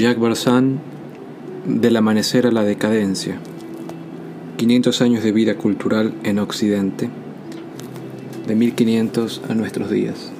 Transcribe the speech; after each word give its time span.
Jacques 0.00 0.20
Barzán, 0.20 0.80
Del 1.66 1.96
amanecer 1.96 2.46
a 2.46 2.50
la 2.50 2.64
decadencia. 2.64 3.38
500 4.56 5.02
años 5.02 5.22
de 5.22 5.32
vida 5.32 5.56
cultural 5.56 6.14
en 6.24 6.38
Occidente, 6.38 7.10
de 8.46 8.54
1500 8.54 9.42
a 9.48 9.54
nuestros 9.54 9.90
días. 9.90 10.32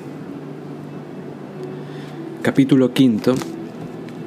Capítulo 2.42 2.92
quinto, 2.92 3.34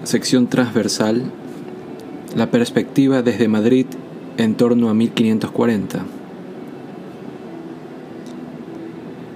sección 0.03 0.48
transversal, 0.48 1.23
la 2.35 2.52
perspectiva 2.52 3.21
desde 3.21 3.48
Madrid 3.48 3.88
en 4.38 4.55
torno 4.55 4.89
a 4.89 4.94
1540. 4.94 6.05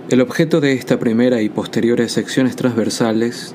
El 0.09 0.21
objeto 0.21 0.61
de 0.61 0.73
esta 0.73 0.99
primera 0.99 1.41
y 1.41 1.49
posteriores 1.49 2.11
secciones 2.11 2.55
transversales 2.55 3.53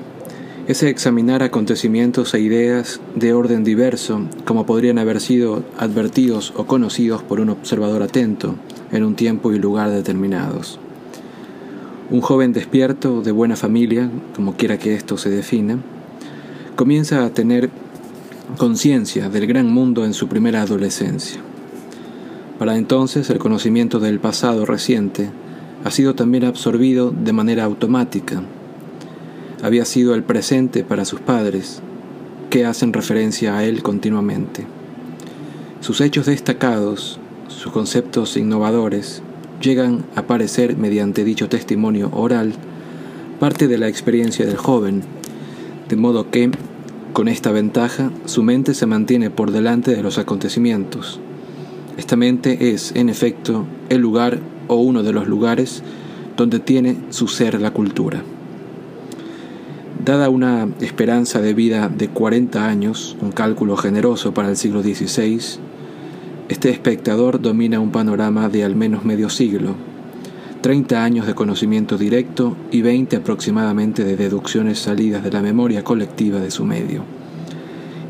es 0.67 0.81
examinar 0.81 1.43
acontecimientos 1.43 2.33
e 2.33 2.39
ideas 2.39 2.99
de 3.13 3.33
orden 3.33 3.63
diverso, 3.63 4.21
como 4.45 4.65
podrían 4.65 4.97
haber 4.97 5.21
sido 5.21 5.63
advertidos 5.77 6.53
o 6.55 6.65
conocidos 6.65 7.21
por 7.21 7.39
un 7.39 7.49
observador 7.49 8.01
atento 8.01 8.55
en 8.91 9.03
un 9.03 9.15
tiempo 9.15 9.53
y 9.53 9.59
lugar 9.59 9.91
determinados. 9.91 10.79
Un 12.09 12.21
joven 12.21 12.51
despierto, 12.51 13.21
de 13.21 13.31
buena 13.31 13.55
familia, 13.55 14.09
como 14.35 14.55
quiera 14.55 14.79
que 14.79 14.95
esto 14.95 15.17
se 15.17 15.29
defina, 15.29 15.77
comienza 16.75 17.23
a 17.23 17.29
tener 17.29 17.69
conciencia 18.57 19.29
del 19.29 19.45
gran 19.45 19.71
mundo 19.71 20.03
en 20.03 20.15
su 20.15 20.27
primera 20.27 20.63
adolescencia. 20.63 21.41
Para 22.57 22.75
entonces 22.77 23.29
el 23.29 23.37
conocimiento 23.37 23.99
del 23.99 24.19
pasado 24.19 24.65
reciente 24.65 25.29
ha 25.83 25.91
sido 25.91 26.15
también 26.15 26.45
absorbido 26.45 27.11
de 27.11 27.33
manera 27.33 27.65
automática 27.65 28.41
había 29.63 29.85
sido 29.85 30.15
el 30.15 30.23
presente 30.23 30.83
para 30.83 31.05
sus 31.05 31.19
padres, 31.19 31.81
que 32.49 32.65
hacen 32.65 32.93
referencia 32.93 33.57
a 33.57 33.63
él 33.63 33.83
continuamente. 33.83 34.65
Sus 35.81 36.01
hechos 36.01 36.25
destacados, 36.25 37.19
sus 37.47 37.71
conceptos 37.71 38.37
innovadores, 38.37 39.21
llegan 39.61 40.05
a 40.15 40.23
parecer 40.23 40.77
mediante 40.77 41.23
dicho 41.23 41.49
testimonio 41.49 42.09
oral 42.13 42.53
parte 43.39 43.67
de 43.67 43.77
la 43.77 43.87
experiencia 43.87 44.45
del 44.45 44.57
joven, 44.57 45.01
de 45.89 45.95
modo 45.95 46.31
que, 46.31 46.51
con 47.13 47.27
esta 47.27 47.51
ventaja, 47.51 48.11
su 48.25 48.43
mente 48.43 48.73
se 48.73 48.85
mantiene 48.85 49.29
por 49.29 49.51
delante 49.51 49.95
de 49.95 50.03
los 50.03 50.17
acontecimientos. 50.17 51.19
Esta 51.97 52.15
mente 52.15 52.73
es, 52.73 52.93
en 52.95 53.09
efecto, 53.09 53.65
el 53.89 54.01
lugar 54.01 54.39
o 54.67 54.75
uno 54.75 55.03
de 55.03 55.13
los 55.13 55.27
lugares 55.27 55.83
donde 56.37 56.59
tiene 56.59 56.97
su 57.09 57.27
ser 57.27 57.59
la 57.61 57.71
cultura. 57.71 58.23
Dada 60.05 60.29
una 60.29 60.69
esperanza 60.81 61.41
de 61.41 61.55
vida 61.55 61.89
de 61.89 62.09
40 62.09 62.63
años, 62.63 63.17
un 63.21 63.31
cálculo 63.31 63.75
generoso 63.75 64.35
para 64.35 64.49
el 64.49 64.55
siglo 64.55 64.83
XVI, 64.83 65.39
este 66.47 66.69
espectador 66.69 67.41
domina 67.41 67.79
un 67.79 67.91
panorama 67.91 68.47
de 68.47 68.63
al 68.63 68.75
menos 68.75 69.03
medio 69.03 69.31
siglo, 69.31 69.73
30 70.61 71.03
años 71.03 71.25
de 71.25 71.33
conocimiento 71.33 71.97
directo 71.97 72.55
y 72.69 72.83
20 72.83 73.15
aproximadamente 73.15 74.03
de 74.03 74.15
deducciones 74.15 74.77
salidas 74.77 75.23
de 75.23 75.31
la 75.31 75.41
memoria 75.41 75.83
colectiva 75.83 76.39
de 76.39 76.51
su 76.51 76.65
medio, 76.65 77.01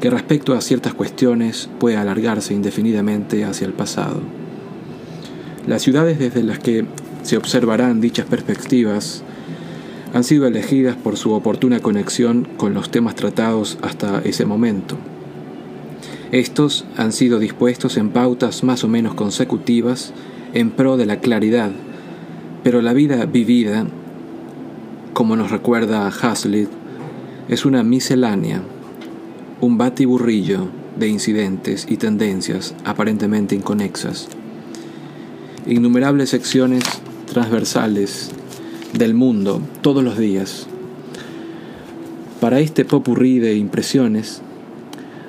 que 0.02 0.10
respecto 0.10 0.54
a 0.54 0.60
ciertas 0.60 0.94
cuestiones 0.94 1.70
puede 1.80 1.96
alargarse 1.96 2.54
indefinidamente 2.54 3.46
hacia 3.46 3.68
el 3.68 3.74
pasado. 3.74 4.20
Las 5.66 5.84
ciudades 5.84 6.20
desde 6.20 6.44
las 6.44 6.60
que 6.60 6.84
se 7.24 7.38
observarán 7.38 8.02
dichas 8.02 8.26
perspectivas 8.26 9.24
han 10.16 10.24
sido 10.24 10.48
elegidas 10.48 10.96
por 10.96 11.18
su 11.18 11.34
oportuna 11.34 11.82
conexión 11.82 12.48
con 12.56 12.74
los 12.74 12.90
temas 12.90 13.16
tratados 13.16 13.78
hasta 13.82 14.22
ese 14.24 14.46
momento. 14.46 14.96
Estos 16.32 16.86
han 16.96 17.12
sido 17.12 17.38
dispuestos 17.38 17.98
en 17.98 18.12
pautas 18.12 18.64
más 18.64 18.86
o 18.86 18.88
menos 18.88 19.14
consecutivas 19.14 20.14
en 20.54 20.72
pro 20.72 20.96
de 20.96 21.06
la 21.06 21.20
claridad, 21.20 21.70
pero 22.64 22.82
la 22.82 22.94
vida 22.94 23.26
vivida, 23.26 23.88
como 25.12 25.36
nos 25.36 25.52
recuerda 25.52 26.08
Hazlitt, 26.08 26.70
es 27.50 27.66
una 27.66 27.84
miscelánea, 27.84 28.62
un 29.60 29.78
batiburrillo 29.78 30.70
de 30.98 31.10
incidentes 31.10 31.88
y 31.90 31.98
tendencias 31.98 32.74
aparentemente 32.86 33.54
inconexas. 33.54 34.30
Innumerables 35.66 36.30
secciones 36.30 36.86
transversales 37.26 38.32
del 38.98 39.14
mundo 39.14 39.62
todos 39.82 40.04
los 40.04 40.18
días. 40.18 40.68
Para 42.40 42.60
este 42.60 42.86
popurrí 42.86 43.40
de 43.40 43.56
impresiones, 43.56 44.42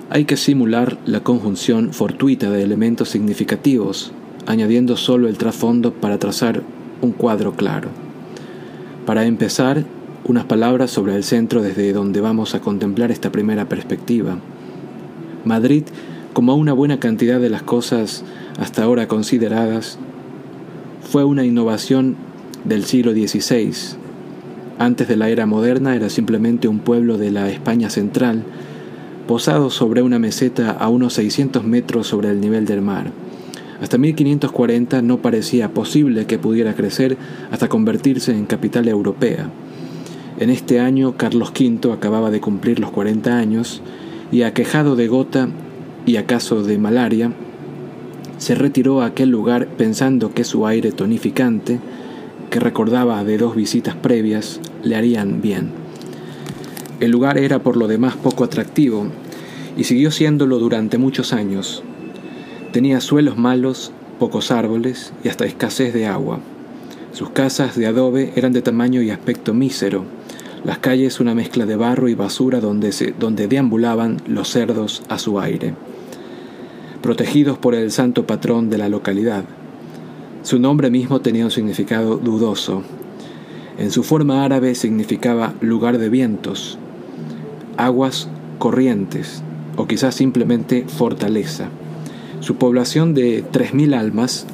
hay 0.09 0.25
que 0.25 0.37
simular 0.37 0.99
la 1.04 1.21
conjunción 1.21 1.93
fortuita 1.93 2.50
de 2.50 2.62
elementos 2.62 3.09
significativos, 3.09 4.12
añadiendo 4.47 4.97
solo 4.97 5.28
el 5.28 5.37
trasfondo 5.37 5.93
para 5.93 6.19
trazar 6.19 6.62
un 7.03 7.12
cuadro 7.12 7.55
claro. 7.55 7.88
Para 9.05 9.26
empezar, 9.26 9.84
unas 10.25 10.44
palabras 10.44 10.91
sobre 10.91 11.15
el 11.16 11.25
centro 11.25 11.62
desde 11.62 11.93
donde 11.93 12.21
vamos 12.21 12.55
a 12.55 12.60
contemplar 12.60 13.10
esta 13.10 13.31
primera 13.31 13.69
perspectiva. 13.69 14.38
Madrid, 15.44 15.84
como 16.32 16.55
una 16.56 16.72
buena 16.72 16.99
cantidad 16.99 17.41
de 17.41 17.50
las 17.50 17.62
cosas 17.62 18.25
hasta 18.59 18.82
ahora 18.82 19.09
consideradas, 19.09 19.99
fue 21.10 21.25
una 21.25 21.44
innovación 21.44 22.16
del 22.66 22.84
siglo 22.84 23.12
XVI. 23.12 23.72
Antes 24.78 25.09
de 25.09 25.16
la 25.16 25.31
era 25.31 25.47
moderna 25.47 25.97
era 25.97 26.10
simplemente 26.10 26.69
un 26.69 26.81
pueblo 26.81 27.16
de 27.16 27.31
la 27.31 27.49
España 27.49 27.88
central, 27.88 28.43
posado 29.27 29.71
sobre 29.71 30.03
una 30.03 30.19
meseta 30.19 30.71
a 30.71 30.88
unos 30.88 31.15
600 31.15 31.65
metros 31.65 32.06
sobre 32.06 32.31
el 32.31 32.41
nivel 32.41 32.66
del 32.66 32.82
mar. 32.82 33.10
Hasta 33.81 33.99
1540 33.99 35.03
no 35.03 35.19
parecía 35.19 35.72
posible 35.72 36.26
que 36.26 36.38
pudiera 36.38 36.75
crecer 36.75 37.16
hasta 37.50 37.69
convertirse 37.69 38.32
en 38.32 38.47
capital 38.47 38.88
europea. 38.88 39.50
En 40.38 40.50
este 40.50 40.81
año 40.81 41.16
Carlos 41.16 41.53
V 41.59 41.93
acababa 41.93 42.31
de 42.31 42.41
cumplir 42.41 42.81
los 42.81 42.91
40 42.91 43.37
años 43.37 43.82
y 44.32 44.43
aquejado 44.43 44.97
de 44.97 45.09
gota 45.09 45.49
y 46.05 46.16
acaso 46.16 46.62
de 46.62 46.78
malaria, 46.78 47.32
se 48.38 48.55
retiró 48.55 49.00
a 49.00 49.06
aquel 49.06 49.31
lugar 49.31 49.66
pensando 49.66 50.34
que 50.34 50.44
su 50.44 50.66
aire 50.66 50.93
tonificante 50.93 51.78
que 52.51 52.61
recordaba 52.61 53.25
de 53.25 53.39
dos 53.39 53.55
visitas 53.55 53.95
previas 53.95 54.61
le 54.83 54.97
harían 54.97 55.41
bien. 55.41 55.71
El 57.01 57.11
lugar 57.11 57.39
era 57.39 57.59
por 57.59 57.77
lo 57.77 57.89
demás 57.89 58.17
poco 58.17 58.45
atractivo 58.45 59.09
y 59.77 59.84
siguió 59.84 60.11
siéndolo 60.11 60.59
durante 60.59 60.99
muchos 60.99 61.33
años. 61.33 61.83
Tenía 62.73 63.01
suelos 63.01 63.37
malos, 63.37 63.93
pocos 64.19 64.51
árboles 64.51 65.12
y 65.23 65.29
hasta 65.29 65.45
escasez 65.45 65.93
de 65.93 66.06
agua. 66.06 66.41
Sus 67.12 67.31
casas 67.31 67.77
de 67.77 67.87
adobe 67.87 68.33
eran 68.37 68.53
de 68.53 68.62
tamaño 68.62 69.03
y 69.03 69.11
aspecto 69.11 69.55
mísero, 69.55 70.05
las 70.65 70.79
calles 70.79 71.21
una 71.21 71.35
mezcla 71.35 71.65
de 71.65 71.77
barro 71.77 72.09
y 72.09 72.15
basura 72.15 72.61
donde, 72.61 72.93
se, 72.93 73.12
donde 73.12 73.47
deambulaban 73.47 74.21
los 74.27 74.49
cerdos 74.49 75.03
a 75.09 75.19
su 75.19 75.39
aire, 75.39 75.75
protegidos 77.03 77.56
por 77.56 77.75
el 77.75 77.93
santo 77.93 78.27
patrón 78.27 78.69
de 78.69 78.79
la 78.79 78.89
localidad, 78.89 79.45
su 80.47 80.61
nombre 80.61 80.91
mismo 80.91 81.21
tenía 81.21 81.45
un 81.45 81.51
significado 81.51 82.19
dudoso. 82.19 82.84
En 83.79 83.91
su 83.91 84.05
forma 84.05 84.45
árabe 84.45 84.77
significaba 84.77 85.55
lugar 85.61 85.99
de 85.99 86.09
vientos, 86.09 86.79
aguas 87.77 88.29
corrientes 88.61 89.43
o 89.76 89.88
quizás 89.88 90.15
simplemente 90.15 90.85
fortaleza. 90.87 91.69
Su 92.38 92.55
población 92.55 93.12
de 93.12 93.44
3.000 93.44 93.99
almas 93.99 94.47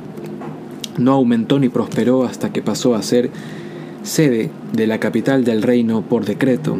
no 0.96 1.12
aumentó 1.12 1.58
ni 1.58 1.68
prosperó 1.68 2.24
hasta 2.24 2.54
que 2.54 2.62
pasó 2.62 2.94
a 2.94 3.02
ser 3.02 3.28
sede 4.02 4.48
de 4.72 4.86
la 4.86 4.98
capital 4.98 5.44
del 5.44 5.60
reino 5.60 6.00
por 6.00 6.24
decreto. 6.24 6.78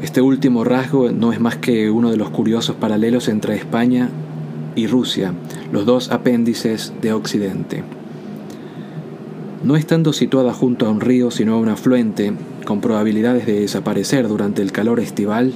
Este 0.00 0.22
último 0.22 0.64
rasgo 0.64 1.12
no 1.12 1.34
es 1.34 1.40
más 1.40 1.56
que 1.56 1.90
uno 1.90 2.10
de 2.10 2.16
los 2.16 2.30
curiosos 2.30 2.74
paralelos 2.76 3.28
entre 3.28 3.54
España 3.54 4.08
y 4.76 4.86
Rusia, 4.86 5.34
los 5.72 5.84
dos 5.84 6.10
apéndices 6.10 6.94
de 7.02 7.12
Occidente. 7.12 7.84
No 9.64 9.76
estando 9.76 10.12
situada 10.12 10.52
junto 10.52 10.86
a 10.86 10.90
un 10.90 11.00
río 11.00 11.30
sino 11.30 11.54
a 11.54 11.58
un 11.58 11.70
afluente, 11.70 12.34
con 12.66 12.82
probabilidades 12.82 13.46
de 13.46 13.60
desaparecer 13.60 14.28
durante 14.28 14.60
el 14.60 14.72
calor 14.72 15.00
estival, 15.00 15.54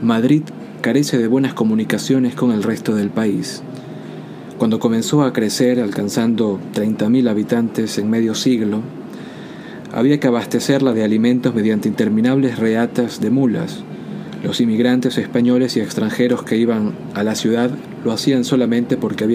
Madrid 0.00 0.44
carece 0.80 1.18
de 1.18 1.26
buenas 1.26 1.54
comunicaciones 1.54 2.36
con 2.36 2.52
el 2.52 2.62
resto 2.62 2.94
del 2.94 3.10
país. 3.10 3.64
Cuando 4.58 4.78
comenzó 4.78 5.24
a 5.24 5.32
crecer, 5.32 5.80
alcanzando 5.80 6.60
30.000 6.72 7.28
habitantes 7.28 7.98
en 7.98 8.08
medio 8.08 8.36
siglo, 8.36 8.80
había 9.92 10.20
que 10.20 10.28
abastecerla 10.28 10.92
de 10.92 11.02
alimentos 11.02 11.52
mediante 11.52 11.88
interminables 11.88 12.60
reatas 12.60 13.20
de 13.20 13.30
mulas. 13.30 13.82
Los 14.44 14.60
inmigrantes 14.60 15.18
españoles 15.18 15.76
y 15.76 15.80
extranjeros 15.80 16.44
que 16.44 16.56
iban 16.56 16.92
a 17.14 17.24
la 17.24 17.34
ciudad 17.34 17.72
lo 18.04 18.12
hacían 18.12 18.44
solamente 18.44 18.96
porque, 18.96 19.26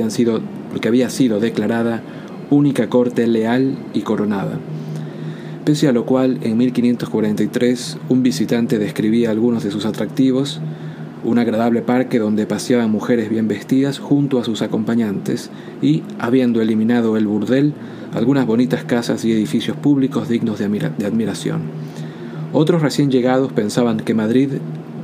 porque 0.72 0.88
había 0.88 1.10
sido 1.10 1.42
declarada 1.42 2.02
única 2.54 2.90
corte 2.90 3.28
leal 3.28 3.78
y 3.94 4.02
coronada. 4.02 4.60
Pese 5.66 5.88
a 5.88 5.94
lo 5.94 6.06
cual, 6.06 6.40
en 6.44 6.58
1543, 6.58 7.98
un 8.10 8.22
visitante 8.22 8.80
describía 8.80 9.32
algunos 9.32 9.64
de 9.64 9.72
sus 9.72 9.86
atractivos, 9.86 10.60
un 11.24 11.40
agradable 11.40 11.82
parque 11.82 12.20
donde 12.20 12.46
paseaban 12.46 12.92
mujeres 12.92 13.30
bien 13.30 13.48
vestidas 13.48 13.98
junto 13.98 14.40
a 14.40 14.44
sus 14.44 14.62
acompañantes 14.62 15.52
y, 15.82 16.04
habiendo 16.20 16.62
eliminado 16.62 17.16
el 17.16 17.28
burdel, 17.28 17.74
algunas 18.14 18.46
bonitas 18.46 18.84
casas 18.84 19.24
y 19.24 19.32
edificios 19.32 19.78
públicos 19.78 20.28
dignos 20.28 20.60
de, 20.60 20.66
admiración. 21.06 21.62
Otros 22.52 22.82
recién 22.82 23.10
llegados 23.10 23.54
pensaban 23.54 23.98
que 23.98 24.14
Madrid 24.14 24.50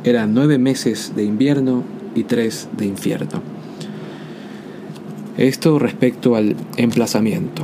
era 0.03 0.27
nueve 0.27 0.57
meses 0.57 1.13
de 1.15 1.23
invierno 1.23 1.83
y 2.15 2.23
tres 2.23 2.67
de 2.77 2.85
infierno. 2.85 3.58
Esto 5.39 5.79
respecto 5.79 6.35
al 6.35 6.57
emplazamiento. 6.75 7.63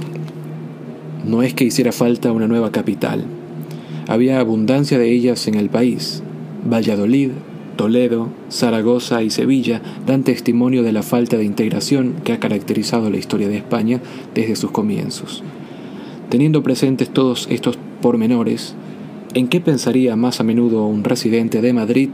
No 1.26 1.44
es 1.44 1.54
que 1.54 1.66
hiciera 1.66 1.92
falta 1.92 2.32
una 2.32 2.48
nueva 2.48 2.72
capital. 2.72 3.26
Había 4.08 4.40
abundancia 4.40 4.98
de 4.98 5.12
ellas 5.12 5.46
en 5.50 5.56
el 5.56 5.70
país. 5.70 6.24
Valladolid, 6.64 7.32
Toledo, 7.76 8.30
Zaragoza 8.50 9.24
y 9.24 9.30
Sevilla 9.30 9.82
dan 10.08 10.24
testimonio 10.24 10.84
de 10.84 10.94
la 10.94 11.04
falta 11.04 11.36
de 11.36 11.44
integración 11.44 12.14
que 12.24 12.32
ha 12.32 12.40
caracterizado 12.40 13.10
la 13.10 13.18
historia 13.18 13.50
de 13.50 13.58
España 13.58 14.00
desde 14.34 14.56
sus 14.56 14.72
comienzos. 14.72 15.44
Teniendo 16.30 16.64
presentes 16.64 17.10
todos 17.10 17.46
estos 17.52 17.78
pormenores, 18.02 18.74
¿en 19.34 19.50
qué 19.50 19.60
pensaría 19.60 20.16
más 20.16 20.40
a 20.40 20.46
menudo 20.46 20.86
un 20.86 21.04
residente 21.04 21.60
de 21.60 21.74
Madrid, 21.74 22.08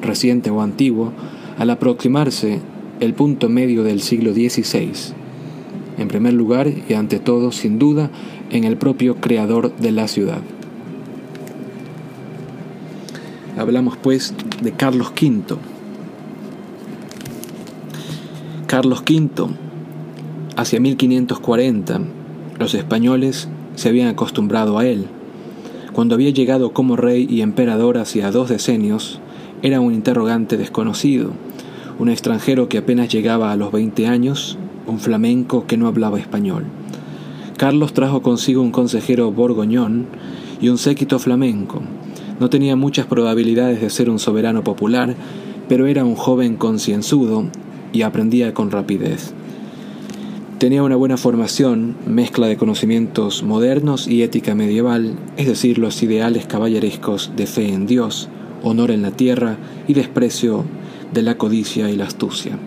reciente 0.00 0.50
o 0.50 0.62
antiguo, 0.62 1.12
al 1.58 1.70
aproximarse 1.70 2.60
el 3.00 3.14
punto 3.14 3.48
medio 3.48 3.84
del 3.84 4.00
siglo 4.00 4.32
XVI? 4.32 4.92
En 5.98 6.08
primer 6.08 6.32
lugar 6.32 6.68
y 6.88 6.94
ante 6.94 7.18
todo, 7.18 7.52
sin 7.52 7.78
duda, 7.78 8.10
en 8.50 8.64
el 8.64 8.76
propio 8.76 9.16
creador 9.16 9.74
de 9.76 9.92
la 9.92 10.08
ciudad. 10.08 10.40
Hablamos 13.56 13.96
pues 13.96 14.34
de 14.62 14.72
Carlos 14.72 15.12
V. 15.20 15.56
Carlos 18.66 19.02
V, 19.08 19.48
hacia 20.56 20.78
1540, 20.78 22.00
los 22.58 22.74
españoles 22.74 23.48
se 23.74 23.88
habían 23.88 24.08
acostumbrado 24.08 24.78
a 24.78 24.86
él. 24.86 25.06
Cuando 25.92 26.14
había 26.14 26.30
llegado 26.30 26.72
como 26.72 26.96
rey 26.96 27.26
y 27.28 27.40
emperador 27.40 27.98
hacia 27.98 28.30
dos 28.30 28.48
decenios, 28.48 29.20
era 29.62 29.80
un 29.80 29.92
interrogante 29.92 30.56
desconocido, 30.56 31.32
un 31.98 32.08
extranjero 32.08 32.68
que 32.68 32.78
apenas 32.78 33.08
llegaba 33.08 33.52
a 33.52 33.56
los 33.56 33.72
20 33.72 34.06
años, 34.06 34.58
un 34.86 35.00
flamenco 35.00 35.66
que 35.66 35.76
no 35.76 35.88
hablaba 35.88 36.18
español. 36.18 36.64
Carlos 37.56 37.92
trajo 37.92 38.22
consigo 38.22 38.62
un 38.62 38.70
consejero 38.70 39.32
borgoñón 39.32 40.06
y 40.60 40.68
un 40.68 40.78
séquito 40.78 41.18
flamenco, 41.18 41.82
no 42.40 42.50
tenía 42.50 42.76
muchas 42.76 43.06
probabilidades 43.06 43.80
de 43.80 43.90
ser 43.90 44.08
un 44.08 44.20
soberano 44.20 44.62
popular, 44.62 45.16
pero 45.68 45.86
era 45.86 46.04
un 46.04 46.14
joven 46.14 46.56
concienzudo 46.56 47.46
y 47.92 48.02
aprendía 48.02 48.54
con 48.54 48.70
rapidez. 48.70 49.32
Tenía 50.58 50.84
una 50.84 50.94
buena 50.94 51.16
formación, 51.16 51.96
mezcla 52.06 52.46
de 52.46 52.56
conocimientos 52.56 53.42
modernos 53.42 54.06
y 54.06 54.22
ética 54.22 54.54
medieval, 54.54 55.14
es 55.36 55.48
decir, 55.48 55.78
los 55.78 56.00
ideales 56.02 56.46
caballerescos 56.46 57.32
de 57.36 57.46
fe 57.46 57.72
en 57.72 57.86
Dios, 57.86 58.28
honor 58.62 58.92
en 58.92 59.02
la 59.02 59.10
tierra 59.10 59.56
y 59.88 59.94
desprecio 59.94 60.64
de 61.12 61.22
la 61.22 61.36
codicia 61.36 61.90
y 61.90 61.96
la 61.96 62.04
astucia. 62.04 62.58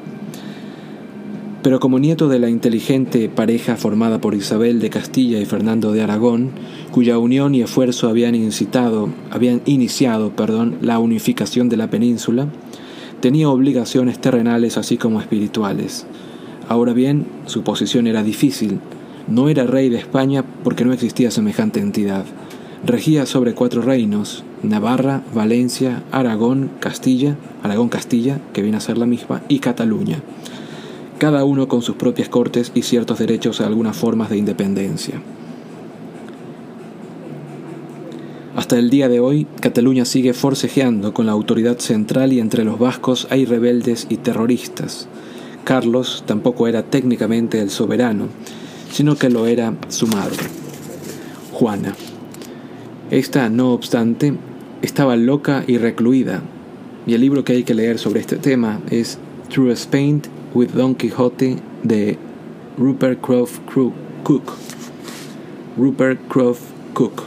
Pero 1.64 1.80
como 1.80 2.00
nieto 2.00 2.28
de 2.28 2.40
la 2.40 2.50
inteligente 2.50 3.30
pareja 3.30 3.76
formada 3.76 4.20
por 4.20 4.34
Isabel 4.34 4.80
de 4.80 4.90
Castilla 4.90 5.40
y 5.40 5.46
Fernando 5.46 5.92
de 5.92 6.02
Aragón, 6.02 6.50
cuya 6.92 7.20
unión 7.20 7.54
y 7.54 7.62
esfuerzo 7.62 8.10
habían 8.10 8.34
incitado, 8.34 9.10
habían 9.30 9.62
iniciado, 9.66 10.36
perdón, 10.36 10.78
la 10.82 10.98
unificación 10.98 11.70
de 11.70 11.78
la 11.78 11.90
península, 11.90 12.48
tenía 13.20 13.48
obligaciones 13.48 14.20
terrenales 14.20 14.78
así 14.78 14.98
como 14.98 15.22
espirituales. 15.22 16.08
Ahora 16.68 16.94
bien, 16.94 17.28
su 17.46 17.62
posición 17.62 18.08
era 18.08 18.24
difícil. 18.24 18.80
No 19.28 19.48
era 19.48 19.66
rey 19.66 19.90
de 19.90 19.98
España 19.98 20.44
porque 20.64 20.84
no 20.84 20.94
existía 20.94 21.30
semejante 21.30 21.80
entidad. 21.80 22.26
Regía 22.86 23.26
sobre 23.26 23.54
cuatro 23.54 23.82
reinos, 23.82 24.44
Navarra, 24.64 25.22
Valencia, 25.34 26.04
Aragón, 26.12 26.72
Castilla, 26.80 27.38
Aragón-Castilla, 27.64 28.40
que 28.54 28.62
viene 28.62 28.78
a 28.78 28.82
ser 28.82 28.98
la 28.98 29.06
misma, 29.06 29.44
y 29.48 29.60
Cataluña 29.60 30.22
cada 31.22 31.46
uno 31.46 31.68
con 31.68 31.84
sus 31.84 31.98
propias 31.98 32.30
cortes 32.30 32.72
y 32.74 32.82
ciertos 32.82 33.20
derechos 33.20 33.62
a 33.62 33.68
algunas 33.68 33.96
formas 33.96 34.32
de 34.32 34.38
independencia. 34.38 35.22
Hasta 38.56 38.80
el 38.80 38.90
día 38.90 39.08
de 39.08 39.20
hoy, 39.20 39.46
Cataluña 39.60 40.06
sigue 40.06 40.34
forcejeando 40.34 41.14
con 41.14 41.28
la 41.28 41.34
autoridad 41.34 41.78
central 41.78 42.34
y 42.34 42.40
entre 42.40 42.64
los 42.64 42.80
vascos 42.80 43.28
hay 43.30 43.46
rebeldes 43.46 44.08
y 44.10 44.18
terroristas. 44.18 45.08
Carlos 45.64 46.24
tampoco 46.26 46.68
era 46.68 46.82
técnicamente 46.82 47.62
el 47.62 47.70
soberano, 47.70 48.26
sino 48.92 49.16
que 49.16 49.30
lo 49.30 49.46
era 49.46 49.76
su 49.90 50.08
madre, 50.08 50.40
Juana. 51.52 51.94
Esta, 53.12 53.50
no 53.50 53.74
obstante, 53.74 54.34
estaba 54.82 55.18
loca 55.18 55.66
y 55.68 55.78
recluida, 55.78 56.42
y 57.06 57.14
el 57.14 57.20
libro 57.20 57.44
que 57.44 57.52
hay 57.52 57.64
que 57.64 57.74
leer 57.74 58.00
sobre 58.00 58.22
este 58.22 58.38
tema 58.38 58.80
es 58.90 59.18
Through 59.50 59.72
Spain 59.72 60.22
with 60.54 60.70
Don 60.70 60.96
Quixote 60.96 61.58
de 61.84 62.18
Rupert 62.78 63.20
Croft 63.20 63.60
Cook. 64.24 64.54
Rupert 65.78 66.26
Croft 66.30 66.62
Cook. 66.94 67.24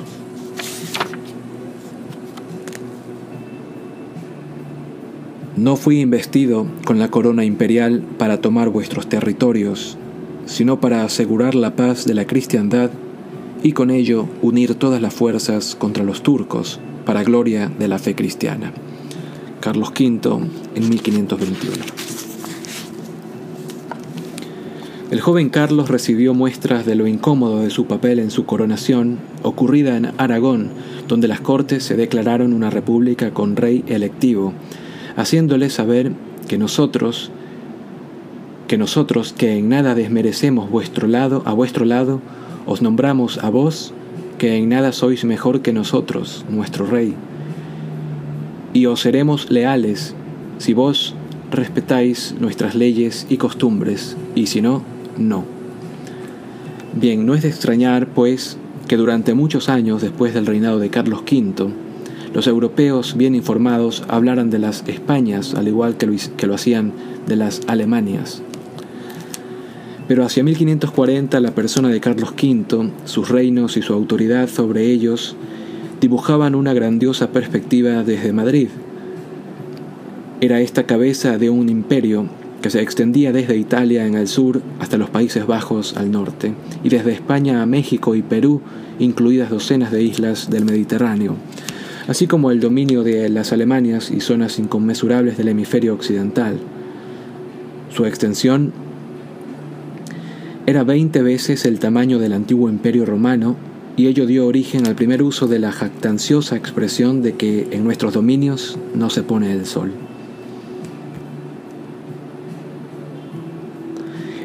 No 5.58 5.76
fui 5.76 6.00
investido 6.00 6.66
con 6.86 6.98
la 6.98 7.10
corona 7.10 7.44
imperial 7.44 8.02
para 8.16 8.40
tomar 8.40 8.70
vuestros 8.70 9.06
territorios, 9.06 9.98
sino 10.46 10.80
para 10.80 11.04
asegurar 11.04 11.54
la 11.54 11.76
paz 11.76 12.06
de 12.06 12.14
la 12.14 12.26
cristiandad 12.26 12.90
y 13.64 13.72
con 13.72 13.90
ello 13.90 14.28
unir 14.42 14.74
todas 14.74 15.00
las 15.00 15.14
fuerzas 15.14 15.74
contra 15.74 16.04
los 16.04 16.22
turcos, 16.22 16.78
para 17.06 17.24
gloria 17.24 17.72
de 17.78 17.88
la 17.88 17.98
fe 17.98 18.14
cristiana. 18.14 18.74
Carlos 19.60 19.88
V 19.88 20.48
en 20.74 20.88
1521. 20.90 21.72
El 25.10 25.20
joven 25.22 25.48
Carlos 25.48 25.88
recibió 25.88 26.34
muestras 26.34 26.84
de 26.84 26.94
lo 26.94 27.06
incómodo 27.06 27.60
de 27.60 27.70
su 27.70 27.86
papel 27.86 28.18
en 28.18 28.30
su 28.30 28.44
coronación, 28.44 29.18
ocurrida 29.42 29.96
en 29.96 30.10
Aragón, 30.18 30.68
donde 31.08 31.26
las 31.26 31.40
cortes 31.40 31.84
se 31.84 31.96
declararon 31.96 32.52
una 32.52 32.68
república 32.68 33.32
con 33.32 33.56
rey 33.56 33.82
electivo, 33.86 34.52
haciéndole 35.16 35.70
saber 35.70 36.12
que 36.48 36.58
nosotros, 36.58 37.30
que 38.68 38.76
nosotros 38.76 39.32
que 39.32 39.56
en 39.56 39.70
nada 39.70 39.94
desmerecemos 39.94 40.70
vuestro 40.70 41.08
lado, 41.08 41.42
a 41.46 41.54
vuestro 41.54 41.86
lado, 41.86 42.20
os 42.66 42.82
nombramos 42.82 43.38
a 43.38 43.50
vos, 43.50 43.92
que 44.38 44.56
en 44.56 44.68
nada 44.68 44.92
sois 44.92 45.24
mejor 45.24 45.62
que 45.62 45.72
nosotros, 45.72 46.44
nuestro 46.48 46.86
rey. 46.86 47.14
Y 48.72 48.86
os 48.86 49.00
seremos 49.00 49.50
leales 49.50 50.14
si 50.58 50.74
vos 50.74 51.14
respetáis 51.50 52.34
nuestras 52.40 52.74
leyes 52.74 53.26
y 53.28 53.36
costumbres, 53.36 54.16
y 54.34 54.46
si 54.46 54.60
no, 54.60 54.82
no. 55.16 55.44
Bien, 56.94 57.26
no 57.26 57.34
es 57.34 57.42
de 57.42 57.48
extrañar, 57.48 58.08
pues, 58.08 58.56
que 58.88 58.96
durante 58.96 59.34
muchos 59.34 59.68
años 59.68 60.02
después 60.02 60.34
del 60.34 60.46
reinado 60.46 60.78
de 60.78 60.90
Carlos 60.90 61.22
V, 61.22 61.72
los 62.32 62.46
europeos 62.46 63.16
bien 63.16 63.34
informados 63.34 64.02
hablaran 64.08 64.50
de 64.50 64.58
las 64.58 64.82
Españas, 64.88 65.54
al 65.54 65.68
igual 65.68 65.96
que 65.96 66.06
lo, 66.06 66.14
que 66.36 66.46
lo 66.46 66.54
hacían 66.54 66.92
de 67.26 67.36
las 67.36 67.60
Alemanias. 67.68 68.42
Pero 70.06 70.24
hacia 70.24 70.44
1540 70.44 71.40
la 71.40 71.52
persona 71.52 71.88
de 71.88 72.00
Carlos 72.00 72.32
V, 72.32 72.90
sus 73.04 73.28
reinos 73.30 73.76
y 73.76 73.82
su 73.82 73.92
autoridad 73.94 74.48
sobre 74.48 74.86
ellos 74.90 75.36
dibujaban 76.00 76.54
una 76.54 76.74
grandiosa 76.74 77.30
perspectiva 77.30 78.02
desde 78.02 78.32
Madrid. 78.32 78.68
Era 80.40 80.60
esta 80.60 80.84
cabeza 80.84 81.38
de 81.38 81.48
un 81.48 81.70
imperio 81.70 82.26
que 82.60 82.70
se 82.70 82.82
extendía 82.82 83.32
desde 83.32 83.56
Italia 83.56 84.06
en 84.06 84.14
el 84.14 84.28
sur 84.28 84.60
hasta 84.78 84.98
los 84.98 85.10
Países 85.10 85.46
Bajos 85.46 85.96
al 85.96 86.10
norte, 86.10 86.52
y 86.82 86.88
desde 86.88 87.12
España 87.12 87.62
a 87.62 87.66
México 87.66 88.14
y 88.14 88.22
Perú, 88.22 88.60
incluidas 88.98 89.50
docenas 89.50 89.90
de 89.90 90.02
islas 90.02 90.50
del 90.50 90.64
Mediterráneo, 90.64 91.36
así 92.08 92.26
como 92.26 92.50
el 92.50 92.60
dominio 92.60 93.02
de 93.02 93.28
las 93.28 93.52
Alemanias 93.52 94.10
y 94.10 94.20
zonas 94.20 94.58
inconmensurables 94.58 95.36
del 95.36 95.48
hemisferio 95.48 95.94
occidental. 95.94 96.58
Su 97.90 98.06
extensión 98.06 98.72
era 100.66 100.82
veinte 100.84 101.22
veces 101.22 101.64
el 101.66 101.78
tamaño 101.78 102.18
del 102.18 102.32
antiguo 102.32 102.68
imperio 102.68 103.04
romano, 103.04 103.56
y 103.96 104.06
ello 104.06 104.26
dio 104.26 104.46
origen 104.46 104.86
al 104.86 104.94
primer 104.94 105.22
uso 105.22 105.46
de 105.46 105.58
la 105.58 105.70
jactanciosa 105.70 106.56
expresión 106.56 107.22
de 107.22 107.34
que 107.34 107.68
en 107.70 107.84
nuestros 107.84 108.14
dominios 108.14 108.78
no 108.94 109.10
se 109.10 109.22
pone 109.22 109.52
el 109.52 109.66
sol. 109.66 109.92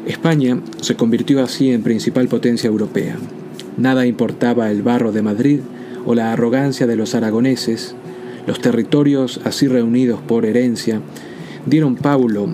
España 0.06 0.60
se 0.80 0.94
convirtió 0.94 1.42
así 1.42 1.70
en 1.70 1.82
principal 1.82 2.28
potencia 2.28 2.68
europea. 2.68 3.16
Nada 3.76 4.06
importaba 4.06 4.70
el 4.70 4.82
barro 4.82 5.12
de 5.12 5.22
Madrid 5.22 5.60
o 6.04 6.14
la 6.14 6.32
arrogancia 6.32 6.86
de 6.86 6.96
los 6.96 7.14
aragoneses, 7.14 7.94
los 8.46 8.60
territorios 8.60 9.40
así 9.44 9.68
reunidos 9.68 10.20
por 10.20 10.46
herencia 10.46 11.00
dieron 11.66 11.96
Paulo 11.96 12.48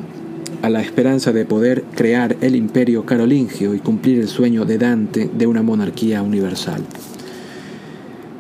a 0.63 0.71
la 0.71 0.81
esperanza 0.81 1.33
de 1.33 1.45
poder 1.45 1.85
crear 1.95 2.37
el 2.41 2.57
imperio 2.57 3.07
carolingio 3.07 3.75
y 3.75 3.79
cumplir 3.79 4.21
el 4.21 4.29
sueño 4.29 4.65
de 4.65 4.79
Dante 4.79 5.31
de 5.33 5.47
una 5.47 5.63
monarquía 5.63 6.23
universal. 6.23 6.83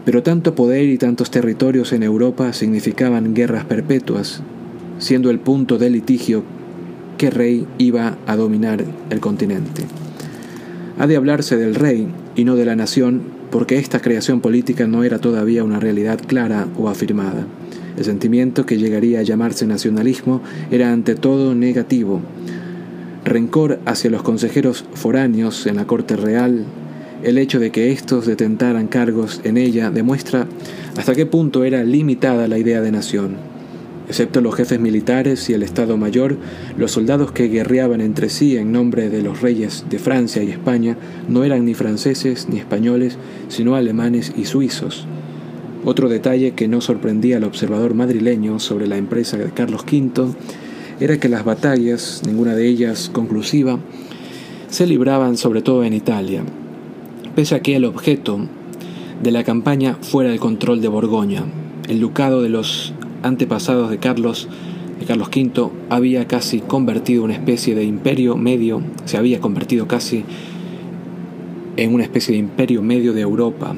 Pero 0.05 0.23
tanto 0.23 0.55
poder 0.55 0.89
y 0.89 0.99
tantos 0.99 1.31
territorios 1.31 1.93
en 1.93 2.03
Europa 2.03 2.53
significaban 2.53 3.35
guerras 3.35 3.65
perpetuas, 3.65 4.43
siendo 4.99 5.31
el 5.31 5.41
punto 5.41 5.79
de 5.79 5.91
litigio 5.91 6.45
qué 7.19 7.31
rey 7.31 7.67
iba 7.79 8.17
a 8.27 8.37
dominar 8.37 8.85
el 9.11 9.21
continente. 9.21 9.83
Ha 10.99 11.07
de 11.07 11.17
hablarse 11.17 11.57
del 11.57 11.75
rey 11.75 12.09
y 12.37 12.45
no 12.45 12.57
de 12.57 12.65
la 12.65 12.77
nación, 12.77 13.23
porque 13.51 13.79
esta 13.79 14.01
creación 14.01 14.41
política 14.41 14.87
no 14.87 15.05
era 15.05 15.19
todavía 15.19 15.65
una 15.65 15.81
realidad 15.81 16.21
clara 16.27 16.69
o 16.79 16.89
afirmada. 16.89 17.47
El 17.97 18.05
sentimiento 18.05 18.67
que 18.67 18.79
llegaría 18.79 19.21
a 19.21 19.23
llamarse 19.23 19.67
nacionalismo 19.67 20.43
era 20.71 20.93
ante 20.93 21.15
todo 21.15 21.55
negativo. 21.55 22.21
Rencor 23.25 23.81
hacia 23.87 24.11
los 24.11 24.23
consejeros 24.23 24.85
foráneos 24.95 25.67
en 25.67 25.77
la 25.77 25.87
corte 25.87 26.17
real, 26.17 26.65
el 27.23 27.39
hecho 27.39 27.59
de 27.59 27.71
que 27.71 27.91
éstos 27.91 28.27
detentaran 28.27 28.87
cargos 28.87 29.41
en 29.45 29.57
ella 29.57 29.91
demuestra 29.91 30.47
hasta 30.97 31.15
qué 31.15 31.27
punto 31.27 31.65
era 31.65 31.83
limitada 31.83 32.47
la 32.47 32.59
idea 32.59 32.83
de 32.83 32.93
nación. 32.93 33.37
Excepto 34.09 34.41
los 34.41 34.55
jefes 34.55 34.79
militares 34.79 35.51
y 35.51 35.55
el 35.55 35.65
Estado 35.65 35.97
Mayor, 35.97 36.37
los 36.79 36.93
soldados 36.93 37.33
que 37.33 37.49
guerreaban 37.49 38.01
entre 38.01 38.29
sí 38.29 38.57
en 38.57 38.71
nombre 38.71 39.09
de 39.09 39.23
los 39.23 39.41
reyes 39.41 39.85
de 39.91 39.99
Francia 39.99 40.45
y 40.45 40.51
España 40.51 40.97
no 41.29 41.43
eran 41.43 41.65
ni 41.65 41.75
franceses 41.75 42.49
ni 42.49 42.59
españoles, 42.59 43.19
sino 43.49 43.75
alemanes 43.75 44.33
y 44.37 44.45
suizos. 44.45 45.09
Otro 45.89 46.09
detalle 46.09 46.51
que 46.51 46.67
no 46.67 46.81
sorprendía 46.81 47.37
al 47.37 47.45
observador 47.45 47.95
madrileño 47.95 48.59
sobre 48.59 48.89
la 48.89 48.97
empresa 48.97 49.37
de 49.37 49.53
Carlos 49.53 49.85
V 49.85 50.35
era 50.99 51.21
que 51.21 51.29
las 51.29 51.45
batallas, 51.45 52.23
ninguna 52.27 52.57
de 52.57 52.67
ellas 52.67 53.09
conclusiva, 53.09 53.79
se 54.67 54.85
libraban 54.85 55.37
sobre 55.37 55.63
todo 55.63 55.85
en 55.85 55.93
Italia, 55.93 56.43
pese 57.37 57.55
a 57.55 57.61
que 57.61 57.77
el 57.77 57.85
objeto 57.85 58.49
de 59.23 59.31
la 59.31 59.45
campaña 59.45 59.97
fuera 60.01 60.33
el 60.33 60.41
control 60.41 60.81
de 60.81 60.89
Borgoña, 60.89 61.45
el 61.89 62.01
ducado 62.01 62.43
de 62.43 62.49
los 62.49 62.93
antepasados 63.23 63.89
de 63.89 63.99
Carlos, 63.99 64.49
de 64.99 65.07
Carlos 65.07 65.29
V, 65.29 65.71
había 65.89 66.27
casi 66.27 66.63
convertido 66.63 67.23
una 67.23 67.35
especie 67.35 67.77
de 67.77 67.85
imperio 67.85 68.37
medio, 68.37 68.83
se 69.05 69.19
había 69.19 69.41
convertido 69.41 69.87
casi 69.87 70.25
en 71.77 71.95
una 71.95 72.03
especie 72.03 72.33
de 72.33 72.41
imperio 72.41 72.83
medio 72.83 73.13
de 73.13 73.21
Europa. 73.21 73.77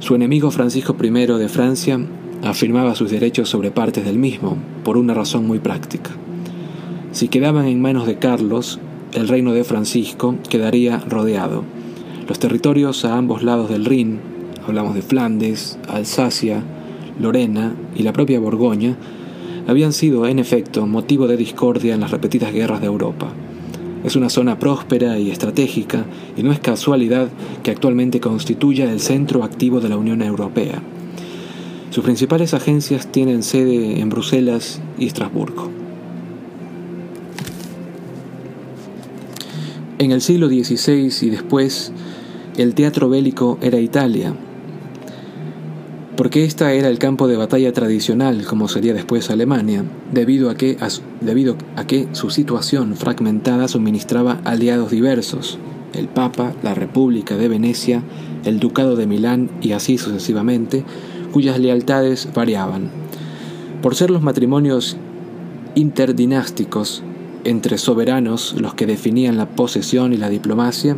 Su 0.00 0.14
enemigo 0.14 0.50
Francisco 0.50 0.96
I 0.98 1.10
de 1.10 1.48
Francia 1.50 2.00
afirmaba 2.42 2.94
sus 2.94 3.10
derechos 3.10 3.50
sobre 3.50 3.70
partes 3.70 4.02
del 4.02 4.18
mismo, 4.18 4.56
por 4.82 4.96
una 4.96 5.12
razón 5.12 5.46
muy 5.46 5.58
práctica. 5.58 6.10
Si 7.12 7.28
quedaban 7.28 7.66
en 7.66 7.82
manos 7.82 8.06
de 8.06 8.16
Carlos, 8.16 8.80
el 9.12 9.28
reino 9.28 9.52
de 9.52 9.62
Francisco 9.62 10.36
quedaría 10.48 11.00
rodeado. 11.00 11.64
Los 12.26 12.38
territorios 12.38 13.04
a 13.04 13.18
ambos 13.18 13.42
lados 13.42 13.68
del 13.68 13.84
Rin, 13.84 14.20
hablamos 14.66 14.94
de 14.94 15.02
Flandes, 15.02 15.78
Alsacia, 15.86 16.64
Lorena 17.20 17.74
y 17.94 18.02
la 18.02 18.14
propia 18.14 18.40
Borgoña 18.40 18.96
habían 19.68 19.92
sido, 19.92 20.26
en 20.26 20.38
efecto, 20.38 20.86
motivo 20.86 21.28
de 21.28 21.36
discordia 21.36 21.92
en 21.92 22.00
las 22.00 22.10
repetidas 22.10 22.54
guerras 22.54 22.80
de 22.80 22.86
Europa. 22.86 23.28
Es 24.04 24.16
una 24.16 24.30
zona 24.30 24.58
próspera 24.58 25.18
y 25.18 25.30
estratégica 25.30 26.04
y 26.36 26.42
no 26.42 26.52
es 26.52 26.60
casualidad 26.60 27.28
que 27.62 27.70
actualmente 27.70 28.20
constituya 28.20 28.90
el 28.90 29.00
centro 29.00 29.44
activo 29.44 29.80
de 29.80 29.90
la 29.90 29.98
Unión 29.98 30.22
Europea. 30.22 30.82
Sus 31.90 32.04
principales 32.04 32.54
agencias 32.54 33.10
tienen 33.12 33.42
sede 33.42 34.00
en 34.00 34.08
Bruselas 34.08 34.80
y 34.98 35.06
Estrasburgo. 35.06 35.70
En 39.98 40.12
el 40.12 40.22
siglo 40.22 40.48
XVI 40.48 41.12
y 41.20 41.30
después, 41.30 41.92
el 42.56 42.74
teatro 42.74 43.10
bélico 43.10 43.58
era 43.60 43.80
Italia, 43.80 44.34
porque 46.16 46.44
esta 46.44 46.72
era 46.72 46.88
el 46.88 46.98
campo 46.98 47.28
de 47.28 47.36
batalla 47.36 47.72
tradicional, 47.72 48.44
como 48.44 48.68
sería 48.68 48.94
después 48.94 49.30
Alemania, 49.30 49.84
debido 50.12 50.50
a 50.50 50.56
que, 50.56 50.76
debido 51.20 51.56
a 51.76 51.86
que 51.86 52.08
su 52.12 52.30
situación 52.30 52.96
fragmentada 52.96 53.68
suministraba 53.68 54.40
aliados 54.44 54.90
diversos, 54.90 55.58
el 55.94 56.08
Papa, 56.08 56.52
la 56.62 56.74
República 56.74 57.36
de 57.36 57.48
Venecia, 57.48 58.02
el 58.44 58.60
Ducado 58.60 58.96
de 58.96 59.06
Milán 59.06 59.50
y 59.60 59.72
así 59.72 59.98
sucesivamente, 59.98 60.84
cuyas 61.32 61.58
lealtades 61.58 62.28
variaban. 62.34 62.90
Por 63.82 63.94
ser 63.94 64.10
los 64.10 64.22
matrimonios 64.22 64.96
interdinásticos 65.74 67.02
entre 67.44 67.78
soberanos 67.78 68.54
los 68.58 68.74
que 68.74 68.86
definían 68.86 69.36
la 69.36 69.48
posesión 69.48 70.12
y 70.12 70.16
la 70.16 70.28
diplomacia, 70.28 70.96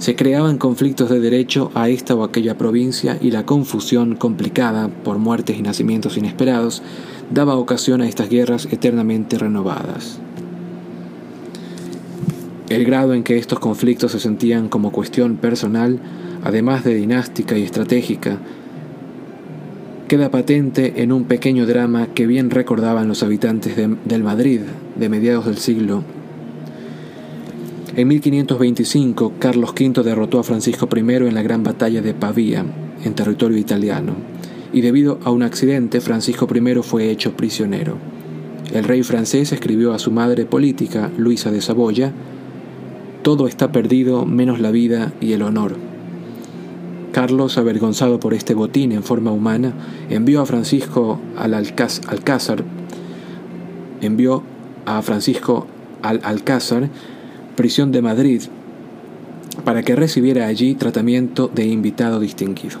se 0.00 0.16
creaban 0.16 0.56
conflictos 0.56 1.10
de 1.10 1.20
derecho 1.20 1.70
a 1.74 1.90
esta 1.90 2.14
o 2.14 2.24
aquella 2.24 2.56
provincia 2.56 3.18
y 3.20 3.32
la 3.32 3.44
confusión 3.44 4.16
complicada 4.16 4.88
por 4.88 5.18
muertes 5.18 5.58
y 5.58 5.62
nacimientos 5.62 6.16
inesperados 6.16 6.82
daba 7.30 7.56
ocasión 7.56 8.00
a 8.00 8.08
estas 8.08 8.30
guerras 8.30 8.66
eternamente 8.70 9.36
renovadas. 9.36 10.18
El 12.70 12.86
grado 12.86 13.12
en 13.12 13.24
que 13.24 13.36
estos 13.36 13.58
conflictos 13.58 14.12
se 14.12 14.20
sentían 14.20 14.70
como 14.70 14.90
cuestión 14.90 15.36
personal, 15.36 16.00
además 16.42 16.82
de 16.82 16.94
dinástica 16.94 17.58
y 17.58 17.62
estratégica, 17.62 18.38
queda 20.08 20.30
patente 20.30 21.02
en 21.02 21.12
un 21.12 21.24
pequeño 21.24 21.66
drama 21.66 22.06
que 22.14 22.26
bien 22.26 22.48
recordaban 22.48 23.06
los 23.06 23.22
habitantes 23.22 23.76
del 23.76 24.24
Madrid 24.24 24.62
de 24.96 25.08
mediados 25.10 25.44
del 25.44 25.58
siglo 25.58 26.04
en 27.96 28.06
1525, 28.06 29.32
Carlos 29.40 29.70
V 29.70 30.02
derrotó 30.04 30.38
a 30.38 30.44
Francisco 30.44 30.88
I 30.94 31.00
en 31.00 31.34
la 31.34 31.42
Gran 31.42 31.64
Batalla 31.64 32.00
de 32.00 32.14
Pavía, 32.14 32.64
en 33.04 33.14
territorio 33.14 33.58
italiano, 33.58 34.14
y 34.72 34.80
debido 34.80 35.18
a 35.24 35.30
un 35.32 35.42
accidente, 35.42 36.00
Francisco 36.00 36.46
I 36.54 36.82
fue 36.82 37.10
hecho 37.10 37.36
prisionero. 37.36 37.96
El 38.72 38.84
rey 38.84 39.02
francés 39.02 39.52
escribió 39.52 39.92
a 39.92 39.98
su 39.98 40.12
madre 40.12 40.44
política, 40.44 41.10
Luisa 41.18 41.50
de 41.50 41.60
Saboya, 41.60 42.12
Todo 43.22 43.48
está 43.48 43.72
perdido 43.72 44.24
menos 44.24 44.60
la 44.60 44.70
vida 44.70 45.12
y 45.20 45.32
el 45.32 45.42
honor. 45.42 45.76
Carlos, 47.12 47.58
avergonzado 47.58 48.20
por 48.20 48.34
este 48.34 48.54
botín 48.54 48.92
en 48.92 49.02
forma 49.02 49.32
humana, 49.32 49.74
envió 50.08 50.40
a 50.40 50.46
Francisco 50.46 51.20
al 51.36 51.54
Alcázar, 51.54 52.64
envió 54.00 54.44
a 54.86 55.02
Francisco 55.02 55.66
al 56.02 56.20
Alcázar 56.22 56.88
prisión 57.60 57.92
de 57.92 58.00
Madrid 58.00 58.40
para 59.66 59.82
que 59.82 59.94
recibiera 59.94 60.46
allí 60.46 60.76
tratamiento 60.76 61.50
de 61.54 61.66
invitado 61.66 62.18
distinguido. 62.18 62.78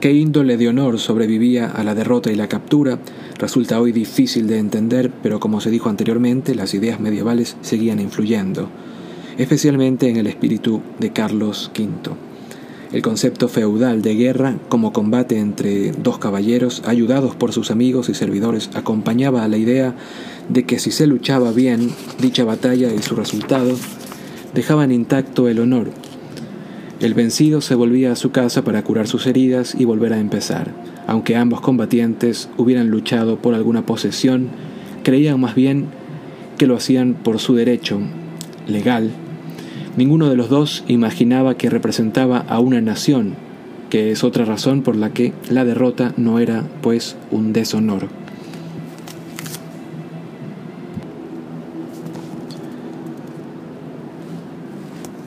Qué 0.00 0.12
índole 0.12 0.56
de 0.56 0.68
honor 0.68 1.00
sobrevivía 1.00 1.66
a 1.66 1.82
la 1.82 1.96
derrota 1.96 2.30
y 2.30 2.36
la 2.36 2.46
captura 2.46 3.00
resulta 3.36 3.80
hoy 3.80 3.90
difícil 3.90 4.46
de 4.46 4.60
entender, 4.60 5.10
pero 5.24 5.40
como 5.40 5.60
se 5.60 5.70
dijo 5.70 5.88
anteriormente, 5.88 6.54
las 6.54 6.72
ideas 6.74 7.00
medievales 7.00 7.56
seguían 7.62 7.98
influyendo, 7.98 8.68
especialmente 9.38 10.08
en 10.08 10.18
el 10.18 10.28
espíritu 10.28 10.80
de 11.00 11.10
Carlos 11.10 11.72
V. 11.76 12.25
El 12.92 13.02
concepto 13.02 13.48
feudal 13.48 14.00
de 14.00 14.14
guerra 14.14 14.56
como 14.68 14.92
combate 14.92 15.38
entre 15.38 15.90
dos 15.90 16.18
caballeros, 16.18 16.82
ayudados 16.86 17.34
por 17.34 17.52
sus 17.52 17.70
amigos 17.70 18.08
y 18.08 18.14
servidores, 18.14 18.70
acompañaba 18.74 19.42
a 19.42 19.48
la 19.48 19.56
idea 19.56 19.94
de 20.48 20.64
que 20.64 20.78
si 20.78 20.92
se 20.92 21.06
luchaba 21.06 21.50
bien 21.50 21.90
dicha 22.20 22.44
batalla 22.44 22.94
y 22.94 23.02
su 23.02 23.16
resultado, 23.16 23.76
dejaban 24.54 24.92
intacto 24.92 25.48
el 25.48 25.58
honor. 25.58 25.90
El 27.00 27.14
vencido 27.14 27.60
se 27.60 27.74
volvía 27.74 28.12
a 28.12 28.16
su 28.16 28.30
casa 28.30 28.62
para 28.62 28.82
curar 28.82 29.08
sus 29.08 29.26
heridas 29.26 29.74
y 29.76 29.84
volver 29.84 30.12
a 30.12 30.20
empezar. 30.20 30.72
Aunque 31.06 31.36
ambos 31.36 31.60
combatientes 31.60 32.48
hubieran 32.56 32.88
luchado 32.88 33.36
por 33.36 33.54
alguna 33.54 33.84
posesión, 33.84 34.48
creían 35.02 35.40
más 35.40 35.54
bien 35.54 35.86
que 36.56 36.66
lo 36.66 36.76
hacían 36.76 37.14
por 37.14 37.38
su 37.38 37.54
derecho 37.54 38.00
legal. 38.66 39.10
Ninguno 39.96 40.28
de 40.28 40.36
los 40.36 40.50
dos 40.50 40.84
imaginaba 40.88 41.56
que 41.56 41.70
representaba 41.70 42.38
a 42.38 42.60
una 42.60 42.82
nación, 42.82 43.34
que 43.88 44.10
es 44.12 44.24
otra 44.24 44.44
razón 44.44 44.82
por 44.82 44.94
la 44.94 45.14
que 45.14 45.32
la 45.48 45.64
derrota 45.64 46.12
no 46.18 46.38
era, 46.38 46.64
pues, 46.82 47.16
un 47.30 47.54
deshonor. 47.54 48.08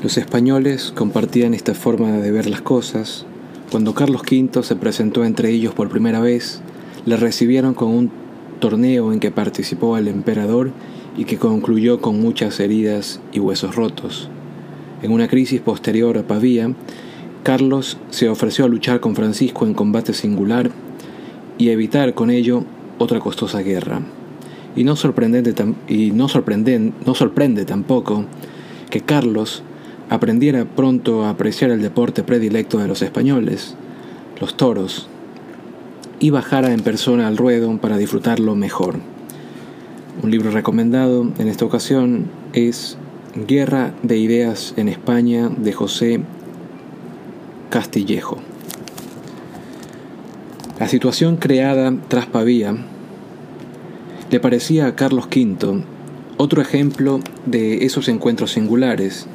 Los 0.04 0.18
españoles 0.20 0.94
compartían 0.96 1.56
esta 1.56 1.74
forma 1.74 2.12
de 2.12 2.32
ver 2.32 2.48
las 2.48 2.62
cosas. 2.62 3.26
Cuando 3.72 3.96
Carlos 3.96 4.22
V 4.22 4.62
se 4.62 4.76
presentó 4.76 5.26
entre 5.26 5.50
ellos 5.50 5.74
por 5.74 5.90
primera 5.90 6.20
vez, 6.20 6.62
le 7.08 7.18
recibieron 7.18 7.74
con 7.74 7.90
un 7.90 8.12
torneo 8.60 9.14
en 9.14 9.20
que 9.20 9.32
participó 9.32 9.98
el 9.98 10.08
emperador 10.08 10.72
y 11.18 11.26
que 11.26 11.38
concluyó 11.38 12.02
con 12.02 12.22
muchas 12.22 12.60
heridas 12.60 13.20
y 13.34 13.40
huesos 13.40 13.76
rotos. 13.76 14.30
En 15.01 15.12
una 15.12 15.27
crisis 15.27 15.62
posterior 15.62 16.18
a 16.18 16.24
Pavía, 16.24 16.74
Carlos 17.44 17.98
se 18.10 18.27
ofreció 18.27 18.65
a 18.65 18.68
luchar 18.68 19.00
con 19.00 19.15
Francisco 19.15 19.65
en 19.65 19.74
combate 19.74 20.13
singular 20.13 20.72
y 21.58 21.70
evitar 21.70 22.13
con 22.13 22.29
ello 22.29 22.65
otra 22.98 23.20
costosa 23.20 23.62
guerra. 23.62 24.01
Y 24.75 24.84
no, 24.84 24.96
sorprendente 24.96 25.53
y 25.88 26.12
no, 26.12 26.27
no 27.06 27.15
sorprende 27.15 27.65
tampoco 27.65 28.25
que 28.89 29.01
Carlos 29.01 29.63
aprendiera 30.10 30.65
pronto 30.65 31.24
a 31.24 31.29
apreciar 31.29 31.72
el 31.72 31.82
deporte 31.82 32.24
predilecto 32.24 32.77
de 32.77 32.88
los 32.88 33.01
españoles, 33.01 33.75
los 34.41 34.58
toros, 34.58 35.08
y 36.20 36.32
bajara 36.32 36.74
en 36.74 36.82
persona 36.82 37.27
al 37.27 37.38
ruedo 37.38 37.75
para 37.77 37.98
disfrutarlo 37.98 38.56
mejor. 38.56 38.96
Un 40.22 40.32
libro 40.32 40.51
recomendado 40.51 41.32
en 41.38 41.48
esta 41.48 41.63
ocasión 41.63 42.25
es 42.51 42.98
Guerra 43.36 43.94
de 44.02 44.18
Ideas 44.18 44.74
en 44.76 44.90
España 44.90 45.50
de 45.50 45.72
José 45.72 46.22
Castillejo. 47.70 48.40
La 50.80 50.88
situación 50.88 51.38
creada 51.38 51.94
tras 52.08 52.26
Pavía 52.26 52.76
le 54.32 54.40
parecía 54.40 54.88
a 54.88 54.96
Carlos 54.96 55.28
V 55.28 55.84
otro 56.38 56.62
ejemplo 56.62 57.20
de 57.46 57.86
esos 57.86 58.08
encuentros 58.08 58.52
singulares. 58.54 59.28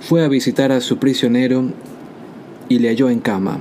Fue 0.00 0.22
a 0.22 0.28
visitar 0.28 0.72
a 0.72 0.80
su 0.80 0.98
prisionero 0.98 1.70
y 2.68 2.80
le 2.80 2.88
halló 2.88 3.08
en 3.08 3.20
cama. 3.20 3.60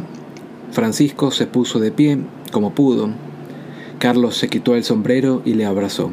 Francisco 0.71 1.31
se 1.31 1.47
puso 1.47 1.79
de 1.79 1.91
pie 1.91 2.17
como 2.51 2.73
pudo. 2.73 3.11
Carlos 3.99 4.35
se 4.35 4.49
quitó 4.49 4.75
el 4.75 4.83
sombrero 4.83 5.41
y 5.45 5.53
le 5.53 5.65
abrazó. 5.65 6.11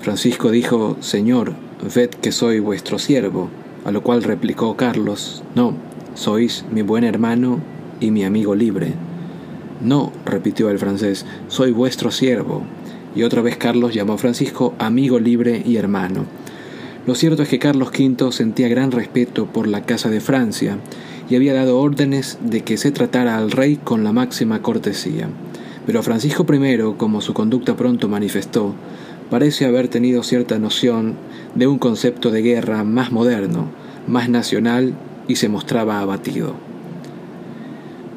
Francisco 0.00 0.50
dijo, 0.50 0.96
Señor, 1.00 1.54
ved 1.82 2.10
que 2.10 2.32
soy 2.32 2.60
vuestro 2.60 2.98
siervo, 2.98 3.48
a 3.84 3.90
lo 3.90 4.02
cual 4.02 4.22
replicó 4.22 4.76
Carlos, 4.76 5.42
No, 5.54 5.74
sois 6.14 6.64
mi 6.70 6.82
buen 6.82 7.04
hermano 7.04 7.60
y 8.00 8.10
mi 8.10 8.24
amigo 8.24 8.54
libre. 8.54 8.94
No, 9.80 10.12
repitió 10.26 10.68
el 10.70 10.78
francés, 10.78 11.24
soy 11.48 11.72
vuestro 11.72 12.10
siervo. 12.10 12.62
Y 13.16 13.22
otra 13.22 13.42
vez 13.42 13.56
Carlos 13.56 13.94
llamó 13.94 14.14
a 14.14 14.18
Francisco 14.18 14.74
amigo 14.78 15.18
libre 15.18 15.62
y 15.64 15.76
hermano. 15.76 16.26
Lo 17.06 17.14
cierto 17.14 17.42
es 17.42 17.48
que 17.48 17.58
Carlos 17.58 17.90
V 17.98 18.30
sentía 18.30 18.68
gran 18.68 18.92
respeto 18.92 19.46
por 19.46 19.66
la 19.66 19.84
Casa 19.84 20.10
de 20.10 20.20
Francia 20.20 20.76
y 21.30 21.36
había 21.36 21.54
dado 21.54 21.80
órdenes 21.80 22.38
de 22.42 22.60
que 22.60 22.76
se 22.76 22.90
tratara 22.90 23.38
al 23.38 23.50
rey 23.50 23.76
con 23.76 24.04
la 24.04 24.12
máxima 24.12 24.60
cortesía. 24.60 25.28
Pero 25.86 26.02
Francisco 26.02 26.46
I, 26.52 26.78
como 26.98 27.20
su 27.20 27.32
conducta 27.32 27.74
pronto 27.74 28.08
manifestó, 28.08 28.74
parece 29.30 29.64
haber 29.64 29.88
tenido 29.88 30.22
cierta 30.22 30.58
noción 30.58 31.14
de 31.54 31.66
un 31.66 31.78
concepto 31.78 32.30
de 32.30 32.42
guerra 32.42 32.84
más 32.84 33.12
moderno, 33.12 33.70
más 34.06 34.28
nacional 34.28 34.94
y 35.28 35.36
se 35.36 35.48
mostraba 35.48 36.00
abatido. 36.00 36.54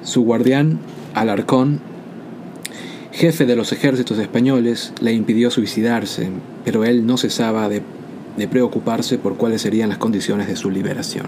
Su 0.04 0.24
guardián 0.24 0.80
Alarcón, 1.13 1.80
jefe 3.12 3.46
de 3.46 3.56
los 3.56 3.72
ejércitos 3.72 4.18
españoles, 4.18 4.94
le 5.00 5.13
impidió 5.13 5.52
suicidarse, 5.52 6.30
pero 6.66 6.84
él 6.84 7.06
no 7.06 7.18
cesaba 7.18 7.70
de, 7.70 7.84
preocuparse 8.50 9.20
por 9.20 9.38
cuáles 9.38 9.62
serían 9.62 9.90
las 9.90 10.00
condiciones 10.00 10.48
de 10.48 10.56
su 10.56 10.72
liberación. 10.72 11.28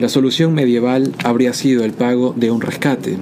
La 0.00 0.08
solución 0.08 0.52
medieval 0.52 1.12
habría 1.24 1.54
sido 1.54 1.84
el 1.84 1.92
pago 1.92 2.34
de 2.36 2.50
un 2.50 2.60
rescate. 2.60 3.16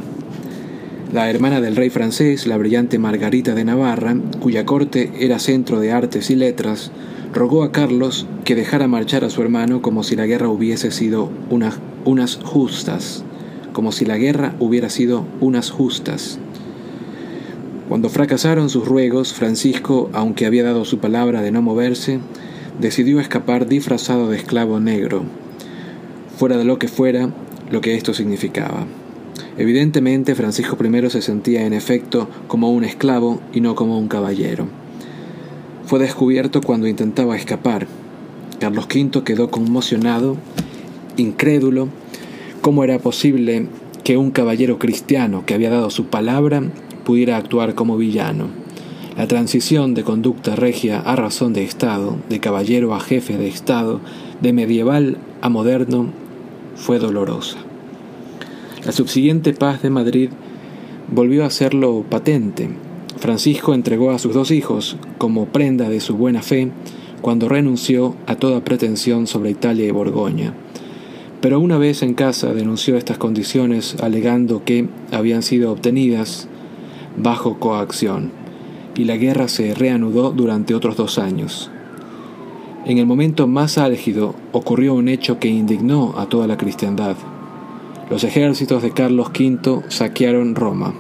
La 1.13 1.31
hermana 1.31 1.61
del 1.61 1.77
rey 1.77 1.91
francés, 1.91 2.47
la 2.47 2.57
brillante 2.57 2.99
Margarita 2.99 3.55
de 3.55 3.65
Navarra, 3.65 4.17
cuya 4.41 4.65
corte 4.65 5.13
era 5.21 5.39
centro 5.39 5.79
de 5.79 5.93
artes 5.93 6.31
y 6.31 6.35
letras, 6.35 6.91
rogó 7.35 7.65
a 7.65 7.73
Carlos 7.73 8.27
que 8.45 8.55
dejara 8.55 8.89
marchar 8.89 9.25
a 9.25 9.31
su 9.31 9.43
hermano 9.43 9.83
como 9.83 10.03
si 10.03 10.17
la 10.17 10.25
guerra 10.25 10.49
hubiese 10.49 10.91
sido 10.91 11.31
unas 11.51 12.37
justas 12.37 13.25
como 13.75 13.93
si 13.93 14.07
la 14.07 14.17
guerra 14.17 14.55
hubiera 14.61 14.89
sido 14.89 15.27
unas 15.41 15.71
justas. 15.71 16.39
Cuando 17.91 18.09
fracasaron 18.09 18.71
sus 18.71 18.89
ruegos, 18.89 19.35
Francisco, 19.35 20.09
aunque 20.15 20.47
había 20.47 20.65
dado 20.65 20.87
su 20.87 21.01
palabra 21.01 21.43
de 21.43 21.51
no 21.51 21.61
moverse, 21.61 22.21
decidió 22.81 23.21
escapar 23.21 23.67
disfrazado 23.67 24.31
de 24.31 24.39
esclavo 24.39 24.81
negro, 24.81 25.25
fuera 26.39 26.57
de 26.57 26.65
lo 26.65 26.79
que 26.79 26.89
fuera 26.89 27.29
lo 27.71 27.83
que 27.83 27.95
esto 27.95 28.15
significaba. 28.15 28.87
Evidentemente, 29.59 30.35
Francisco 30.35 30.79
I 30.83 31.11
se 31.11 31.21
sentía 31.21 31.67
en 31.67 31.75
efecto 31.75 32.29
como 32.47 32.71
un 32.71 32.85
esclavo 32.85 33.41
y 33.53 33.61
no 33.61 33.75
como 33.75 33.99
un 33.99 34.09
caballero. 34.09 34.84
Fue 35.87 35.99
descubierto 35.99 36.61
cuando 36.61 36.87
intentaba 36.87 37.37
escapar. 37.37 37.87
Carlos 38.59 38.87
V 38.87 39.23
quedó 39.25 39.51
conmocionado, 39.51 40.37
incrédulo, 41.17 41.89
¿Cómo 42.65 42.83
era 42.83 42.99
posible 42.99 43.67
que 44.05 44.17
un 44.17 44.31
caballero 44.31 44.79
cristiano 44.79 45.45
que 45.45 45.53
había 45.53 45.69
dado 45.69 45.91
su 45.91 46.07
palabra 46.07 46.63
pudiera 47.05 47.37
actuar 47.37 47.75
como 47.75 47.99
villano? 47.99 48.47
La 49.19 49.29
transición 49.29 49.93
de 49.93 50.03
conducta 50.03 50.57
regia 50.57 50.99
a 50.99 51.15
razón 51.15 51.53
de 51.53 51.63
Estado, 51.63 52.17
de 52.31 52.41
caballero 52.41 52.95
a 52.95 53.01
jefe 53.01 53.37
de 53.37 53.49
Estado, 53.49 54.01
de 54.41 54.55
medieval 54.55 55.19
a 55.43 55.51
moderno, 55.51 56.07
fue 56.75 56.99
dolorosa. 56.99 57.59
La 58.87 58.93
subsiguiente 58.93 59.53
paz 59.53 59.83
de 59.83 59.91
Madrid 59.91 60.31
volvió 61.13 61.45
a 61.45 61.49
hacerlo 61.49 62.03
patente. 62.09 62.71
Francisco 63.25 63.73
entregó 63.73 64.11
a 64.11 64.19
sus 64.19 64.35
dos 64.35 64.51
hijos 64.51 64.99
como 65.17 65.47
prenda 65.47 65.89
de 65.89 66.01
su 66.01 66.15
buena 66.15 66.43
fe 66.43 66.71
cuando 67.23 67.49
renunció 67.49 68.15
a 68.27 68.37
toda 68.37 68.63
pretensión 68.63 69.27
sobre 69.27 69.49
Italia 69.49 69.87
y 69.87 69.91
Borgoña 69.91 70.53
pero 71.45 71.61
una 71.61 71.77
vez 71.77 72.03
en 72.03 72.15
casa 72.15 72.55
denunció 72.55 72.97
estas 72.97 73.19
condiciones 73.19 73.97
alegando 74.01 74.65
que 74.65 74.89
habían 75.13 75.43
sido 75.43 75.73
obtenidas 75.73 76.49
bajo 77.19 77.59
coacción, 77.59 78.31
y 78.97 79.05
la 79.05 79.19
guerra 79.19 79.49
se 79.49 79.75
reanudó 79.75 80.31
durante 80.31 80.75
otros 80.75 80.97
dos 80.97 81.19
años. 81.19 81.71
En 82.87 82.97
el 82.97 83.05
momento 83.05 83.47
más 83.47 83.77
álgido 83.77 84.35
ocurrió 84.53 84.95
un 84.95 85.07
hecho 85.07 85.39
que 85.39 85.49
indignó 85.49 86.15
a 86.17 86.31
toda 86.31 86.47
la 86.47 86.57
cristiandad. 86.57 87.17
Los 88.09 88.25
ejércitos 88.25 88.83
de 88.83 88.93
Carlos 88.93 89.29
V 89.39 89.83
saquearon 89.89 90.55
Roma. 90.55 90.95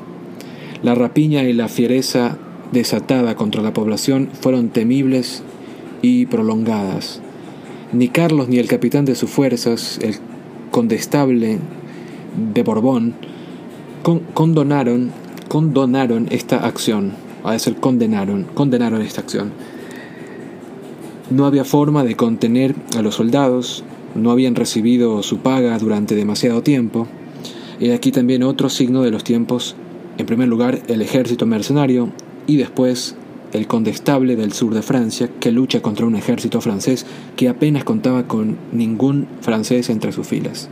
La 0.85 0.94
rapiña 0.94 1.44
y 1.44 1.55
la 1.55 1.68
fiereza 1.68 2.37
desatada 2.70 3.37
contra 3.37 3.62
la 3.62 3.73
población 3.73 4.29
fueron 4.38 4.68
temibles 4.68 5.42
y 6.03 6.27
prolongadas. 6.27 7.23
Ni 7.94 8.09
Carlos 8.09 8.49
ni 8.49 8.59
el 8.59 8.68
capitán 8.68 9.07
de 9.07 9.14
sus 9.14 9.31
fuerzas, 9.31 9.99
el 10.03 10.16
condestable 10.70 11.59
de 12.53 12.62
Borbón 12.62 13.14
condonaron, 14.35 15.11
esta 16.31 16.66
acción, 16.66 17.12
a 17.44 17.53
decir, 17.53 17.77
condenaron, 17.77 18.44
condenaron 18.53 19.01
esta 19.01 19.23
acción. 19.23 19.53
No 21.31 21.47
había 21.47 21.64
forma 21.64 22.05
de 22.05 22.14
contener 22.14 22.75
a 22.94 23.01
los 23.01 23.14
soldados, 23.14 23.85
no 24.14 24.31
habían 24.31 24.55
recibido 24.55 25.23
su 25.23 25.38
paga 25.38 25.79
durante 25.79 26.14
demasiado 26.14 26.62
tiempo. 26.62 27.09
Y 27.81 27.88
aquí 27.88 28.12
también 28.12 28.42
otro 28.42 28.68
signo 28.68 29.01
de 29.01 29.11
los 29.11 29.25
tiempos, 29.25 29.77
en 30.18 30.27
primer 30.27 30.48
lugar 30.48 30.83
el 30.88 31.03
ejército 31.03 31.46
mercenario 31.46 32.11
y 32.46 32.57
después 32.57 33.16
el 33.53 33.66
condestable 33.68 34.35
del 34.37 34.53
sur 34.53 34.74
de 34.74 34.83
Francia, 34.83 35.31
que 35.40 35.53
lucha 35.53 35.81
contra 35.81 36.07
un 36.07 36.16
ejército 36.16 36.61
francés 36.61 37.07
que 37.37 37.48
apenas 37.48 37.85
contaba 37.85 38.27
con 38.27 38.57
ningún 38.72 39.29
francés 39.40 39.90
entre 39.90 40.12
sus 40.12 40.27
filas. 40.27 40.68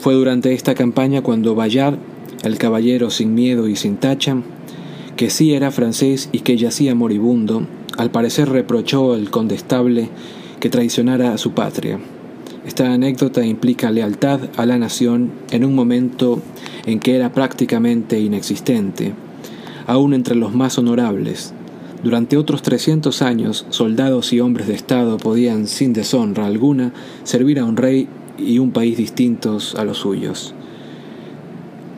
Fue 0.00 0.14
durante 0.14 0.52
esta 0.52 0.74
campaña 0.74 1.22
cuando 1.22 1.54
Bayard, 1.54 1.96
el 2.42 2.58
caballero 2.58 3.10
sin 3.10 3.34
miedo 3.34 3.68
y 3.68 3.76
sin 3.76 3.96
tacha, 3.96 4.38
que 5.16 5.30
sí 5.30 5.54
era 5.54 5.70
francés 5.70 6.28
y 6.32 6.40
que 6.40 6.56
yacía 6.56 6.96
moribundo, 6.96 7.64
al 7.96 8.10
parecer 8.10 8.48
reprochó 8.48 9.12
al 9.12 9.30
condestable 9.30 10.08
que 10.58 10.68
traicionara 10.68 11.32
a 11.32 11.38
su 11.38 11.52
patria. 11.52 12.00
Esta 12.66 12.92
anécdota 12.92 13.44
implica 13.44 13.90
lealtad 13.90 14.40
a 14.56 14.66
la 14.66 14.78
nación 14.78 15.32
en 15.50 15.64
un 15.64 15.74
momento 15.74 16.40
en 16.86 17.00
que 17.00 17.16
era 17.16 17.32
prácticamente 17.32 18.20
inexistente, 18.20 19.14
aún 19.86 20.14
entre 20.14 20.36
los 20.36 20.54
más 20.54 20.78
honorables. 20.78 21.54
Durante 22.04 22.36
otros 22.36 22.62
300 22.62 23.20
años, 23.22 23.66
soldados 23.70 24.32
y 24.32 24.40
hombres 24.40 24.68
de 24.68 24.74
Estado 24.74 25.16
podían, 25.18 25.66
sin 25.66 25.92
deshonra 25.92 26.46
alguna, 26.46 26.92
servir 27.24 27.58
a 27.58 27.64
un 27.64 27.76
rey 27.76 28.08
y 28.38 28.58
un 28.58 28.70
país 28.70 28.96
distintos 28.96 29.74
a 29.74 29.84
los 29.84 29.98
suyos. 29.98 30.54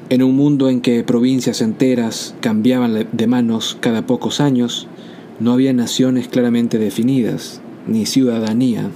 En 0.08 0.22
un 0.22 0.34
mundo 0.34 0.68
en 0.70 0.80
que 0.80 1.04
provincias 1.04 1.60
enteras 1.60 2.34
cambiaban 2.40 3.06
de 3.12 3.26
manos 3.26 3.76
cada 3.80 4.06
pocos 4.06 4.40
años, 4.40 4.86
no 5.40 5.52
había 5.52 5.72
naciones 5.72 6.28
claramente 6.28 6.78
definidas, 6.78 7.60
ni 7.86 8.06
ciudadanía, 8.06 8.90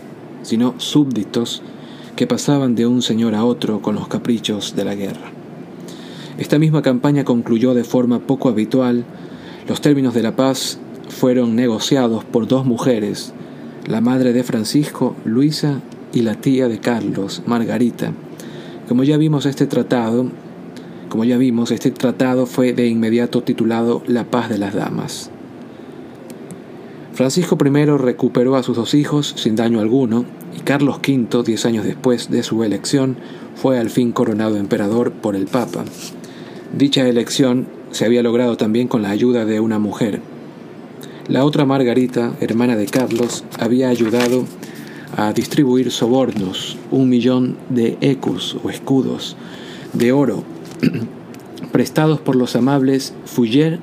sino 0.49 0.73
súbditos 0.79 1.61
que 2.17 2.27
pasaban 2.27 2.75
de 2.75 2.87
un 2.87 3.03
señor 3.03 3.35
a 3.35 3.45
otro 3.45 3.83
con 3.83 3.95
los 3.95 4.09
caprichos 4.09 4.75
de 4.75 4.85
la 4.87 4.95
guerra. 4.95 5.31
Esta 6.39 6.59
misma 6.59 6.81
campaña 6.81 7.25
concluyó 7.25 7.75
de 7.75 7.85
forma 7.85 8.21
poco 8.21 8.49
habitual. 8.49 9.05
Los 9.69 9.83
términos 9.83 10.15
de 10.15 10.23
la 10.23 10.37
paz 10.37 10.79
fueron 11.11 11.55
negociados 11.55 12.25
por 12.25 12.49
dos 12.49 12.65
mujeres, 12.65 13.35
la 13.87 14.01
madre 14.01 14.33
de 14.33 14.43
Francisco, 14.43 15.15
Luisa, 15.27 15.83
y 16.15 16.23
la 16.23 16.35
tía 16.35 16.67
de 16.67 16.79
Carlos, 16.79 17.43
Margarita. 17.45 18.15
Como 18.89 19.05
ya 19.05 19.19
vimos 19.19 19.45
este 19.45 19.67
tratado, 19.67 20.31
Como 21.11 21.25
ya 21.25 21.37
vimos, 21.37 21.71
este 21.71 21.91
tratado 21.91 22.47
fue 22.47 22.73
de 22.73 22.87
inmediato 22.87 23.43
titulado 23.43 24.03
La 24.07 24.25
paz 24.25 24.49
de 24.49 24.59
las 24.59 24.75
damas. 24.75 25.31
Francisco 27.19 27.59
I 27.61 27.85
recuperó 27.85 28.55
a 28.55 28.63
sus 28.63 28.77
dos 28.77 28.95
hijos 28.95 29.35
sin 29.37 29.57
daño 29.57 29.81
alguno, 29.81 30.25
y 30.57 30.61
Carlos 30.61 30.99
V, 30.99 31.43
diez 31.43 31.67
años 31.67 31.85
después 31.85 32.31
de 32.31 32.45
su 32.45 32.63
elección, 32.63 33.17
fue 33.57 33.81
al 33.81 33.91
fin 33.91 34.13
coronado 34.13 34.57
emperador 34.57 35.11
por 35.11 35.35
el 35.35 35.47
Papa. 35.47 35.85
Dicha 36.77 37.09
elección 37.09 37.67
se 37.91 38.05
había 38.05 38.23
logrado 38.23 38.57
también 38.57 38.87
con 38.87 39.03
la 39.03 39.11
ayuda 39.11 39.45
de 39.47 39.59
una 39.59 39.81
mujer. 39.81 40.21
La 41.27 41.45
otra 41.45 41.65
Margarita, 41.65 42.37
hermana 42.39 42.77
de 42.77 42.87
Carlos, 42.87 43.43
había 43.59 43.89
ayudado 43.89 44.45
a 45.17 45.33
distribuir 45.33 45.91
sobornos, 45.91 46.79
un 46.93 47.09
millón 47.09 47.57
de 47.69 47.99
ecus 48.01 48.57
o 48.63 48.71
escudos 48.71 49.37
de 49.93 50.13
oro 50.13 50.45
prestados 51.73 52.21
por 52.21 52.37
los 52.37 52.55
amables 52.55 53.13
Fouiller, 53.25 53.81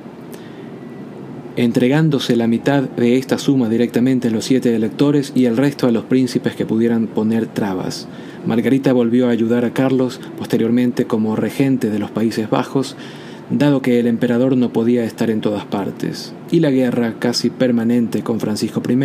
entregándose 1.56 2.36
la 2.36 2.46
mitad 2.46 2.82
de 2.82 3.16
esta 3.16 3.38
suma 3.38 3.68
directamente 3.68 4.28
a 4.28 4.30
los 4.30 4.44
siete 4.44 4.74
electores 4.74 5.32
y 5.34 5.46
el 5.46 5.56
resto 5.56 5.86
a 5.86 5.90
los 5.90 6.04
príncipes 6.04 6.54
que 6.54 6.66
pudieran 6.66 7.06
poner 7.06 7.46
trabas. 7.46 8.08
Margarita 8.46 8.92
volvió 8.92 9.26
a 9.26 9.30
ayudar 9.30 9.64
a 9.64 9.72
Carlos 9.72 10.20
posteriormente 10.38 11.06
como 11.06 11.34
regente 11.34 11.90
de 11.90 11.98
los 11.98 12.10
Países 12.10 12.50
Bajos, 12.50 12.96
dado 13.50 13.80
que 13.82 13.98
el 13.98 14.06
emperador 14.06 14.56
no 14.56 14.72
podía 14.72 15.04
estar 15.04 15.30
en 15.30 15.40
todas 15.40 15.64
partes, 15.64 16.32
y 16.50 16.60
la 16.60 16.70
guerra 16.70 17.14
casi 17.18 17.50
permanente 17.50 18.22
con 18.22 18.40
Francisco 18.40 18.82
I 18.88 18.96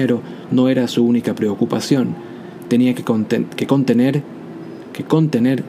no 0.51 0.69
era 0.69 0.87
su 0.87 1.05
única 1.05 1.35
preocupación. 1.35 2.15
Tenía 2.67 2.93
que, 2.93 3.03
que 3.55 3.67
contener, 3.67 4.23
que 4.93 5.03
contener 5.03 5.63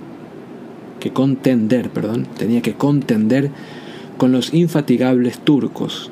que 1.02 1.12
contender, 1.12 1.90
perdón, 1.90 2.28
tenía 2.38 2.62
que 2.62 2.74
contender 2.74 3.50
con 4.18 4.30
los 4.30 4.54
infatigables 4.54 5.40
turcos. 5.40 6.11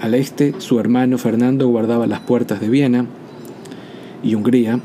Al 0.00 0.14
este, 0.14 0.54
su 0.58 0.80
hermano 0.80 1.18
Fernando 1.18 1.68
guardaba 1.68 2.06
las 2.06 2.20
puertas 2.20 2.58
de 2.60 2.70
Viena 2.70 3.04
y 4.22 4.34
Hungría 4.34 4.80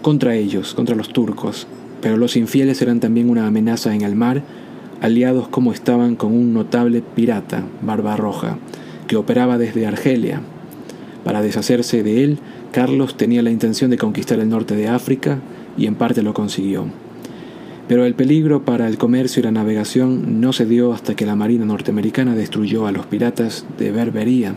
contra 0.00 0.36
ellos, 0.36 0.74
contra 0.74 0.94
los 0.94 1.08
turcos, 1.08 1.66
pero 2.00 2.16
los 2.16 2.36
infieles 2.36 2.80
eran 2.80 3.00
también 3.00 3.30
una 3.30 3.48
amenaza 3.48 3.94
en 3.94 4.02
el 4.02 4.14
mar, 4.14 4.42
aliados 5.00 5.48
como 5.48 5.72
estaban 5.72 6.14
con 6.14 6.32
un 6.32 6.54
notable 6.54 7.02
pirata, 7.02 7.64
Barbarroja, 7.82 8.58
que 9.08 9.16
operaba 9.16 9.58
desde 9.58 9.88
Argelia. 9.88 10.40
Para 11.24 11.42
deshacerse 11.42 12.04
de 12.04 12.22
él, 12.22 12.38
Carlos 12.70 13.16
tenía 13.16 13.42
la 13.42 13.50
intención 13.50 13.90
de 13.90 13.98
conquistar 13.98 14.38
el 14.38 14.50
norte 14.50 14.76
de 14.76 14.86
África 14.86 15.40
y 15.76 15.86
en 15.86 15.96
parte 15.96 16.22
lo 16.22 16.32
consiguió. 16.32 16.86
Pero 17.94 18.06
el 18.06 18.16
peligro 18.16 18.64
para 18.64 18.88
el 18.88 18.98
comercio 18.98 19.38
y 19.38 19.44
la 19.44 19.52
navegación 19.52 20.40
no 20.40 20.52
se 20.52 20.66
dio 20.66 20.92
hasta 20.92 21.14
que 21.14 21.26
la 21.26 21.36
Marina 21.36 21.64
norteamericana 21.64 22.34
destruyó 22.34 22.88
a 22.88 22.90
los 22.90 23.06
piratas 23.06 23.66
de 23.78 23.92
Berbería 23.92 24.56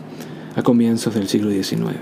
a 0.56 0.64
comienzos 0.64 1.14
del 1.14 1.28
siglo 1.28 1.52
XIX. 1.52 1.98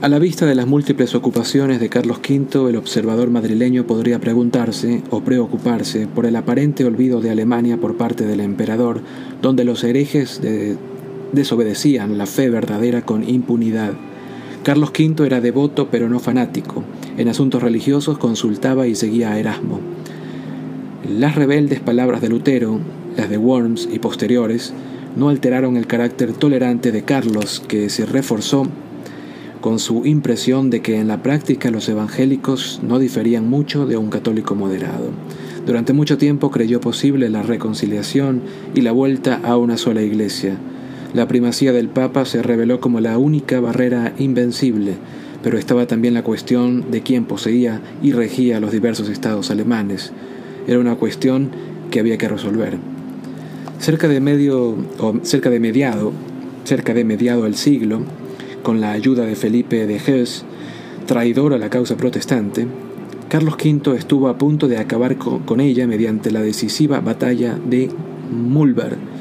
A 0.00 0.08
la 0.08 0.20
vista 0.20 0.46
de 0.46 0.54
las 0.54 0.68
múltiples 0.68 1.16
ocupaciones 1.16 1.80
de 1.80 1.88
Carlos 1.88 2.18
V, 2.18 2.70
el 2.70 2.76
observador 2.76 3.28
madrileño 3.28 3.88
podría 3.88 4.20
preguntarse 4.20 5.02
o 5.10 5.20
preocuparse 5.22 6.06
por 6.06 6.26
el 6.26 6.36
aparente 6.36 6.84
olvido 6.84 7.20
de 7.20 7.30
Alemania 7.30 7.76
por 7.76 7.96
parte 7.96 8.24
del 8.24 8.38
emperador, 8.38 9.00
donde 9.42 9.64
los 9.64 9.82
herejes 9.82 10.40
de 10.40 10.76
desobedecían 11.34 12.18
la 12.18 12.26
fe 12.26 12.50
verdadera 12.50 13.02
con 13.02 13.28
impunidad. 13.28 13.92
Carlos 14.62 14.90
V 14.98 15.26
era 15.26 15.40
devoto 15.40 15.88
pero 15.90 16.08
no 16.08 16.20
fanático. 16.20 16.84
En 17.18 17.28
asuntos 17.28 17.62
religiosos 17.62 18.18
consultaba 18.18 18.86
y 18.86 18.94
seguía 18.94 19.32
a 19.32 19.38
Erasmo. 19.38 19.80
Las 21.08 21.34
rebeldes 21.34 21.80
palabras 21.80 22.22
de 22.22 22.30
Lutero, 22.30 22.80
las 23.16 23.28
de 23.28 23.36
Worms 23.36 23.88
y 23.92 23.98
posteriores, 23.98 24.72
no 25.16 25.28
alteraron 25.28 25.76
el 25.76 25.86
carácter 25.86 26.32
tolerante 26.32 26.92
de 26.92 27.02
Carlos, 27.02 27.62
que 27.68 27.90
se 27.90 28.06
reforzó 28.06 28.66
con 29.60 29.78
su 29.78 30.04
impresión 30.04 30.68
de 30.70 30.82
que 30.82 30.98
en 30.98 31.08
la 31.08 31.22
práctica 31.22 31.70
los 31.70 31.88
evangélicos 31.88 32.80
no 32.82 32.98
diferían 32.98 33.48
mucho 33.48 33.86
de 33.86 33.96
un 33.96 34.10
católico 34.10 34.54
moderado. 34.54 35.10
Durante 35.66 35.94
mucho 35.94 36.18
tiempo 36.18 36.50
creyó 36.50 36.80
posible 36.80 37.30
la 37.30 37.42
reconciliación 37.42 38.42
y 38.74 38.82
la 38.82 38.92
vuelta 38.92 39.40
a 39.42 39.56
una 39.56 39.78
sola 39.78 40.02
iglesia, 40.02 40.58
la 41.14 41.28
primacía 41.28 41.72
del 41.72 41.88
Papa 41.88 42.24
se 42.24 42.42
reveló 42.42 42.80
como 42.80 42.98
la 43.00 43.18
única 43.18 43.60
barrera 43.60 44.12
invencible, 44.18 44.94
pero 45.44 45.58
estaba 45.58 45.86
también 45.86 46.12
la 46.12 46.24
cuestión 46.24 46.90
de 46.90 47.02
quién 47.02 47.24
poseía 47.24 47.80
y 48.02 48.10
regía 48.10 48.58
los 48.58 48.72
diversos 48.72 49.08
estados 49.08 49.52
alemanes. 49.52 50.12
Era 50.66 50.80
una 50.80 50.96
cuestión 50.96 51.50
que 51.92 52.00
había 52.00 52.18
que 52.18 52.28
resolver. 52.28 52.78
Cerca 53.78 54.08
de 54.08 54.20
medio 54.20 54.76
o 54.98 55.14
cerca 55.22 55.50
de 55.50 55.60
mediado, 55.60 56.12
cerca 56.64 56.94
de 56.94 57.04
mediado 57.04 57.46
el 57.46 57.54
siglo, 57.54 58.00
con 58.64 58.80
la 58.80 58.90
ayuda 58.90 59.24
de 59.24 59.36
Felipe 59.36 59.86
de 59.86 59.96
Hesse, 59.96 60.44
traidor 61.06 61.54
a 61.54 61.58
la 61.58 61.70
causa 61.70 61.96
protestante, 61.96 62.66
Carlos 63.28 63.54
V 63.54 63.96
estuvo 63.96 64.28
a 64.28 64.36
punto 64.36 64.66
de 64.66 64.78
acabar 64.78 65.16
con 65.16 65.60
ella 65.60 65.86
mediante 65.86 66.32
la 66.32 66.42
decisiva 66.42 67.00
batalla 67.00 67.56
de 67.64 67.88
Mulberg, 68.32 69.13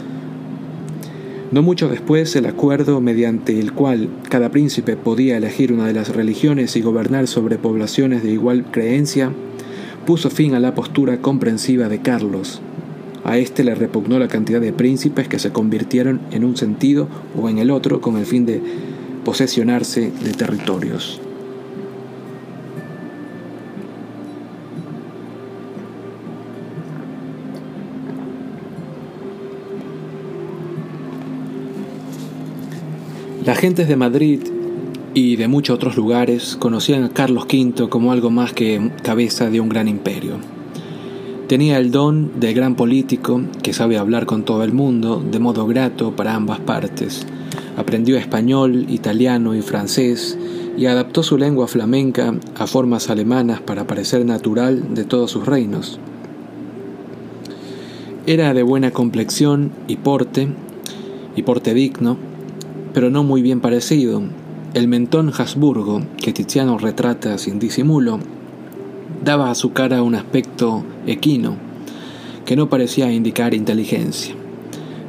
no 1.54 1.62
mucho 1.62 1.88
después, 1.88 2.36
el 2.36 2.48
acuerdo 2.48 3.00
mediante 3.00 3.60
el 3.60 3.74
cual 3.74 4.10
cada 4.28 4.50
príncipe 4.50 4.98
podía 4.98 5.38
elegir 5.38 5.72
una 5.72 5.86
de 5.86 5.94
las 5.94 6.10
religiones 6.16 6.76
y 6.76 6.82
gobernar 6.82 7.28
sobre 7.28 7.60
poblaciones 7.60 8.24
de 8.24 8.32
igual 8.32 8.66
creencia, 8.72 9.32
puso 10.08 10.32
fin 10.32 10.56
a 10.56 10.60
la 10.60 10.74
postura 10.74 11.22
comprensiva 11.22 11.89
de 11.89 12.02
Carlos. 12.02 12.60
A 13.24 13.38
éste 13.38 13.63
le 13.63 13.76
repugnó 13.76 14.18
la 14.18 14.28
cantidad 14.30 14.60
de 14.60 14.74
príncipes 14.74 15.28
que 15.28 15.38
se 15.38 15.52
convirtieron 15.52 16.22
en 16.32 16.44
un 16.44 16.58
sentido 16.58 17.08
o 17.39 17.48
en 17.50 17.60
el 17.60 17.70
otro 17.70 18.02
con 18.02 18.18
el 18.18 18.26
fin 18.26 18.48
de 18.48 18.60
posesionarse 19.24 20.12
de 20.24 20.32
territorios. 20.32 21.22
Las 33.46 33.58
gentes 33.58 33.90
de 33.90 33.98
Madrid 33.98 34.40
y 35.14 35.36
de 35.36 35.50
muchos 35.50 35.76
otros 35.76 35.98
lugares 35.98 36.56
conocían 36.58 37.04
a 37.04 37.10
Carlos 37.10 37.44
V 37.44 37.90
como 37.90 38.14
algo 38.14 38.30
más 38.30 38.54
que 38.54 38.90
cabeza 39.04 39.50
de 39.50 39.60
un 39.60 39.68
gran 39.68 39.90
imperio. 39.90 40.38
Tenía 41.50 41.78
el 41.78 41.92
don 41.92 42.40
de 42.40 42.54
gran 42.54 42.76
político 42.76 43.42
que 43.62 43.74
sabe 43.74 43.98
hablar 43.98 44.26
con 44.26 44.46
todo 44.46 44.64
el 44.64 44.72
mundo 44.72 45.22
de 45.30 45.40
modo 45.40 45.68
grato 45.68 46.16
para 46.16 46.36
ambas 46.36 46.62
partes. 46.62 47.28
Aprendió 47.76 48.18
español, 48.18 48.86
italiano 48.88 49.54
y 49.56 49.62
francés 49.62 50.38
y 50.78 50.86
adaptó 50.86 51.22
su 51.22 51.38
lengua 51.38 51.68
flamenca 51.68 52.34
a 52.56 52.66
formas 52.66 53.10
alemanas 53.10 53.60
para 53.60 53.86
parecer 53.86 54.26
natural 54.26 54.94
de 54.96 55.04
todos 55.04 55.32
sus 55.32 55.46
reinos. 55.46 56.00
Era 58.26 58.54
de 58.54 58.64
buena 58.64 58.92
complexión 58.92 59.74
y 59.90 59.98
porte, 59.98 60.48
y 61.36 61.44
porte 61.44 61.74
digno, 61.74 62.18
pero 62.94 63.10
no 63.10 63.24
muy 63.24 63.42
bien 63.42 63.60
parecido. 63.60 64.22
El 64.74 64.88
mentón 64.88 65.32
Habsburgo, 65.38 66.02
que 66.18 66.34
Tiziano 66.34 66.78
retrata 66.78 67.38
sin 67.38 67.60
disimulo, 67.60 68.20
daba 69.24 69.52
a 69.52 69.56
su 69.56 69.74
cara 69.74 70.04
un 70.04 70.16
aspecto 70.16 70.84
equino, 71.06 71.58
que 72.46 72.56
no 72.56 72.70
parecía 72.70 73.12
indicar 73.12 73.54
inteligencia. 73.54 74.36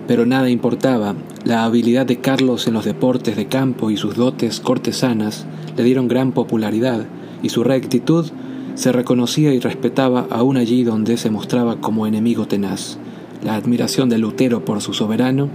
Pero 0.06 0.26
nada 0.26 0.50
importaba, 0.50 1.14
la 1.44 1.64
habilidad 1.64 2.06
de 2.06 2.20
Carlos 2.20 2.66
en 2.66 2.74
los 2.74 2.84
deportes 2.84 3.36
de 3.36 3.46
campo 3.46 3.90
y 3.90 3.96
sus 3.96 4.16
dotes 4.16 4.60
cortesanas 4.60 5.46
le 5.76 5.84
dieron 5.84 6.08
gran 6.08 6.32
popularidad, 6.32 7.06
y 7.42 7.48
su 7.50 7.64
rectitud 7.64 8.26
se 8.74 8.92
reconocía 8.92 9.54
y 9.54 9.60
respetaba 9.60 10.26
aún 10.30 10.56
allí 10.56 10.84
donde 10.84 11.16
se 11.16 11.30
mostraba 11.30 11.80
como 11.80 12.06
enemigo 12.06 12.46
tenaz. 12.46 12.98
La 13.42 13.54
admiración 13.54 14.08
de 14.08 14.18
Lutero 14.18 14.64
por 14.64 14.80
su 14.80 14.94
soberano 14.94 15.48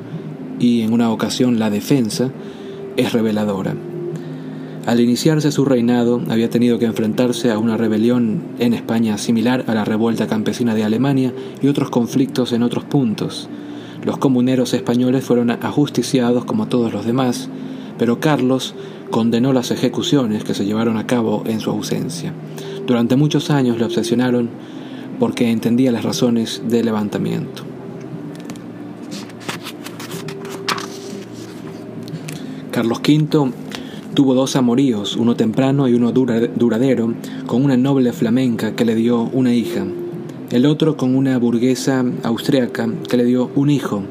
y 0.60 0.82
en 0.82 0.93
una 0.93 1.12
ocasión 1.12 1.60
la 1.60 1.69
defensa, 1.69 2.32
es 2.98 3.13
reveladora. 3.13 3.76
Al 4.86 5.00
iniciarse 5.00 5.52
su 5.52 5.65
reinado 5.65 6.22
había 6.30 6.50
tenido 6.50 6.80
que 6.80 6.86
enfrentarse 6.86 7.52
a 7.52 7.60
una 7.60 7.78
rebelión 7.78 8.41
en 8.60 8.74
España 8.74 9.17
similar 9.17 9.65
a 9.67 9.76
la 9.76 9.86
revuelta 9.86 10.28
campesina 10.28 10.74
de 10.74 10.84
Alemania 10.84 11.34
y 11.62 11.67
otros 11.67 11.89
conflictos 11.89 12.54
en 12.54 12.63
otros 12.63 12.86
puntos. 12.86 13.50
Los 14.04 14.17
comuneros 14.17 14.74
españoles 14.74 15.24
fueron 15.24 15.52
ajusticiados 15.52 16.45
como 16.45 16.67
todos 16.67 16.91
los 16.93 17.06
demás, 17.06 17.50
pero 17.98 18.19
Carlos 18.19 18.74
condenó 19.12 19.54
las 19.54 19.72
ejecuciones 19.72 20.43
que 20.43 20.54
se 20.54 20.65
llevaron 20.65 20.98
a 20.98 21.06
cabo 21.06 21.43
en 21.45 21.60
su 21.60 21.69
ausencia. 21.69 22.34
Durante 22.88 23.15
muchos 23.15 23.52
años 23.52 23.78
le 23.78 23.86
obsesionaron 23.86 24.50
porque 25.19 25.52
entendía 25.52 25.91
las 25.91 26.04
razones 26.04 26.63
del 26.67 26.86
levantamiento. 26.86 27.68
Carlos 32.80 33.00
V 33.00 33.52
Tuvo 34.13 34.34
dos 34.36 34.56
amoríos, 34.56 35.18
uno 35.18 35.36
temprano 35.36 35.89
y 35.89 35.96
uno 35.96 36.13
duradero, 36.13 37.13
con 37.46 37.65
una 37.65 37.76
noble 37.76 38.13
flamenca 38.13 38.74
que 38.74 38.86
le 38.86 38.96
dio 38.96 39.24
una 39.34 39.54
hija, 39.54 39.86
el 40.50 40.65
otro 40.65 40.96
con 40.96 41.13
una 41.13 41.38
burguesa 41.39 42.06
austriaca 42.24 42.88
que 43.10 43.18
le 43.18 43.26
dio 43.26 43.52
un 43.56 43.70
hijo. 43.70 44.04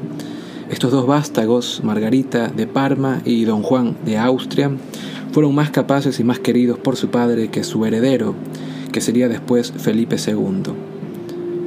Estos 0.69 0.91
dos 0.91 1.07
vástagos, 1.07 1.81
Margarita 1.83 2.49
de 2.49 2.67
Parma 2.67 3.23
y 3.25 3.43
don 3.43 3.63
Juan 3.63 3.97
de 4.05 4.19
Austria, 4.19 4.69
fueron 5.31 5.55
más 5.55 5.71
capaces 5.71 6.19
y 6.19 6.23
más 6.23 6.37
queridos 6.37 6.77
por 6.77 6.95
su 6.95 7.07
padre 7.07 7.49
que 7.49 7.63
su 7.63 7.83
heredero, 7.87 8.35
que 8.91 9.01
sería 9.01 9.27
después 9.27 9.73
Felipe 9.75 10.17
II. 10.17 10.73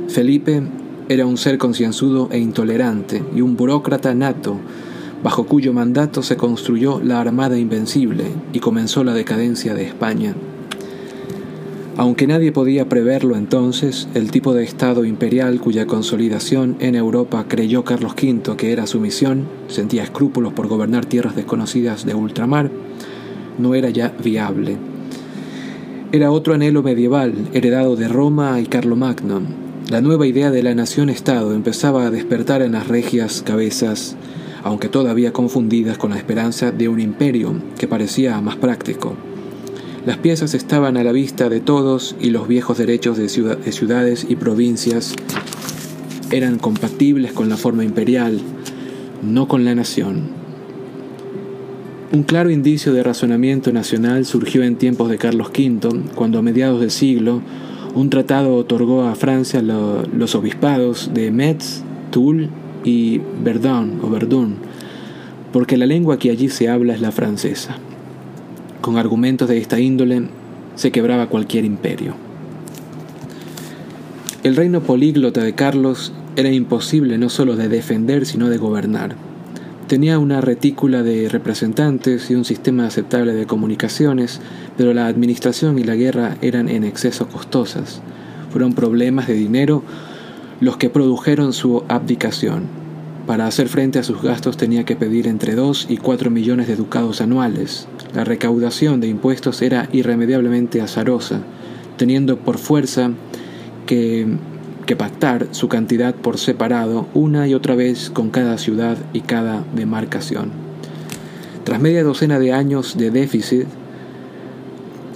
Felipe 0.07 0.62
era 1.09 1.27
un 1.27 1.37
ser 1.37 1.59
concienzudo 1.59 2.29
e 2.31 2.38
intolerante 2.38 3.25
y 3.35 3.41
un 3.41 3.57
burócrata 3.57 4.15
nato, 4.15 4.61
bajo 5.22 5.44
cuyo 5.44 5.72
mandato 5.72 6.22
se 6.22 6.37
construyó 6.37 7.00
la 7.00 7.20
Armada 7.20 7.58
Invencible 7.58 8.24
y 8.52 8.58
comenzó 8.58 9.04
la 9.04 9.14
decadencia 9.14 9.74
de 9.74 9.85
España. 9.85 10.35
Aunque 11.96 12.26
nadie 12.26 12.52
podía 12.52 12.88
preverlo 12.88 13.37
entonces, 13.37 14.08
el 14.14 14.30
tipo 14.30 14.54
de 14.54 14.64
Estado 14.64 15.04
imperial 15.04 15.61
cuya 15.61 15.87
consolidación 15.87 16.76
en 16.80 16.94
Europa 16.94 17.44
creyó 17.48 17.85
Carlos 17.85 18.14
V 18.14 18.56
que 18.56 18.72
era 18.72 18.87
su 18.87 18.98
misión, 18.98 19.44
sentía 19.68 20.02
escrúpulos 20.02 20.54
por 20.54 20.68
gobernar 20.68 21.04
tierras 21.04 21.37
desconocidas 21.37 22.06
de 22.06 22.14
ultramar, 22.14 22.70
no 23.58 23.74
era 23.74 23.90
ya 23.90 24.14
viable. 24.24 24.78
Era 26.12 26.30
otro 26.30 26.54
anhelo 26.54 26.82
medieval, 26.82 27.35
heredado 27.52 27.94
de 27.96 28.08
Roma 28.08 28.58
y 28.61 28.66
Carlomagno. 28.66 29.42
La 29.90 30.00
nueva 30.00 30.26
idea 30.26 30.50
de 30.50 30.62
la 30.62 30.74
nación-estado 30.74 31.52
empezaba 31.52 32.06
a 32.06 32.11
despertar 32.11 32.62
en 32.62 32.72
las 32.72 32.88
regias 32.88 33.42
cabezas 33.42 34.16
aunque 34.64 34.88
todavía 34.88 35.33
confundidas 35.33 35.98
con 35.98 36.11
la 36.11 36.16
esperanza 36.16 36.70
de 36.70 36.88
un 36.88 37.01
imperio 37.01 37.55
que 37.79 37.88
parecía 37.88 38.40
más 38.40 38.57
práctico. 38.57 39.14
Las 40.07 40.18
piezas 40.18 40.55
estaban 40.55 40.96
a 40.96 41.05
la 41.05 41.12
vista 41.12 41.48
de 41.48 41.61
todos 41.61 42.16
y 42.20 42.31
los 42.31 42.48
viejos 42.48 42.79
derechos 42.79 43.16
de, 43.16 43.29
ciudades 43.29 44.27
y 44.29 44.35
provincias 44.35 45.14
eran 46.33 46.59
compatibles 46.59 47.33
con 47.33 47.48
la 47.48 47.57
forma 47.57 47.85
imperial, 47.85 48.40
no 49.22 49.46
con 49.46 49.64
la 49.64 49.75
nación. 49.75 50.42
Un 52.12 52.25
claro 52.25 52.51
indicio 52.51 52.92
de 52.92 53.03
razonamiento 53.03 53.72
nacional 53.72 54.27
surgió 54.27 54.64
en 54.64 54.77
tiempos 54.77 55.09
de 55.09 55.18
Carlos 55.18 55.51
V, 55.57 56.11
cuando 56.14 56.38
a 56.38 56.42
mediados 56.42 56.81
del 56.81 56.90
siglo 56.90 57.40
un 57.94 58.11
tratado 58.11 58.57
otorgó 58.57 59.05
a 59.05 59.14
Francia 59.14 59.62
los 59.62 60.35
obispados 60.35 61.11
de 61.14 61.31
Metz, 61.31 61.83
Toul 62.11 62.51
y 62.85 63.21
Verdun 63.42 64.01
o 64.03 64.11
Verdun, 64.11 64.57
porque 65.53 65.77
la 65.77 65.87
lengua 65.87 66.18
que 66.18 66.31
allí 66.31 66.49
se 66.49 66.68
habla 66.68 66.95
es 66.95 67.01
la 67.01 67.12
francesa. 67.12 67.77
Con 68.81 68.97
argumentos 68.99 69.49
de 69.49 69.59
esta 69.59 69.79
índole 69.79 70.23
se 70.75 70.90
quebraba 70.90 71.29
cualquier 71.29 71.64
imperio. 71.64 72.14
El 74.42 74.57
reino 74.57 74.81
políglota 74.81 75.42
de 75.45 75.55
Carlos 75.55 76.12
era 76.35 76.51
imposible 76.51 77.18
no 77.18 77.29
solo 77.29 77.55
de 77.55 77.68
defender, 77.68 78.27
sino 78.27 78.49
de 78.49 78.59
gobernar. 78.59 79.14
Tenía 79.87 80.18
una 80.18 80.40
retícula 80.40 81.03
de 81.03 81.29
representantes 81.29 82.31
y 82.31 82.35
un 82.35 82.45
sistema 82.45 82.87
aceptable 82.87 83.35
de 83.35 83.47
comunicaciones, 83.47 84.40
pero 84.77 84.95
la 84.95 85.07
administración 85.07 85.79
y 85.79 85.85
la 85.85 85.97
guerra 85.97 86.38
eran 86.40 86.68
en 86.68 86.83
exceso 86.85 87.29
costosas. 87.29 88.01
Fueron 88.51 88.73
problemas 88.73 89.29
de 89.29 89.35
dinero 89.35 89.83
los 90.62 90.77
que 90.77 90.90
produjeron 90.90 91.53
su 91.53 91.83
abdicación. 91.88 92.68
Para 93.27 93.48
hacer 93.48 93.68
frente 93.68 93.98
a 93.98 94.05
sus 94.05 94.22
gastos 94.22 94.57
tenía 94.57 94.85
que 94.85 94.94
pedir 94.94 95.27
entre 95.27 95.57
2 95.57 95.87
y 95.88 95.96
4 95.96 96.31
millones 96.31 96.68
de 96.68 96.77
ducados 96.77 97.20
anuales. 97.20 97.88
La 98.14 98.22
recaudación 98.22 99.01
de 99.01 99.09
impuestos 99.09 99.61
era 99.61 99.88
irremediablemente 99.90 100.81
azarosa, 100.81 101.40
teniendo 101.96 102.38
por 102.38 102.59
fuerza 102.59 103.11
que, 103.87 104.37
que 104.87 104.94
pactar 104.94 105.48
su 105.51 105.66
cantidad 105.66 106.14
por 106.14 106.38
separado 106.38 107.09
una 107.12 107.48
y 107.48 107.55
otra 107.55 107.75
vez 107.75 108.09
con 108.11 108.31
cada 108.31 108.57
ciudad 108.57 108.96
y 109.12 109.22
cada 109.22 109.64
demarcación. 109.75 110.53
Tras 111.64 111.81
media 111.81 112.05
docena 112.05 112.38
de 112.38 112.53
años 112.53 112.96
de 112.96 113.11
déficit, 113.11 113.66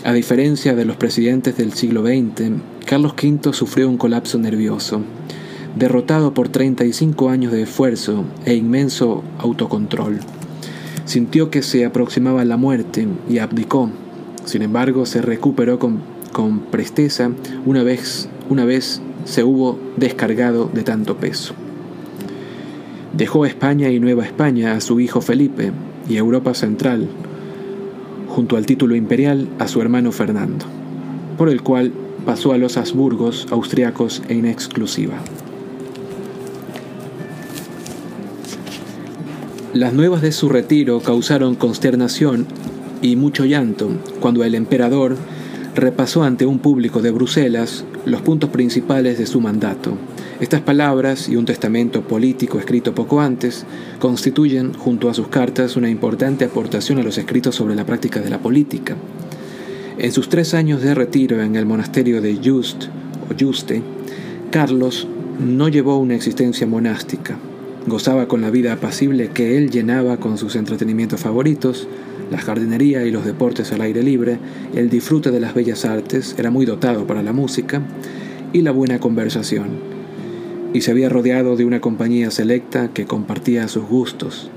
a 0.02 0.12
diferencia 0.12 0.74
de 0.74 0.84
los 0.84 0.96
presidentes 0.96 1.56
del 1.56 1.72
siglo 1.72 2.02
XX, 2.02 2.50
Carlos 2.86 3.14
V 3.20 3.52
sufrió 3.52 3.88
un 3.88 3.98
colapso 3.98 4.38
nervioso 4.38 5.02
derrotado 5.74 6.32
por 6.34 6.48
35 6.48 7.30
años 7.30 7.50
de 7.50 7.62
esfuerzo 7.62 8.24
e 8.44 8.54
inmenso 8.54 9.24
autocontrol. 9.38 10.20
Sintió 11.04 11.50
que 11.50 11.62
se 11.62 11.84
aproximaba 11.84 12.44
la 12.44 12.56
muerte 12.56 13.08
y 13.28 13.38
abdicó. 13.38 13.90
Sin 14.44 14.62
embargo, 14.62 15.04
se 15.04 15.20
recuperó 15.20 15.80
con, 15.80 15.98
con 16.32 16.60
presteza 16.60 17.32
una 17.66 17.82
vez, 17.82 18.28
una 18.48 18.64
vez 18.64 19.02
se 19.24 19.42
hubo 19.42 19.80
descargado 19.96 20.70
de 20.72 20.84
tanto 20.84 21.16
peso. 21.16 21.54
Dejó 23.14 23.46
España 23.46 23.90
y 23.90 23.98
Nueva 23.98 24.24
España 24.24 24.74
a 24.74 24.80
su 24.80 25.00
hijo 25.00 25.20
Felipe 25.20 25.72
y 26.08 26.18
Europa 26.18 26.54
Central, 26.54 27.08
junto 28.28 28.56
al 28.56 28.64
título 28.64 28.94
imperial 28.94 29.48
a 29.58 29.66
su 29.66 29.82
hermano 29.82 30.12
Fernando, 30.12 30.66
por 31.36 31.48
el 31.48 31.62
cual 31.62 31.92
pasó 32.26 32.52
a 32.52 32.58
los 32.58 32.76
Habsburgos 32.76 33.46
austriacos 33.50 34.20
en 34.28 34.44
exclusiva. 34.44 35.14
Las 39.72 39.92
nuevas 39.92 40.22
de 40.22 40.32
su 40.32 40.48
retiro 40.48 41.00
causaron 41.00 41.54
consternación 41.54 42.46
y 43.00 43.14
mucho 43.16 43.44
llanto 43.44 43.90
cuando 44.20 44.42
el 44.42 44.54
emperador 44.54 45.16
repasó 45.74 46.24
ante 46.24 46.46
un 46.46 46.58
público 46.58 47.00
de 47.00 47.10
Bruselas 47.10 47.84
los 48.04 48.22
puntos 48.22 48.50
principales 48.50 49.18
de 49.18 49.26
su 49.26 49.40
mandato. 49.40 49.92
Estas 50.40 50.62
palabras 50.62 51.28
y 51.28 51.36
un 51.36 51.44
testamento 51.44 52.02
político 52.02 52.58
escrito 52.58 52.94
poco 52.94 53.20
antes 53.20 53.64
constituyen, 54.00 54.74
junto 54.74 55.08
a 55.08 55.14
sus 55.14 55.28
cartas, 55.28 55.76
una 55.76 55.90
importante 55.90 56.44
aportación 56.44 56.98
a 56.98 57.02
los 57.02 57.18
escritos 57.18 57.54
sobre 57.54 57.74
la 57.74 57.86
práctica 57.86 58.20
de 58.20 58.30
la 58.30 58.38
política. 58.38 58.96
En 59.98 60.12
sus 60.12 60.28
tres 60.28 60.52
años 60.52 60.82
de 60.82 60.94
retiro 60.94 61.40
en 61.42 61.56
el 61.56 61.64
monasterio 61.64 62.20
de 62.20 62.36
Just 62.36 62.84
o 63.30 63.34
Juste, 63.38 63.80
Carlos 64.50 65.08
no 65.40 65.68
llevó 65.68 65.96
una 65.96 66.14
existencia 66.14 66.66
monástica. 66.66 67.38
Gozaba 67.86 68.28
con 68.28 68.42
la 68.42 68.50
vida 68.50 68.74
apacible 68.74 69.28
que 69.28 69.56
él 69.56 69.70
llenaba 69.70 70.18
con 70.18 70.36
sus 70.36 70.54
entretenimientos 70.54 71.20
favoritos, 71.20 71.88
la 72.30 72.36
jardinería 72.36 73.04
y 73.04 73.10
los 73.10 73.24
deportes 73.24 73.72
al 73.72 73.80
aire 73.80 74.02
libre, 74.02 74.38
el 74.74 74.90
disfrute 74.90 75.30
de 75.30 75.40
las 75.40 75.54
bellas 75.54 75.86
artes, 75.86 76.34
era 76.36 76.50
muy 76.50 76.66
dotado 76.66 77.06
para 77.06 77.22
la 77.22 77.32
música 77.32 77.80
y 78.52 78.60
la 78.60 78.72
buena 78.72 78.98
conversación, 78.98 79.78
y 80.74 80.82
se 80.82 80.90
había 80.90 81.08
rodeado 81.08 81.56
de 81.56 81.64
una 81.64 81.80
compañía 81.80 82.30
selecta 82.30 82.88
que 82.88 83.06
compartía 83.06 83.66
sus 83.66 83.86
gustos. 83.86 84.50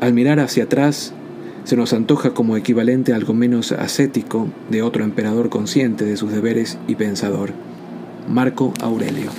Al 0.00 0.12
mirar 0.12 0.40
hacia 0.40 0.64
atrás, 0.64 1.14
se 1.64 1.76
nos 1.76 1.92
antoja 1.92 2.34
como 2.34 2.56
equivalente 2.56 3.12
algo 3.12 3.34
menos 3.34 3.72
ascético 3.72 4.48
de 4.70 4.82
otro 4.82 5.04
emperador 5.04 5.48
consciente 5.48 6.04
de 6.04 6.16
sus 6.16 6.32
deberes 6.32 6.78
y 6.88 6.94
pensador, 6.94 7.52
Marco 8.28 8.72
Aurelio. 8.80 9.30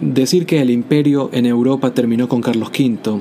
Decir 0.00 0.46
que 0.46 0.60
el 0.60 0.70
imperio 0.70 1.30
en 1.32 1.46
Europa 1.46 1.94
terminó 1.94 2.28
con 2.28 2.42
Carlos 2.42 2.70
V 2.70 3.20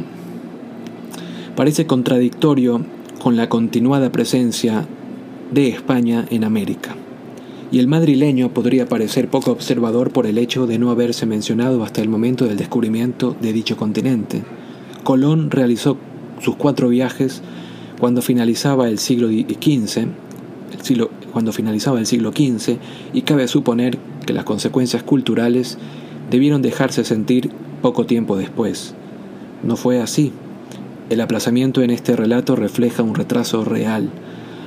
parece 1.56 1.86
contradictorio 1.86 2.82
con 3.22 3.36
la 3.36 3.50
continuada 3.50 4.12
presencia 4.12 4.88
de 5.52 5.68
España 5.68 6.26
en 6.32 6.44
América. 6.44 6.96
Y 7.72 7.80
el 7.80 7.88
madrileño 7.88 8.54
podría 8.54 8.88
parecer 8.88 9.30
poco 9.30 9.52
observador 9.52 10.12
por 10.12 10.28
el 10.28 10.38
hecho 10.38 10.68
de 10.68 10.78
no 10.78 10.92
haberse 10.92 11.26
mencionado 11.26 11.84
hasta 11.84 12.02
el 12.02 12.10
momento 12.10 12.46
del 12.46 12.58
descubrimiento 12.58 13.36
de 13.40 13.54
dicho 13.54 13.78
continente. 13.78 14.44
Colón 15.04 15.50
realizó 15.50 15.98
sus 16.42 16.58
cuatro 16.58 16.90
viajes 16.90 17.42
cuando 17.98 18.22
finalizaba 18.22 18.90
el 18.90 19.00
siglo 19.00 19.30
XV, 19.30 20.08
cuando 21.32 21.54
finalizaba 21.54 22.00
el 22.00 22.06
siglo 22.06 22.32
XV, 22.32 22.78
y 23.14 23.22
cabe 23.22 23.48
suponer 23.48 23.98
que 24.26 24.34
las 24.34 24.44
consecuencias 24.44 25.04
culturales 25.04 25.78
debieron 26.30 26.62
dejarse 26.62 27.06
sentir 27.06 27.52
poco 27.82 28.06
tiempo 28.06 28.36
después. 28.36 28.96
No 29.64 29.78
fue 29.78 30.02
así. 30.02 30.34
El 31.10 31.22
aplazamiento 31.22 31.82
en 31.82 31.92
este 31.92 32.16
relato 32.16 32.56
refleja 32.56 33.04
un 33.04 33.16
retraso 33.16 33.64
real. 33.64 34.10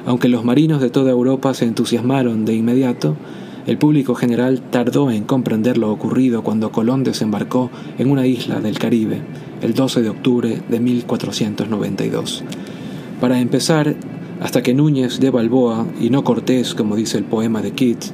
Aunque 0.07 0.29
los 0.29 0.45
marinos 0.45 0.81
de 0.81 0.90
toda 0.90 1.11
Europa 1.11 1.55
se 1.55 1.64
entusiasmaron 1.64 2.45
de 2.45 2.55
inmediato, 2.55 3.17
el 3.67 3.79
público 3.79 4.14
general 4.14 4.61
tardó 4.71 5.11
en 5.11 5.25
comprender 5.25 5.79
lo 5.79 5.90
ocurrido 5.90 6.43
cuando 6.43 6.71
Colón 6.71 7.03
desembarcó 7.03 7.71
en 7.99 8.11
una 8.11 8.27
isla 8.27 8.61
del 8.61 8.79
Caribe 8.79 9.23
el 9.62 9.73
12 9.73 10.03
de 10.03 10.11
octubre 10.11 10.62
de 10.69 10.81
1492. 10.81 12.45
Para 13.21 13.40
empezar, 13.40 13.97
hasta 14.43 14.62
que 14.62 14.75
Núñez 14.75 15.21
de 15.21 15.31
Balboa, 15.31 15.87
y 15.99 16.11
no 16.11 16.25
Cortés 16.25 16.75
como 16.75 16.97
dice 16.97 17.17
el 17.17 17.25
poema 17.25 17.62
de 17.62 17.73
Keats, 17.73 18.12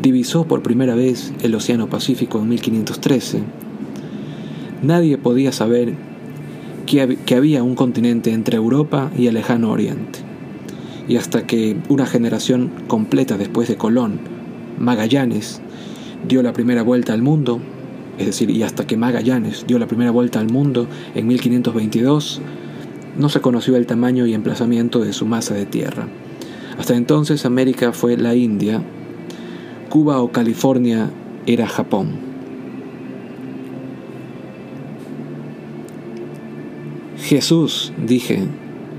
divisó 0.00 0.46
por 0.46 0.62
primera 0.62 0.94
vez 0.94 1.34
el 1.42 1.54
Océano 1.54 1.90
Pacífico 1.90 2.38
en 2.38 2.48
1513. 2.48 3.42
Nadie 4.82 5.18
podía 5.18 5.52
saber 5.52 5.94
que 6.86 7.34
había 7.34 7.62
un 7.62 7.74
continente 7.74 8.32
entre 8.32 8.56
Europa 8.56 9.10
y 9.18 9.26
el 9.26 9.34
lejano 9.34 9.70
Oriente. 9.70 10.25
Y 11.08 11.16
hasta 11.16 11.46
que 11.46 11.76
una 11.88 12.06
generación 12.06 12.70
completa 12.88 13.38
después 13.38 13.68
de 13.68 13.76
Colón, 13.76 14.18
Magallanes, 14.78 15.60
dio 16.26 16.42
la 16.42 16.52
primera 16.52 16.82
vuelta 16.82 17.12
al 17.12 17.22
mundo, 17.22 17.60
es 18.18 18.26
decir, 18.26 18.50
y 18.50 18.62
hasta 18.62 18.86
que 18.86 18.96
Magallanes 18.96 19.64
dio 19.66 19.78
la 19.78 19.86
primera 19.86 20.10
vuelta 20.10 20.40
al 20.40 20.50
mundo 20.50 20.88
en 21.14 21.26
1522, 21.26 22.40
no 23.18 23.28
se 23.28 23.40
conoció 23.40 23.76
el 23.76 23.86
tamaño 23.86 24.26
y 24.26 24.34
emplazamiento 24.34 25.00
de 25.00 25.12
su 25.12 25.26
masa 25.26 25.54
de 25.54 25.66
tierra. 25.66 26.08
Hasta 26.78 26.96
entonces 26.96 27.46
América 27.46 27.92
fue 27.92 28.16
la 28.16 28.34
India, 28.34 28.82
Cuba 29.88 30.20
o 30.20 30.32
California 30.32 31.10
era 31.46 31.66
Japón. 31.66 32.26
Jesús, 37.18 37.92
dije, 38.06 38.46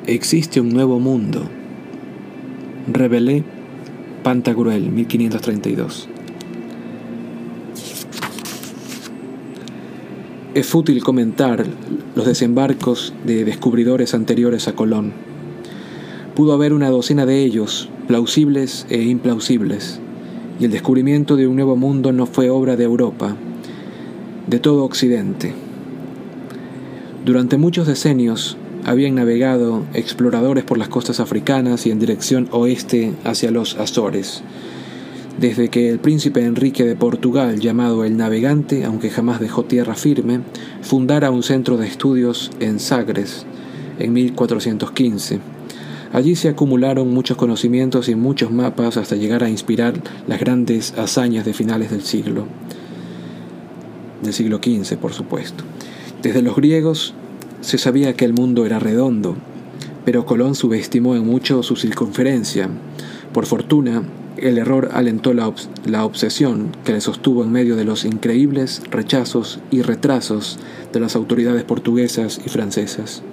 existe 0.06 0.60
un 0.60 0.70
nuevo 0.70 1.00
mundo. 1.00 1.48
Revelé 2.90 3.44
Pantagruel, 4.24 4.90
1532. 4.92 6.08
Es 10.54 10.66
fútil 10.66 11.04
comentar 11.04 11.66
los 12.16 12.26
desembarcos 12.26 13.14
de 13.26 13.44
descubridores 13.44 14.14
anteriores 14.14 14.70
a 14.70 14.74
Colón. 14.74 15.12
Pudo 16.34 16.54
haber 16.54 16.72
una 16.72 16.90
docena 16.90 17.26
de 17.26 17.44
ellos, 17.44 17.90
plausibles 18.08 18.86
e 18.90 19.02
implausibles, 19.02 20.00
y 20.58 20.64
el 20.64 20.72
descubrimiento 20.72 21.36
de 21.36 21.46
un 21.48 21.58
nuevo 21.58 21.76
mundo 21.76 22.14
no 22.14 22.26
fue 22.26 22.50
obra 22.50 22.78
de 22.78 22.86
Europa, 22.86 23.36
de 24.48 24.60
todo 24.60 24.86
Occidente. 24.86 25.54
Durante 27.26 27.58
muchos 27.58 27.86
decenios 27.86 28.56
habían 28.88 29.16
navegado 29.16 29.84
exploradores 29.94 30.64
por 30.64 30.78
las 30.78 30.88
costas 30.88 31.20
africanas 31.20 31.86
y 31.86 31.92
en 31.92 32.00
dirección 32.00 32.48
oeste 32.52 33.12
hacia 33.26 33.52
los 33.52 33.76
Azores, 33.76 34.42
desde 35.38 35.68
que 35.68 35.90
el 35.90 36.00
príncipe 36.00 36.46
Enrique 36.46 36.86
de 36.86 36.96
Portugal, 36.96 37.60
llamado 37.60 38.06
el 38.06 38.16
Navegante, 38.16 38.86
aunque 38.86 39.10
jamás 39.10 39.42
dejó 39.42 39.66
tierra 39.66 39.94
firme, 39.94 40.40
fundara 40.82 41.32
un 41.32 41.44
centro 41.44 41.76
de 41.76 41.86
estudios 41.86 42.50
en 42.62 42.80
Sagres 42.80 43.46
en 44.00 44.14
1415. 44.14 45.42
Allí 46.14 46.38
se 46.38 46.48
acumularon 46.48 47.14
muchos 47.14 47.36
conocimientos 47.36 48.08
y 48.08 48.16
muchos 48.16 48.52
mapas 48.52 48.96
hasta 48.96 49.18
llegar 49.18 49.44
a 49.44 49.50
inspirar 49.50 49.96
las 50.28 50.40
grandes 50.40 50.98
hazañas 50.98 51.44
de 51.44 51.54
finales 51.54 51.92
del 51.92 52.04
siglo, 52.04 52.48
del 54.24 54.34
siglo 54.34 54.62
XV, 54.64 54.96
por 54.96 55.12
supuesto. 55.12 55.66
Desde 56.22 56.42
los 56.42 56.56
griegos 56.56 57.14
se 57.62 57.78
sabía 57.78 58.14
que 58.14 58.26
el 58.26 58.34
mundo 58.34 58.66
era 58.66 58.80
redondo, 58.80 59.36
pero 60.06 60.26
Colón 60.26 60.56
subestimó 60.56 61.16
en 61.16 61.26
mucho 61.26 61.64
su 61.64 61.76
circunferencia. 61.76 62.70
Por 63.34 63.46
fortuna, 63.46 64.04
el 64.38 64.58
error 64.58 64.90
alentó 64.94 65.34
la, 65.34 65.52
la, 65.86 66.06
obsesión 66.06 66.72
que 66.86 66.94
le 66.94 67.02
sostuvo 67.02 67.44
en 67.44 67.52
medio 67.52 67.76
de 67.76 67.86
los 67.86 68.06
increíbles 68.06 68.82
rechazos 68.92 69.60
y 69.72 69.82
retrasos 69.82 70.60
de 70.94 71.00
las 71.00 71.16
autoridades 71.16 71.64
portuguesas 71.64 72.40
y 72.46 72.50
francesas. 72.50 73.24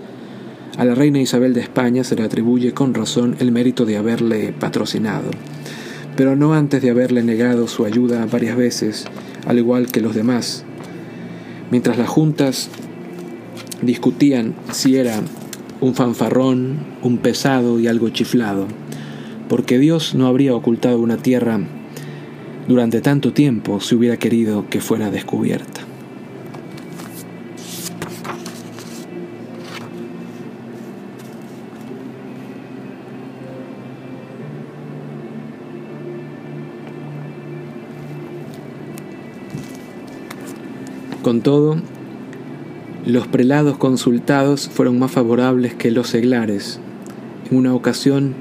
A 0.77 0.85
la 0.85 0.95
reina 0.95 1.21
Isabel 1.21 1.55
de 1.55 1.61
España 1.61 2.03
se 2.03 2.17
le 2.17 2.25
atribuye 2.25 2.73
con 2.73 2.95
razón 2.95 3.37
el 3.39 3.53
mérito 3.53 3.85
de 3.85 3.97
haberle 3.97 4.53
patrocinado, 4.53 5.31
pero 6.17 6.35
no 6.35 6.55
antes 6.55 6.83
de 6.83 6.91
haberle 6.91 7.23
negado 7.23 7.69
su 7.69 7.85
ayuda 7.85 8.27
varias 8.27 8.57
veces, 8.57 9.05
al 9.47 9.59
igual 9.59 9.87
que 9.93 10.01
los 10.01 10.15
demás, 10.15 10.65
mientras 11.71 11.99
las 11.99 12.09
juntas 12.09 12.71
discutían 13.83 14.55
si 14.73 14.97
era 14.97 15.21
un 15.81 15.95
fanfarrón, 15.95 16.79
un 17.03 17.19
pesado 17.19 17.79
y 17.79 17.89
algo 17.89 18.09
chiflado, 18.09 18.67
porque 19.49 19.79
Dios 19.79 20.15
no 20.15 20.27
habría 20.27 20.55
ocultado 20.55 21.01
una 21.01 21.19
tierra 21.19 21.61
durante 22.69 23.01
tanto 23.01 23.33
tiempo 23.33 23.81
si 23.81 23.95
hubiera 23.95 24.17
querido 24.17 24.67
que 24.71 24.81
fuera 24.81 25.11
descubierta. 25.11 25.83
Con 41.23 41.41
todo, 41.41 41.79
los 43.07 43.27
prelados 43.27 43.77
consultados 43.77 44.71
fueron 44.73 44.99
más 44.99 45.11
favorables 45.11 45.75
que 45.75 45.90
los 45.90 46.09
seglares. 46.09 46.81
En 47.51 47.59
una 47.59 47.75
ocasión, 47.75 48.35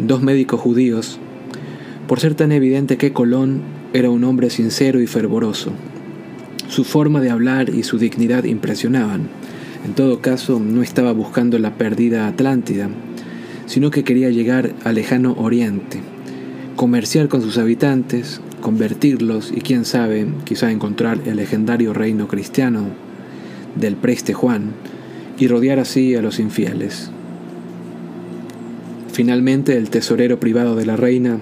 dos 0.00 0.22
médicos 0.22 0.60
judíos, 0.60 1.20
por 2.08 2.18
ser 2.18 2.34
tan 2.34 2.50
evidente 2.50 2.96
que 2.96 3.12
Colón 3.12 3.62
era 3.92 4.10
un 4.10 4.24
hombre 4.24 4.50
sincero 4.50 5.00
y 5.00 5.06
fervoroso. 5.06 5.70
Su 6.68 6.82
forma 6.82 7.20
de 7.20 7.30
hablar 7.30 7.70
y 7.70 7.84
su 7.84 7.98
dignidad 7.98 8.42
impresionaban. 8.42 9.28
En 9.84 9.94
todo 9.94 10.20
caso, 10.20 10.58
no 10.58 10.82
estaba 10.82 11.12
buscando 11.12 11.56
la 11.60 11.74
perdida 11.74 12.26
Atlántida, 12.26 12.90
sino 13.66 13.92
que 13.92 14.02
quería 14.02 14.30
llegar 14.30 14.74
al 14.82 14.96
lejano 14.96 15.34
oriente, 15.38 16.00
comerciar 16.74 17.28
con 17.28 17.40
sus 17.40 17.56
habitantes, 17.56 18.40
convertirlos 18.62 19.52
y 19.54 19.60
quién 19.60 19.84
sabe, 19.84 20.26
quizá 20.44 20.72
encontrar 20.72 21.20
el 21.24 21.36
legendario 21.36 21.92
reino 21.94 22.26
cristiano 22.26 23.07
del 23.78 23.96
preste 23.96 24.34
Juan 24.34 24.72
y 25.38 25.46
rodear 25.46 25.78
así 25.78 26.14
a 26.14 26.22
los 26.22 26.38
infieles. 26.38 27.10
Finalmente 29.12 29.76
el 29.76 29.90
tesorero 29.90 30.38
privado 30.38 30.76
de 30.76 30.86
la 30.86 30.96
reina 30.96 31.38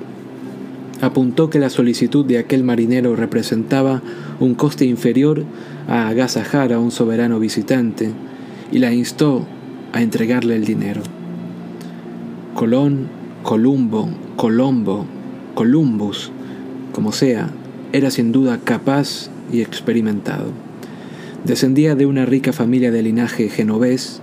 apuntó 1.01 1.51
que 1.51 1.59
la 1.59 1.71
solicitud 1.71 2.25
de 2.25 2.39
aquel 2.39 2.65
marinero 2.65 3.17
representaba 3.17 4.03
un 4.41 4.55
coste 4.55 4.85
inferior 4.87 5.45
a 5.89 6.09
agasajar 6.09 6.73
a 6.73 6.79
un 6.79 6.91
soberano 6.91 7.39
visitante 7.39 8.11
y 8.73 8.79
la 8.79 8.93
instó 8.93 9.47
a 9.93 10.03
entregarle 10.03 10.57
el 10.57 10.65
dinero. 10.65 11.03
Colón, 12.55 13.09
Columbo, 13.43 14.09
Colombo, 14.37 15.07
Columbus 15.55 16.33
como 16.97 17.13
sea, 17.13 17.51
era 17.93 18.11
sin 18.11 18.33
duda 18.33 18.59
capaz 18.65 19.29
y 19.53 19.61
experimentado. 19.61 20.66
Descendía 21.47 21.95
de 21.95 22.07
una 22.07 22.27
rica 22.27 22.53
familia 22.53 22.91
de 22.91 23.05
linaje 23.05 23.49
genovés 23.49 24.21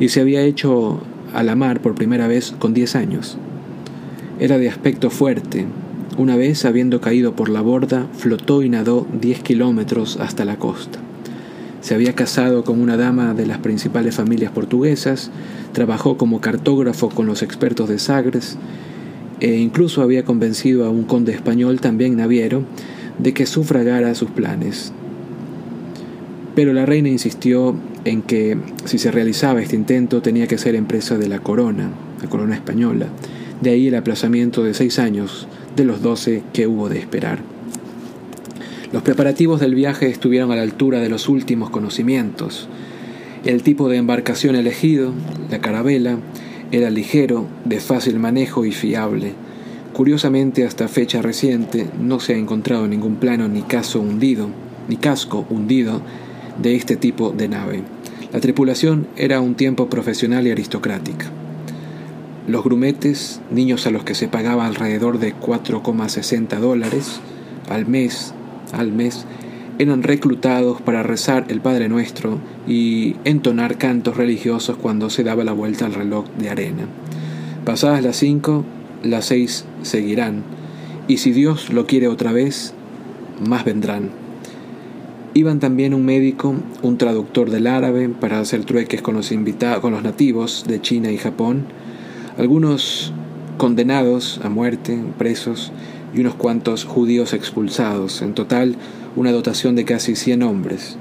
y 0.00 0.08
se 0.08 0.22
había 0.22 0.40
hecho 0.40 1.02
a 1.34 1.42
la 1.42 1.54
mar 1.54 1.82
por 1.82 1.94
primera 1.94 2.28
vez 2.28 2.54
con 2.58 2.72
diez 2.72 2.96
años. 2.96 3.36
Era 4.40 4.56
de 4.56 4.70
aspecto 4.70 5.10
fuerte. 5.10 5.66
Una 6.16 6.34
vez, 6.36 6.64
habiendo 6.64 7.02
caído 7.02 7.36
por 7.36 7.50
la 7.50 7.60
borda, 7.60 8.06
flotó 8.14 8.62
y 8.62 8.70
nadó 8.70 9.06
diez 9.20 9.42
kilómetros 9.42 10.16
hasta 10.18 10.46
la 10.46 10.58
costa. 10.58 10.98
Se 11.82 11.94
había 11.94 12.14
casado 12.14 12.64
con 12.64 12.80
una 12.80 12.96
dama 12.96 13.34
de 13.34 13.44
las 13.44 13.58
principales 13.58 14.14
familias 14.14 14.52
portuguesas, 14.52 15.30
trabajó 15.72 16.16
como 16.16 16.40
cartógrafo 16.40 17.10
con 17.10 17.26
los 17.26 17.42
expertos 17.42 17.90
de 17.90 17.98
Sagres 17.98 18.56
e 19.40 19.56
incluso 19.56 20.00
había 20.00 20.24
convencido 20.24 20.86
a 20.86 20.90
un 20.90 21.02
conde 21.02 21.32
español, 21.32 21.82
también 21.82 22.16
naviero, 22.16 22.62
de 23.18 23.34
que 23.34 23.44
sufragara 23.44 24.14
sus 24.14 24.30
planes. 24.30 24.94
Pero 26.54 26.72
la 26.72 26.84
reina 26.84 27.08
insistió 27.08 27.74
en 28.04 28.22
que 28.22 28.58
si 28.84 28.98
se 28.98 29.10
realizaba 29.10 29.62
este 29.62 29.76
intento 29.76 30.20
tenía 30.20 30.46
que 30.46 30.58
ser 30.58 30.74
empresa 30.74 31.16
de 31.16 31.28
la 31.28 31.38
corona, 31.38 31.90
la 32.20 32.28
corona 32.28 32.54
española, 32.54 33.06
de 33.60 33.70
ahí 33.70 33.88
el 33.88 33.94
aplazamiento 33.94 34.62
de 34.62 34.74
seis 34.74 34.98
años 34.98 35.46
de 35.76 35.84
los 35.84 36.02
doce 36.02 36.42
que 36.52 36.66
hubo 36.66 36.88
de 36.88 36.98
esperar. 36.98 37.38
Los 38.92 39.02
preparativos 39.02 39.60
del 39.60 39.74
viaje 39.74 40.08
estuvieron 40.08 40.52
a 40.52 40.56
la 40.56 40.62
altura 40.62 41.00
de 41.00 41.08
los 41.08 41.28
últimos 41.30 41.70
conocimientos. 41.70 42.68
El 43.44 43.62
tipo 43.62 43.88
de 43.88 43.96
embarcación 43.96 44.54
elegido, 44.54 45.12
la 45.50 45.60
carabela, 45.60 46.18
era 46.72 46.90
ligero, 46.90 47.46
de 47.64 47.80
fácil 47.80 48.18
manejo 48.18 48.66
y 48.66 48.72
fiable. 48.72 49.32
Curiosamente, 49.94 50.66
hasta 50.66 50.88
fecha 50.88 51.22
reciente 51.22 51.86
no 51.98 52.20
se 52.20 52.34
ha 52.34 52.36
encontrado 52.36 52.86
ningún 52.86 53.16
plano 53.16 53.48
ni 53.48 53.62
caso 53.62 54.00
hundido, 54.00 54.48
ni 54.88 54.96
casco 54.96 55.46
hundido 55.48 56.02
de 56.62 56.76
este 56.76 56.96
tipo 56.96 57.30
de 57.30 57.48
nave. 57.48 57.82
La 58.32 58.40
tripulación 58.40 59.06
era 59.16 59.40
un 59.40 59.54
tiempo 59.54 59.90
profesional 59.90 60.46
y 60.46 60.50
aristocrática. 60.50 61.26
Los 62.46 62.64
grumetes, 62.64 63.40
niños 63.50 63.86
a 63.86 63.90
los 63.90 64.04
que 64.04 64.14
se 64.14 64.28
pagaba 64.28 64.66
alrededor 64.66 65.18
de 65.18 65.34
4,60 65.34 66.58
dólares 66.58 67.20
al 67.68 67.86
mes, 67.86 68.34
al 68.72 68.92
mes, 68.92 69.26
eran 69.78 70.02
reclutados 70.02 70.80
para 70.80 71.02
rezar 71.02 71.46
el 71.48 71.60
Padre 71.60 71.88
Nuestro 71.88 72.38
y 72.66 73.16
entonar 73.24 73.78
cantos 73.78 74.16
religiosos 74.16 74.76
cuando 74.76 75.10
se 75.10 75.24
daba 75.24 75.44
la 75.44 75.52
vuelta 75.52 75.86
al 75.86 75.94
reloj 75.94 76.26
de 76.38 76.50
arena. 76.50 76.86
Pasadas 77.64 78.02
las 78.02 78.16
cinco, 78.16 78.64
las 79.02 79.26
seis 79.26 79.64
seguirán, 79.82 80.42
y 81.08 81.18
si 81.18 81.32
Dios 81.32 81.72
lo 81.72 81.86
quiere 81.86 82.08
otra 82.08 82.32
vez, 82.32 82.74
más 83.46 83.64
vendrán. 83.64 84.21
Iban 85.34 85.60
también 85.60 85.94
un 85.94 86.04
médico, 86.04 86.54
un 86.82 86.98
traductor 86.98 87.48
del 87.48 87.66
árabe 87.66 88.10
para 88.10 88.38
hacer 88.38 88.64
trueques 88.64 89.00
con 89.00 89.14
los, 89.14 89.32
con 89.80 89.92
los 89.92 90.02
nativos 90.02 90.66
de 90.68 90.82
China 90.82 91.10
y 91.10 91.16
Japón, 91.16 91.64
algunos 92.36 93.14
condenados 93.56 94.40
a 94.44 94.50
muerte, 94.50 94.98
presos, 95.16 95.72
y 96.14 96.20
unos 96.20 96.34
cuantos 96.34 96.84
judíos 96.84 97.32
expulsados. 97.32 98.20
En 98.20 98.34
total, 98.34 98.76
una 99.16 99.32
dotación 99.32 99.74
de 99.74 99.86
casi 99.86 100.16
100 100.16 100.42
hombres. 100.42 100.96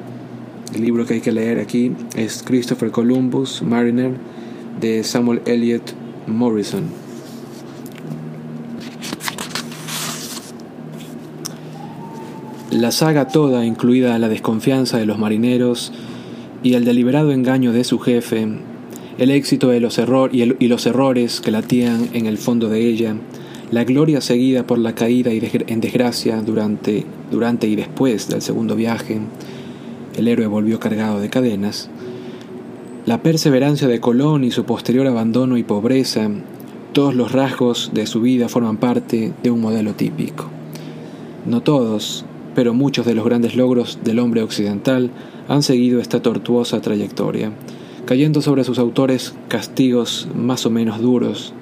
El 0.73 0.83
libro 0.83 1.05
que 1.05 1.15
hay 1.15 1.21
que 1.21 1.33
leer 1.33 1.59
aquí 1.59 1.91
es 2.15 2.41
Christopher 2.43 2.91
Columbus, 2.91 3.61
Mariner, 3.61 4.13
de 4.79 5.03
Samuel 5.03 5.41
Eliot 5.45 5.93
Morrison. 6.27 7.00
La 12.71 12.91
saga 12.91 13.27
toda, 13.27 13.65
incluida 13.65 14.17
la 14.17 14.29
desconfianza 14.29 14.97
de 14.97 15.05
los 15.05 15.19
marineros 15.19 15.91
y 16.63 16.75
el 16.75 16.85
deliberado 16.85 17.33
engaño 17.33 17.73
de 17.73 17.83
su 17.83 17.99
jefe, 17.99 18.47
el 19.17 19.29
éxito 19.29 19.67
de 19.67 19.81
los 19.81 19.97
error 19.97 20.33
y, 20.33 20.45
los 20.45 20.85
errores 20.85 21.41
que 21.41 21.51
latían 21.51 22.07
en 22.13 22.27
el 22.27 22.37
fondo 22.37 22.69
de 22.69 22.87
ella, 22.87 23.17
la 23.71 23.83
gloria 23.83 24.21
seguida 24.21 24.65
por 24.65 24.77
la 24.77 24.95
caída 24.95 25.33
y 25.33 25.41
en 25.67 25.81
desgracia 25.81 26.41
durante, 26.41 27.05
durante 27.29 27.67
y 27.67 27.75
después 27.75 28.29
del 28.29 28.41
segundo 28.41 28.77
viaje, 28.77 29.19
el 30.15 30.29
héroe 30.29 30.47
volvió 30.47 30.79
cargado 30.79 31.19
de 31.19 31.29
cadenas, 31.29 31.89
la 33.05 33.21
perseverancia 33.21 33.89
de 33.89 33.99
Colón 33.99 34.45
y 34.45 34.51
su 34.51 34.63
posterior 34.63 35.07
abandono 35.07 35.57
y 35.57 35.63
pobreza, 35.63 36.29
todos 36.93 37.15
los 37.15 37.33
rasgos 37.33 37.91
de 37.93 38.05
su 38.05 38.21
vida 38.21 38.47
forman 38.47 38.77
parte 38.77 39.33
de 39.43 39.51
un 39.51 39.59
modelo 39.59 39.93
típico. 39.93 40.45
No 41.45 41.61
todos, 41.61 42.25
pero 42.55 42.73
muchos 42.73 43.05
de 43.05 43.15
los 43.15 43.25
grandes 43.25 43.55
logros 43.55 43.99
del 44.03 44.19
hombre 44.19 44.43
occidental 44.43 45.11
han 45.47 45.63
seguido 45.63 45.99
esta 45.99 46.21
tortuosa 46.21 46.81
trayectoria, 46.81 47.51
cayendo 48.05 48.41
sobre 48.41 48.63
sus 48.63 48.79
autores 48.79 49.33
castigos 49.47 50.27
más 50.35 50.65
o 50.65 50.69
menos 50.69 50.99
duros. 50.99 51.53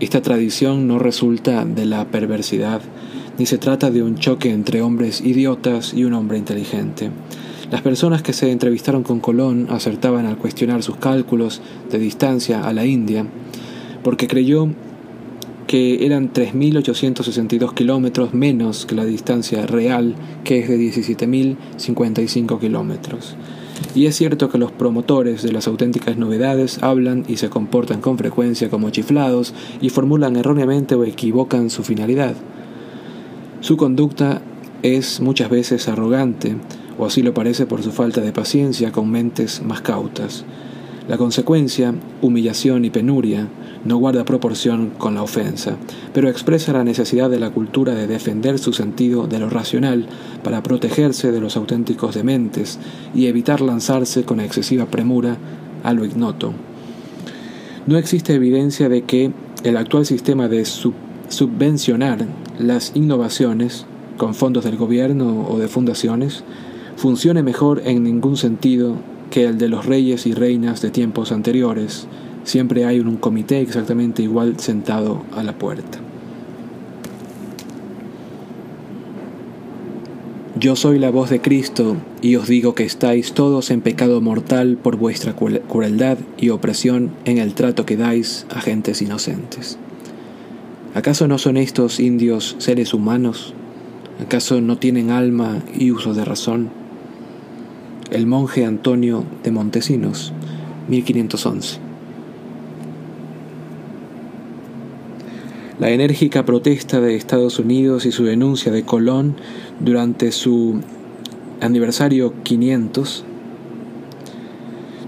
Esta 0.00 0.20
tradición 0.20 0.86
no 0.86 0.98
resulta 0.98 1.64
de 1.64 1.86
la 1.86 2.06
perversidad, 2.06 2.80
ni 3.38 3.46
se 3.46 3.58
trata 3.58 3.90
de 3.90 4.02
un 4.02 4.16
choque 4.16 4.50
entre 4.50 4.82
hombres 4.82 5.20
idiotas 5.20 5.94
y 5.94 6.04
un 6.04 6.14
hombre 6.14 6.38
inteligente. 6.38 7.10
Las 7.70 7.82
personas 7.82 8.22
que 8.22 8.32
se 8.32 8.52
entrevistaron 8.52 9.02
con 9.02 9.20
Colón 9.20 9.66
acertaban 9.70 10.26
al 10.26 10.38
cuestionar 10.38 10.82
sus 10.82 10.96
cálculos 10.96 11.60
de 11.90 11.98
distancia 11.98 12.66
a 12.66 12.72
la 12.72 12.86
India, 12.86 13.26
porque 14.04 14.28
creyó 14.28 14.68
que 15.66 16.06
eran 16.06 16.32
3.862 16.32 17.74
kilómetros 17.74 18.34
menos 18.34 18.86
que 18.86 18.94
la 18.94 19.04
distancia 19.04 19.66
real, 19.66 20.14
que 20.44 20.60
es 20.60 20.68
de 20.68 20.78
17.055 20.78 22.60
kilómetros. 22.60 23.36
Y 23.94 24.06
es 24.06 24.16
cierto 24.16 24.48
que 24.48 24.58
los 24.58 24.72
promotores 24.72 25.42
de 25.42 25.52
las 25.52 25.66
auténticas 25.66 26.16
novedades 26.16 26.82
hablan 26.82 27.24
y 27.28 27.36
se 27.36 27.50
comportan 27.50 28.00
con 28.00 28.18
frecuencia 28.18 28.70
como 28.70 28.90
chiflados 28.90 29.54
y 29.80 29.90
formulan 29.90 30.36
erróneamente 30.36 30.94
o 30.94 31.04
equivocan 31.04 31.70
su 31.70 31.82
finalidad. 31.82 32.34
Su 33.60 33.76
conducta 33.76 34.42
es 34.82 35.20
muchas 35.20 35.50
veces 35.50 35.88
arrogante, 35.88 36.56
o 36.98 37.06
así 37.06 37.22
lo 37.22 37.34
parece 37.34 37.66
por 37.66 37.82
su 37.82 37.90
falta 37.90 38.20
de 38.20 38.32
paciencia 38.32 38.92
con 38.92 39.10
mentes 39.10 39.62
más 39.62 39.80
cautas. 39.80 40.44
La 41.08 41.18
consecuencia, 41.18 41.94
humillación 42.20 42.84
y 42.84 42.90
penuria, 42.90 43.46
no 43.84 43.96
guarda 43.96 44.24
proporción 44.24 44.90
con 44.98 45.14
la 45.14 45.22
ofensa, 45.22 45.76
pero 46.12 46.28
expresa 46.28 46.72
la 46.72 46.82
necesidad 46.82 47.30
de 47.30 47.38
la 47.38 47.50
cultura 47.50 47.94
de 47.94 48.08
defender 48.08 48.58
su 48.58 48.72
sentido 48.72 49.28
de 49.28 49.38
lo 49.38 49.48
racional 49.48 50.08
para 50.42 50.64
protegerse 50.64 51.30
de 51.30 51.40
los 51.40 51.56
auténticos 51.56 52.16
dementes 52.16 52.80
y 53.14 53.26
evitar 53.26 53.60
lanzarse 53.60 54.24
con 54.24 54.40
excesiva 54.40 54.86
premura 54.86 55.36
a 55.84 55.92
lo 55.92 56.04
ignoto. 56.04 56.52
No 57.86 57.98
existe 57.98 58.34
evidencia 58.34 58.88
de 58.88 59.02
que 59.02 59.30
el 59.62 59.76
actual 59.76 60.06
sistema 60.06 60.48
de 60.48 60.64
subvencionar 60.64 62.26
las 62.58 62.90
innovaciones 62.96 63.86
con 64.16 64.34
fondos 64.34 64.64
del 64.64 64.76
gobierno 64.76 65.46
o 65.48 65.58
de 65.58 65.68
fundaciones 65.68 66.42
funcione 66.96 67.44
mejor 67.44 67.82
en 67.84 68.02
ningún 68.02 68.36
sentido 68.36 68.96
que 69.30 69.44
el 69.44 69.58
de 69.58 69.68
los 69.68 69.86
reyes 69.86 70.26
y 70.26 70.34
reinas 70.34 70.82
de 70.82 70.90
tiempos 70.90 71.32
anteriores, 71.32 72.06
siempre 72.44 72.84
hay 72.84 73.00
un 73.00 73.16
comité 73.16 73.60
exactamente 73.60 74.22
igual 74.22 74.58
sentado 74.58 75.22
a 75.32 75.42
la 75.42 75.58
puerta. 75.58 75.98
Yo 80.58 80.74
soy 80.74 80.98
la 80.98 81.10
voz 81.10 81.28
de 81.28 81.42
Cristo 81.42 81.98
y 82.22 82.36
os 82.36 82.48
digo 82.48 82.74
que 82.74 82.84
estáis 82.84 83.34
todos 83.34 83.70
en 83.70 83.82
pecado 83.82 84.22
mortal 84.22 84.78
por 84.82 84.96
vuestra 84.96 85.34
crueldad 85.34 86.16
y 86.38 86.48
opresión 86.48 87.10
en 87.26 87.36
el 87.36 87.52
trato 87.52 87.84
que 87.84 87.98
dais 87.98 88.46
a 88.48 88.62
gentes 88.62 89.02
inocentes. 89.02 89.78
¿Acaso 90.94 91.28
no 91.28 91.36
son 91.36 91.58
estos 91.58 92.00
indios 92.00 92.56
seres 92.56 92.94
humanos? 92.94 93.52
¿Acaso 94.18 94.62
no 94.62 94.78
tienen 94.78 95.10
alma 95.10 95.62
y 95.78 95.90
uso 95.90 96.14
de 96.14 96.24
razón? 96.24 96.70
El 98.10 98.26
monje 98.26 98.64
Antonio 98.64 99.24
de 99.42 99.50
Montesinos, 99.50 100.32
1511. 100.88 101.78
La 105.80 105.90
enérgica 105.90 106.44
protesta 106.44 107.00
de 107.00 107.16
Estados 107.16 107.58
Unidos 107.58 108.06
y 108.06 108.12
su 108.12 108.24
denuncia 108.24 108.70
de 108.70 108.84
Colón 108.84 109.34
durante 109.80 110.30
su 110.30 110.80
aniversario 111.60 112.32
500 112.44 113.24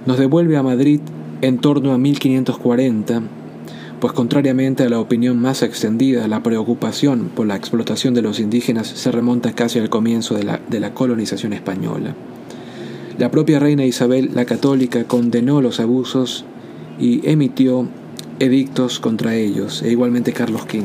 nos 0.04 0.18
devuelve 0.18 0.56
a 0.56 0.62
Madrid 0.64 1.00
en 1.40 1.58
torno 1.58 1.92
a 1.92 1.98
1540, 1.98 3.22
pues 4.00 4.12
contrariamente 4.12 4.82
a 4.82 4.88
la 4.88 4.98
opinión 4.98 5.40
más 5.40 5.62
extendida, 5.62 6.26
la 6.26 6.42
preocupación 6.42 7.30
por 7.34 7.46
la 7.46 7.54
explotación 7.54 8.14
de 8.14 8.22
los 8.22 8.40
indígenas 8.40 8.88
se 8.88 9.12
remonta 9.12 9.52
casi 9.52 9.78
al 9.78 9.88
comienzo 9.88 10.34
de 10.34 10.42
la, 10.42 10.60
de 10.68 10.80
la 10.80 10.94
colonización 10.94 11.52
española. 11.52 12.14
La 13.18 13.32
propia 13.32 13.58
reina 13.58 13.84
Isabel 13.84 14.30
la 14.32 14.44
Católica 14.44 15.02
condenó 15.02 15.60
los 15.60 15.80
abusos 15.80 16.44
y 17.00 17.28
emitió 17.28 17.88
edictos 18.38 19.00
contra 19.00 19.34
ellos, 19.34 19.82
e 19.82 19.90
igualmente 19.90 20.32
Carlos 20.32 20.62
V. 20.72 20.84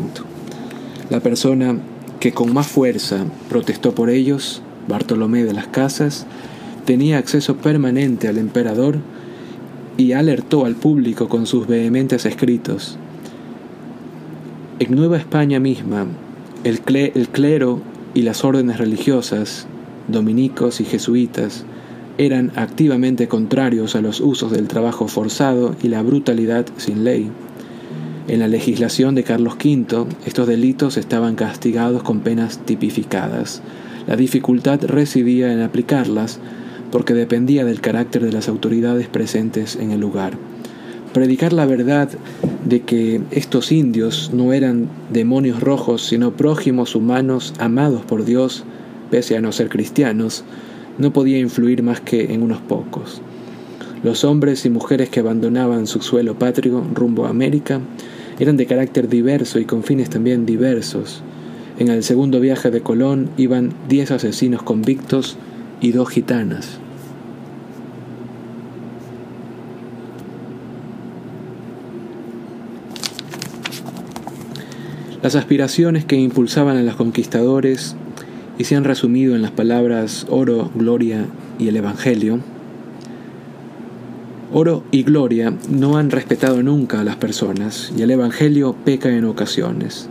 La 1.12 1.20
persona 1.20 1.78
que 2.20 2.32
con 2.32 2.52
más 2.52 2.66
fuerza 2.66 3.26
protestó 3.50 3.94
por 3.94 4.10
ellos, 4.10 4.64
Bartolomé 4.88 5.44
de 5.44 5.54
las 5.54 5.68
Casas, 5.68 6.26
tenía 6.86 7.20
acceso 7.20 7.58
permanente 7.58 8.28
al 8.28 8.40
emperador 8.40 8.98
y 9.98 10.14
alertó 10.14 10.66
al 10.66 10.74
público 10.74 11.30
con 11.30 11.46
sus 11.46 11.68
vehementes 11.68 12.26
escritos. 12.26 12.98
En 14.80 14.96
Nueva 14.96 15.18
España 15.18 15.60
misma, 15.60 16.08
el, 16.64 16.82
el 16.88 17.28
clero 17.30 17.80
y 18.16 18.24
las 18.24 18.44
órdenes 18.44 18.80
religiosas, 18.80 19.68
dominicos 20.08 20.82
y 20.82 20.86
jesuitas, 20.86 21.68
eran 22.18 22.52
activamente 22.56 23.28
contrarios 23.28 23.96
a 23.96 24.02
los 24.02 24.20
usos 24.20 24.52
del 24.52 24.68
trabajo 24.68 25.08
forzado 25.08 25.76
y 25.82 25.88
la 25.88 26.02
brutalidad 26.02 26.66
sin 26.78 27.04
ley. 27.04 27.30
En 28.28 28.40
la 28.40 28.48
legislación 28.48 29.16
de 29.16 29.24
Carlos 29.24 29.56
V, 29.56 30.06
estos 30.26 30.48
delitos 30.48 30.98
estaban 30.98 31.36
castigados 31.36 32.04
con 32.04 32.22
penas 32.22 32.60
tipificadas. 32.60 33.62
La 34.08 34.16
dificultad 34.16 34.82
residía 34.84 35.52
en 35.52 35.62
aplicarlas 35.62 36.40
porque 36.92 37.14
dependía 37.14 37.66
del 37.66 37.82
carácter 37.82 38.24
de 38.24 38.32
las 38.32 38.48
autoridades 38.48 39.08
presentes 39.08 39.76
en 39.76 39.92
el 39.92 40.00
lugar. 40.00 40.34
Predicar 41.14 41.52
la 41.52 41.66
verdad 41.66 42.10
de 42.66 42.82
que 42.82 43.22
estos 43.32 43.72
indios 43.72 44.32
no 44.34 44.54
eran 44.54 44.88
demonios 45.12 45.60
rojos, 45.60 46.04
sino 46.06 46.32
prójimos 46.32 46.96
humanos 46.96 47.54
amados 47.60 48.06
por 48.06 48.26
Dios, 48.26 48.64
pese 49.12 49.36
a 49.36 49.42
no 49.42 49.52
ser 49.52 49.70
cristianos, 49.70 50.44
no 50.98 51.14
podía 51.14 51.40
influir 51.40 51.84
más 51.84 52.00
que 52.00 52.34
en 52.34 52.44
unos 52.44 52.62
pocos. 52.62 53.22
Los 54.04 54.24
hombres 54.24 54.66
y 54.66 54.70
mujeres 54.70 55.10
que 55.10 55.22
abandonaban 55.22 55.88
su 55.88 56.02
suelo 56.02 56.38
patrio 56.38 56.84
rumbo 56.94 57.26
a 57.26 57.30
América 57.30 57.80
eran 58.40 58.58
de 58.58 58.66
carácter 58.66 59.08
diverso 59.08 59.60
y 59.60 59.66
con 59.66 59.84
fines 59.84 60.10
también 60.10 60.46
diversos. 60.46 61.22
En 61.80 61.88
el 61.88 62.04
segundo 62.04 62.40
viaje 62.40 62.70
de 62.70 62.82
Colón 62.82 63.30
iban 63.38 63.74
diez 63.88 64.12
asesinos 64.12 64.62
convictos 64.62 65.38
y 65.82 65.92
dos 65.92 66.10
gitanas. 66.10 66.80
Las 75.24 75.36
aspiraciones 75.36 76.04
que 76.04 76.18
impulsaban 76.18 76.76
a 76.76 76.84
los 76.84 76.98
conquistadores 76.98 77.96
y 78.64 78.66
se 78.66 78.78
han 78.78 78.86
resumido 78.86 79.36
en 79.36 79.42
las 79.42 79.52
palabras 79.52 80.26
oro, 80.30 80.72
gloria 80.74 81.26
y 81.60 81.68
el 81.68 81.76
Evangelio, 81.76 82.40
oro 84.54 84.86
y 84.90 85.04
gloria 85.04 85.54
no 85.68 85.98
han 85.98 86.10
respetado 86.10 86.64
nunca 86.64 87.02
a 87.02 87.04
las 87.04 87.18
personas 87.18 87.92
y 87.98 88.04
el 88.04 88.12
Evangelio 88.12 88.74
peca 88.86 89.10
en 89.10 89.26
ocasiones. 89.26 90.08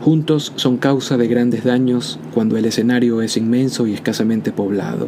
Juntos 0.00 0.52
son 0.56 0.78
causa 0.78 1.16
de 1.16 1.28
grandes 1.28 1.62
daños 1.62 2.18
cuando 2.34 2.56
el 2.56 2.64
escenario 2.64 3.22
es 3.22 3.36
inmenso 3.36 3.86
y 3.86 3.94
escasamente 3.94 4.50
poblado, 4.50 5.06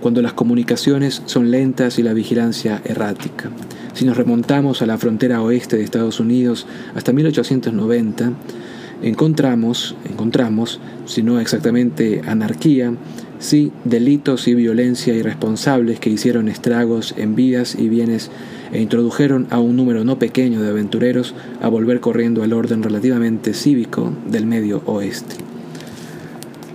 cuando 0.00 0.22
las 0.22 0.32
comunicaciones 0.32 1.20
son 1.26 1.50
lentas 1.50 1.98
y 1.98 2.02
la 2.02 2.14
vigilancia 2.14 2.80
errática. 2.86 3.50
Si 3.92 4.06
nos 4.06 4.16
remontamos 4.16 4.80
a 4.80 4.86
la 4.86 4.96
frontera 4.96 5.42
oeste 5.42 5.76
de 5.76 5.84
Estados 5.84 6.20
Unidos 6.20 6.66
hasta 6.94 7.12
1890, 7.12 8.32
encontramos, 9.04 9.94
encontramos, 10.08 10.80
si 11.04 11.22
no 11.22 11.38
exactamente 11.38 12.22
anarquía, 12.26 12.94
sí 13.38 13.70
delitos 13.84 14.48
y 14.48 14.54
violencia 14.54 15.14
irresponsables 15.14 16.00
que 16.00 16.08
hicieron 16.08 16.48
estragos 16.48 17.14
en 17.18 17.34
vidas 17.34 17.76
y 17.78 17.90
bienes 17.90 18.30
e 18.72 18.80
introdujeron 18.80 19.46
a 19.50 19.60
un 19.60 19.76
número 19.76 20.04
no 20.04 20.18
pequeño 20.18 20.62
de 20.62 20.70
aventureros 20.70 21.34
a 21.60 21.68
volver 21.68 22.00
corriendo 22.00 22.42
al 22.42 22.54
orden 22.54 22.82
relativamente 22.82 23.52
cívico 23.52 24.10
del 24.26 24.46
medio 24.46 24.82
oeste. 24.86 25.36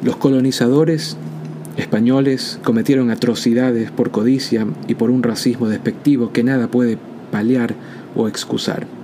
Los 0.03 0.15
colonizadores 0.15 1.17
españoles 1.77 2.59
cometieron 2.63 3.09
atrocidades 3.09 3.89
por 3.89 4.11
codicia 4.11 4.67
y 4.88 4.93
por 4.93 5.09
un 5.09 5.23
racismo 5.23 5.67
despectivo 5.67 6.32
que 6.32 6.43
nada 6.43 6.67
puede 6.67 6.99
paliar 7.32 7.73
o 8.15 8.27
excusar. 8.27 8.98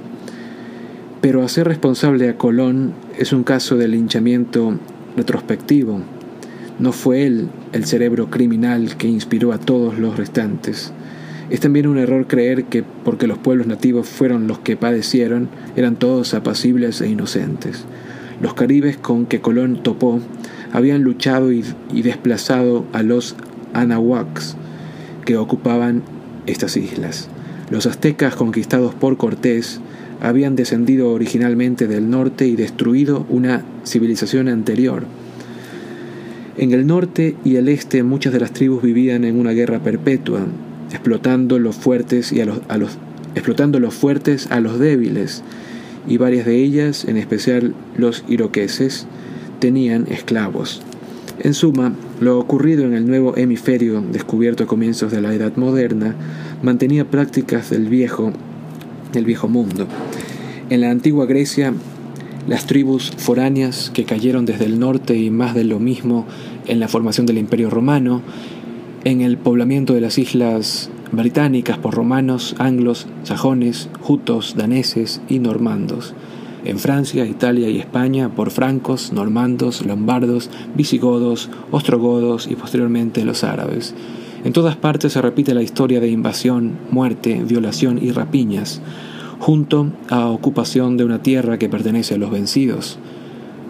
Pero 1.25 1.41
hacer 1.41 1.67
responsable 1.67 2.29
a 2.29 2.37
Colón 2.37 2.93
es 3.17 3.33
un 3.33 3.43
caso 3.43 3.77
de 3.77 3.87
linchamiento 3.87 4.77
retrospectivo. 5.17 6.01
No 6.77 6.91
fue 6.91 7.25
él 7.25 7.49
el 7.73 7.85
cerebro 7.85 8.29
criminal 8.29 8.95
que 8.95 9.07
inspiró 9.07 9.51
a 9.51 9.57
todos 9.57 9.97
los 9.97 10.17
restantes. 10.17 10.93
Es 11.49 11.61
también 11.61 11.87
un 11.87 11.97
error 11.97 12.27
creer 12.27 12.65
que 12.65 12.83
porque 12.83 13.25
los 13.25 13.39
pueblos 13.39 13.65
nativos 13.65 14.07
fueron 14.07 14.47
los 14.47 14.59
que 14.59 14.77
padecieron, 14.77 15.49
eran 15.75 15.95
todos 15.95 16.35
apacibles 16.35 17.01
e 17.01 17.09
inocentes. 17.09 17.85
Los 18.39 18.53
caribes 18.53 18.95
con 18.95 19.25
que 19.25 19.41
Colón 19.41 19.81
topó 19.81 20.19
habían 20.73 21.01
luchado 21.01 21.51
y, 21.51 21.63
desplazado 22.03 22.85
a 22.93 23.01
los 23.01 23.35
anahuacs 23.73 24.57
que 25.25 25.37
ocupaban 25.37 26.03
estas 26.45 26.77
islas. 26.77 27.29
Los 27.71 27.87
aztecas 27.87 28.35
conquistados 28.35 28.93
por 28.93 29.17
Cortés 29.17 29.81
habían 30.27 30.55
descendido 30.55 31.11
originalmente 31.11 31.87
del 31.87 32.09
norte 32.09 32.47
y 32.47 32.55
destruido 32.55 33.25
una 33.29 33.63
civilización 33.85 34.47
anterior. 34.47 35.03
En 36.57 36.71
el 36.71 36.87
norte 36.87 37.35
y 37.43 37.57
el 37.57 37.69
este 37.69 38.01
muchas 38.01 38.33
de 38.33 38.39
las 38.39 38.51
tribus 38.51 38.81
vivían 38.81 39.23
en 39.23 39.37
una 39.37 39.51
guerra 39.51 39.79
perpetua, 39.79 40.47
explotando 40.89 41.59
los 41.59 41.75
fuertes 41.75 42.31
y 42.31 42.41
a 42.41 42.45
los, 42.45 42.59
explotando 43.35 43.79
los 43.79 43.93
fuertes 43.93 44.47
a 44.49 44.61
los 44.61 44.79
débiles, 44.79 45.43
y 46.07 46.17
varias 46.17 46.45
de 46.45 46.55
ellas, 46.55 47.05
en 47.05 47.17
especial 47.17 47.73
los 47.97 48.23
iroqueses, 48.27 49.07
tenían 49.59 50.07
esclavos. 50.09 50.81
En 51.39 51.53
suma, 51.53 51.93
lo 52.21 52.39
ocurrido 52.39 52.85
en 52.85 52.93
el 52.93 53.05
nuevo 53.05 53.35
hemisferio, 53.35 54.01
descubierto 54.01 54.63
a 54.63 54.67
comienzos 54.67 55.11
de 55.11 55.21
la 55.21 55.33
Edad 55.33 55.57
Moderna, 55.57 56.15
mantenía 56.63 57.05
prácticas 57.05 57.69
del 57.69 57.89
viejo, 57.89 58.31
del 59.11 59.25
viejo 59.25 59.49
mundo. 59.49 59.87
En 60.69 60.81
la 60.81 60.89
antigua 60.89 61.25
Grecia, 61.25 61.73
las 62.47 62.65
tribus 62.65 63.11
foráneas 63.17 63.91
que 63.93 64.05
cayeron 64.05 64.45
desde 64.45 64.65
el 64.65 64.79
norte 64.79 65.15
y 65.15 65.29
más 65.29 65.53
de 65.53 65.63
lo 65.63 65.79
mismo 65.79 66.25
en 66.65 66.79
la 66.79 66.87
formación 66.87 67.25
del 67.25 67.37
Imperio 67.37 67.69
Romano, 67.69 68.21
en 69.03 69.21
el 69.21 69.37
poblamiento 69.37 69.93
de 69.93 70.01
las 70.01 70.17
islas 70.17 70.89
británicas 71.11 71.77
por 71.77 71.93
romanos, 71.93 72.55
anglos, 72.57 73.07
sajones, 73.23 73.89
jutos, 74.01 74.55
daneses 74.57 75.21
y 75.29 75.39
normandos 75.39 76.15
en 76.65 76.79
Francia, 76.79 77.25
Italia 77.25 77.69
y 77.69 77.77
España 77.77 78.29
por 78.29 78.49
francos, 78.51 79.13
normandos, 79.13 79.85
lombardos, 79.85 80.49
visigodos, 80.75 81.49
ostrogodos 81.71 82.47
y 82.47 82.55
posteriormente 82.55 83.23
los 83.23 83.43
árabes. 83.43 83.93
En 84.43 84.53
todas 84.53 84.75
partes 84.75 85.13
se 85.13 85.21
repite 85.21 85.53
la 85.53 85.61
historia 85.61 85.99
de 85.99 86.09
invasión, 86.09 86.73
muerte, 86.91 87.41
violación 87.47 87.99
y 88.01 88.11
rapiñas, 88.11 88.81
junto 89.45 89.91
a 90.09 90.25
ocupación 90.25 90.97
de 90.97 91.05
una 91.05 91.21
tierra 91.21 91.59
que 91.59 91.69
pertenece 91.69 92.15
a 92.15 92.17
los 92.17 92.31
vencidos. 92.31 92.97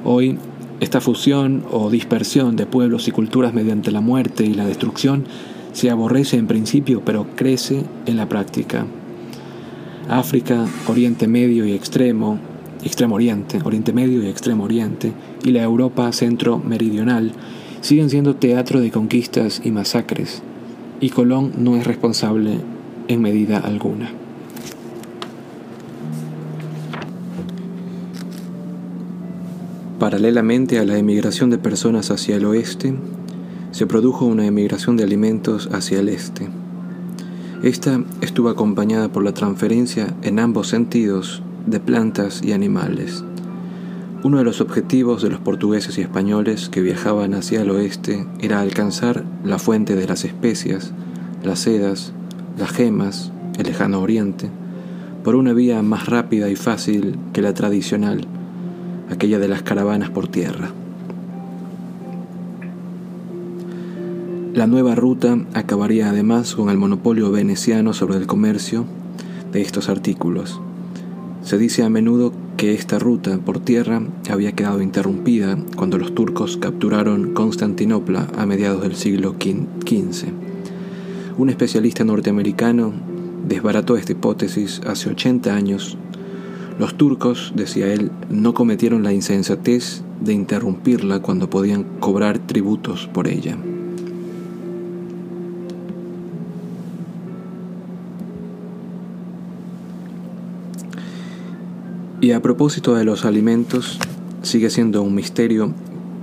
Hoy, 0.06 0.38
esta 0.80 1.02
fusión 1.02 1.66
o 1.70 1.90
dispersión 1.90 2.56
de 2.56 2.66
pueblos 2.66 3.10
y 3.10 3.12
culturas 3.12 3.54
mediante 3.54 3.92
la 3.92 4.00
muerte 4.00 4.46
y 4.46 4.54
la 4.54 4.66
destrucción 4.66 5.26
se 5.74 5.90
aborrece 5.90 6.38
en 6.38 6.48
principio, 6.48 7.02
pero 7.04 7.28
crece 7.36 7.84
en 8.06 8.16
la 8.16 8.30
práctica. 8.30 8.86
África, 10.08 10.66
Oriente 10.88 11.28
Medio 11.28 11.66
y 11.66 11.74
Extremo, 11.74 12.40
Extremo 12.86 13.16
Oriente, 13.16 13.60
Oriente 13.62 13.92
Medio 13.92 14.24
y 14.24 14.28
Extremo 14.28 14.64
Oriente, 14.64 15.12
y 15.44 15.52
la 15.52 15.64
Europa 15.64 16.10
centro-meridional 16.14 17.34
siguen 17.82 18.10
siendo 18.10 18.38
teatro 18.38 18.80
de 18.80 18.92
conquistas 18.92 19.60
y 19.66 19.72
masacres, 19.72 20.42
y 21.02 21.10
Colón 21.10 21.52
no 21.58 21.76
es 21.76 21.86
responsable 21.86 22.60
en 23.10 23.22
medida 23.22 23.58
alguna. 23.58 24.25
Paralelamente 30.06 30.78
a 30.78 30.86
la 30.86 31.00
emigración 31.00 31.50
de 31.50 31.58
personas 31.58 32.12
hacia 32.12 32.36
el 32.36 32.46
oeste, 32.46 32.94
se 33.72 33.88
produjo 33.88 34.26
una 34.26 34.46
emigración 34.46 34.98
de 34.98 35.04
alimentos 35.04 35.68
hacia 35.72 36.00
el 36.00 36.10
este. 36.10 36.48
Esta 37.64 38.04
estuvo 38.22 38.50
acompañada 38.50 39.12
por 39.12 39.24
la 39.24 39.34
transferencia 39.34 40.14
en 40.22 40.38
ambos 40.38 40.68
sentidos 40.68 41.42
de 41.66 41.80
plantas 41.80 42.44
y 42.44 42.52
animales. 42.52 43.24
Uno 44.24 44.38
de 44.38 44.44
los 44.44 44.62
objetivos 44.62 45.24
de 45.24 45.32
los 45.32 45.40
portugueses 45.40 45.98
y 45.98 46.02
españoles 46.02 46.70
que 46.70 46.84
viajaban 46.84 47.34
hacia 47.34 47.64
el 47.64 47.72
oeste 47.72 48.28
era 48.40 48.62
alcanzar 48.62 49.24
la 49.44 49.58
fuente 49.58 49.96
de 49.96 50.06
las 50.06 50.24
especias, 50.24 50.94
las 51.44 51.58
sedas, 51.58 52.14
las 52.60 52.70
gemas, 52.70 53.32
el 53.58 53.66
lejano 53.66 54.02
oriente, 54.02 54.52
por 55.24 55.34
una 55.34 55.54
vía 55.54 55.82
más 55.82 56.06
rápida 56.06 56.48
y 56.52 56.56
fácil 56.56 57.18
que 57.34 57.42
la 57.42 57.56
tradicional, 57.56 58.28
aquella 59.10 59.40
de 59.40 59.48
las 59.48 59.64
caravanas 59.64 60.10
por 60.10 60.28
tierra. 60.28 60.72
La 64.54 64.68
nueva 64.68 64.96
ruta 64.96 65.38
acabaría 65.54 66.10
además 66.10 66.56
con 66.56 66.70
el 66.70 66.78
monopolio 66.78 67.32
veneciano 67.32 67.94
sobre 67.94 68.18
el 68.18 68.28
comercio 68.28 68.86
de 69.52 69.62
estos 69.62 69.90
artículos 69.90 70.62
se 71.46 71.60
dice 71.60 71.84
a 71.84 71.92
menudo 71.92 72.34
que 72.58 72.74
esta 72.74 72.98
ruta 72.98 73.38
por 73.38 73.60
tierra 73.60 74.02
había 74.32 74.54
quedado 74.54 74.82
interrumpida 74.82 75.56
cuando 75.76 76.00
los 76.00 76.16
turcos 76.16 76.58
capturaron 76.58 77.36
Constantinopla 77.36 78.28
a 78.36 78.48
mediados 78.48 78.82
del 78.82 78.96
siglo 78.96 79.36
XV. 79.40 80.30
Un 81.38 81.50
especialista 81.50 82.04
norteamericano 82.04 82.94
desbarató 83.48 83.96
esta 83.96 84.14
hipótesis 84.14 84.82
hace 84.88 85.12
80 85.12 85.54
años. 85.54 86.00
Los 86.78 86.96
turcos, 86.96 87.54
decía 87.56 87.94
él, 87.94 88.12
no 88.30 88.54
cometieron 88.54 89.04
la 89.04 89.14
insensatez 89.14 90.04
de 90.20 90.34
interrumpirla 90.34 91.22
cuando 91.22 91.50
podían 91.50 91.84
cobrar 92.00 92.40
tributos 92.40 93.08
por 93.08 93.28
ella. 93.28 93.58
Y 102.20 102.32
a 102.32 102.42
propósito 102.42 102.96
de 102.96 103.06
los 103.06 103.24
alimentos, 103.24 104.00
sigue 104.42 104.70
siendo 104.70 105.02
un 105.02 105.16
misterio 105.16 105.74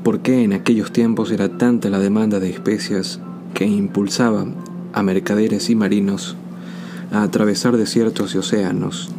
por 0.02 0.20
qué 0.20 0.42
en 0.42 0.52
aquellos 0.52 0.92
tiempos 0.92 1.30
era 1.30 1.56
tanta 1.56 1.88
la 1.90 1.98
demanda 1.98 2.40
de 2.40 2.50
especias 2.50 3.20
que 3.54 3.66
impulsaba 3.66 4.46
a 4.92 5.02
mercaderes 5.02 5.70
y 5.70 5.76
marinos 5.76 6.36
a 7.12 7.22
atravesar 7.22 7.76
desiertos 7.76 8.34
y 8.34 8.38
océanos. 8.38 9.12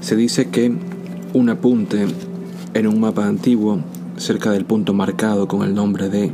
Se 0.00 0.16
dice 0.16 0.48
que 0.48 0.74
un 1.34 1.48
apunte 1.50 2.06
en 2.74 2.86
un 2.86 3.00
mapa 3.00 3.26
antiguo 3.26 3.80
cerca 4.16 4.50
del 4.50 4.64
punto 4.64 4.94
marcado 4.94 5.46
con 5.46 5.62
el 5.62 5.74
nombre 5.74 6.08
de 6.08 6.32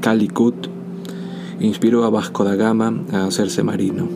Calicut 0.00 0.68
inspiró 1.60 2.04
a 2.04 2.10
Vasco 2.10 2.44
da 2.44 2.56
Gama 2.56 3.04
a 3.12 3.26
hacerse 3.26 3.62
marino. 3.62 4.08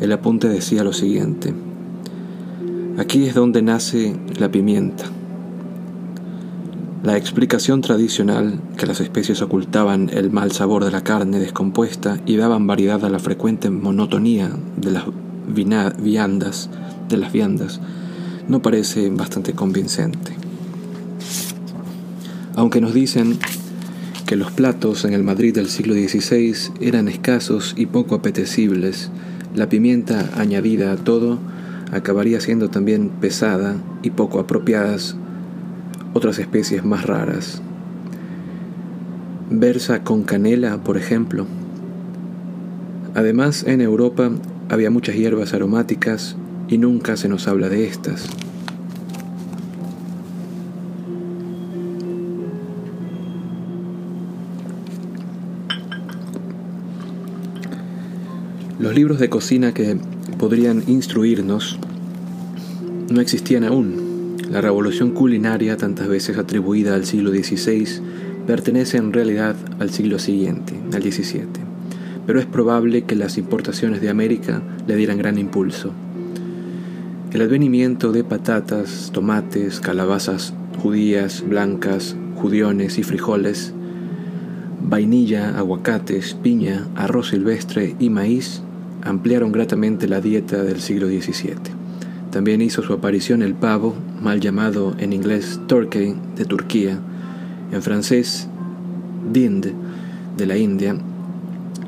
El 0.00 0.12
apunte 0.12 0.48
decía 0.48 0.82
lo 0.82 0.92
siguiente: 0.92 1.52
Aquí 2.96 3.26
es 3.26 3.34
donde 3.34 3.60
nace 3.60 4.16
la 4.38 4.50
pimienta. 4.50 5.04
La 7.02 7.16
explicación 7.16 7.80
tradicional, 7.80 8.60
que 8.76 8.86
las 8.86 9.00
especies 9.00 9.40
ocultaban 9.42 10.10
el 10.12 10.30
mal 10.30 10.52
sabor 10.52 10.84
de 10.84 10.90
la 10.90 11.02
carne 11.02 11.38
descompuesta 11.38 12.18
y 12.26 12.36
daban 12.36 12.66
variedad 12.66 13.04
a 13.04 13.10
la 13.10 13.18
frecuente 13.18 13.70
monotonía 13.70 14.50
de 14.76 14.90
las 14.90 15.04
viandas, 15.48 16.68
de 17.10 17.18
las 17.18 17.32
viandas, 17.32 17.80
no 18.48 18.62
parece 18.62 19.10
bastante 19.10 19.52
convincente. 19.52 20.32
Aunque 22.54 22.80
nos 22.80 22.94
dicen 22.94 23.38
que 24.26 24.36
los 24.36 24.50
platos 24.50 25.04
en 25.04 25.12
el 25.12 25.22
Madrid 25.22 25.54
del 25.54 25.68
siglo 25.68 25.94
XVI 25.94 26.54
eran 26.80 27.08
escasos 27.08 27.74
y 27.76 27.86
poco 27.86 28.14
apetecibles, 28.14 29.10
la 29.54 29.68
pimienta 29.68 30.30
añadida 30.36 30.92
a 30.92 30.96
todo 30.96 31.38
acabaría 31.92 32.40
siendo 32.40 32.70
también 32.70 33.08
pesada 33.08 33.76
y 34.02 34.10
poco 34.10 34.38
apropiadas 34.38 35.16
otras 36.14 36.38
especies 36.38 36.84
más 36.84 37.06
raras. 37.06 37.60
Versa 39.50 40.04
con 40.04 40.22
canela, 40.22 40.78
por 40.84 40.96
ejemplo. 40.96 41.46
Además, 43.14 43.64
en 43.66 43.80
Europa 43.80 44.30
había 44.68 44.90
muchas 44.90 45.16
hierbas 45.16 45.52
aromáticas 45.54 46.36
y 46.70 46.78
nunca 46.78 47.16
se 47.16 47.28
nos 47.28 47.48
habla 47.48 47.68
de 47.68 47.84
estas. 47.84 48.28
Los 58.78 58.94
libros 58.94 59.18
de 59.18 59.28
cocina 59.28 59.74
que 59.74 59.98
podrían 60.38 60.84
instruirnos 60.86 61.78
no 63.10 63.20
existían 63.20 63.64
aún. 63.64 64.36
La 64.48 64.60
revolución 64.60 65.10
culinaria, 65.10 65.76
tantas 65.76 66.08
veces 66.08 66.38
atribuida 66.38 66.94
al 66.94 67.04
siglo 67.04 67.30
XVI, 67.30 67.86
pertenece 68.46 68.96
en 68.96 69.12
realidad 69.12 69.56
al 69.80 69.90
siglo 69.90 70.18
siguiente, 70.18 70.74
al 70.94 71.02
XVII. 71.02 71.46
Pero 72.26 72.40
es 72.40 72.46
probable 72.46 73.02
que 73.02 73.16
las 73.16 73.38
importaciones 73.38 74.00
de 74.00 74.08
América 74.08 74.62
le 74.86 74.96
dieran 74.96 75.18
gran 75.18 75.36
impulso. 75.36 75.92
El 77.32 77.42
advenimiento 77.42 78.10
de 78.10 78.24
patatas, 78.24 79.12
tomates, 79.14 79.78
calabazas 79.78 80.52
judías, 80.82 81.44
blancas, 81.46 82.16
judiones 82.34 82.98
y 82.98 83.04
frijoles, 83.04 83.72
vainilla, 84.82 85.56
aguacates, 85.56 86.34
piña, 86.34 86.88
arroz 86.96 87.28
silvestre 87.28 87.94
y 88.00 88.10
maíz 88.10 88.62
ampliaron 89.04 89.52
gratamente 89.52 90.08
la 90.08 90.20
dieta 90.20 90.64
del 90.64 90.80
siglo 90.80 91.06
XVII. 91.06 91.54
También 92.32 92.62
hizo 92.62 92.82
su 92.82 92.92
aparición 92.92 93.42
el 93.42 93.54
pavo, 93.54 93.94
mal 94.20 94.40
llamado 94.40 94.96
en 94.98 95.12
inglés 95.12 95.60
turkey 95.68 96.16
de 96.34 96.44
Turquía, 96.46 96.98
en 97.70 97.80
francés 97.80 98.48
dind 99.32 99.68
de 100.36 100.46
la 100.46 100.56
India, 100.56 100.96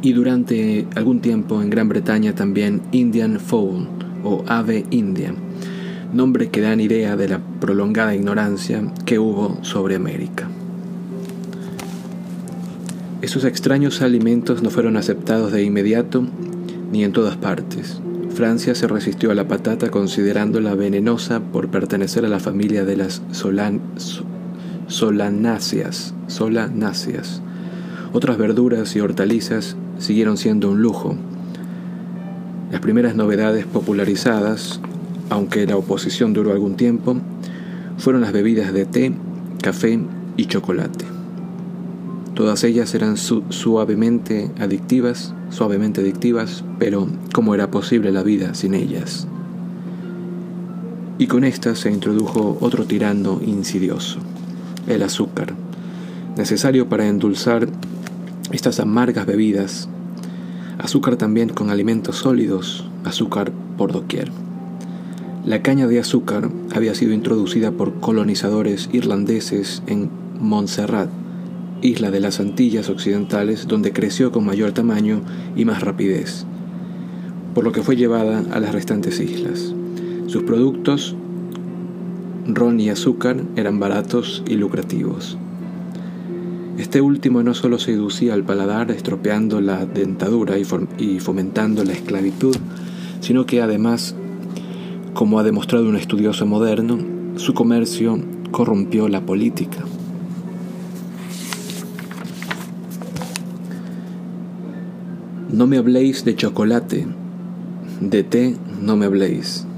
y 0.03 0.13
durante 0.13 0.87
algún 0.95 1.21
tiempo 1.21 1.61
en 1.61 1.71
Gran 1.71 1.89
Bretaña 1.89 2.33
también 2.33 2.81
Indian 2.93 3.41
fowl 3.41 4.02
o 4.25 4.45
ave 4.47 4.85
india, 4.91 5.35
nombre 6.13 6.51
que 6.51 6.61
dan 6.61 6.81
idea 6.81 7.17
de 7.17 7.29
la 7.29 7.41
prolongada 7.61 8.15
ignorancia 8.15 8.83
que 9.05 9.19
hubo 9.19 9.59
sobre 9.63 9.97
América. 9.97 10.49
Esos 13.23 13.45
extraños 13.45 14.03
alimentos 14.03 14.63
no 14.63 14.71
fueron 14.71 14.97
aceptados 14.97 15.53
de 15.53 15.63
inmediato 15.63 16.27
ni 16.91 17.05
en 17.05 17.13
todas 17.13 17.37
partes. 17.37 18.01
Francia 18.35 18.75
se 18.75 18.89
resistió 18.89 19.31
a 19.31 19.35
la 19.35 19.47
patata 19.47 19.91
considerándola 19.91 20.75
venenosa 20.75 21.41
por 21.41 21.69
pertenecer 21.69 22.25
a 22.25 22.29
la 22.29 22.41
familia 22.41 22.85
de 22.85 22.97
las 22.97 23.23
solanáceas, 24.89 26.15
solanáceas. 26.27 27.43
Otras 28.13 28.39
verduras 28.39 28.97
y 28.97 29.01
hortalizas 29.01 29.77
siguieron 29.99 30.37
siendo 30.37 30.71
un 30.71 30.83
lujo. 30.83 31.17
Las 32.73 32.81
primeras 32.81 33.15
novedades 33.15 33.67
popularizadas, 33.67 34.81
aunque 35.29 35.67
la 35.67 35.77
oposición 35.77 36.33
duró 36.33 36.53
algún 36.53 36.75
tiempo, 36.75 37.19
fueron 37.99 38.23
las 38.23 38.33
bebidas 38.33 38.73
de 38.73 38.87
té, 38.87 39.13
café 39.63 40.01
y 40.39 40.47
chocolate. 40.47 41.05
Todas 42.33 42.65
ellas 42.65 42.95
eran 42.95 43.19
suavemente 43.19 44.51
adictivas, 44.59 45.35
suavemente 45.51 46.01
adictivas, 46.01 46.65
pero 46.79 47.07
¿cómo 47.35 47.55
era 47.55 47.71
posible 47.71 48.11
la 48.11 48.23
vida 48.23 48.55
sin 48.55 48.73
ellas? 48.73 49.29
Y 51.19 51.27
con 51.27 51.45
estas 51.45 51.79
se 51.79 51.91
introdujo 51.91 52.57
otro 52.63 52.87
tirano 52.87 53.39
insidioso, 53.45 54.19
el 54.87 55.03
azúcar, 55.03 55.53
necesario 56.39 56.89
para 56.89 57.07
endulzar 57.07 57.69
estas 58.51 58.81
amargas 58.81 59.27
bebidas, 59.27 59.91
azúcar 60.83 61.17
también 61.17 61.49
con 61.49 61.71
alimentos 61.71 62.17
sólidos, 62.17 62.85
azúcar 63.05 63.53
por 63.79 63.93
doquier. 63.93 64.31
La 65.47 65.63
caña 65.63 65.87
de 65.87 66.01
azúcar 66.01 66.51
había 66.75 66.95
sido 66.95 67.13
introducida 67.13 67.71
por 67.73 68.01
colonizadores 68.01 68.89
irlandeses 68.93 69.83
en 69.87 70.11
Montserrat, 70.41 71.09
isla 71.83 72.11
de 72.11 72.21
las 72.21 72.41
Antillas 72.41 72.89
Occidentales, 72.91 73.67
donde 73.69 73.93
creció 73.93 74.33
con 74.33 74.45
mayor 74.45 74.73
tamaño 74.73 75.21
y 75.57 75.65
más 75.65 75.83
rapidez, 75.83 76.47
por 77.55 77.65
lo 77.65 77.73
que 77.73 77.83
fue 77.83 77.97
llevada 77.97 78.45
a 78.53 78.61
las 78.61 78.73
restantes 78.73 79.21
islas. 79.21 79.75
Sus 80.27 80.43
productos, 80.43 81.15
ron 82.47 82.81
y 82.81 82.91
azúcar, 82.91 83.43
eran 83.57 83.79
baratos 83.79 84.43
y 84.49 84.55
lucrativos. 84.55 85.39
Este 86.83 87.01
último 87.01 87.45
no 87.45 87.55
solo 87.55 87.79
seducía 87.79 88.35
al 88.35 88.43
paladar 88.43 88.91
estropeando 88.91 89.61
la 89.61 89.87
dentadura 89.87 90.57
y, 90.59 91.21
fomentando 91.21 91.85
la 91.85 91.93
esclavitud, 91.93 92.57
sino 93.21 93.47
que 93.47 93.63
además, 93.63 94.17
como 95.15 95.39
ha 95.39 95.45
demostrado 95.45 95.89
un 95.89 95.95
estudioso 95.95 96.45
moderno, 96.45 96.99
su 97.37 97.55
comercio 97.55 98.19
corrompió 98.51 99.07
la 99.07 99.21
política. 99.21 99.79
No 105.53 105.69
me 105.69 105.79
habléis 105.79 106.25
de 106.25 106.35
chocolate, 106.35 107.07
de 108.01 108.25
té 108.25 108.57
no 108.81 108.97
me 108.97 109.07
habléis. 109.07 109.69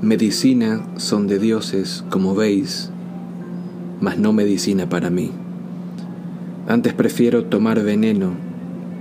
Medicina 0.00 0.86
son 0.98 1.26
de 1.26 1.40
dioses, 1.40 2.04
como 2.10 2.36
veis, 2.36 2.92
mas 4.00 4.18
no 4.20 4.32
medicina 4.32 4.88
para 4.88 5.10
mí. 5.10 5.41
Antes 6.72 6.94
prefiero 6.94 7.44
tomar 7.44 7.82
veneno 7.82 8.30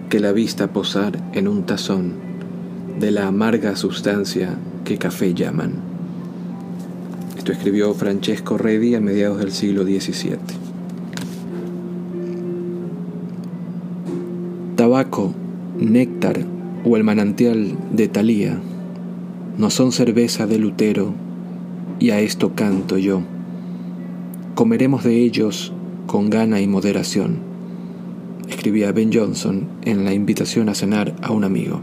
que 0.10 0.20
la 0.20 0.34
vista 0.34 0.74
posar 0.74 1.18
en 1.32 1.48
un 1.48 1.66
tazón 1.66 2.16
de 3.00 3.12
la 3.12 3.28
amarga 3.28 3.78
sustancia 3.78 4.58
que 4.84 4.98
café 4.98 5.34
llaman. 5.34 5.76
Esto 7.38 7.54
escribió 7.54 7.94
Francesco 7.94 8.58
Redi 8.58 8.96
a 8.96 9.00
mediados 9.00 9.40
del 9.40 9.54
siglo 9.54 9.84
XVII. 9.84 10.36
Tabaco 14.76 15.34
néctar 15.80 16.42
o 16.84 16.98
el 16.98 17.06
manantial 17.06 17.78
de 17.94 18.10
Talía 18.10 18.60
no 19.58 19.70
son 19.70 19.94
cerveza 19.94 20.46
de 20.46 20.60
Lutero, 20.60 21.14
y 22.00 22.10
a 22.10 22.20
esto 22.20 22.54
canto 22.54 22.98
yo. 22.98 23.22
Comeremos 24.56 25.06
de 25.06 25.24
ellos 25.24 25.72
con 26.06 26.30
gana 26.30 26.60
y 26.60 26.68
moderación, 26.68 27.51
escribía 28.52 28.92
Ben 28.92 29.12
Jonson 29.12 29.68
en 29.84 30.04
la 30.04 30.14
invitación 30.14 30.70
a 30.70 30.76
cenar 30.76 31.16
a 31.22 31.32
un 31.32 31.44
amigo. 31.44 31.80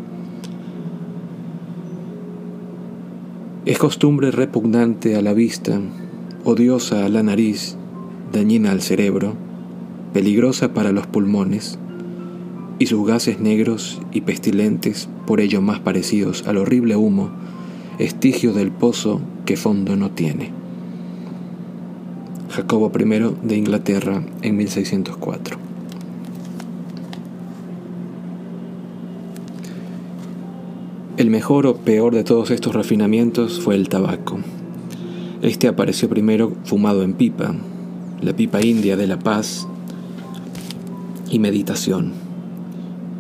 Es 3.64 3.78
costumbre 3.78 4.30
repugnante 4.30 5.16
a 5.16 5.22
la 5.22 5.32
vista, 5.32 5.80
odiosa 6.44 7.04
a 7.04 7.08
la 7.08 7.22
nariz, 7.22 7.76
dañina 8.32 8.70
al 8.70 8.82
cerebro, 8.82 9.34
peligrosa 10.12 10.72
para 10.72 10.92
los 10.92 11.06
pulmones, 11.06 11.78
y 12.78 12.86
sus 12.86 13.06
gases 13.06 13.40
negros 13.40 14.00
y 14.12 14.20
pestilentes, 14.20 15.08
por 15.26 15.40
ello 15.40 15.60
más 15.60 15.80
parecidos 15.80 16.46
al 16.46 16.58
horrible 16.58 16.96
humo, 16.96 17.30
estigio 17.98 18.52
del 18.52 18.70
pozo 18.70 19.20
que 19.46 19.56
fondo 19.56 19.96
no 19.96 20.10
tiene. 20.10 20.52
Jacobo 22.50 22.92
I 22.96 23.46
de 23.46 23.56
Inglaterra 23.56 24.22
en 24.42 24.56
1604. 24.56 25.67
El 31.18 31.30
mejor 31.30 31.66
o 31.66 31.74
peor 31.74 32.14
de 32.14 32.22
todos 32.22 32.52
estos 32.52 32.76
refinamientos 32.76 33.58
fue 33.58 33.74
el 33.74 33.88
tabaco. 33.88 34.38
Este 35.42 35.66
apareció 35.66 36.08
primero 36.08 36.52
fumado 36.62 37.02
en 37.02 37.14
pipa, 37.14 37.56
la 38.22 38.36
pipa 38.36 38.64
india 38.64 38.96
de 38.96 39.08
la 39.08 39.18
paz 39.18 39.66
y 41.28 41.40
meditación 41.40 42.12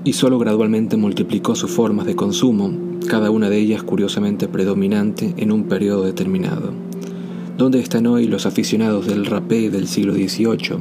y 0.04 0.12
solo 0.12 0.38
gradualmente 0.38 0.96
multiplicó 0.96 1.56
sus 1.56 1.72
formas 1.72 2.06
de 2.06 2.14
consumo, 2.14 2.70
cada 3.08 3.32
una 3.32 3.50
de 3.50 3.58
ellas 3.58 3.82
curiosamente 3.82 4.46
predominante 4.46 5.34
en 5.36 5.50
un 5.50 5.64
periodo 5.64 6.04
determinado. 6.04 6.70
¿Dónde 7.56 7.80
están 7.80 8.06
hoy 8.06 8.28
los 8.28 8.46
aficionados 8.46 9.08
del 9.08 9.26
rapé 9.26 9.70
del 9.70 9.88
siglo 9.88 10.14
XVIII? 10.14 10.78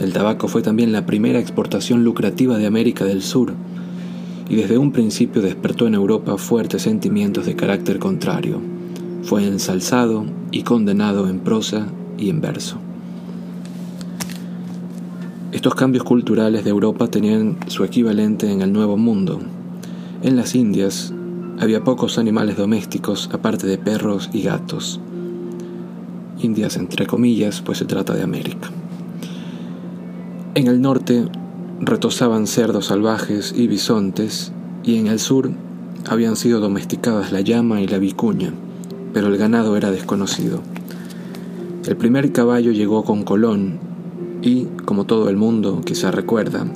El 0.00 0.12
tabaco 0.12 0.48
fue 0.48 0.62
también 0.62 0.90
la 0.90 1.06
primera 1.06 1.38
exportación 1.38 2.02
lucrativa 2.02 2.58
de 2.58 2.66
América 2.66 3.04
del 3.04 3.22
Sur, 3.22 3.54
y 4.48 4.56
desde 4.56 4.78
un 4.78 4.92
principio 4.92 5.42
despertó 5.42 5.86
en 5.86 5.94
Europa 5.94 6.38
fuertes 6.38 6.82
sentimientos 6.82 7.46
de 7.46 7.56
carácter 7.56 7.98
contrario. 7.98 8.60
Fue 9.22 9.46
ensalzado 9.46 10.24
y 10.50 10.62
condenado 10.62 11.28
en 11.28 11.40
prosa 11.40 11.86
y 12.16 12.30
en 12.30 12.40
verso. 12.40 12.78
Estos 15.52 15.74
cambios 15.74 16.04
culturales 16.04 16.64
de 16.64 16.70
Europa 16.70 17.08
tenían 17.08 17.56
su 17.66 17.84
equivalente 17.84 18.50
en 18.50 18.62
el 18.62 18.72
Nuevo 18.72 18.96
Mundo. 18.96 19.40
En 20.22 20.36
las 20.36 20.54
Indias 20.54 21.12
había 21.58 21.84
pocos 21.84 22.18
animales 22.18 22.56
domésticos 22.56 23.28
aparte 23.32 23.66
de 23.66 23.78
perros 23.78 24.30
y 24.32 24.42
gatos. 24.42 25.00
Indias 26.40 26.76
entre 26.76 27.06
comillas, 27.06 27.62
pues 27.62 27.78
se 27.78 27.84
trata 27.84 28.14
de 28.14 28.22
América. 28.22 28.70
En 30.54 30.68
el 30.68 30.80
norte 30.80 31.24
retozaban 31.80 32.46
cerdos 32.46 32.86
salvajes 32.86 33.54
y 33.56 33.66
bisontes, 33.68 34.52
y 34.84 34.96
en 34.96 35.06
el 35.06 35.20
sur 35.20 35.50
habían 36.08 36.36
sido 36.36 36.60
domesticadas 36.60 37.32
la 37.32 37.40
llama 37.40 37.80
y 37.80 37.86
la 37.86 37.98
vicuña, 37.98 38.52
pero 39.12 39.28
el 39.28 39.36
ganado 39.36 39.76
era 39.76 39.90
desconocido. 39.90 40.60
El 41.86 41.96
primer 41.96 42.32
caballo 42.32 42.72
llegó 42.72 43.04
con 43.04 43.22
Colón 43.22 43.78
y, 44.42 44.66
como 44.84 45.04
todo 45.04 45.28
el 45.28 45.36
mundo 45.36 45.80
quizá 45.84 46.10
recuerda, 46.10 46.66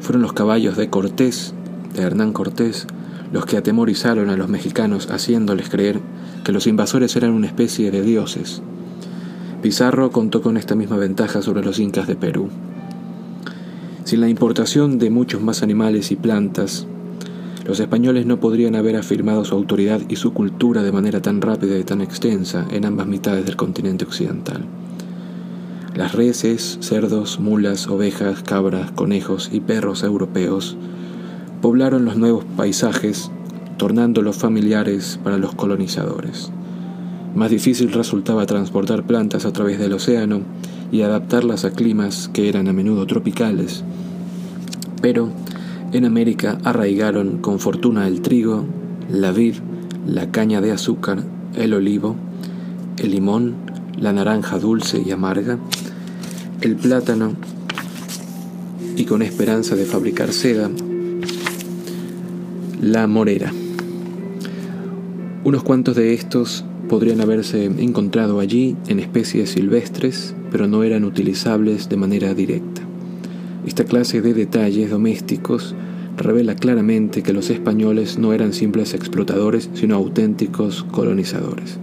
fueron 0.00 0.22
los 0.22 0.32
caballos 0.32 0.76
de 0.76 0.90
Cortés, 0.90 1.54
de 1.94 2.02
Hernán 2.02 2.32
Cortés, 2.32 2.86
los 3.32 3.46
que 3.46 3.56
atemorizaron 3.56 4.30
a 4.30 4.36
los 4.36 4.48
mexicanos 4.48 5.10
haciéndoles 5.10 5.68
creer 5.68 6.00
que 6.44 6.52
los 6.52 6.66
invasores 6.66 7.16
eran 7.16 7.32
una 7.32 7.46
especie 7.46 7.90
de 7.90 8.02
dioses. 8.02 8.62
Pizarro 9.62 10.10
contó 10.10 10.42
con 10.42 10.56
esta 10.56 10.74
misma 10.74 10.98
ventaja 10.98 11.42
sobre 11.42 11.64
los 11.64 11.78
incas 11.78 12.06
de 12.06 12.16
Perú. 12.16 12.50
Sin 14.04 14.20
la 14.20 14.28
importación 14.28 14.98
de 14.98 15.08
muchos 15.08 15.40
más 15.40 15.62
animales 15.62 16.12
y 16.12 16.16
plantas, 16.16 16.86
los 17.66 17.80
españoles 17.80 18.26
no 18.26 18.38
podrían 18.38 18.76
haber 18.76 18.96
afirmado 18.96 19.46
su 19.46 19.54
autoridad 19.54 20.02
y 20.10 20.16
su 20.16 20.34
cultura 20.34 20.82
de 20.82 20.92
manera 20.92 21.22
tan 21.22 21.40
rápida 21.40 21.78
y 21.78 21.84
tan 21.84 22.02
extensa 22.02 22.66
en 22.70 22.84
ambas 22.84 23.06
mitades 23.06 23.46
del 23.46 23.56
continente 23.56 24.04
occidental. 24.04 24.66
Las 25.94 26.14
reses, 26.14 26.76
cerdos, 26.80 27.40
mulas, 27.40 27.88
ovejas, 27.88 28.42
cabras, 28.42 28.90
conejos 28.90 29.48
y 29.50 29.60
perros 29.60 30.02
europeos 30.02 30.76
poblaron 31.62 32.04
los 32.04 32.18
nuevos 32.18 32.44
paisajes, 32.58 33.30
tornándolos 33.78 34.36
familiares 34.36 35.18
para 35.24 35.38
los 35.38 35.54
colonizadores. 35.54 36.50
Más 37.34 37.50
difícil 37.50 37.90
resultaba 37.90 38.44
transportar 38.44 39.04
plantas 39.04 39.46
a 39.46 39.52
través 39.52 39.78
del 39.78 39.94
océano 39.94 40.42
y 40.92 41.02
adaptarlas 41.02 41.64
a 41.64 41.70
climas 41.70 42.28
que 42.32 42.48
eran 42.48 42.68
a 42.68 42.72
menudo 42.72 43.06
tropicales, 43.06 43.84
pero 45.00 45.30
en 45.92 46.04
América 46.04 46.58
arraigaron 46.64 47.38
con 47.38 47.58
fortuna 47.58 48.08
el 48.08 48.20
trigo, 48.20 48.64
la 49.08 49.32
vid, 49.32 49.54
la 50.06 50.30
caña 50.30 50.60
de 50.60 50.72
azúcar, 50.72 51.22
el 51.56 51.74
olivo, 51.74 52.16
el 52.98 53.10
limón, 53.10 53.54
la 53.98 54.12
naranja 54.12 54.58
dulce 54.58 55.02
y 55.04 55.10
amarga, 55.10 55.58
el 56.60 56.76
plátano 56.76 57.34
y 58.96 59.04
con 59.04 59.22
esperanza 59.22 59.76
de 59.76 59.84
fabricar 59.84 60.32
seda, 60.32 60.70
la 62.80 63.06
morera. 63.06 63.52
Unos 65.44 65.62
cuantos 65.62 65.96
de 65.96 66.14
estos 66.14 66.64
podrían 66.88 67.20
haberse 67.20 67.64
encontrado 67.64 68.40
allí 68.40 68.76
en 68.88 69.00
especies 69.00 69.50
silvestres, 69.50 70.34
pero 70.54 70.68
no 70.68 70.84
eran 70.84 71.02
utilizables 71.02 71.88
de 71.88 71.96
manera 71.96 72.32
directa. 72.32 72.80
Esta 73.66 73.82
clase 73.82 74.20
de 74.20 74.34
detalles 74.34 74.88
domésticos 74.88 75.74
revela 76.16 76.54
claramente 76.54 77.24
que 77.24 77.32
los 77.32 77.50
españoles 77.50 78.20
no 78.20 78.32
eran 78.32 78.52
simples 78.52 78.94
explotadores, 78.94 79.68
sino 79.74 79.96
auténticos 79.96 80.84
colonizadores. 80.92 81.78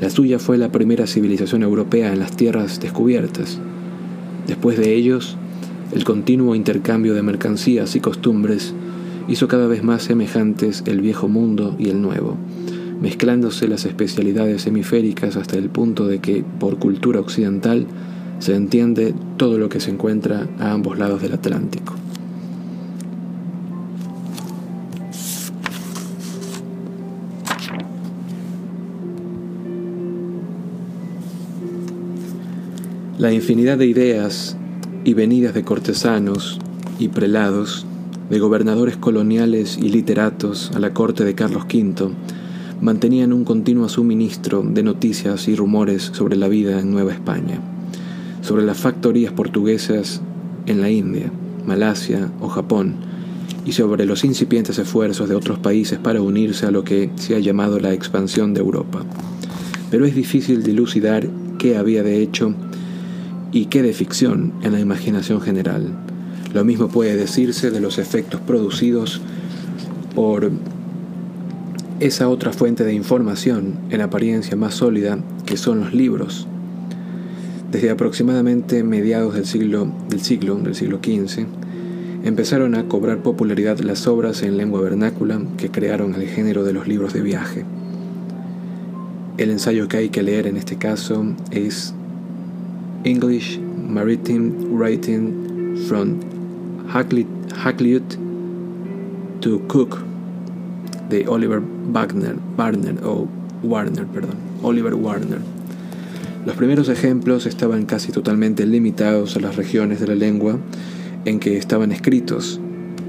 La 0.00 0.08
suya 0.08 0.38
fue 0.38 0.56
la 0.56 0.70
primera 0.70 1.08
civilización 1.08 1.64
europea 1.64 2.12
en 2.12 2.20
las 2.20 2.36
tierras 2.36 2.78
descubiertas, 2.78 3.58
Después 4.46 4.78
de 4.78 4.94
ellos, 4.94 5.36
el 5.90 6.04
continuo 6.04 6.54
intercambio 6.54 7.14
de 7.14 7.22
mercancías 7.22 7.96
y 7.96 8.00
costumbres 8.00 8.72
hizo 9.26 9.48
cada 9.48 9.66
vez 9.66 9.82
más 9.82 10.04
semejantes 10.04 10.84
el 10.86 11.00
viejo 11.00 11.26
mundo 11.26 11.74
y 11.76 11.88
el 11.88 12.00
nuevo, 12.00 12.36
mezclándose 13.00 13.66
las 13.66 13.86
especialidades 13.86 14.66
hemisféricas 14.66 15.36
hasta 15.36 15.56
el 15.56 15.70
punto 15.70 16.06
de 16.06 16.18
que, 16.18 16.44
por 16.58 16.78
cultura 16.78 17.20
occidental, 17.20 17.86
se 18.38 18.54
entiende 18.54 19.14
todo 19.36 19.58
lo 19.58 19.68
que 19.68 19.80
se 19.80 19.90
encuentra 19.90 20.48
a 20.58 20.72
ambos 20.72 20.98
lados 20.98 21.22
del 21.22 21.34
Atlántico. 21.34 21.94
La 33.18 33.32
infinidad 33.32 33.76
de 33.76 33.86
ideas 33.86 34.56
y 35.04 35.12
venidas 35.12 35.52
de 35.52 35.62
cortesanos 35.62 36.58
y 36.98 37.08
prelados, 37.08 37.84
de 38.30 38.38
gobernadores 38.38 38.96
coloniales 38.96 39.76
y 39.76 39.90
literatos 39.90 40.70
a 40.74 40.78
la 40.78 40.94
corte 40.94 41.24
de 41.24 41.34
Carlos 41.34 41.64
V, 41.64 42.12
mantenían 42.80 43.32
un 43.32 43.44
continuo 43.44 43.88
suministro 43.88 44.62
de 44.62 44.82
noticias 44.82 45.48
y 45.48 45.54
rumores 45.54 46.10
sobre 46.14 46.36
la 46.36 46.48
vida 46.48 46.80
en 46.80 46.90
Nueva 46.90 47.12
España, 47.12 47.60
sobre 48.42 48.64
las 48.64 48.78
factorías 48.78 49.32
portuguesas 49.32 50.22
en 50.66 50.80
la 50.80 50.90
India, 50.90 51.30
Malasia 51.66 52.30
o 52.40 52.48
Japón, 52.48 52.94
y 53.66 53.72
sobre 53.72 54.06
los 54.06 54.24
incipientes 54.24 54.78
esfuerzos 54.78 55.28
de 55.28 55.34
otros 55.34 55.58
países 55.58 55.98
para 55.98 56.22
unirse 56.22 56.64
a 56.64 56.70
lo 56.70 56.82
que 56.82 57.10
se 57.16 57.36
ha 57.36 57.38
llamado 57.38 57.78
la 57.78 57.92
expansión 57.92 58.54
de 58.54 58.60
Europa. 58.60 59.04
Pero 59.90 60.06
es 60.06 60.14
difícil 60.14 60.62
dilucidar 60.62 61.28
qué 61.58 61.76
había 61.76 62.02
de 62.02 62.22
hecho 62.22 62.54
y 63.52 63.66
qué 63.66 63.82
de 63.82 63.92
ficción 63.92 64.54
en 64.62 64.72
la 64.72 64.80
imaginación 64.80 65.42
general. 65.42 65.88
Lo 66.54 66.64
mismo 66.64 66.88
puede 66.88 67.16
decirse 67.16 67.70
de 67.70 67.80
los 67.80 67.98
efectos 67.98 68.40
producidos 68.40 69.20
por 70.14 70.50
esa 72.00 72.30
otra 72.30 72.52
fuente 72.52 72.82
de 72.82 72.94
información 72.94 73.74
en 73.90 74.00
apariencia 74.00 74.56
más 74.56 74.74
sólida 74.74 75.18
que 75.44 75.58
son 75.58 75.80
los 75.80 75.92
libros. 75.92 76.48
Desde 77.70 77.90
aproximadamente 77.90 78.82
mediados 78.82 79.34
del 79.34 79.44
siglo, 79.44 79.86
del 80.08 80.22
siglo, 80.22 80.56
del 80.56 80.74
siglo 80.74 80.98
XV, 80.98 81.44
empezaron 82.24 82.74
a 82.74 82.88
cobrar 82.88 83.22
popularidad 83.22 83.78
las 83.80 84.06
obras 84.06 84.42
en 84.42 84.56
lengua 84.56 84.80
vernácula 84.80 85.42
que 85.58 85.70
crearon 85.70 86.14
el 86.14 86.26
género 86.26 86.64
de 86.64 86.72
los 86.72 86.88
libros 86.88 87.12
de 87.12 87.20
viaje. 87.20 87.64
El 89.36 89.50
ensayo 89.50 89.86
que 89.86 89.98
hay 89.98 90.08
que 90.08 90.22
leer 90.22 90.46
en 90.46 90.56
este 90.56 90.76
caso 90.76 91.24
es 91.50 91.94
English 93.04 93.60
Maritime 93.60 94.52
Writing 94.70 95.76
from 95.86 96.18
Hakluyt 96.88 98.16
to 99.40 99.60
Cook 99.68 100.09
de 101.10 101.28
Oliver 101.28 101.60
Wagner, 101.92 102.36
Warner, 102.56 102.96
o 103.04 103.28
Warner, 103.62 104.06
perdón, 104.06 104.36
Oliver 104.62 104.94
Warner. 104.94 105.40
Los 106.46 106.56
primeros 106.56 106.88
ejemplos 106.88 107.44
estaban 107.44 107.84
casi 107.84 108.12
totalmente 108.12 108.64
limitados 108.64 109.36
a 109.36 109.40
las 109.40 109.56
regiones 109.56 110.00
de 110.00 110.06
la 110.06 110.14
lengua 110.14 110.58
en 111.26 111.38
que 111.38 111.58
estaban 111.58 111.92
escritos, 111.92 112.58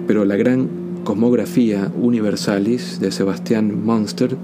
pero 0.07 0.25
la 0.25 0.35
gran 0.35 0.67
cosmografía 1.05 1.89
universalis 1.95 2.99
de 2.99 3.11
Sebastián 3.11 3.85
Monster 3.85 4.35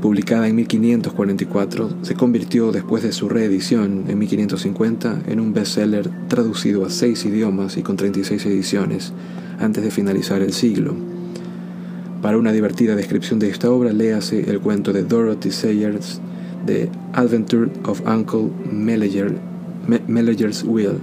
publicada 0.00 0.46
en 0.48 0.56
1544, 0.56 1.98
se 2.02 2.14
convirtió 2.14 2.72
después 2.72 3.02
de 3.02 3.12
su 3.12 3.28
reedición 3.28 4.04
en 4.08 4.18
1550 4.18 5.22
en 5.26 5.40
un 5.40 5.52
bestseller 5.52 6.08
traducido 6.28 6.84
a 6.84 6.90
seis 6.90 7.24
idiomas 7.24 7.76
y 7.76 7.82
con 7.82 7.96
36 7.96 8.46
ediciones 8.46 9.12
antes 9.58 9.82
de 9.82 9.90
finalizar 9.90 10.40
el 10.40 10.52
siglo. 10.52 11.07
Para 12.22 12.38
una 12.38 12.52
divertida 12.52 12.96
descripción 12.96 13.38
de 13.38 13.48
esta 13.48 13.70
obra, 13.70 13.92
léase 13.92 14.50
el 14.50 14.60
cuento 14.60 14.92
de 14.92 15.04
Dorothy 15.04 15.50
Sayers 15.50 16.20
The 16.66 16.88
Adventure 17.12 17.70
of 17.84 18.00
Uncle 18.06 18.50
Meleger's 18.70 20.64
Will. 20.64 20.98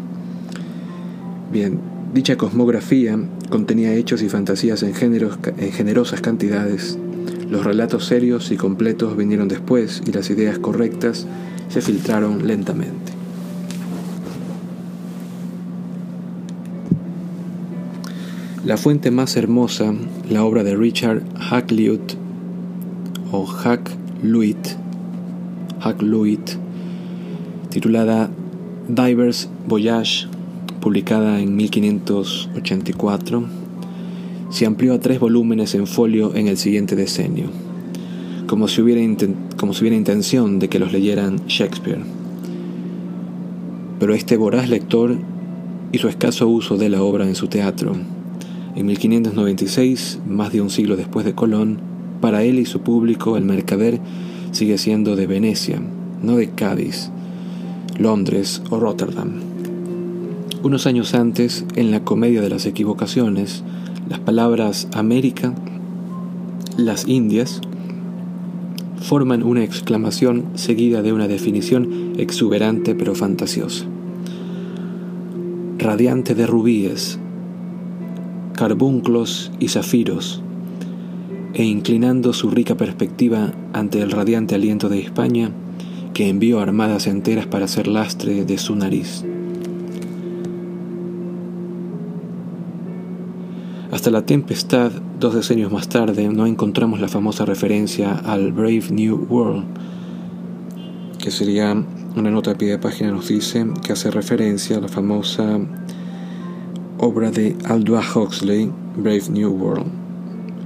Bien, 1.51 1.79
dicha 2.13 2.35
cosmografía 2.35 3.17
contenía 3.49 3.93
hechos 3.93 4.21
y 4.21 4.29
fantasías 4.29 4.83
en 4.83 4.93
generosas 4.93 6.21
cantidades 6.21 6.97
los 7.49 7.63
relatos 7.63 8.05
serios 8.05 8.51
y 8.51 8.57
completos 8.57 9.15
vinieron 9.15 9.47
después 9.47 10.01
y 10.05 10.11
las 10.11 10.29
ideas 10.29 10.57
correctas 10.57 11.27
se 11.69 11.81
filtraron 11.81 12.47
lentamente. 12.47 13.14
La 18.65 18.77
fuente 18.77 19.11
más 19.11 19.37
hermosa, 19.37 19.93
la 20.27 20.43
obra 20.43 20.63
de 20.63 20.75
Richard 20.75 21.21
Hakluyt 21.51 22.15
o 23.31 23.45
Hakluyt, 23.45 24.57
Hakluyt, 25.79 26.49
titulada 27.69 28.31
Divers 28.87 29.49
Voyage, 29.67 30.25
publicada 30.81 31.39
en 31.41 31.55
1584, 31.55 33.43
se 34.49 34.65
amplió 34.65 34.95
a 34.95 34.99
tres 34.99 35.19
volúmenes 35.19 35.75
en 35.75 35.85
folio 35.85 36.33
en 36.33 36.47
el 36.47 36.57
siguiente 36.57 36.95
decenio, 36.95 37.51
como 38.47 38.67
si 38.67 38.81
hubiera, 38.81 39.01
como 39.57 39.75
si 39.75 39.81
hubiera 39.81 39.95
intención 39.95 40.57
de 40.57 40.69
que 40.69 40.79
los 40.79 40.91
leyeran 40.91 41.35
Shakespeare. 41.45 42.01
Pero 43.99 44.15
este 44.15 44.37
voraz 44.37 44.67
lector 44.69 45.15
hizo 45.91 46.09
escaso 46.09 46.47
uso 46.47 46.77
de 46.77 46.89
la 46.89 47.03
obra 47.03 47.27
en 47.27 47.35
su 47.35 47.47
teatro. 47.47 48.14
En 48.75 48.85
1596, 48.87 50.19
más 50.27 50.51
de 50.51 50.61
un 50.61 50.69
siglo 50.69 50.97
después 50.97 51.25
de 51.25 51.33
Colón, 51.33 51.79
para 52.19 52.43
él 52.43 52.59
y 52.59 52.65
su 52.65 52.81
público 52.81 53.37
el 53.37 53.45
mercader 53.45 54.01
sigue 54.51 54.77
siendo 54.77 55.15
de 55.15 55.27
Venecia, 55.27 55.81
no 56.21 56.35
de 56.35 56.49
Cádiz, 56.49 57.09
Londres 57.97 58.61
o 58.69 58.77
Rotterdam. 58.77 59.39
Unos 60.61 60.87
años 60.87 61.15
antes, 61.15 61.65
en 61.75 61.91
la 61.91 62.03
Comedia 62.03 62.41
de 62.41 62.49
las 62.49 62.65
Equivocaciones, 62.65 63.63
las 64.09 64.19
palabras 64.19 64.89
América, 64.93 65.53
las 66.75 67.07
Indias, 67.07 67.61
forman 68.99 69.43
una 69.43 69.63
exclamación 69.63 70.45
seguida 70.55 71.01
de 71.01 71.13
una 71.13 71.29
definición 71.29 72.13
exuberante 72.17 72.93
pero 72.93 73.15
fantasiosa. 73.15 73.85
Radiante 75.77 76.35
de 76.35 76.45
rubíes, 76.45 77.19
carbunclos 78.55 79.51
y 79.59 79.67
zafiros, 79.67 80.41
e 81.53 81.63
inclinando 81.63 82.33
su 82.33 82.49
rica 82.49 82.75
perspectiva 82.75 83.53
ante 83.73 84.01
el 84.01 84.11
radiante 84.11 84.55
aliento 84.55 84.89
de 84.89 84.99
España, 84.99 85.51
que 86.13 86.29
envió 86.29 86.59
armadas 86.59 87.07
enteras 87.07 87.45
para 87.45 87.65
hacer 87.65 87.87
lastre 87.87 88.45
de 88.45 88.57
su 88.57 88.75
nariz. 88.75 89.23
Hasta 93.91 94.11
la 94.11 94.25
tempestad, 94.25 94.91
dos 95.19 95.35
decenios 95.35 95.71
más 95.71 95.87
tarde, 95.87 96.27
no 96.29 96.45
encontramos 96.45 96.99
la 96.99 97.07
famosa 97.07 97.45
referencia 97.45 98.13
al 98.13 98.51
Brave 98.51 98.85
New 98.91 99.27
World, 99.29 99.65
que 101.19 101.31
sería 101.31 101.73
una 102.15 102.31
nota 102.31 102.51
a 102.51 102.57
pie 102.57 102.69
de 102.69 102.77
página 102.77 103.11
nos 103.11 103.27
dice 103.27 103.65
que 103.85 103.91
hace 103.91 104.09
referencia 104.09 104.77
a 104.77 104.79
la 104.81 104.87
famosa 104.87 105.59
obra 106.97 107.31
de 107.31 107.55
Aldous 107.65 108.15
Huxley, 108.15 108.71
Brave 108.97 109.23
New 109.29 109.51
World, 109.51 109.87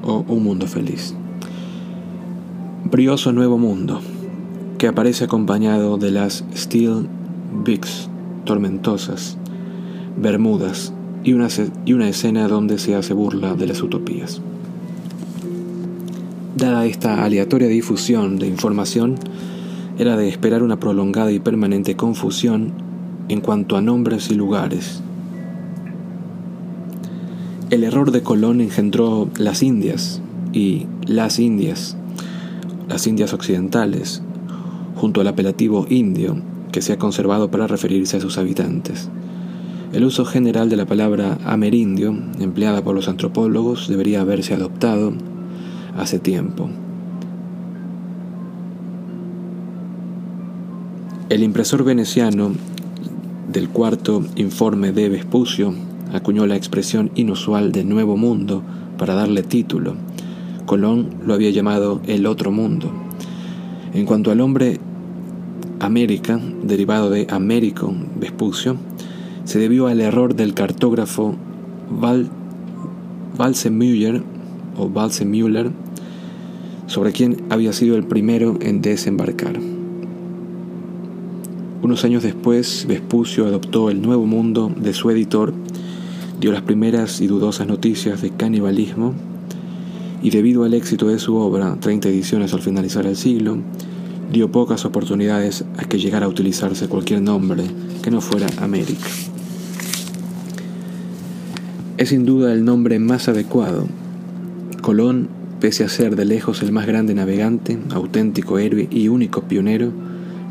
o 0.04 0.24
Un 0.28 0.44
Mundo 0.44 0.68
Feliz. 0.68 1.16
Brioso 2.86 3.32
Nuevo 3.32 3.58
Mundo, 3.58 4.02
que 4.78 4.88
aparece 4.88 5.26
acompañado 5.26 5.98
de 5.98 6.12
las 6.12 6.44
Steel 6.56 7.08
Bigs, 7.64 8.10
tormentosas, 8.46 9.38
Bermudas, 10.18 10.94
y 11.24 11.34
una, 11.34 11.48
y 11.86 11.94
una 11.94 12.08
escena 12.08 12.48
donde 12.48 12.78
se 12.78 12.96
hace 12.96 13.14
burla 13.14 13.56
de 13.56 13.68
las 13.68 13.82
utopías. 13.82 14.42
Dada 16.56 16.86
esta 16.86 17.24
aleatoria 17.24 17.68
difusión 17.68 18.38
de 18.38 18.48
información, 18.48 19.16
era 19.98 20.16
de 20.16 20.30
esperar 20.30 20.64
una 20.64 20.80
prolongada 20.80 21.32
y 21.32 21.40
permanente 21.40 21.96
confusión 21.96 22.72
en 23.28 23.42
cuanto 23.42 23.76
a 23.76 23.82
nombres 23.82 24.32
y 24.32 24.36
lugares. 24.36 25.04
El 27.70 27.84
error 27.84 28.10
de 28.10 28.24
Colón 28.24 28.62
engendró 28.62 29.30
las 29.38 29.62
Indias 29.62 30.22
y 30.54 30.88
las 31.06 31.38
Indias, 31.38 31.96
las 32.88 33.06
Indias 33.06 33.32
occidentales, 33.32 34.24
junto 34.96 35.22
al 35.22 35.28
apelativo 35.28 35.86
indio 35.88 36.42
que 36.72 36.82
se 36.82 36.94
ha 36.94 36.98
conservado 36.98 37.52
para 37.52 37.68
referirse 37.68 38.18
a 38.18 38.22
sus 38.22 38.40
habitantes. 38.40 39.10
El 39.94 40.04
uso 40.04 40.26
general 40.26 40.68
de 40.70 40.78
la 40.78 40.88
palabra 40.88 41.38
amerindio, 41.46 42.18
empleada 42.40 42.84
por 42.84 42.96
los 42.96 43.08
antropólogos, 43.08 43.88
debería 43.88 44.22
haberse 44.22 44.56
adoptado 44.56 45.14
hace 45.96 46.18
tiempo. 46.18 46.72
El 51.30 51.44
impresor 51.44 51.84
veneciano 51.84 52.52
del 53.48 53.70
cuarto 53.70 54.26
informe 54.38 54.92
de 54.92 55.10
Vespucio 55.10 55.76
acuñó 56.14 56.46
la 56.46 56.56
expresión 56.56 57.12
inusual 57.16 57.72
de 57.72 57.84
Nuevo 57.84 58.18
Mundo 58.18 58.64
para 58.98 59.14
darle 59.14 59.44
título. 59.44 59.96
Colón 60.66 61.10
lo 61.26 61.34
había 61.34 61.50
llamado 61.50 62.02
el 62.08 62.26
otro 62.26 62.52
mundo. 62.52 62.92
En 63.94 64.06
cuanto 64.06 64.32
al 64.32 64.42
hombre 64.42 64.80
América, 65.80 66.40
derivado 66.64 67.10
de 67.10 67.28
Américo 67.30 67.94
Vespucio, 68.20 68.76
se 69.46 69.60
debió 69.60 69.88
al 69.88 70.02
error 70.02 70.36
del 70.36 70.54
cartógrafo 70.54 71.36
Val, 71.90 72.30
Valsemüller 73.38 74.22
o 74.78 74.90
Valsemüller, 74.90 75.72
sobre 76.88 77.14
quien 77.14 77.44
había 77.50 77.74
sido 77.74 77.96
el 77.96 78.04
primero 78.04 78.58
en 78.62 78.82
desembarcar. 78.82 79.60
Unos 81.82 82.04
años 82.04 82.24
después, 82.24 82.86
Vespucio 82.88 83.46
adoptó 83.46 83.90
el 83.90 84.02
nuevo 84.02 84.26
mundo 84.26 84.72
de 84.76 84.94
su 84.94 85.10
editor, 85.10 85.54
dio 86.40 86.52
las 86.54 86.62
primeras 86.62 87.20
y 87.20 87.28
dudosas 87.28 87.68
noticias 87.68 88.22
de 88.22 88.32
canibalismo, 88.32 89.14
y 90.22 90.30
debido 90.30 90.64
al 90.64 90.74
éxito 90.74 91.08
de 91.08 91.20
su 91.20 91.36
obra, 91.36 91.78
30 91.80 92.10
ediciones 92.10 92.54
al 92.54 92.62
finalizar 92.62 93.06
el 93.06 93.16
siglo, 93.16 93.58
dio 94.32 94.52
pocas 94.52 94.86
oportunidades 94.86 95.66
a 95.78 95.86
que 95.86 96.00
llegara 96.00 96.26
a 96.26 96.30
utilizarse 96.30 96.88
cualquier 96.88 97.22
nombre 97.22 97.64
que 98.02 98.12
no 98.12 98.22
fuera 98.22 98.48
América. 98.62 99.08
Es 101.98 102.10
sin 102.10 102.26
duda 102.26 102.54
el 102.54 102.64
nombre 102.64 103.00
más 103.00 103.28
adecuado. 103.28 103.88
Colón, 104.82 105.28
pese 105.60 105.84
a 105.84 105.90
ser 105.90 106.16
de 106.16 106.24
lejos 106.24 106.62
el 106.62 106.72
más 106.72 106.86
grande 106.86 107.14
navegante, 107.14 107.78
auténtico 107.92 108.60
héroe 108.60 108.88
y 108.90 109.10
único 109.10 109.44
pionero, 109.44 109.92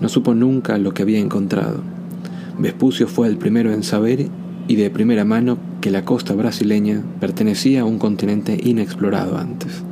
no 0.00 0.08
supo 0.08 0.34
nunca 0.34 0.76
lo 0.76 0.92
que 0.92 1.02
había 1.02 1.18
encontrado. 1.18 1.80
Vespucio 2.58 3.08
fue 3.08 3.28
el 3.28 3.38
primero 3.38 3.72
en 3.72 3.82
saber 3.82 4.28
y 4.66 4.76
de 4.76 4.90
primera 4.90 5.24
mano 5.24 5.56
que 5.80 5.90
la 5.90 6.04
costa 6.04 6.34
brasileña 6.34 7.02
pertenecía 7.20 7.82
a 7.82 7.84
un 7.84 7.98
continente 7.98 8.58
inexplorado 8.62 9.38
antes. 9.38 9.82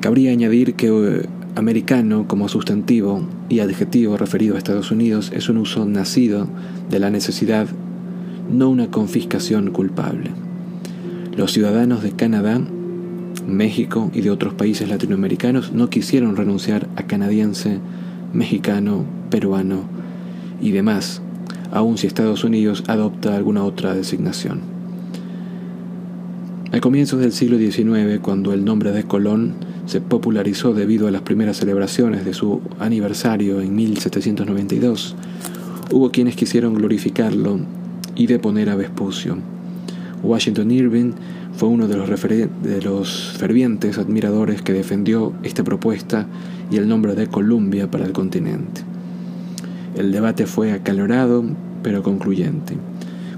Cabría 0.00 0.32
añadir 0.32 0.74
que 0.74 0.88
eh, 0.88 1.26
americano 1.54 2.26
como 2.28 2.48
sustantivo 2.48 3.26
y 3.48 3.60
adjetivo 3.60 4.16
referido 4.16 4.54
a 4.54 4.58
Estados 4.58 4.90
Unidos 4.90 5.32
es 5.34 5.48
un 5.48 5.58
uso 5.58 5.84
nacido 5.84 6.46
de 6.90 6.98
la 7.00 7.10
necesidad 7.10 7.66
no 8.50 8.70
una 8.70 8.90
confiscación 8.90 9.70
culpable. 9.70 10.30
Los 11.36 11.52
ciudadanos 11.52 12.02
de 12.02 12.12
Canadá, 12.12 12.60
México 13.46 14.10
y 14.14 14.22
de 14.22 14.30
otros 14.30 14.54
países 14.54 14.88
latinoamericanos 14.88 15.72
no 15.72 15.90
quisieron 15.90 16.36
renunciar 16.36 16.88
a 16.96 17.04
canadiense, 17.04 17.78
mexicano, 18.32 19.04
peruano 19.30 19.82
y 20.60 20.72
demás, 20.72 21.22
aun 21.72 21.98
si 21.98 22.06
Estados 22.06 22.44
Unidos 22.44 22.84
adopta 22.86 23.36
alguna 23.36 23.64
otra 23.64 23.94
designación. 23.94 24.60
A 26.70 26.80
comienzos 26.80 27.20
del 27.20 27.32
siglo 27.32 27.56
XIX, 27.56 28.20
cuando 28.20 28.52
el 28.52 28.64
nombre 28.64 28.92
de 28.92 29.04
Colón 29.04 29.54
se 29.86 30.02
popularizó 30.02 30.74
debido 30.74 31.08
a 31.08 31.10
las 31.10 31.22
primeras 31.22 31.56
celebraciones 31.56 32.24
de 32.26 32.34
su 32.34 32.60
aniversario 32.78 33.62
en 33.62 33.74
1792, 33.74 35.16
hubo 35.90 36.10
quienes 36.10 36.36
quisieron 36.36 36.74
glorificarlo 36.74 37.58
y 38.14 38.26
de 38.26 38.38
poner 38.38 38.68
a 38.68 38.76
Vespucio. 38.76 39.38
Washington 40.22 40.70
Irving 40.70 41.12
fue 41.56 41.68
uno 41.68 41.88
de 41.88 41.96
los, 41.96 42.08
de 42.08 42.82
los 42.82 43.32
fervientes 43.38 43.96
admiradores 43.96 44.60
que 44.60 44.72
defendió 44.72 45.32
esta 45.42 45.64
propuesta 45.64 46.26
y 46.70 46.76
el 46.76 46.86
nombre 46.86 47.14
de 47.14 47.28
Columbia 47.28 47.90
para 47.90 48.04
el 48.04 48.12
continente. 48.12 48.82
El 49.98 50.12
debate 50.12 50.46
fue 50.46 50.70
acalorado 50.70 51.44
pero 51.82 52.04
concluyente. 52.04 52.74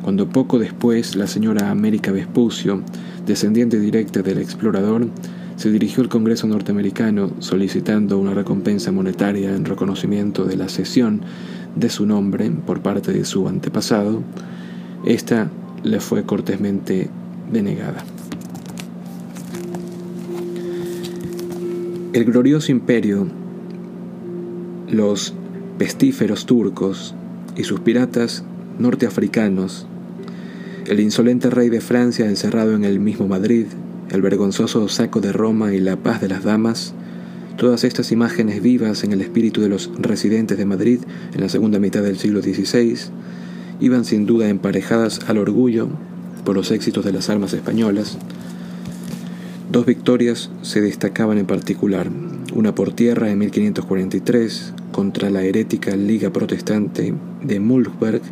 Cuando 0.02 0.28
poco 0.28 0.58
después 0.58 1.16
la 1.16 1.26
señora 1.26 1.70
América 1.70 2.12
Vespucio, 2.12 2.82
descendiente 3.26 3.80
directa 3.80 4.20
del 4.20 4.36
explorador, 4.36 5.06
se 5.56 5.70
dirigió 5.70 6.02
al 6.02 6.10
Congreso 6.10 6.46
norteamericano 6.46 7.30
solicitando 7.38 8.18
una 8.18 8.34
recompensa 8.34 8.92
monetaria 8.92 9.56
en 9.56 9.64
reconocimiento 9.64 10.44
de 10.44 10.58
la 10.58 10.68
cesión 10.68 11.22
de 11.76 11.88
su 11.88 12.04
nombre 12.04 12.50
por 12.50 12.82
parte 12.82 13.10
de 13.14 13.24
su 13.24 13.48
antepasado, 13.48 14.22
esta 15.06 15.48
le 15.82 15.98
fue 15.98 16.24
cortésmente 16.24 17.08
denegada. 17.50 18.04
El 22.12 22.24
glorioso 22.26 22.70
imperio, 22.70 23.26
los 24.90 25.32
pestíferos 25.80 26.44
turcos 26.44 27.14
y 27.56 27.64
sus 27.64 27.80
piratas 27.80 28.44
norteafricanos, 28.78 29.86
el 30.86 31.00
insolente 31.00 31.48
rey 31.48 31.70
de 31.70 31.80
Francia 31.80 32.26
encerrado 32.26 32.74
en 32.74 32.84
el 32.84 33.00
mismo 33.00 33.26
Madrid, 33.26 33.64
el 34.10 34.20
vergonzoso 34.20 34.88
saco 34.88 35.22
de 35.22 35.32
Roma 35.32 35.72
y 35.72 35.80
la 35.80 35.96
paz 35.96 36.20
de 36.20 36.28
las 36.28 36.44
damas, 36.44 36.92
todas 37.56 37.84
estas 37.84 38.12
imágenes 38.12 38.60
vivas 38.60 39.04
en 39.04 39.12
el 39.12 39.22
espíritu 39.22 39.62
de 39.62 39.70
los 39.70 39.90
residentes 39.96 40.58
de 40.58 40.66
Madrid 40.66 40.98
en 41.32 41.40
la 41.40 41.48
segunda 41.48 41.78
mitad 41.78 42.02
del 42.02 42.18
siglo 42.18 42.42
XVI, 42.42 42.98
iban 43.80 44.04
sin 44.04 44.26
duda 44.26 44.50
emparejadas 44.50 45.20
al 45.28 45.38
orgullo 45.38 45.88
por 46.44 46.56
los 46.56 46.72
éxitos 46.72 47.06
de 47.06 47.14
las 47.14 47.30
armas 47.30 47.54
españolas. 47.54 48.18
Dos 49.72 49.86
victorias 49.86 50.50
se 50.60 50.82
destacaban 50.82 51.38
en 51.38 51.46
particular, 51.46 52.10
una 52.52 52.74
por 52.74 52.92
tierra 52.92 53.30
en 53.30 53.38
1543 53.38 54.74
contra 54.92 55.30
la 55.30 55.42
herética 55.42 55.96
Liga 55.96 56.30
Protestante 56.30 57.14
de 57.42 57.60
Mulchberg, 57.60 58.22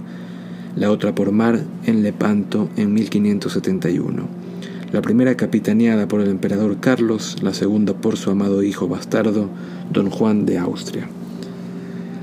la 0.77 0.91
otra 0.91 1.15
por 1.15 1.33
mar 1.33 1.61
en 1.87 2.03
Lepanto 2.03 2.69
en 2.77 2.95
1571. 2.95 4.23
La 4.93 5.03
primera 5.03 5.37
capitaneada 5.37 6.09
por 6.09 6.21
el 6.21 6.31
emperador 6.31 6.79
Carlos, 6.81 7.37
la 7.43 7.53
segunda 7.53 7.95
por 7.95 8.17
su 8.17 8.31
amado 8.31 8.63
hijo 8.63 8.89
bastardo, 8.89 9.49
don 9.93 10.11
Juan 10.11 10.47
de 10.47 10.59
Austria. 10.59 11.09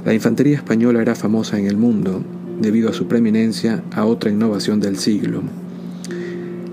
La 0.03 0.13
infantería 0.13 0.57
española 0.57 1.01
era 1.01 1.15
famosa 1.15 1.59
en 1.59 1.67
el 1.67 1.77
mundo 1.77 2.23
debido 2.59 2.89
a 2.89 2.93
su 2.93 3.07
preeminencia 3.07 3.83
a 3.91 4.05
otra 4.05 4.31
innovación 4.31 4.79
del 4.79 4.97
siglo, 4.97 5.41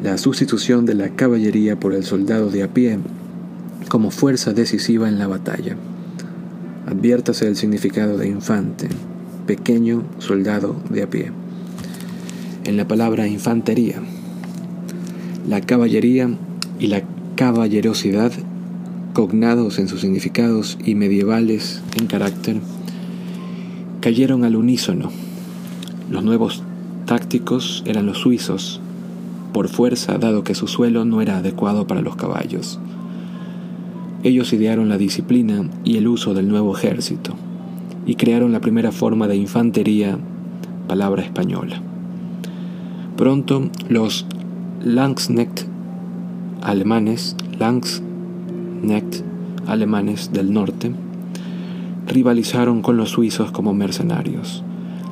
la 0.03 0.19
sustitución 0.19 0.85
de 0.85 0.95
la 0.95 1.11
caballería 1.11 1.79
por 1.79 1.95
el 1.95 2.05
soldado 2.05 2.51
de 2.51 2.63
a 2.63 2.69
pie 2.69 2.99
como 3.89 4.11
fuerza 4.11 4.53
decisiva 4.53 5.09
en 5.09 5.19
la 5.19 5.29
batalla. 5.29 5.77
Adviértase 6.87 7.47
el 7.47 7.57
significado 7.57 8.18
de 8.18 8.28
infante, 8.28 8.89
pequeño 9.47 10.03
soldado 10.18 10.76
de 10.91 11.03
a 11.03 11.11
pie. 11.11 11.30
En 12.64 12.76
la 12.76 12.89
palabra 12.89 13.28
infantería, 13.28 13.97
la 15.49 15.61
caballería 15.61 16.30
y 16.78 16.89
la 16.89 17.03
caballerosidad, 17.37 18.33
cognados 19.12 19.78
en 19.78 19.89
sus 19.89 20.01
significados 20.01 20.78
y 20.85 20.95
medievales 20.95 21.83
en 21.99 22.07
carácter, 22.07 22.57
cayeron 24.01 24.45
al 24.45 24.57
unísono. 24.57 25.11
Los 26.11 26.24
nuevos 26.24 26.62
tácticos 27.07 27.85
eran 27.87 28.07
los 28.07 28.18
suizos, 28.18 28.80
por 29.53 29.68
fuerza 29.68 30.18
dado 30.18 30.45
que 30.45 30.55
su 30.55 30.66
suelo 30.66 31.05
no 31.05 31.20
era 31.20 31.39
adecuado 31.39 31.87
para 31.87 32.03
los 32.03 32.16
caballos. 32.16 32.80
Ellos 34.25 34.53
idearon 34.53 34.89
la 34.89 34.99
disciplina 34.99 35.68
y 35.85 35.97
el 35.97 36.07
uso 36.07 36.33
del 36.33 36.49
nuevo 36.49 36.77
ejército 36.77 37.35
y 38.07 38.14
crearon 38.14 38.53
la 38.53 38.61
primera 38.61 38.93
forma 38.93 39.27
de 39.27 39.37
infantería, 39.37 40.16
palabra 40.87 41.23
española. 41.23 41.83
Pronto 43.16 43.68
los 43.89 44.27
Langsknecht 44.85 45.62
alemanes, 46.62 47.37
Langsknecht 47.59 49.23
alemanes 49.66 50.33
del 50.33 50.53
norte, 50.53 50.93
rivalizaron 52.07 52.83
con 52.83 52.97
los 52.97 53.11
suizos 53.11 53.51
como 53.51 53.75
mercenarios. 53.75 54.62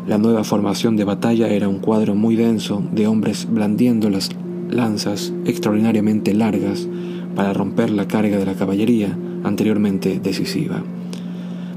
La 0.06 0.18
nueva 0.18 0.44
formación 0.44 0.96
de 0.96 1.04
batalla 1.04 1.48
era 1.48 1.68
un 1.68 1.78
cuadro 1.78 2.14
muy 2.14 2.36
denso 2.36 2.82
de 2.92 3.08
hombres 3.08 3.48
blandiendo 3.50 4.08
las 4.08 4.30
lanzas 4.70 5.32
extraordinariamente 5.44 6.32
largas 6.32 6.88
para 7.34 7.52
romper 7.52 7.90
la 7.90 8.06
carga 8.08 8.38
de 8.38 8.46
la 8.46 8.54
caballería 8.54 9.16
anteriormente 9.44 10.20
decisiva. 10.22 10.82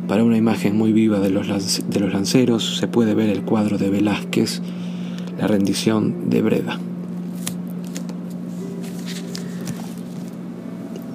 Para 0.07 0.23
una 0.23 0.37
imagen 0.37 0.77
muy 0.77 0.91
viva 0.91 1.19
de 1.19 1.29
los, 1.29 1.47
de 1.87 1.99
los 1.99 2.13
lanceros 2.13 2.77
se 2.77 2.87
puede 2.87 3.13
ver 3.13 3.29
el 3.29 3.43
cuadro 3.43 3.77
de 3.77 3.89
Velázquez, 3.89 4.61
La 5.37 5.47
rendición 5.47 6.29
de 6.29 6.41
Breda. 6.41 6.79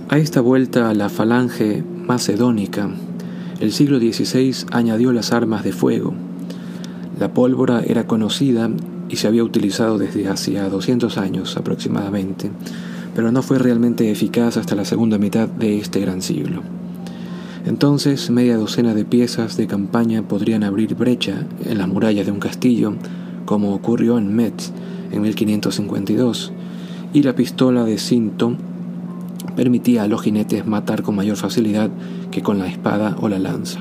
A 0.08 0.18
esta 0.18 0.40
vuelta 0.40 0.88
a 0.88 0.94
la 0.94 1.10
falange 1.10 1.84
macedónica 1.84 2.88
el 3.60 3.72
siglo 3.72 3.98
XVI 3.98 4.54
añadió 4.70 5.12
las 5.12 5.32
armas 5.32 5.64
de 5.64 5.72
fuego. 5.72 6.14
La 7.18 7.34
pólvora 7.34 7.82
era 7.84 8.06
conocida 8.06 8.70
y 9.08 9.16
se 9.16 9.26
había 9.26 9.42
utilizado 9.42 9.98
desde 9.98 10.28
hacía 10.28 10.68
200 10.68 11.18
años 11.18 11.56
aproximadamente, 11.56 12.52
pero 13.18 13.32
no 13.32 13.42
fue 13.42 13.58
realmente 13.58 14.12
eficaz 14.12 14.56
hasta 14.58 14.76
la 14.76 14.84
segunda 14.84 15.18
mitad 15.18 15.48
de 15.48 15.78
este 15.78 15.98
gran 15.98 16.22
siglo. 16.22 16.62
Entonces, 17.66 18.30
media 18.30 18.56
docena 18.56 18.94
de 18.94 19.04
piezas 19.04 19.56
de 19.56 19.66
campaña 19.66 20.22
podrían 20.22 20.62
abrir 20.62 20.94
brecha 20.94 21.44
en 21.64 21.78
las 21.78 21.88
murallas 21.88 22.26
de 22.26 22.30
un 22.30 22.38
castillo, 22.38 22.94
como 23.44 23.74
ocurrió 23.74 24.18
en 24.18 24.36
Metz 24.36 24.70
en 25.10 25.22
1552, 25.22 26.52
y 27.12 27.24
la 27.24 27.34
pistola 27.34 27.82
de 27.82 27.98
cinto 27.98 28.54
permitía 29.56 30.04
a 30.04 30.06
los 30.06 30.22
jinetes 30.22 30.64
matar 30.64 31.02
con 31.02 31.16
mayor 31.16 31.36
facilidad 31.36 31.90
que 32.30 32.42
con 32.42 32.60
la 32.60 32.68
espada 32.68 33.16
o 33.20 33.28
la 33.28 33.40
lanza. 33.40 33.80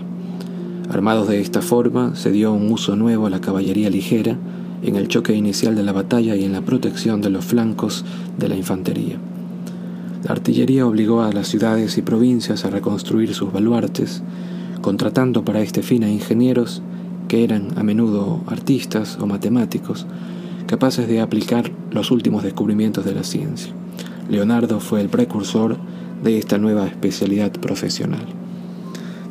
Armados 0.89 1.27
de 1.27 1.41
esta 1.41 1.61
forma, 1.61 2.15
se 2.15 2.31
dio 2.31 2.53
un 2.53 2.71
uso 2.71 2.95
nuevo 2.95 3.27
a 3.27 3.29
la 3.29 3.39
caballería 3.39 3.91
ligera 3.91 4.35
en 4.83 4.95
el 4.95 5.07
choque 5.07 5.33
inicial 5.33 5.75
de 5.75 5.83
la 5.83 5.91
batalla 5.91 6.35
y 6.35 6.43
en 6.43 6.53
la 6.53 6.61
protección 6.61 7.21
de 7.21 7.29
los 7.29 7.45
flancos 7.45 8.05
de 8.37 8.49
la 8.49 8.55
infantería. 8.55 9.17
La 10.23 10.31
artillería 10.31 10.85
obligó 10.85 11.21
a 11.21 11.31
las 11.31 11.47
ciudades 11.47 11.97
y 11.97 12.01
provincias 12.01 12.65
a 12.65 12.69
reconstruir 12.69 13.33
sus 13.33 13.51
baluartes, 13.51 14.21
contratando 14.81 15.45
para 15.45 15.61
este 15.61 15.81
fin 15.81 16.03
a 16.03 16.09
ingenieros 16.09 16.81
que 17.27 17.43
eran 17.43 17.77
a 17.77 17.83
menudo 17.83 18.41
artistas 18.47 19.17
o 19.21 19.27
matemáticos, 19.27 20.05
capaces 20.65 21.07
de 21.07 21.21
aplicar 21.21 21.71
los 21.91 22.11
últimos 22.11 22.43
descubrimientos 22.43 23.05
de 23.05 23.13
la 23.13 23.23
ciencia. 23.23 23.73
Leonardo 24.29 24.79
fue 24.79 25.01
el 25.01 25.09
precursor 25.09 25.77
de 26.23 26.37
esta 26.37 26.57
nueva 26.57 26.87
especialidad 26.87 27.51
profesional. 27.51 28.25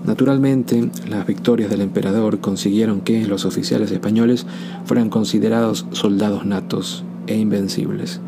Naturalmente, 0.07 0.89
las 1.09 1.27
victorias 1.27 1.69
del 1.69 1.81
emperador 1.81 2.39
consiguieron 2.39 3.01
que 3.01 3.27
los 3.27 3.45
oficiales 3.45 3.91
españoles 3.91 4.47
fueran 4.85 5.11
considerados 5.11 5.87
soldados 5.91 6.47
natos 6.47 7.05
e 7.27 7.37
invencibles. 7.37 8.21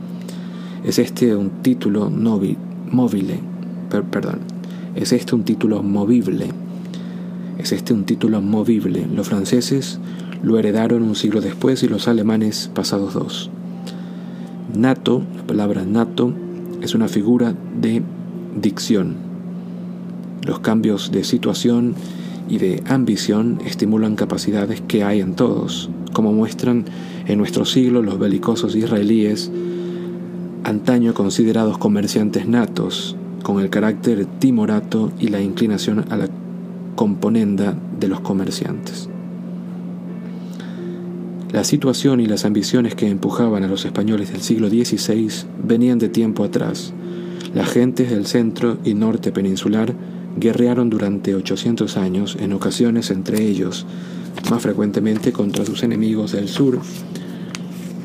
Es 0.84 0.98
este 0.98 1.36
un 1.36 1.50
título 1.62 2.10
móvil, 2.10 2.56
perdón, 4.10 4.40
es 4.96 5.12
este 5.12 5.36
un 5.36 5.44
título 5.44 5.84
movible. 5.84 6.48
Es 7.58 7.70
este 7.70 7.92
un 7.92 8.04
título 8.04 8.40
movible. 8.40 9.06
Los 9.14 9.28
franceses 9.28 10.00
lo 10.42 10.58
heredaron 10.58 11.04
un 11.04 11.14
siglo 11.14 11.40
después 11.40 11.84
y 11.84 11.88
los 11.88 12.08
alemanes 12.08 12.70
pasados 12.74 13.14
dos. 13.14 13.50
Nato, 14.76 15.22
la 15.36 15.46
palabra 15.46 15.84
nato, 15.84 16.34
es 16.82 16.96
una 16.96 17.06
figura 17.06 17.54
de 17.80 18.02
dicción. 18.60 19.27
Los 20.42 20.60
cambios 20.60 21.10
de 21.12 21.24
situación 21.24 21.94
y 22.48 22.58
de 22.58 22.82
ambición 22.86 23.58
estimulan 23.64 24.16
capacidades 24.16 24.80
que 24.80 25.04
hay 25.04 25.20
en 25.20 25.34
todos, 25.34 25.90
como 26.12 26.32
muestran 26.32 26.84
en 27.26 27.38
nuestro 27.38 27.64
siglo 27.64 28.02
los 28.02 28.18
belicosos 28.18 28.74
israelíes, 28.74 29.50
antaño 30.64 31.14
considerados 31.14 31.78
comerciantes 31.78 32.48
natos, 32.48 33.16
con 33.42 33.60
el 33.60 33.70
carácter 33.70 34.26
timorato 34.26 35.12
y 35.18 35.28
la 35.28 35.40
inclinación 35.40 36.04
a 36.10 36.16
la 36.16 36.28
componenda 36.94 37.76
de 37.98 38.08
los 38.08 38.20
comerciantes. 38.20 39.08
La 41.52 41.64
situación 41.64 42.20
y 42.20 42.26
las 42.26 42.44
ambiciones 42.44 42.94
que 42.94 43.08
empujaban 43.08 43.64
a 43.64 43.68
los 43.68 43.86
españoles 43.86 44.32
del 44.32 44.42
siglo 44.42 44.68
XVI 44.68 45.28
venían 45.62 45.98
de 45.98 46.10
tiempo 46.10 46.44
atrás. 46.44 46.92
Las 47.54 47.70
gentes 47.70 48.10
del 48.10 48.26
centro 48.26 48.76
y 48.84 48.92
norte 48.92 49.32
peninsular 49.32 49.94
guerrearon 50.40 50.90
durante 50.90 51.34
800 51.34 51.96
años, 51.96 52.36
en 52.40 52.52
ocasiones 52.52 53.10
entre 53.10 53.42
ellos, 53.42 53.86
más 54.50 54.62
frecuentemente 54.62 55.32
contra 55.32 55.64
sus 55.64 55.82
enemigos 55.82 56.32
del 56.32 56.48
sur, 56.48 56.80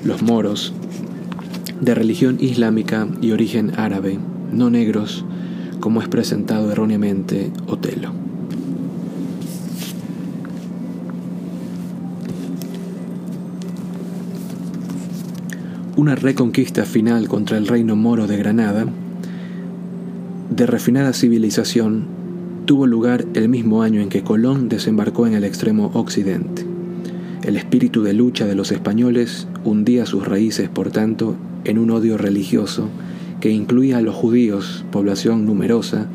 los 0.04 0.22
moros, 0.22 0.74
de 1.82 1.96
religión 1.96 2.38
islámica 2.40 3.08
y 3.22 3.32
origen 3.32 3.74
árabe, 3.78 4.20
no 4.52 4.70
negros, 4.70 5.26
como 5.80 6.02
es 6.02 6.08
presentado 6.08 6.72
erróneamente 6.72 7.52
Otelo. 7.68 8.24
una 15.96 16.16
reconquista 16.16 16.86
final 16.86 17.30
contra 17.30 17.58
el 17.58 17.66
reino 17.66 17.96
moro 17.96 18.28
de 18.28 18.36
Granada, 18.36 18.86
de 20.50 20.66
refinada 20.66 21.14
civilización, 21.14 22.23
tuvo 22.64 22.88
lugar 22.88 23.26
el 23.34 23.50
mismo 23.50 23.84
año 23.84 24.02
en 24.02 24.10
que 24.10 24.24
Colón 24.24 24.70
desembarcó 24.70 25.28
en 25.28 25.34
el 25.34 25.44
extremo 25.44 25.92
occidente. 25.94 26.66
El 27.44 27.58
espíritu 27.58 28.04
de 28.04 28.14
lucha 28.14 28.46
de 28.46 28.56
los 28.56 28.72
españoles 28.72 29.48
hundía 29.66 30.06
sus 30.06 30.26
raíces, 30.26 30.70
por 30.70 30.92
tanto, 30.92 31.36
en 31.66 31.78
un 31.78 31.92
odio 31.92 32.18
religioso 32.18 32.90
que 33.42 33.52
incluía 33.52 33.98
a 33.98 34.02
los 34.02 34.16
judíos, 34.16 34.86
población 34.92 35.46
numerosa, 35.46 36.08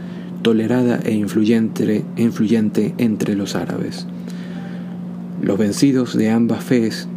tolerada 0.42 1.00
e 1.04 1.12
influyente, 1.12 2.04
influyente 2.16 2.94
entre 2.96 3.34
los 3.36 3.54
árabes. 3.54 4.06
Los 5.42 5.58
vencidos 5.58 6.16
de 6.16 6.30
ambas 6.30 6.64
fees 6.64 7.08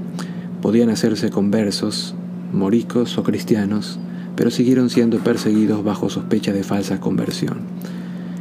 podían 0.62 0.90
hacerse 0.90 1.30
conversos 1.30 2.14
moricos 2.52 3.18
o 3.18 3.24
cristianos, 3.24 4.00
pero 4.36 4.52
siguieron 4.52 4.90
siendo 4.90 5.20
perseguidos 5.20 5.84
bajo 5.84 6.10
sospecha 6.10 6.52
de 6.52 6.64
falsa 6.64 7.00
conversión. 7.00 7.60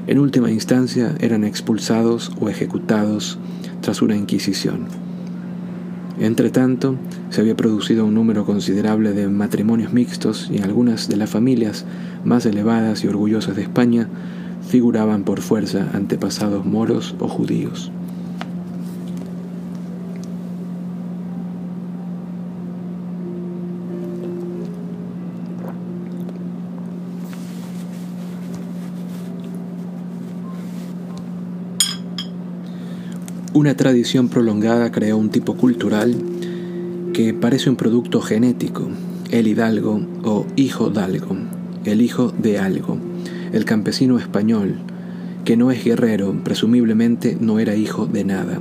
En 0.07 0.19
última 0.19 0.51
instancia 0.51 1.15
eran 1.21 1.45
expulsados 1.45 2.33
o 2.41 2.49
ejecutados 2.49 3.39
tras 3.81 4.03
una 4.03 4.17
inquisición. 4.17 4.87
Entretanto, 6.19 6.97
se 7.31 7.41
había 7.41 7.57
producido 7.57 8.05
un 8.05 8.15
número 8.15 8.45
considerable 8.45 9.13
de 9.13 9.29
matrimonios 9.29 9.93
mixtos 9.93 10.51
y 10.53 10.61
algunas 10.61 11.09
de 11.09 11.17
las 11.17 11.31
familias 11.31 11.87
más 12.25 12.45
elevadas 12.45 13.05
y 13.05 13.09
orgullosas 13.09 13.57
de 13.57 13.63
España 13.63 14.09
figuraban 14.69 15.25
por 15.25 15.41
fuerza 15.41 15.89
antepasados 15.95 16.67
moros 16.67 17.15
o 17.19 17.29
judíos. 17.29 17.91
Una 33.61 33.77
tradición 33.77 34.31
prolongada 34.31 34.91
creó 34.91 35.19
un 35.19 35.29
tipo 35.29 35.55
cultural 35.55 36.17
que 37.13 37.35
parece 37.35 37.69
un 37.69 37.77
producto 37.77 38.23
genético, 38.23 38.89
el 39.31 39.49
hidalgo 39.49 40.01
o 40.25 40.47
hijo 40.57 40.89
d'algo, 40.89 41.37
el 41.85 42.01
hijo 42.01 42.33
de 42.33 42.59
algo, 42.59 42.97
el 43.53 43.67
campesino 43.67 44.19
español, 44.19 44.77
que 45.45 45.59
no 45.59 45.71
es 45.71 45.85
guerrero, 45.85 46.35
presumiblemente 46.43 47.37
no 47.39 47.59
era 47.59 47.77
hijo 47.77 48.07
de 48.07 48.25
nada. 48.25 48.59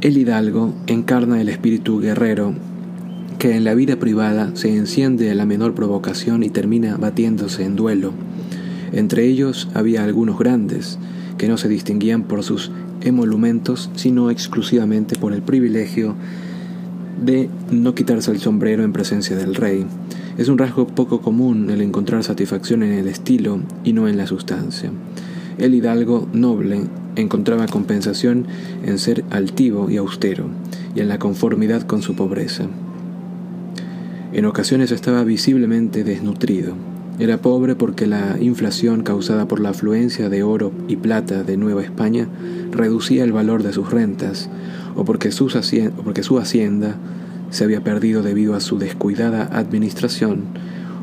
El 0.00 0.16
hidalgo 0.16 0.72
encarna 0.86 1.42
el 1.42 1.50
espíritu 1.50 2.00
guerrero 2.00 2.54
que 3.38 3.56
en 3.56 3.64
la 3.64 3.74
vida 3.74 3.96
privada 3.96 4.52
se 4.54 4.74
enciende 4.74 5.30
a 5.30 5.34
la 5.34 5.44
menor 5.44 5.74
provocación 5.74 6.42
y 6.44 6.48
termina 6.48 6.96
batiéndose 6.96 7.64
en 7.64 7.76
duelo. 7.76 8.14
Entre 8.92 9.26
ellos 9.26 9.68
había 9.74 10.02
algunos 10.02 10.38
grandes, 10.38 10.98
que 11.36 11.48
no 11.48 11.58
se 11.58 11.68
distinguían 11.68 12.22
por 12.22 12.42
sus 12.42 12.70
emolumentos, 13.04 13.90
sino 13.94 14.30
exclusivamente 14.30 15.16
por 15.16 15.32
el 15.32 15.42
privilegio 15.42 16.14
de 17.24 17.48
no 17.70 17.94
quitarse 17.94 18.30
el 18.30 18.40
sombrero 18.40 18.84
en 18.84 18.92
presencia 18.92 19.36
del 19.36 19.54
rey. 19.54 19.86
Es 20.38 20.48
un 20.48 20.58
rasgo 20.58 20.86
poco 20.86 21.20
común 21.20 21.70
el 21.70 21.80
encontrar 21.82 22.24
satisfacción 22.24 22.82
en 22.82 22.92
el 22.92 23.06
estilo 23.06 23.60
y 23.84 23.92
no 23.92 24.08
en 24.08 24.16
la 24.16 24.26
sustancia. 24.26 24.90
El 25.58 25.74
hidalgo 25.74 26.28
noble 26.32 26.82
encontraba 27.16 27.66
compensación 27.66 28.46
en 28.84 28.98
ser 28.98 29.24
altivo 29.30 29.90
y 29.90 29.98
austero, 29.98 30.46
y 30.94 31.00
en 31.00 31.08
la 31.08 31.18
conformidad 31.18 31.82
con 31.82 32.02
su 32.02 32.14
pobreza. 32.14 32.64
En 34.32 34.46
ocasiones 34.46 34.90
estaba 34.92 35.24
visiblemente 35.24 36.04
desnutrido. 36.04 36.74
Era 37.22 37.40
pobre 37.40 37.76
porque 37.76 38.08
la 38.08 38.36
inflación 38.40 39.04
causada 39.04 39.46
por 39.46 39.60
la 39.60 39.68
afluencia 39.68 40.28
de 40.28 40.42
oro 40.42 40.72
y 40.88 40.96
plata 40.96 41.44
de 41.44 41.56
Nueva 41.56 41.80
España 41.80 42.26
reducía 42.72 43.22
el 43.22 43.30
valor 43.30 43.62
de 43.62 43.72
sus 43.72 43.92
rentas, 43.92 44.50
o 44.96 45.04
porque, 45.04 45.30
su 45.30 45.46
hacienda 46.40 46.96
se 47.50 47.62
había 47.62 47.84
perdido 47.84 48.24
debido 48.24 48.56
a 48.56 48.60
su 48.60 48.76
descuidada 48.76 49.44
administración 49.56 50.46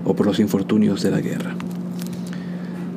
o 0.03 0.13
por 0.13 0.25
los 0.25 0.41
infortunios 0.41 1.01
de 1.03 1.11
la 1.11 1.21
guerra. 1.21 1.55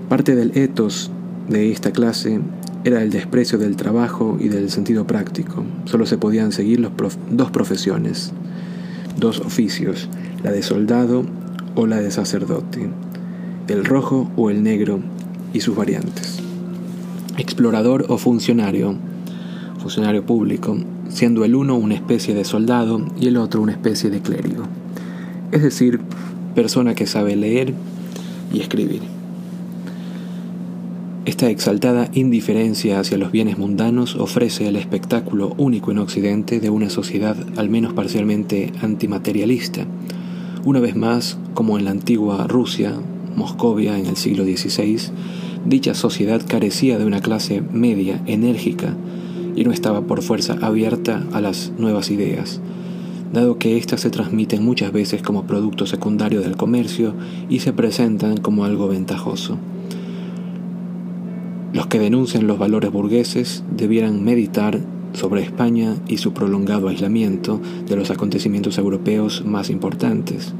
Parte 0.09 0.35
del 0.35 0.59
etos 0.59 1.12
de 1.49 1.70
esta 1.70 1.93
clase 1.93 2.41
era 2.83 3.05
el 3.05 3.11
desprecio 3.11 3.57
del 3.57 3.77
trabajo 3.77 4.37
y 4.41 4.49
del 4.49 4.68
sentido 4.68 5.07
práctico. 5.07 5.64
Solo 5.85 6.07
se 6.07 6.18
podían 6.18 6.51
seguir 6.51 6.91
dos 7.31 7.51
profesiones, 7.53 8.33
dos 9.16 9.39
oficios, 9.39 10.09
la 10.43 10.51
de 10.51 10.64
soldado 10.64 11.25
o 11.77 11.87
la 11.87 12.01
de 12.01 12.11
sacerdote, 12.11 12.91
el 13.73 13.85
rojo 13.85 14.31
o 14.37 14.51
el 14.51 14.62
negro 14.62 15.01
y 15.53 15.61
sus 15.61 15.75
variantes. 15.75 16.41
Explorador 17.39 18.07
o 18.09 18.18
funcionario, 18.18 18.97
funcionario 19.79 20.25
público, 20.25 20.77
siendo 21.09 21.45
el 21.45 21.55
uno 21.55 21.77
una 21.77 21.95
especie 21.95 22.35
de 22.35 22.45
soldado 22.45 23.05
y 23.18 23.29
el 23.29 23.37
otro 23.37 23.62
una 23.62 23.73
especie 23.73 24.11
de 24.11 24.20
clérigo, 24.20 24.64
es 25.51 25.62
decir, 25.62 26.01
persona 26.55 26.95
que 26.95 27.07
sabe 27.07 27.35
leer 27.35 27.75
y 28.53 28.61
escribir. 28.61 29.01
Esta 31.25 31.49
exaltada 31.49 32.11
indiferencia 32.12 32.99
hacia 32.99 33.16
los 33.16 33.31
bienes 33.31 33.57
mundanos 33.57 34.16
ofrece 34.16 34.68
el 34.68 34.77
espectáculo 34.77 35.55
único 35.57 35.93
en 35.93 35.99
Occidente 35.99 36.61
de 36.61 36.68
una 36.68 36.91
sociedad 36.91 37.37
al 37.57 37.70
menos 37.70 37.93
parcialmente 37.93 38.73
antimaterialista. 38.83 39.87
Una 40.64 40.81
vez 40.81 40.97
más, 40.97 41.39
como 41.55 41.79
en 41.79 41.85
la 41.85 41.93
antigua 41.93 42.47
Rusia, 42.49 42.95
Moscovia 43.37 43.99
en 43.99 44.07
el 44.07 44.16
siglo 44.16 44.45
XVI, 44.45 44.99
dicha 45.66 45.95
sociedad 45.95 46.43
carecía 46.47 46.99
de 46.99 47.05
una 47.05 47.20
clase 47.20 47.62
media 47.72 48.22
enérgica 48.26 48.97
y 49.55 49.64
no 49.64 49.72
estaba 49.72 50.03
por 50.03 50.22
fuerza 50.22 50.57
abierta 50.61 51.26
a 51.33 51.41
las 51.41 51.72
nuevas 51.78 52.11
ideas, 52.11 52.61
dado 53.33 53.59
que 53.59 53.76
éstas 53.76 54.01
se 54.01 54.11
transmiten 54.11 54.64
muchas 54.64 54.93
veces 54.93 55.22
como 55.22 55.45
producto 55.47 55.87
secundario 55.87 56.41
del 56.41 56.57
comercio 56.57 57.14
y 57.49 57.61
se 57.61 57.72
presentan 57.72 58.39
como 58.39 58.64
algo 58.64 58.89
ventajoso. 58.89 59.59
Los 61.72 61.87
que 61.87 61.99
denuncian 61.99 62.47
los 62.47 62.59
valores 62.59 62.93
burgueses 62.93 63.64
debieran 63.74 64.22
meditar 64.24 64.80
sobre 65.14 65.43
España 65.43 65.97
y 66.09 66.18
su 66.18 66.33
prolongado 66.33 66.89
aislamiento 66.89 67.61
de 67.87 67.97
los 67.97 68.11
acontecimientos 68.11 68.78
europeos 68.78 69.45
más 69.45 69.70
importantes. 69.70 70.55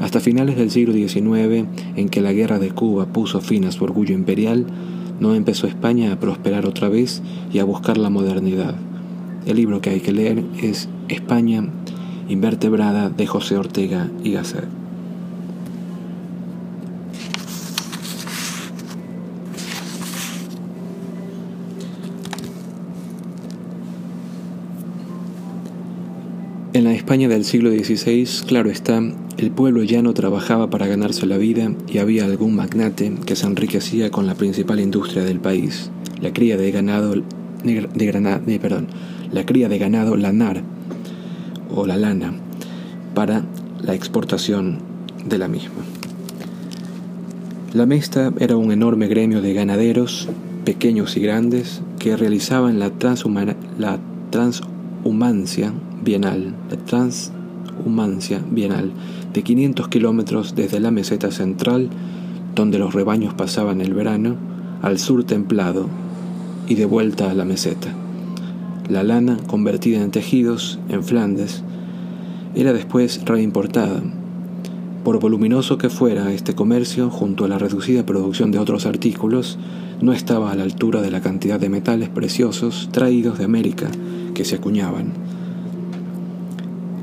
Hasta 0.00 0.20
finales 0.20 0.56
del 0.56 0.70
siglo 0.70 0.92
XIX, 0.92 1.66
en 1.96 2.08
que 2.08 2.20
la 2.20 2.32
guerra 2.32 2.58
de 2.58 2.70
Cuba 2.70 3.06
puso 3.06 3.40
fin 3.40 3.64
a 3.64 3.72
su 3.72 3.84
orgullo 3.84 4.14
imperial, 4.14 4.66
no 5.20 5.34
empezó 5.34 5.66
España 5.66 6.12
a 6.12 6.20
prosperar 6.20 6.66
otra 6.66 6.88
vez 6.88 7.22
y 7.52 7.58
a 7.58 7.64
buscar 7.64 7.96
la 7.98 8.10
modernidad. 8.10 8.74
El 9.46 9.56
libro 9.56 9.80
que 9.80 9.90
hay 9.90 10.00
que 10.00 10.12
leer 10.12 10.42
es 10.60 10.88
España 11.08 11.64
invertebrada 12.28 13.10
de 13.10 13.26
José 13.26 13.56
Ortega 13.56 14.10
y 14.22 14.32
Gasset. 14.32 14.64
En 26.72 26.82
la 26.82 26.92
España 26.92 27.28
del 27.28 27.44
siglo 27.44 27.70
XVI, 27.70 28.26
claro 28.48 28.68
está, 28.68 29.00
el 29.36 29.50
pueblo 29.50 29.82
ya 29.82 30.02
no 30.02 30.14
trabajaba 30.14 30.70
para 30.70 30.86
ganarse 30.86 31.26
la 31.26 31.38
vida 31.38 31.72
y 31.88 31.98
había 31.98 32.24
algún 32.24 32.54
magnate 32.54 33.12
que 33.26 33.36
se 33.36 33.46
enriquecía 33.46 34.10
con 34.10 34.26
la 34.26 34.34
principal 34.34 34.80
industria 34.80 35.24
del 35.24 35.40
país, 35.40 35.90
la 36.20 36.32
cría 36.32 36.56
de 36.56 36.70
ganado 36.70 37.14
de, 37.14 38.58
perdón, 38.60 38.86
la 39.32 39.44
cría 39.44 39.68
de 39.68 39.78
ganado 39.78 40.16
lanar 40.16 40.62
o 41.74 41.86
la 41.86 41.96
lana 41.96 42.34
para 43.14 43.44
la 43.82 43.94
exportación 43.94 44.78
de 45.26 45.38
la 45.38 45.48
misma. 45.48 45.82
La 47.72 47.86
Mesta 47.86 48.32
era 48.38 48.56
un 48.56 48.70
enorme 48.70 49.08
gremio 49.08 49.42
de 49.42 49.52
ganaderos, 49.52 50.28
pequeños 50.64 51.16
y 51.16 51.20
grandes, 51.20 51.82
que 51.98 52.16
realizaban 52.16 52.78
la, 52.78 52.92
la 53.78 53.98
transhumancia 54.30 55.72
bienal, 56.02 56.54
la 56.70 56.76
transhumancia 56.76 58.40
bienal, 58.50 58.92
de 59.34 59.42
500 59.42 59.88
kilómetros 59.88 60.54
desde 60.54 60.80
la 60.80 60.92
meseta 60.92 61.30
central, 61.32 61.90
donde 62.54 62.78
los 62.78 62.94
rebaños 62.94 63.34
pasaban 63.34 63.80
el 63.80 63.92
verano, 63.92 64.36
al 64.80 64.98
sur 64.98 65.24
templado 65.24 65.88
y 66.68 66.76
de 66.76 66.86
vuelta 66.86 67.30
a 67.30 67.34
la 67.34 67.44
meseta. 67.44 67.92
La 68.88 69.02
lana, 69.02 69.38
convertida 69.46 70.02
en 70.02 70.10
tejidos 70.10 70.78
en 70.88 71.02
Flandes, 71.02 71.64
era 72.54 72.72
después 72.72 73.24
reimportada. 73.24 74.02
Por 75.02 75.18
voluminoso 75.18 75.78
que 75.78 75.90
fuera 75.90 76.32
este 76.32 76.54
comercio, 76.54 77.10
junto 77.10 77.44
a 77.44 77.48
la 77.48 77.58
reducida 77.58 78.06
producción 78.06 78.52
de 78.52 78.58
otros 78.58 78.86
artículos, 78.86 79.58
no 80.00 80.12
estaba 80.12 80.52
a 80.52 80.54
la 80.54 80.62
altura 80.62 81.02
de 81.02 81.10
la 81.10 81.20
cantidad 81.20 81.58
de 81.58 81.68
metales 81.68 82.08
preciosos 82.08 82.88
traídos 82.92 83.38
de 83.38 83.44
América 83.44 83.88
que 84.32 84.44
se 84.44 84.56
acuñaban. 84.56 85.23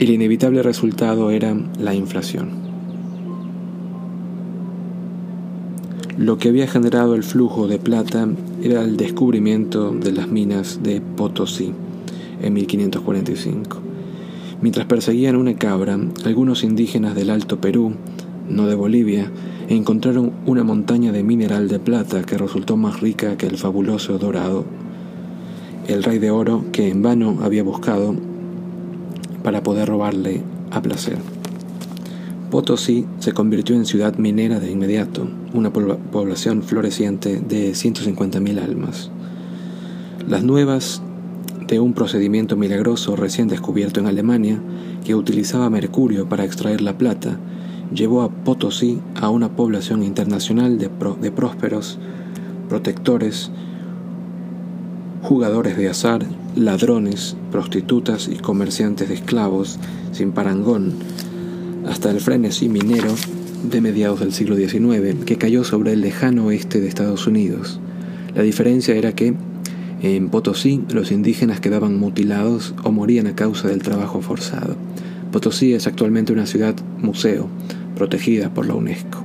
El 0.02 0.10
inevitable 0.10 0.64
resultado 0.64 1.30
era 1.30 1.56
la 1.78 1.94
inflación. 1.94 2.49
Lo 6.18 6.40
que 6.40 6.49
había 6.49 6.65
generado 6.65 7.14
el 7.14 7.22
flujo 7.22 7.68
de 7.68 7.78
plata 7.78 8.28
era 8.64 8.82
el 8.82 8.98
descubrimiento 8.98 9.91
de 9.91 10.11
las 10.11 10.28
minas 10.28 10.82
de 10.82 11.02
Potosí 11.02 11.72
en 12.41 12.53
1545. 12.53 13.78
Mientras 14.60 14.88
perseguían 14.88 15.36
una 15.36 15.53
cabra, 15.53 15.99
algunos 16.26 16.64
indígenas 16.64 17.14
del 17.14 17.30
Alto 17.30 17.61
Perú, 17.61 17.94
no 18.49 18.65
de 18.65 18.73
Bolivia, 18.73 19.30
encontraron 19.69 20.32
una 20.48 20.64
montaña 20.64 21.11
de 21.11 21.22
mineral 21.22 21.68
de 21.68 21.78
plata 21.78 22.23
que 22.23 22.40
resultó 22.40 22.76
más 22.76 23.02
rica 23.02 23.38
que 23.38 23.45
el 23.45 23.57
fabuloso 23.60 24.18
dorado. 24.18 24.65
El 25.88 26.02
rey 26.02 26.18
de 26.18 26.32
oro, 26.32 26.65
que 26.72 26.90
en 26.90 27.03
vano 27.03 27.38
había 27.44 27.61
buscado, 27.61 28.15
para 29.43 29.63
poder 29.63 29.88
robarle 29.88 30.41
a 30.72 30.81
placer. 30.81 31.18
Potosí 32.49 33.05
se 33.19 33.31
convirtió 33.31 33.76
en 33.76 33.85
ciudad 33.85 34.18
minera 34.18 34.59
de 34.59 34.69
inmediato, 34.69 35.27
una 35.53 35.72
población 35.72 36.63
floreciente 36.63 37.39
de 37.39 37.72
150.000 37.72 38.61
almas. 38.61 39.09
Las 40.27 40.43
nuevas 40.43 41.01
de 41.68 41.80
un 41.80 41.93
procedimiento 41.93 42.57
milagroso 42.57 43.15
recién 43.15 43.47
descubierto 43.47 44.01
en 44.01 44.07
Alemania, 44.07 44.59
que 45.05 45.15
utilizaba 45.15 45.69
mercurio 45.69 46.27
para 46.27 46.43
extraer 46.43 46.81
la 46.81 46.97
plata, 46.97 47.38
llevó 47.93 48.22
a 48.22 48.30
Potosí 48.30 48.99
a 49.15 49.30
una 49.30 49.55
población 49.55 50.03
internacional 50.03 50.77
de, 50.77 50.89
de 51.22 51.31
prósperos, 51.31 51.97
protectores, 52.68 53.51
jugadores 55.22 55.77
de 55.77 55.89
azar, 55.89 56.26
ladrones, 56.56 57.35
prostitutas 57.52 58.27
y 58.27 58.38
comerciantes 58.38 59.10
de 59.10 59.15
esclavos 59.15 59.80
sin 60.11 60.31
parangón, 60.31 60.93
hasta 61.88 62.11
el 62.11 62.19
frenesí 62.19 62.69
minero 62.69 63.14
de 63.69 63.81
mediados 63.81 64.19
del 64.19 64.34
siglo 64.34 64.56
XIX 64.56 65.23
que 65.26 65.38
cayó 65.38 65.64
sobre 65.64 65.93
el 65.93 66.02
lejano 66.02 66.45
oeste 66.48 66.81
de 66.81 66.88
Estados 66.88 67.27
Unidos. 67.27 67.80
La 68.35 68.43
diferencia 68.43 68.95
era 68.95 69.14
que 69.14 69.35
En 70.02 70.30
Potosí, 70.30 70.81
los 70.91 71.11
indígenas 71.11 71.60
quedaban 71.60 71.99
mutilados 71.99 72.73
o 72.84 72.91
morían 72.91 73.27
a 73.27 73.35
causa 73.35 73.68
del 73.68 73.84
trabajo 73.84 74.22
forzado. 74.22 74.76
Potosí 75.31 75.73
es 75.73 75.85
actualmente 75.85 76.34
una 76.34 76.48
ciudad 76.48 76.76
museo, 76.98 77.48
protegida 77.95 78.52
por 78.52 78.65
la 78.65 78.73
UNESCO. 78.73 79.23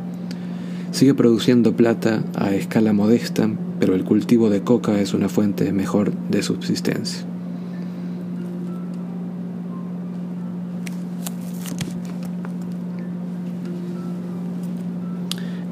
Sigue 0.90 1.14
produciendo 1.14 1.74
plata 1.74 2.22
a 2.34 2.54
escala 2.54 2.92
modesta, 2.92 3.48
pero 3.78 3.94
el 3.94 4.04
cultivo 4.04 4.50
de 4.50 4.62
coca 4.62 5.00
es 5.00 5.14
una 5.14 5.28
fuente 5.28 5.72
mejor 5.72 6.12
de 6.30 6.42
subsistencia. 6.42 7.26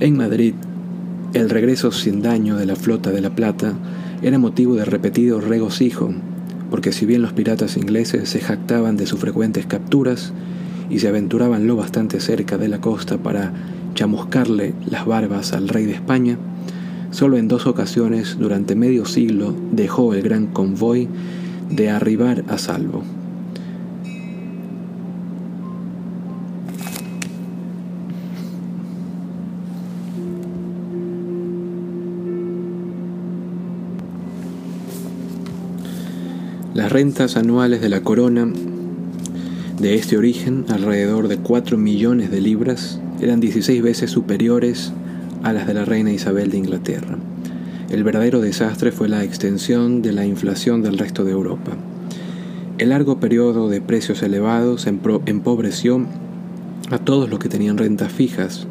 En 0.00 0.16
Madrid, 0.16 0.54
el 1.32 1.48
regreso 1.48 1.90
sin 1.90 2.20
daño 2.20 2.56
de 2.56 2.66
la 2.66 2.76
flota 2.76 3.10
de 3.10 3.20
la 3.20 3.30
Plata 3.30 3.72
era 4.22 4.38
motivo 4.38 4.74
de 4.74 4.84
repetido 4.84 5.40
regocijo, 5.40 6.12
porque 6.70 6.92
si 6.92 7.06
bien 7.06 7.22
los 7.22 7.32
piratas 7.32 7.76
ingleses 7.76 8.28
se 8.28 8.40
jactaban 8.40 8.96
de 8.96 9.06
sus 9.06 9.20
frecuentes 9.20 9.66
capturas 9.66 10.32
y 10.90 10.98
se 10.98 11.08
aventuraban 11.08 11.66
lo 11.66 11.76
bastante 11.76 12.20
cerca 12.20 12.58
de 12.58 12.68
la 12.68 12.80
costa 12.80 13.18
para 13.18 13.52
chamuscarle 13.94 14.74
las 14.90 15.06
barbas 15.06 15.52
al 15.52 15.68
rey 15.68 15.86
de 15.86 15.92
España, 15.92 16.38
solo 17.14 17.36
en 17.36 17.46
dos 17.46 17.68
ocasiones 17.68 18.36
durante 18.40 18.74
medio 18.74 19.04
siglo 19.04 19.54
dejó 19.70 20.14
el 20.14 20.22
gran 20.22 20.48
convoy 20.48 21.08
de 21.70 21.88
arribar 21.88 22.42
a 22.48 22.58
salvo. 22.58 23.04
Las 36.74 36.90
rentas 36.90 37.36
anuales 37.36 37.80
de 37.80 37.88
la 37.88 38.00
corona 38.00 38.52
de 39.78 39.94
este 39.94 40.18
origen, 40.18 40.64
alrededor 40.68 41.28
de 41.28 41.36
4 41.36 41.78
millones 41.78 42.32
de 42.32 42.40
libras, 42.40 43.00
eran 43.20 43.38
16 43.38 43.80
veces 43.82 44.10
superiores 44.10 44.92
a 45.44 45.52
las 45.52 45.66
de 45.66 45.74
la 45.74 45.84
reina 45.84 46.10
Isabel 46.10 46.50
de 46.50 46.56
Inglaterra. 46.56 47.18
El 47.90 48.02
verdadero 48.02 48.40
desastre 48.40 48.90
fue 48.90 49.08
la 49.08 49.22
extensión 49.22 50.02
de 50.02 50.12
la 50.12 50.24
inflación 50.26 50.82
del 50.82 50.98
resto 50.98 51.22
de 51.22 51.32
Europa. 51.32 51.72
El 52.78 52.88
largo 52.88 53.20
periodo 53.20 53.68
de 53.68 53.80
precios 53.80 54.22
elevados 54.22 54.86
empobreció 54.86 56.04
a 56.90 56.98
todos 56.98 57.28
los 57.28 57.38
que 57.38 57.50
tenían 57.50 57.76
rentas 57.76 58.10
fijas, 58.10 58.66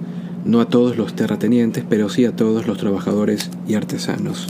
no 0.45 0.59
a 0.59 0.65
todos 0.65 0.97
los 0.97 1.15
terratenientes, 1.15 1.85
pero 1.87 2.09
sí 2.09 2.25
a 2.25 2.35
todos 2.35 2.67
los 2.67 2.79
trabajadores 2.79 3.49
y 3.67 3.75
artesanos. 3.75 4.47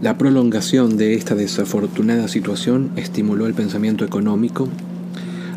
La 0.00 0.16
prolongación 0.18 0.96
de 0.96 1.14
esta 1.14 1.34
desafortunada 1.34 2.28
situación 2.28 2.92
estimuló 2.94 3.46
el 3.46 3.54
pensamiento 3.54 4.04
económico. 4.04 4.68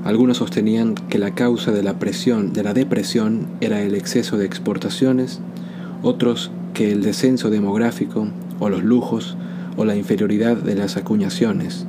Algunos 0.09 0.37
sostenían 0.37 0.95
que 0.95 1.19
la 1.19 1.35
causa 1.35 1.71
de 1.71 1.83
la 1.83 1.99
presión, 1.99 2.51
de 2.51 2.63
la 2.63 2.73
depresión, 2.73 3.45
era 3.61 3.83
el 3.83 3.93
exceso 3.93 4.39
de 4.39 4.45
exportaciones, 4.47 5.39
otros 6.01 6.49
que 6.73 6.91
el 6.91 7.03
descenso 7.03 7.51
demográfico, 7.51 8.27
o 8.59 8.69
los 8.69 8.83
lujos, 8.83 9.37
o 9.77 9.85
la 9.85 9.95
inferioridad 9.95 10.57
de 10.57 10.73
las 10.73 10.97
acuñaciones. 10.97 11.85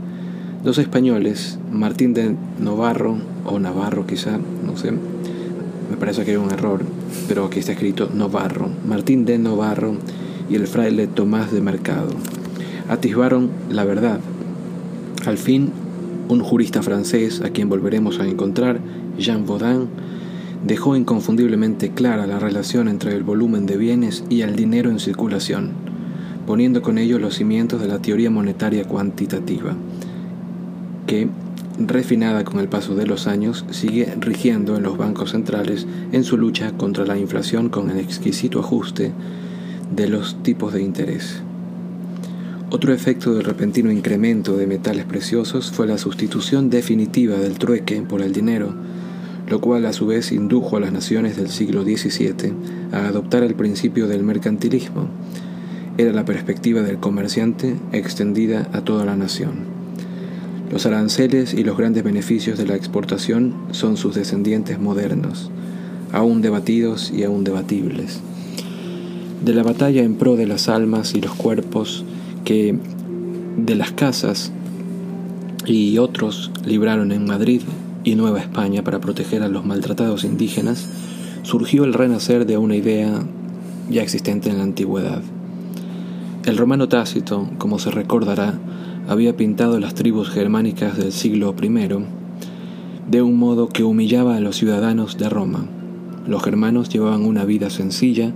Dos 0.63 0.77
españoles, 0.77 1.59
Martín 1.73 2.13
de 2.13 2.37
Navarro, 2.59 3.17
o 3.47 3.59
Navarro 3.59 4.07
quizá, 4.07 4.39
no 4.67 4.77
sé, 4.77 4.91
me 4.93 5.97
parece 5.99 6.27
que 6.27 6.33
hay 6.33 6.37
un 6.37 6.51
error, 6.51 6.83
pero 7.27 7.47
aquí 7.47 7.61
está 7.61 7.73
escrito 7.73 8.11
Navarro, 8.13 8.69
Martín 8.87 9.25
de 9.25 9.39
Navarro 9.39 9.95
y 10.51 10.57
el 10.57 10.67
fraile 10.67 11.07
Tomás 11.07 11.53
de 11.53 11.63
Mercado 11.63 12.11
atisbaron 12.91 13.49
la 13.71 13.87
verdad. 13.87 14.21
Al 15.25 15.39
fin, 15.39 15.73
un 16.31 16.41
jurista 16.41 16.83
francés, 16.83 17.43
a 17.45 17.51
quien 17.51 17.69
volveremos 17.69 18.21
a 18.21 18.27
encontrar, 18.27 18.81
Jean 19.19 19.47
Baudin, 19.47 19.89
dejó 20.65 20.97
inconfundiblemente 20.97 21.91
clara 21.91 22.27
la 22.27 22.39
relación 22.39 22.89
entre 22.89 23.15
el 23.15 23.23
volumen 23.23 23.67
de 23.67 23.77
bienes 23.77 24.25
y 24.29 24.43
el 24.43 24.57
dinero 24.57 24.91
en 24.91 25.01
circulación, 25.01 25.71
poniendo 26.47 26.83
con 26.83 26.99
ello 26.99 27.19
los 27.19 27.35
cimientos 27.37 27.81
de 27.81 27.89
la 27.89 28.01
teoría 28.01 28.31
monetaria 28.31 28.85
cuantitativa, 28.85 29.75
que, 31.07 31.29
refinada 31.79 32.45
con 32.45 32.61
el 32.61 32.69
paso 32.69 32.95
de 32.95 33.07
los 33.07 33.27
años, 33.27 33.65
sigue 33.71 34.15
rigiendo 34.19 34.77
en 34.77 34.83
los 34.83 34.99
bancos 34.99 35.33
centrales 35.33 35.87
en 36.13 36.25
su 36.25 36.37
lucha 36.37 36.73
contra 36.77 37.07
la 37.07 37.19
inflación 37.19 37.71
con 37.71 37.91
el 37.91 37.99
exquisito 37.99 38.61
ajuste 38.61 39.13
de 39.95 40.09
los 40.09 40.43
tipos 40.43 40.73
de 40.73 40.83
interés. 40.83 41.43
Otro 42.73 42.95
efecto 42.95 43.35
del 43.35 43.43
repentino 43.43 43.91
incremento 43.91 44.57
de 44.57 44.69
metales 44.69 45.05
preciosos 45.05 45.73
fue 45.73 45.89
la 45.89 45.99
sustitución 45.99 46.71
definitiva 46.71 47.37
del 47.37 47.59
trueque 47.59 48.01
por 48.03 48.23
el 48.23 48.33
dinero, 48.33 48.73
lo 49.49 49.61
cual 49.61 49.87
a 49.87 49.93
su 49.93 50.07
vez 50.07 50.31
indujo 50.31 50.77
a 50.77 50.81
las 50.81 50.93
naciones 50.93 51.37
del 51.37 51.49
siglo 51.49 51.83
XVII 51.83 52.53
a 52.93 53.09
adoptar 53.09 53.43
el 53.43 53.57
principio 53.57 54.07
del 54.07 54.23
mercantilismo. 54.23 55.09
Era 55.99 56.13
la 56.13 56.25
perspectiva 56.25 56.83
del 56.83 56.99
comerciante 56.99 57.75
extendida 57.91 58.69
a 58.73 58.83
toda 58.83 59.05
la 59.05 59.17
nación. 59.17 59.81
Los 60.71 60.87
aranceles 60.87 61.55
y 61.55 61.65
los 61.65 61.77
grandes 61.77 62.05
beneficios 62.05 62.57
de 62.57 62.67
la 62.67 62.77
exportación 62.77 63.53
son 63.73 63.97
sus 63.97 64.15
descendientes 64.15 64.79
modernos, 64.79 65.51
aún 66.13 66.41
debatidos 66.41 67.11
y 67.11 67.25
aún 67.25 67.43
debatibles. 67.43 68.21
De 69.45 69.55
la 69.55 69.65
batalla 69.65 70.05
en 70.05 70.15
pro 70.15 70.37
de 70.37 70.47
las 70.47 70.69
almas 70.69 71.15
y 71.17 71.21
los 71.21 71.35
cuerpos, 71.35 72.05
que 72.45 72.77
de 73.57 73.75
las 73.75 73.93
casas 73.93 74.53
y 75.67 75.99
otros 75.99 76.51
libraron 76.65 77.13
en 77.13 77.27
Madrid 77.27 77.63
y 78.05 78.15
Nueva 78.15 78.41
España 78.41 78.83
para 78.83 79.01
proteger 79.01 79.43
a 79.43 79.49
los 79.49 79.65
maltratados 79.65 80.25
indígenas, 80.25 80.89
surgió 81.43 81.85
el 81.85 81.93
renacer 81.93 82.47
de 82.47 82.57
una 82.59 82.77
idea 82.77 83.23
ya 83.91 84.03
existente 84.03 84.51
en 84.51 84.59
la 84.59 84.65
antigüedad. 84.65 85.23
El 86.45 86.57
romano 86.57 86.89
Tácito, 86.89 87.49
como 87.59 87.79
se 87.79 87.91
recordará, 87.91 88.55
había 89.09 89.37
pintado 89.37 89.79
las 89.79 89.95
tribus 89.95 90.31
germánicas 90.31 90.97
del 90.97 91.13
siglo 91.13 91.55
I 91.61 91.69
de 93.11 93.23
un 93.23 93.37
modo 93.37 93.69
que 93.69 93.83
humillaba 93.83 94.37
a 94.37 94.41
los 94.41 94.57
ciudadanos 94.57 95.19
de 95.19 95.29
Roma. 95.29 95.67
Los 96.27 96.43
germanos 96.43 96.89
llevaban 96.89 97.25
una 97.25 97.45
vida 97.45 97.71
sencilla 97.71 98.33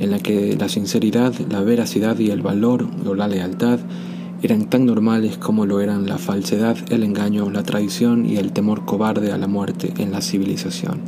en 0.00 0.10
la 0.10 0.18
que 0.18 0.56
la 0.58 0.68
sinceridad, 0.68 1.34
la 1.50 1.60
veracidad 1.60 2.18
y 2.18 2.30
el 2.30 2.42
valor 2.42 2.88
o 3.06 3.14
la 3.14 3.28
lealtad 3.28 3.78
eran 4.42 4.70
tan 4.70 4.86
normales 4.86 5.36
como 5.36 5.66
lo 5.66 5.80
eran 5.80 6.06
la 6.06 6.16
falsedad, 6.16 6.76
el 6.90 7.04
engaño, 7.04 7.50
la 7.50 7.62
traición 7.62 8.26
y 8.26 8.36
el 8.36 8.52
temor 8.52 8.86
cobarde 8.86 9.30
a 9.32 9.38
la 9.38 9.46
muerte 9.46 9.92
en 9.98 10.10
la 10.10 10.22
civilización. 10.22 11.00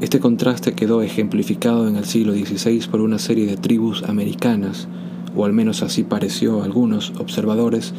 Este 0.00 0.20
contraste 0.20 0.74
quedó 0.74 1.02
ejemplificado 1.02 1.88
en 1.88 1.96
el 1.96 2.04
siglo 2.04 2.32
XVI 2.32 2.86
por 2.88 3.00
una 3.00 3.18
serie 3.18 3.46
de 3.46 3.56
tribus 3.56 4.04
americanas, 4.04 4.86
o 5.34 5.44
al 5.44 5.52
menos 5.52 5.82
así 5.82 6.04
pareció 6.04 6.62
a 6.62 6.64
algunos 6.64 7.12
observadores, 7.18 7.92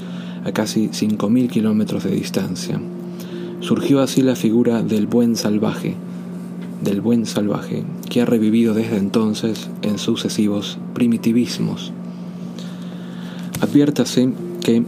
a 0.45 0.53
casi 0.53 0.87
5.000 0.87 1.49
kilómetros 1.49 2.05
de 2.05 2.11
distancia. 2.11 2.79
Surgió 3.59 3.99
así 3.99 4.21
la 4.21 4.37
figura 4.37 4.81
del 4.81 5.07
buen 5.07 5.35
salvaje, 5.35 5.95
del 6.81 7.01
buen 7.01 7.25
salvaje, 7.25 7.83
que 8.09 8.21
ha 8.21 8.25
revivido 8.25 8.73
desde 8.73 8.97
entonces 8.97 9.69
en 9.81 9.97
sucesivos 9.97 10.77
primitivismos. 10.93 11.93
Adviértase 13.61 14.29
que 14.63 14.83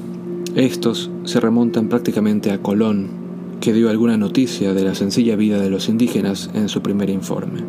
estos 0.55 1.09
se 1.23 1.39
remontan 1.39 1.87
prácticamente 1.87 2.51
a 2.51 2.61
Colón, 2.61 3.07
que 3.61 3.73
dio 3.73 3.89
alguna 3.89 4.17
noticia 4.17 4.73
de 4.73 4.83
la 4.83 4.95
sencilla 4.95 5.35
vida 5.35 5.59
de 5.59 5.69
los 5.69 5.87
indígenas 5.87 6.49
en 6.53 6.67
su 6.67 6.81
primer 6.81 7.09
informe. 7.09 7.61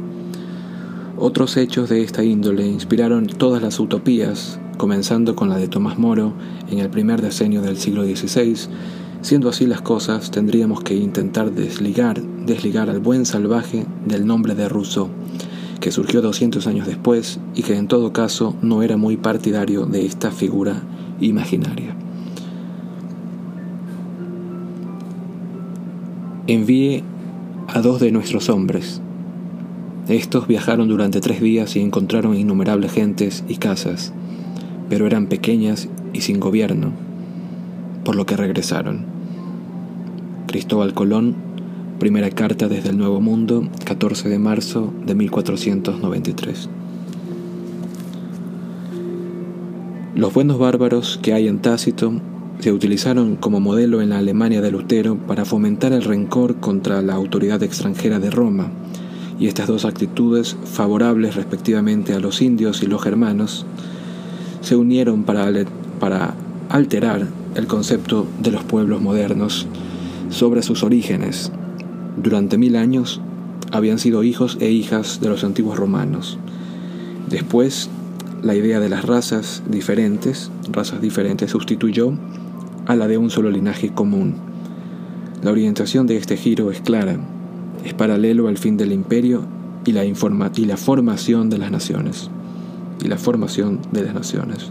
Otros 1.19 1.57
hechos 1.57 1.89
de 1.89 2.03
esta 2.03 2.25
índole 2.25 2.67
inspiraron 2.67 3.27
todas 3.27 3.63
las 3.63 3.79
utopías, 3.79 4.59
comenzando 4.79 5.37
con 5.37 5.49
la 5.49 5.59
de 5.59 5.69
Tomás 5.69 5.99
Moro 5.99 6.33
en 6.71 6.79
el 6.79 6.89
primer 6.89 7.21
decenio 7.21 7.63
del 7.63 7.77
siglo 7.77 8.03
XVI, 8.05 8.57
Siendo 9.23 9.49
así 9.49 9.67
las 9.67 9.83
cosas, 9.83 10.33
tendríamos 10.33 10.83
que 10.83 10.97
intentar 10.97 11.53
desligar, 11.53 12.21
desligar 12.21 12.91
al 12.91 12.99
buen 12.99 13.25
salvaje 13.25 13.87
del 14.05 14.27
nombre 14.27 14.57
de 14.57 14.69
Rousseau, 14.69 15.11
que 15.83 15.91
surgió 15.91 16.23
200 16.23 16.67
años 16.69 16.87
después 16.87 17.41
y 17.55 17.65
que 17.65 17.77
en 17.77 17.89
todo 17.89 18.13
caso 18.13 18.55
no 18.63 18.83
era 18.83 18.97
muy 18.97 19.19
partidario 19.19 19.85
de 19.85 20.07
esta 20.07 20.31
figura 20.31 20.81
imaginaria. 21.21 21.95
Envíe 26.47 27.03
a 27.67 27.81
dos 27.81 28.01
de 28.01 28.13
nuestros 28.13 28.49
hombres. 28.49 29.03
Estos 30.09 30.47
viajaron 30.47 30.89
durante 30.89 31.21
tres 31.21 31.41
días 31.41 31.75
y 31.75 31.81
encontraron 31.81 32.37
innumerables 32.37 32.93
gentes 32.93 33.45
y 33.49 33.57
casas, 33.57 34.13
pero 34.89 35.07
eran 35.07 35.27
pequeñas 35.27 35.89
y 36.13 36.21
sin 36.21 36.39
gobierno, 36.39 36.93
por 38.05 38.15
lo 38.15 38.25
que 38.25 38.37
regresaron. 38.37 39.05
Cristóbal 40.47 40.95
Colón, 40.95 41.35
primera 41.99 42.31
carta 42.31 42.69
desde 42.69 42.91
el 42.91 42.99
Nuevo 42.99 43.21
Mundo, 43.21 43.69
14 43.85 44.29
de 44.29 44.39
marzo 44.39 44.93
de 45.07 45.15
1493. 45.15 46.69
Los 50.15 50.35
buenos 50.35 50.59
bárbaros 50.59 51.19
que 51.23 51.33
hay 51.33 51.49
en 51.49 51.61
Tácito 51.61 52.13
se 52.59 52.73
utilizaron 52.73 53.37
como 53.37 53.61
modelo 53.61 54.03
en 54.03 54.11
la 54.11 54.19
Alemania 54.19 54.61
de 54.61 54.71
Lutero 54.71 55.17
para 55.17 55.45
fomentar 55.45 55.93
el 55.93 56.05
rencor 56.05 56.57
contra 56.57 57.03
la 57.03 57.15
autoridad 57.15 57.63
extranjera 57.63 58.19
de 58.21 58.31
Roma, 58.31 58.71
y 59.41 59.49
estas 59.49 59.67
dos 59.67 59.85
actitudes, 59.85 60.57
favorables 60.65 61.35
respectivamente 61.35 62.13
a 62.13 62.21
los 62.21 62.43
indios 62.43 62.83
y 62.83 62.87
los 62.87 63.03
germanos, 63.03 63.67
se 64.61 64.77
unieron 64.77 65.25
para, 65.25 65.51
para 65.99 66.35
alterar 66.69 67.27
el 67.55 67.67
concepto 67.67 68.27
de 68.41 68.53
los 68.53 68.63
pueblos 68.63 69.03
modernos 69.03 69.67
sobre 70.31 70.63
sus 70.63 70.83
orígenes. 70.83 71.51
Durante 72.17 72.59
mil 72.59 72.77
años 72.77 73.21
habían 73.71 73.99
sido 73.99 74.23
hijos 74.23 74.59
e 74.61 74.71
hijas 74.71 75.21
de 75.21 75.29
los 75.29 75.45
antiguos 75.45 75.79
romanos. 75.79 76.39
Después 77.29 77.89
la 78.43 78.55
idea 78.55 78.81
de 78.81 78.89
las 78.89 79.05
razas 79.05 79.63
diferentes, 79.69 80.51
razas 80.71 81.01
diferentes, 81.01 81.51
sustituyó 81.51 82.13
a 82.87 82.97
la 82.97 83.07
de 83.07 83.17
un 83.17 83.31
solo 83.31 83.51
linaje 83.51 83.91
común. 83.93 84.35
La 85.43 85.53
orientación 85.53 86.07
de 86.07 86.17
este 86.17 86.37
giro 86.37 86.71
es 86.71 86.81
clara, 86.81 87.19
es 87.85 87.95
paralelo 87.95 88.49
al 88.49 88.59
fin 88.59 88.77
del 88.77 88.93
imperio 88.93 89.45
y 89.87 89.93
la, 89.93 90.05
y 90.05 90.65
la 90.65 90.77
formación 90.77 91.51
de 91.51 91.59
las 91.59 91.71
naciones. 91.71 92.31
Y 93.03 93.09
la 93.09 93.17
formación 93.17 93.81
de 93.93 94.03
las 94.03 94.15
naciones. 94.15 94.71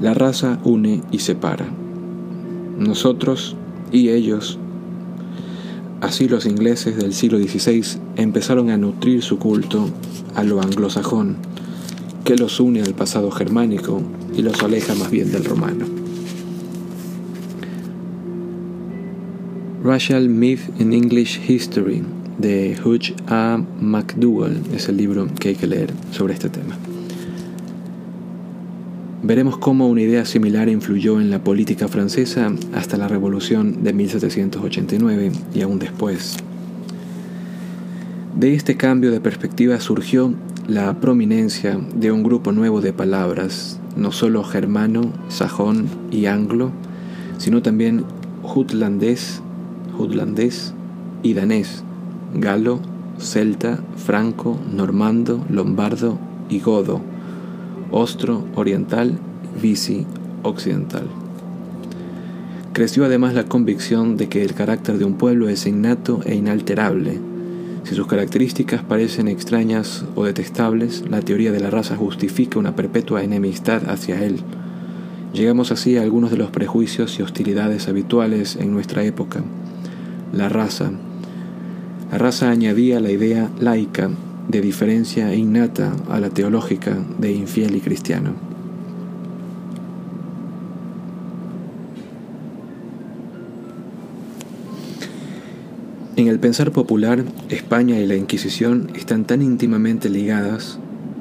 La 0.00 0.14
raza 0.14 0.58
une 0.64 1.02
y 1.10 1.20
separa. 1.20 1.66
Nosotros 2.78 3.56
y 3.90 4.08
ellos, 4.08 4.58
así 6.02 6.28
los 6.28 6.46
ingleses 6.46 6.96
del 6.96 7.14
siglo 7.14 7.38
XVI, 7.38 7.98
empezaron 8.16 8.70
a 8.70 8.76
nutrir 8.76 9.22
su 9.22 9.38
culto 9.38 9.88
a 10.34 10.42
lo 10.42 10.60
anglosajón 10.60 11.36
que 12.24 12.36
los 12.36 12.60
une 12.60 12.82
al 12.82 12.94
pasado 12.94 13.30
germánico 13.30 14.02
y 14.36 14.42
los 14.42 14.62
aleja 14.62 14.94
más 14.96 15.10
bien 15.10 15.30
del 15.32 15.44
romano. 15.44 15.86
Racial 19.82 20.28
Myth 20.28 20.60
in 20.78 20.92
English 20.92 21.40
History 21.48 22.02
de 22.38 22.76
Hugh 22.84 23.14
A. 23.28 23.62
McDougall 23.80 24.60
es 24.74 24.88
el 24.88 24.96
libro 24.96 25.28
que 25.38 25.50
hay 25.50 25.54
que 25.54 25.66
leer 25.66 25.92
sobre 26.10 26.34
este 26.34 26.48
tema. 26.48 26.76
Veremos 29.24 29.56
cómo 29.56 29.86
una 29.86 30.00
idea 30.00 30.24
similar 30.24 30.68
influyó 30.68 31.20
en 31.20 31.30
la 31.30 31.44
política 31.44 31.86
francesa 31.86 32.52
hasta 32.74 32.96
la 32.96 33.06
Revolución 33.06 33.84
de 33.84 33.92
1789 33.92 35.30
y 35.54 35.60
aún 35.60 35.78
después. 35.78 36.38
De 38.36 38.52
este 38.54 38.76
cambio 38.76 39.12
de 39.12 39.20
perspectiva 39.20 39.78
surgió 39.78 40.34
la 40.66 40.98
prominencia 40.98 41.78
de 41.94 42.10
un 42.10 42.24
grupo 42.24 42.50
nuevo 42.50 42.80
de 42.80 42.92
palabras, 42.92 43.78
no 43.96 44.10
solo 44.10 44.42
germano, 44.42 45.12
sajón 45.28 45.86
y 46.10 46.26
anglo, 46.26 46.72
sino 47.38 47.62
también 47.62 48.04
jutlandés, 48.42 49.40
jutlandés 49.96 50.74
y 51.22 51.34
danés, 51.34 51.84
galo, 52.34 52.80
celta, 53.18 53.78
franco, 53.94 54.58
normando, 54.74 55.46
lombardo 55.48 56.18
y 56.48 56.58
godo, 56.58 57.11
ostro, 57.92 58.44
oriental, 58.56 59.18
visi, 59.60 60.06
occidental. 60.42 61.04
Creció 62.72 63.04
además 63.04 63.34
la 63.34 63.44
convicción 63.44 64.16
de 64.16 64.28
que 64.28 64.42
el 64.42 64.54
carácter 64.54 64.98
de 64.98 65.04
un 65.04 65.14
pueblo 65.14 65.48
es 65.48 65.66
innato 65.66 66.20
e 66.24 66.34
inalterable, 66.34 67.20
si 67.84 67.96
sus 67.96 68.06
características 68.06 68.82
parecen 68.84 69.26
extrañas 69.26 70.04
o 70.14 70.24
detestables, 70.24 71.02
la 71.10 71.20
teoría 71.20 71.50
de 71.50 71.58
la 71.58 71.68
raza 71.68 71.96
justifica 71.96 72.60
una 72.60 72.76
perpetua 72.76 73.24
enemistad 73.24 73.90
hacia 73.90 74.22
él. 74.22 74.38
Llegamos 75.32 75.72
así 75.72 75.96
a 75.96 76.02
algunos 76.02 76.30
de 76.30 76.36
los 76.36 76.50
prejuicios 76.50 77.18
y 77.18 77.22
hostilidades 77.22 77.88
habituales 77.88 78.56
en 78.56 78.72
nuestra 78.72 79.02
época. 79.02 79.42
La 80.32 80.48
raza. 80.48 80.92
La 82.12 82.18
raza 82.18 82.50
añadía 82.50 83.00
la 83.00 83.10
idea 83.10 83.50
laica 83.58 84.10
de 84.48 84.60
diferencia 84.60 85.34
innata 85.34 85.92
a 86.08 86.20
la 86.20 86.30
teológica 86.30 86.96
de 87.18 87.32
infiel 87.32 87.76
y 87.76 87.80
cristiano. 87.80 88.34
En 96.14 96.28
el 96.28 96.38
pensar 96.38 96.72
popular, 96.72 97.24
España 97.48 97.98
y 97.98 98.06
la 98.06 98.14
Inquisición 98.14 98.90
están 98.94 99.24
tan 99.24 99.40
íntimamente 99.40 100.10
ligadas 100.10 100.78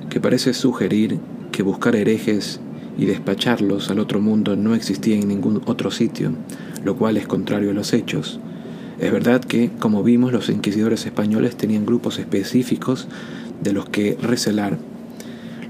que 0.09 0.19
parece 0.19 0.53
sugerir 0.53 1.17
que 1.51 1.63
buscar 1.63 1.95
herejes 1.95 2.59
y 2.97 3.05
despacharlos 3.05 3.89
al 3.89 3.99
otro 3.99 4.19
mundo 4.19 4.55
no 4.55 4.75
existía 4.75 5.15
en 5.15 5.27
ningún 5.27 5.61
otro 5.65 5.91
sitio, 5.91 6.33
lo 6.83 6.97
cual 6.97 7.17
es 7.17 7.25
contrario 7.25 7.71
a 7.71 7.73
los 7.73 7.93
hechos. 7.93 8.39
Es 9.01 9.11
verdad 9.11 9.43
que, 9.43 9.71
como 9.79 10.03
vimos, 10.03 10.31
los 10.31 10.49
inquisidores 10.49 11.07
españoles 11.07 11.57
tenían 11.57 11.87
grupos 11.87 12.19
específicos 12.19 13.07
de 13.63 13.73
los 13.73 13.89
que 13.89 14.15
recelar, 14.21 14.77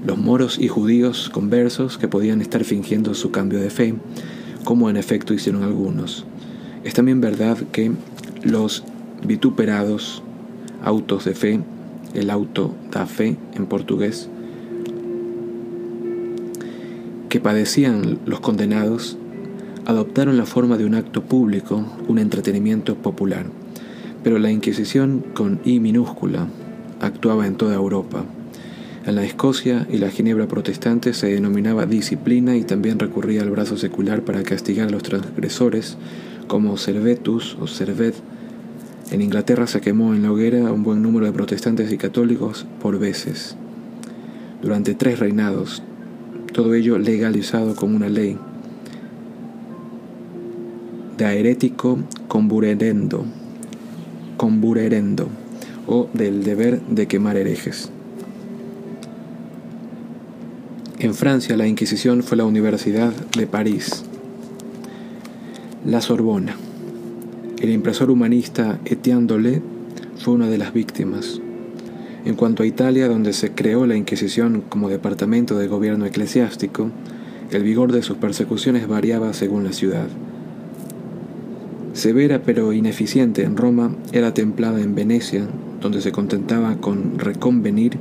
los 0.04 0.18
moros 0.18 0.58
y 0.58 0.68
judíos 0.68 1.30
conversos 1.30 1.96
que 1.96 2.08
podían 2.08 2.42
estar 2.42 2.62
fingiendo 2.62 3.14
su 3.14 3.30
cambio 3.30 3.58
de 3.58 3.70
fe, 3.70 3.94
como 4.64 4.90
en 4.90 4.98
efecto 4.98 5.32
hicieron 5.32 5.62
algunos. 5.62 6.26
Es 6.84 6.92
también 6.92 7.22
verdad 7.22 7.56
que 7.72 7.92
los 8.42 8.84
vituperados, 9.24 10.22
autos 10.84 11.24
de 11.24 11.34
fe, 11.34 11.60
el 12.12 12.28
auto 12.28 12.74
da 12.90 13.06
fe 13.06 13.38
en 13.54 13.64
portugués, 13.64 14.28
que 17.30 17.40
padecían 17.40 18.18
los 18.26 18.40
condenados, 18.40 19.16
adoptaron 19.86 20.36
la 20.36 20.46
forma 20.46 20.76
de 20.76 20.84
un 20.84 20.94
acto 20.94 21.22
público, 21.22 21.84
un 22.08 22.18
entretenimiento 22.18 22.96
popular. 22.96 23.46
Pero 24.22 24.38
la 24.38 24.50
Inquisición 24.50 25.24
con 25.34 25.60
I 25.64 25.80
minúscula 25.80 26.46
actuaba 27.00 27.46
en 27.46 27.56
toda 27.56 27.74
Europa. 27.74 28.24
En 29.04 29.16
la 29.16 29.24
Escocia 29.24 29.86
y 29.90 29.98
la 29.98 30.10
Ginebra 30.10 30.46
protestante 30.46 31.12
se 31.12 31.28
denominaba 31.28 31.86
disciplina 31.86 32.56
y 32.56 32.62
también 32.62 32.98
recurría 32.98 33.42
al 33.42 33.50
brazo 33.50 33.76
secular 33.76 34.22
para 34.22 34.42
castigar 34.42 34.88
a 34.88 34.92
los 34.92 35.02
transgresores, 35.02 35.96
como 36.46 36.76
servetus 36.76 37.56
o 37.60 37.66
servet 37.66 38.14
en 39.12 39.20
Inglaterra 39.20 39.66
se 39.66 39.82
quemó 39.82 40.14
en 40.14 40.22
la 40.22 40.32
hoguera 40.32 40.72
un 40.72 40.84
buen 40.84 41.02
número 41.02 41.26
de 41.26 41.32
protestantes 41.32 41.92
y 41.92 41.98
católicos 41.98 42.64
por 42.80 42.98
veces, 42.98 43.56
durante 44.62 44.94
tres 44.94 45.18
reinados, 45.18 45.82
todo 46.54 46.72
ello 46.72 46.96
legalizado 46.96 47.76
como 47.76 47.94
una 47.94 48.08
ley. 48.08 48.38
De 51.18 51.38
herético 51.38 51.98
comburerendo, 52.26 53.24
comburerendo, 54.36 55.28
o 55.86 56.08
del 56.14 56.42
deber 56.42 56.80
de 56.82 57.06
quemar 57.06 57.36
herejes. 57.36 57.90
En 60.98 61.14
Francia 61.14 61.56
la 61.56 61.66
Inquisición 61.66 62.22
fue 62.22 62.36
la 62.36 62.44
Universidad 62.44 63.12
de 63.36 63.46
París, 63.46 64.04
la 65.84 66.00
Sorbona. 66.00 66.56
El 67.60 67.70
impresor 67.70 68.10
humanista 68.10 68.78
Etienne 68.84 69.26
Dolet 69.26 69.62
fue 70.18 70.34
una 70.34 70.48
de 70.48 70.58
las 70.58 70.72
víctimas. 70.72 71.40
En 72.24 72.36
cuanto 72.36 72.62
a 72.62 72.66
Italia, 72.66 73.08
donde 73.08 73.32
se 73.32 73.50
creó 73.50 73.84
la 73.84 73.96
Inquisición 73.96 74.62
como 74.68 74.88
departamento 74.88 75.58
de 75.58 75.66
gobierno 75.66 76.06
eclesiástico, 76.06 76.90
el 77.50 77.64
vigor 77.64 77.92
de 77.92 78.02
sus 78.02 78.16
persecuciones 78.16 78.86
variaba 78.88 79.34
según 79.34 79.64
la 79.64 79.72
ciudad. 79.72 80.06
Severa 81.92 82.42
pero 82.42 82.72
ineficiente 82.72 83.42
en 83.44 83.56
Roma, 83.56 83.94
era 84.12 84.32
templada 84.32 84.80
en 84.80 84.94
Venecia, 84.94 85.46
donde 85.82 86.00
se 86.00 86.10
contentaba 86.10 86.76
con 86.76 87.18
reconvenir, 87.18 87.98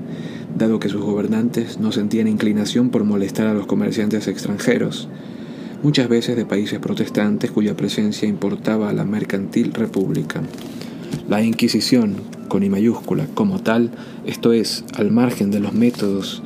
dado 0.57 0.80
que 0.80 0.88
sus 0.88 1.01
gobernantes 1.01 1.80
no 1.80 1.91
sentían 1.91 2.27
inclinación 2.27 2.89
por 2.89 3.03
molestar 3.03 3.47
a 3.47 3.53
los 3.53 3.65
comerciantes 3.65 4.27
extranjeros, 4.27 5.09
muchas 5.84 6.07
veces 6.07 6.38
de 6.38 6.45
países 6.45 6.80
protestantes 6.80 7.51
cuya 7.51 7.76
presencia 7.76 8.30
importaba 8.30 8.89
a 8.89 8.93
la 8.93 9.03
mercantil 9.03 9.73
república. 9.73 10.41
La 11.27 11.43
Inquisición, 11.43 12.15
con 12.47 12.63
I 12.63 12.69
mayúscula, 12.69 13.27
como 13.34 13.59
tal, 13.59 13.91
esto 14.26 14.53
es, 14.53 14.85
al 14.93 15.11
margen 15.11 15.51
de 15.51 15.59
los 15.59 15.73
métodos 15.73 16.43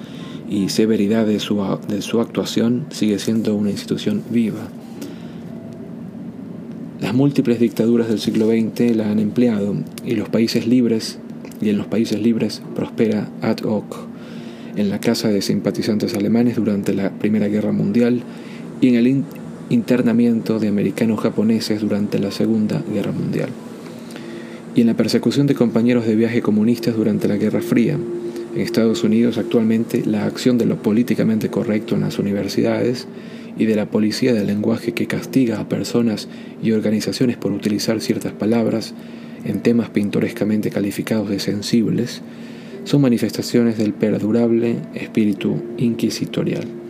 y 0.50 0.70
severidad 0.70 1.26
de 1.28 1.40
su, 1.40 1.64
de 1.88 2.02
su 2.02 2.22
actuación, 2.22 2.88
sigue 2.90 3.20
siendo 3.20 3.56
una 3.56 3.72
institución 3.72 4.24
viva. 4.30 4.68
Las 7.02 7.14
múltiples 7.14 7.60
dictaduras 7.60 8.08
del 8.08 8.20
siglo 8.20 8.48
XX 8.48 8.96
la 8.96 9.12
han 9.12 9.20
empleado 9.20 9.76
y 10.06 10.16
los 10.16 10.30
países 10.30 10.66
libres 10.66 11.20
y 11.62 11.70
en 11.70 11.78
los 11.78 11.88
países 11.88 12.22
libres 12.22 12.62
prospera 12.74 13.30
ad 13.42 13.58
hoc. 13.66 14.08
En 14.78 14.90
la 14.90 15.00
casa 15.00 15.28
de 15.30 15.42
simpatizantes 15.42 16.16
alemanes 16.16 16.56
durante 16.56 16.94
la 16.94 17.12
Primera 17.12 17.48
Guerra 17.48 17.72
Mundial 17.72 18.24
y 18.80 18.90
en 18.90 18.96
el 18.96 19.24
internamiento 19.70 20.60
de 20.60 20.68
americanos 20.68 21.20
japoneses 21.20 21.82
durante 21.82 22.20
la 22.20 22.32
Segunda 22.32 22.82
Guerra 22.94 23.12
Mundial, 23.12 23.50
y 24.76 24.82
en 24.82 24.88
la 24.88 24.94
persecución 24.96 25.48
de 25.48 25.56
compañeros 25.56 26.06
de 26.06 26.16
viaje 26.16 26.42
comunistas 26.42 26.96
durante 26.96 27.28
la 27.28 27.38
Guerra 27.38 27.62
Fría, 27.62 27.98
En 28.56 28.62
Estados 28.62 29.04
Unidos 29.04 29.38
actualmente 29.38 30.06
la 30.06 30.26
acción 30.26 30.58
de 30.58 30.66
lo 30.66 30.82
políticamente 30.82 31.50
correcto 31.50 31.96
en 31.96 32.02
las 32.02 32.20
universidades 32.20 33.06
y 33.58 33.66
de 33.66 33.76
la 33.76 33.90
policía 33.90 34.34
del 34.34 34.48
lenguaje 34.48 34.94
que 34.94 35.08
castiga 35.08 35.60
a 35.60 35.70
personas 35.70 36.28
y 36.62 36.72
organizaciones 36.72 37.38
por 37.38 37.52
utilizar 37.52 38.02
ciertas 38.02 38.34
palabras 38.34 38.94
en 39.46 39.62
temas 39.62 39.90
pintorescamente 39.90 40.72
calificados 40.72 41.30
de 41.30 41.40
sensibles 41.40 42.22
son 42.84 43.02
manifestaciones 43.02 43.78
del 43.78 43.94
perdurable 43.94 44.78
espíritu 44.94 45.62
inquisitorial. 45.78 46.85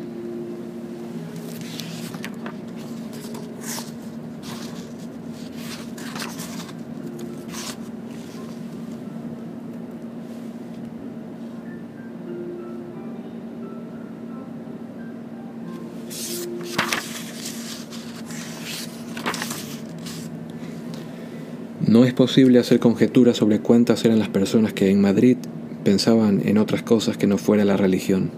No 21.95 22.03
es 22.03 22.13
posible 22.13 22.59
hacer 22.59 22.81
conjeturas 22.81 23.37
sobre 23.37 23.59
cuántas 23.59 24.03
eran 24.03 24.19
las 24.19 24.27
personas 24.27 24.73
que 24.73 24.89
en 24.89 24.99
Madrid 24.99 25.37
pensaban 25.85 26.41
en 26.43 26.57
otras 26.57 26.83
cosas 26.83 27.15
que 27.15 27.25
no 27.25 27.37
fuera 27.37 27.63
la 27.63 27.77
religión, 27.77 28.31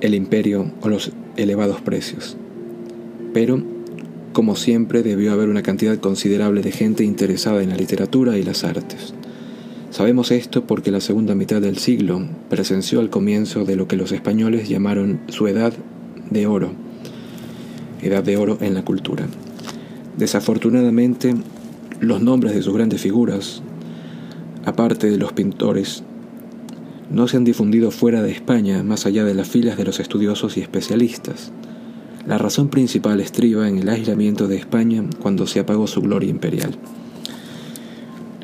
el 0.00 0.14
imperio 0.14 0.72
o 0.80 0.88
los 0.88 1.12
elevados 1.36 1.82
precios. 1.82 2.38
Pero, 3.34 3.62
como 4.32 4.56
siempre, 4.56 5.02
debió 5.02 5.34
haber 5.34 5.50
una 5.50 5.62
cantidad 5.62 5.98
considerable 5.98 6.62
de 6.62 6.72
gente 6.72 7.04
interesada 7.04 7.62
en 7.62 7.68
la 7.68 7.76
literatura 7.76 8.38
y 8.38 8.42
las 8.42 8.64
artes. 8.64 9.12
Sabemos 9.90 10.30
esto 10.30 10.66
porque 10.66 10.90
la 10.90 11.02
segunda 11.02 11.34
mitad 11.34 11.60
del 11.60 11.76
siglo 11.76 12.26
presenció 12.48 13.00
el 13.00 13.10
comienzo 13.10 13.66
de 13.66 13.76
lo 13.76 13.86
que 13.86 13.96
los 13.96 14.12
españoles 14.12 14.70
llamaron 14.70 15.20
su 15.28 15.46
edad 15.46 15.74
de 16.30 16.46
oro, 16.46 16.70
edad 18.00 18.24
de 18.24 18.38
oro 18.38 18.56
en 18.62 18.72
la 18.72 18.82
cultura. 18.82 19.26
Desafortunadamente, 20.16 21.34
los 22.00 22.20
nombres 22.20 22.54
de 22.54 22.62
sus 22.62 22.74
grandes 22.74 23.00
figuras, 23.00 23.62
aparte 24.64 25.10
de 25.10 25.16
los 25.16 25.32
pintores, 25.32 26.02
no 27.10 27.28
se 27.28 27.36
han 27.36 27.44
difundido 27.44 27.90
fuera 27.90 28.22
de 28.22 28.32
España 28.32 28.82
más 28.82 29.06
allá 29.06 29.24
de 29.24 29.34
las 29.34 29.48
filas 29.48 29.76
de 29.76 29.84
los 29.84 30.00
estudiosos 30.00 30.56
y 30.56 30.60
especialistas. 30.60 31.52
La 32.26 32.38
razón 32.38 32.68
principal 32.68 33.20
estriba 33.20 33.68
en 33.68 33.78
el 33.78 33.88
aislamiento 33.88 34.48
de 34.48 34.56
España 34.56 35.04
cuando 35.20 35.46
se 35.46 35.60
apagó 35.60 35.86
su 35.86 36.02
gloria 36.02 36.28
imperial. 36.28 36.76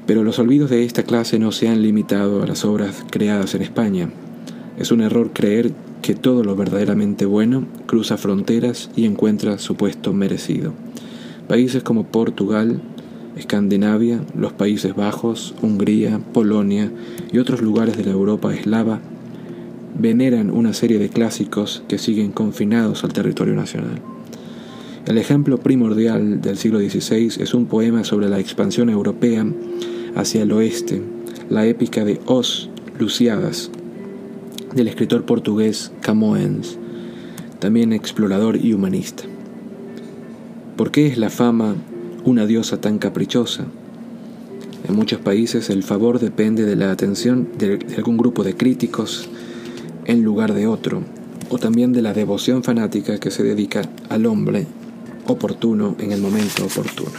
Pero 0.07 0.23
los 0.23 0.39
olvidos 0.39 0.70
de 0.70 0.85
esta 0.85 1.03
clase 1.03 1.39
no 1.39 1.51
se 1.51 1.69
han 1.69 1.83
limitado 1.83 2.43
a 2.43 2.47
las 2.47 2.65
obras 2.65 3.05
creadas 3.11 3.55
en 3.55 3.62
España. 3.62 4.11
Es 4.79 4.93
un 4.93 5.01
error 5.01 5.33
creer 5.33 5.73
que 6.01 6.15
todo 6.15 6.45
lo 6.45 6.55
verdaderamente 6.55 7.27
bueno 7.27 7.66
cruza 7.87 8.16
fronteras 8.16 8.91
y 8.95 9.05
encuentra 9.05 9.59
su 9.59 9.74
puesto 9.74 10.12
merecido. 10.12 10.73
Países 11.49 11.83
como 11.83 12.07
Portugal, 12.07 12.81
Escandinavia, 13.37 14.21
los 14.37 14.53
Países 14.53 14.95
Bajos, 14.95 15.55
Hungría, 15.63 16.21
Polonia 16.33 16.91
y 17.33 17.39
otros 17.39 17.63
lugares 17.63 17.97
de 17.97 18.05
la 18.05 18.13
Europa 18.13 18.55
eslava 18.55 19.01
veneran 19.99 20.51
una 20.51 20.73
serie 20.73 20.99
de 20.99 21.09
clásicos 21.09 21.83
que 21.89 21.99
siguen 21.99 22.33
confinados 22.33 23.05
al 23.05 23.13
territorio 23.13 23.55
nacional. 23.55 24.01
El 25.07 25.19
ejemplo 25.19 25.59
primordial 25.59 26.41
del 26.41 26.57
siglo 26.57 26.79
XVI 26.79 27.43
es 27.43 27.55
un 27.55 27.67
poema 27.67 28.05
sobre 28.05 28.29
la 28.29 28.39
expansión 28.39 28.89
europea 28.89 29.45
hacia 30.15 30.43
el 30.43 30.53
oeste, 30.53 31.03
la 31.51 31.67
épica 31.67 32.05
de 32.05 32.21
Os 32.27 32.71
Luciadas, 32.99 33.71
del 34.75 34.89
escritor 34.89 35.25
portugués 35.25 35.93
Camões, 36.01 36.79
también 37.59 37.93
explorador 37.93 38.57
y 38.57 38.73
humanista. 38.73 39.25
¿Por 40.77 40.91
qué 40.91 41.07
es 41.07 41.19
la 41.19 41.31
fama 41.31 41.77
una 42.24 42.47
diosa 42.47 42.81
tan 42.81 42.99
caprichosa. 42.99 43.65
En 44.89 44.97
muchos 44.97 45.20
países 45.20 45.70
el 45.70 45.82
favor 45.82 46.19
depende 46.19 46.65
de 46.65 46.77
la 46.77 46.90
atención 46.90 47.49
de 47.59 47.78
algún 47.97 48.16
grupo 48.16 48.43
de 48.44 48.55
críticos 48.57 49.28
en 50.05 50.23
lugar 50.23 50.55
de 50.55 50.66
otro, 50.66 51.03
o 51.51 51.59
también 51.59 51.93
de 51.93 52.03
la 52.03 52.12
devoción 52.12 52.62
fanática 52.62 53.19
que 53.19 53.31
se 53.31 53.43
dedica 53.43 53.82
al 54.09 54.27
hombre 54.27 54.66
oportuno 55.27 55.97
en 55.99 56.12
el 56.12 56.20
momento 56.20 56.65
oportuno. 56.65 57.12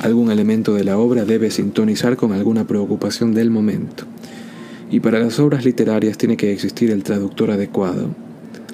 Algún 0.00 0.30
elemento 0.30 0.74
de 0.74 0.84
la 0.84 0.98
obra 0.98 1.24
debe 1.24 1.50
sintonizar 1.50 2.16
con 2.16 2.32
alguna 2.32 2.66
preocupación 2.66 3.34
del 3.34 3.50
momento, 3.50 4.04
y 4.90 5.00
para 5.00 5.18
las 5.18 5.38
obras 5.38 5.64
literarias 5.64 6.18
tiene 6.18 6.36
que 6.36 6.52
existir 6.52 6.90
el 6.90 7.02
traductor 7.02 7.50
adecuado. 7.50 8.08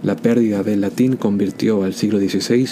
La 0.03 0.17
pérdida 0.17 0.63
del 0.63 0.81
latín 0.81 1.17
convirtió 1.17 1.85
al 1.85 1.95
siglo 1.95 2.19
XVI 2.19 2.69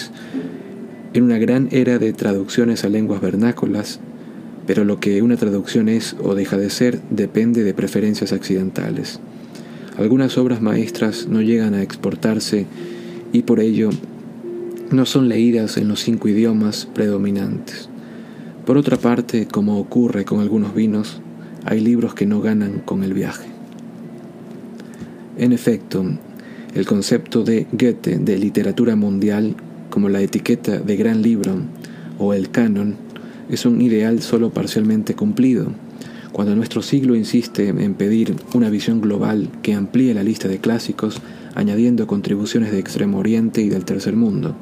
en 1.17 1.23
una 1.23 1.39
gran 1.39 1.67
era 1.71 1.97
de 1.97 2.13
traducciones 2.13 2.83
a 2.83 2.89
lenguas 2.89 3.21
vernáculas, 3.21 3.99
pero 4.67 4.83
lo 4.83 4.99
que 4.99 5.23
una 5.23 5.35
traducción 5.35 5.89
es 5.89 6.15
o 6.21 6.35
deja 6.35 6.57
de 6.57 6.69
ser 6.69 7.01
depende 7.09 7.63
de 7.63 7.73
preferencias 7.73 8.33
accidentales. 8.33 9.19
Algunas 9.97 10.37
obras 10.37 10.61
maestras 10.61 11.27
no 11.27 11.41
llegan 11.41 11.73
a 11.73 11.81
exportarse 11.81 12.67
y 13.33 13.41
por 13.41 13.59
ello 13.59 13.89
no 14.91 15.07
son 15.07 15.27
leídas 15.27 15.77
en 15.77 15.87
los 15.87 16.01
cinco 16.01 16.27
idiomas 16.27 16.85
predominantes. 16.85 17.89
Por 18.67 18.77
otra 18.77 18.97
parte, 18.97 19.47
como 19.47 19.79
ocurre 19.79 20.23
con 20.23 20.39
algunos 20.39 20.75
vinos, 20.75 21.19
hay 21.65 21.79
libros 21.79 22.13
que 22.13 22.27
no 22.27 22.41
ganan 22.41 22.79
con 22.85 23.03
el 23.03 23.15
viaje. 23.15 23.47
En 25.39 25.51
efecto, 25.51 26.05
el 26.75 26.85
concepto 26.85 27.43
de 27.43 27.65
Goethe 27.71 28.19
de 28.19 28.37
literatura 28.37 28.95
mundial 28.95 29.55
como 29.97 30.09
la 30.09 30.21
etiqueta 30.21 30.77
de 30.77 30.95
gran 30.95 31.23
libro 31.23 31.55
o 32.19 32.35
el 32.35 32.51
canon, 32.51 32.97
es 33.49 33.65
un 33.65 33.81
ideal 33.81 34.21
solo 34.21 34.51
parcialmente 34.51 35.15
cumplido. 35.15 35.71
Cuando 36.31 36.55
nuestro 36.55 36.83
siglo 36.83 37.15
insiste 37.15 37.69
en 37.69 37.95
pedir 37.95 38.35
una 38.53 38.69
visión 38.69 39.01
global 39.01 39.49
que 39.63 39.73
amplíe 39.73 40.13
la 40.13 40.21
lista 40.21 40.47
de 40.47 40.59
clásicos, 40.59 41.19
añadiendo 41.55 42.05
contribuciones 42.05 42.71
de 42.71 42.77
Extremo 42.77 43.17
Oriente 43.17 43.63
y 43.63 43.69
del 43.69 43.85
Tercer 43.85 44.15
Mundo, 44.15 44.55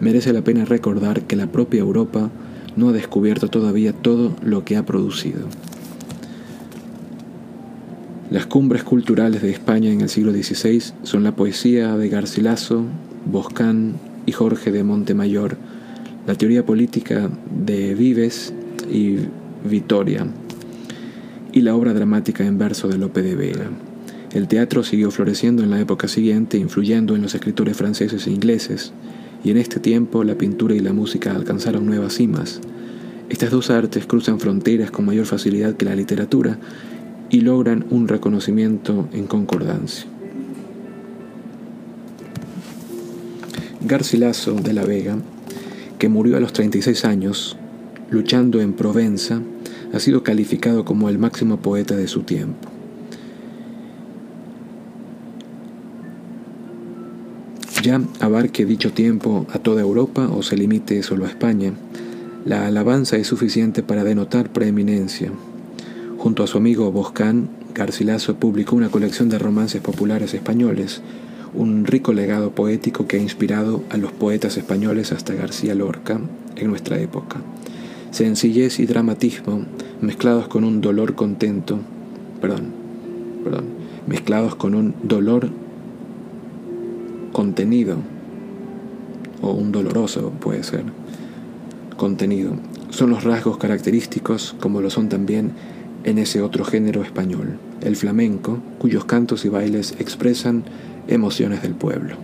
merece 0.00 0.32
la 0.32 0.40
pena 0.40 0.64
recordar 0.64 1.26
que 1.26 1.36
la 1.36 1.52
propia 1.52 1.80
Europa 1.80 2.30
no 2.74 2.88
ha 2.88 2.92
descubierto 2.92 3.48
todavía 3.48 3.92
todo 3.92 4.34
lo 4.42 4.64
que 4.64 4.78
ha 4.78 4.86
producido. 4.86 5.48
Las 8.30 8.46
cumbres 8.46 8.84
culturales 8.84 9.42
de 9.42 9.50
España 9.50 9.90
en 9.90 10.00
el 10.00 10.08
siglo 10.08 10.32
XVI 10.32 10.82
son 11.02 11.24
la 11.24 11.36
poesía 11.36 11.94
de 11.98 12.08
Garcilaso, 12.08 12.84
Boscán, 13.26 14.07
y 14.28 14.32
Jorge 14.32 14.70
de 14.70 14.84
Montemayor, 14.84 15.56
la 16.26 16.34
teoría 16.34 16.66
política 16.66 17.30
de 17.50 17.94
Vives 17.94 18.52
y 18.92 19.16
Vitoria 19.64 20.26
y 21.50 21.62
la 21.62 21.74
obra 21.74 21.94
dramática 21.94 22.44
en 22.44 22.58
verso 22.58 22.88
de 22.88 22.98
Lope 22.98 23.22
de 23.22 23.34
Vega. 23.34 23.70
El 24.34 24.46
teatro 24.46 24.82
siguió 24.82 25.10
floreciendo 25.10 25.62
en 25.62 25.70
la 25.70 25.80
época 25.80 26.08
siguiente, 26.08 26.58
influyendo 26.58 27.16
en 27.16 27.22
los 27.22 27.34
escritores 27.34 27.78
franceses 27.78 28.26
e 28.26 28.30
ingleses, 28.30 28.92
y 29.42 29.50
en 29.50 29.56
este 29.56 29.80
tiempo 29.80 30.22
la 30.24 30.34
pintura 30.34 30.74
y 30.74 30.80
la 30.80 30.92
música 30.92 31.34
alcanzaron 31.34 31.86
nuevas 31.86 32.12
cimas. 32.12 32.60
Estas 33.30 33.50
dos 33.50 33.70
artes 33.70 34.04
cruzan 34.04 34.40
fronteras 34.40 34.90
con 34.90 35.06
mayor 35.06 35.24
facilidad 35.24 35.74
que 35.74 35.86
la 35.86 35.94
literatura 35.94 36.58
y 37.30 37.40
logran 37.40 37.86
un 37.88 38.08
reconocimiento 38.08 39.08
en 39.14 39.26
concordancia. 39.26 40.17
Garcilaso 43.80 44.54
de 44.54 44.72
la 44.72 44.84
Vega, 44.84 45.16
que 45.98 46.08
murió 46.08 46.36
a 46.36 46.40
los 46.40 46.52
36 46.52 47.04
años, 47.04 47.56
luchando 48.10 48.60
en 48.60 48.72
Provenza, 48.72 49.40
ha 49.92 50.00
sido 50.00 50.22
calificado 50.22 50.84
como 50.84 51.08
el 51.08 51.18
máximo 51.18 51.58
poeta 51.58 51.96
de 51.96 52.08
su 52.08 52.22
tiempo. 52.22 52.68
Ya 57.82 58.00
abarque 58.18 58.66
dicho 58.66 58.92
tiempo 58.92 59.46
a 59.52 59.60
toda 59.60 59.82
Europa 59.82 60.28
o 60.28 60.42
se 60.42 60.56
limite 60.56 61.02
solo 61.04 61.24
a 61.24 61.28
España, 61.28 61.72
la 62.44 62.66
alabanza 62.66 63.16
es 63.16 63.28
suficiente 63.28 63.84
para 63.84 64.02
denotar 64.02 64.52
preeminencia. 64.52 65.30
Junto 66.18 66.42
a 66.42 66.48
su 66.48 66.58
amigo 66.58 66.90
Boscán, 66.90 67.48
Garcilaso 67.74 68.34
publicó 68.34 68.74
una 68.74 68.90
colección 68.90 69.28
de 69.28 69.38
romances 69.38 69.80
populares 69.80 70.34
españoles, 70.34 71.00
un 71.54 71.84
rico 71.84 72.12
legado 72.12 72.50
poético 72.50 73.06
que 73.06 73.16
ha 73.16 73.20
inspirado 73.20 73.82
a 73.90 73.96
los 73.96 74.12
poetas 74.12 74.56
españoles 74.56 75.12
hasta 75.12 75.34
García 75.34 75.74
Lorca 75.74 76.20
en 76.56 76.68
nuestra 76.68 76.98
época. 76.98 77.40
Sencillez 78.10 78.78
y 78.80 78.86
dramatismo 78.86 79.64
mezclados 80.00 80.48
con 80.48 80.64
un 80.64 80.80
dolor 80.80 81.14
contento, 81.14 81.78
perdón, 82.40 82.72
perdón, 83.44 83.64
mezclados 84.06 84.54
con 84.54 84.74
un 84.74 84.94
dolor 85.02 85.50
contenido, 87.32 87.96
o 89.40 89.52
un 89.52 89.72
doloroso 89.72 90.32
puede 90.40 90.64
ser, 90.64 90.84
contenido, 91.96 92.52
son 92.90 93.10
los 93.10 93.24
rasgos 93.24 93.58
característicos 93.58 94.56
como 94.60 94.80
lo 94.80 94.90
son 94.90 95.08
también 95.08 95.52
en 96.04 96.18
ese 96.18 96.40
otro 96.40 96.64
género 96.64 97.02
español, 97.02 97.58
el 97.82 97.96
flamenco, 97.96 98.58
cuyos 98.78 99.04
cantos 99.04 99.44
y 99.44 99.48
bailes 99.48 99.94
expresan 99.98 100.64
emociones 101.08 101.62
del 101.62 101.74
pueblo. 101.74 102.14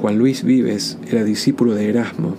Juan 0.00 0.16
Luis 0.16 0.44
Vives 0.44 0.96
era 1.10 1.24
discípulo 1.24 1.74
de 1.74 1.88
Erasmo 1.88 2.36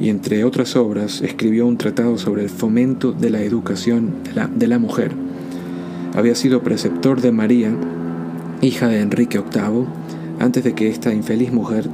y 0.00 0.08
entre 0.08 0.44
otras 0.44 0.74
obras 0.74 1.20
escribió 1.20 1.66
un 1.66 1.76
tratado 1.76 2.16
sobre 2.18 2.42
el 2.42 2.50
fomento 2.50 3.12
de 3.12 3.30
la 3.30 3.42
educación 3.42 4.14
de 4.56 4.66
la, 4.66 4.78
mujer. 4.78 5.12
Había 6.14 6.34
sido 6.34 6.62
preceptor 6.62 7.20
de 7.20 7.30
María, 7.30 7.70
hija 8.62 8.88
de 8.88 9.00
Enrique 9.00 9.38
VIII, 9.38 9.86
antes 10.40 10.64
de 10.64 10.74
que 10.74 10.88
esta 10.88 11.12
infeliz 11.12 11.52
mujer 11.52 11.88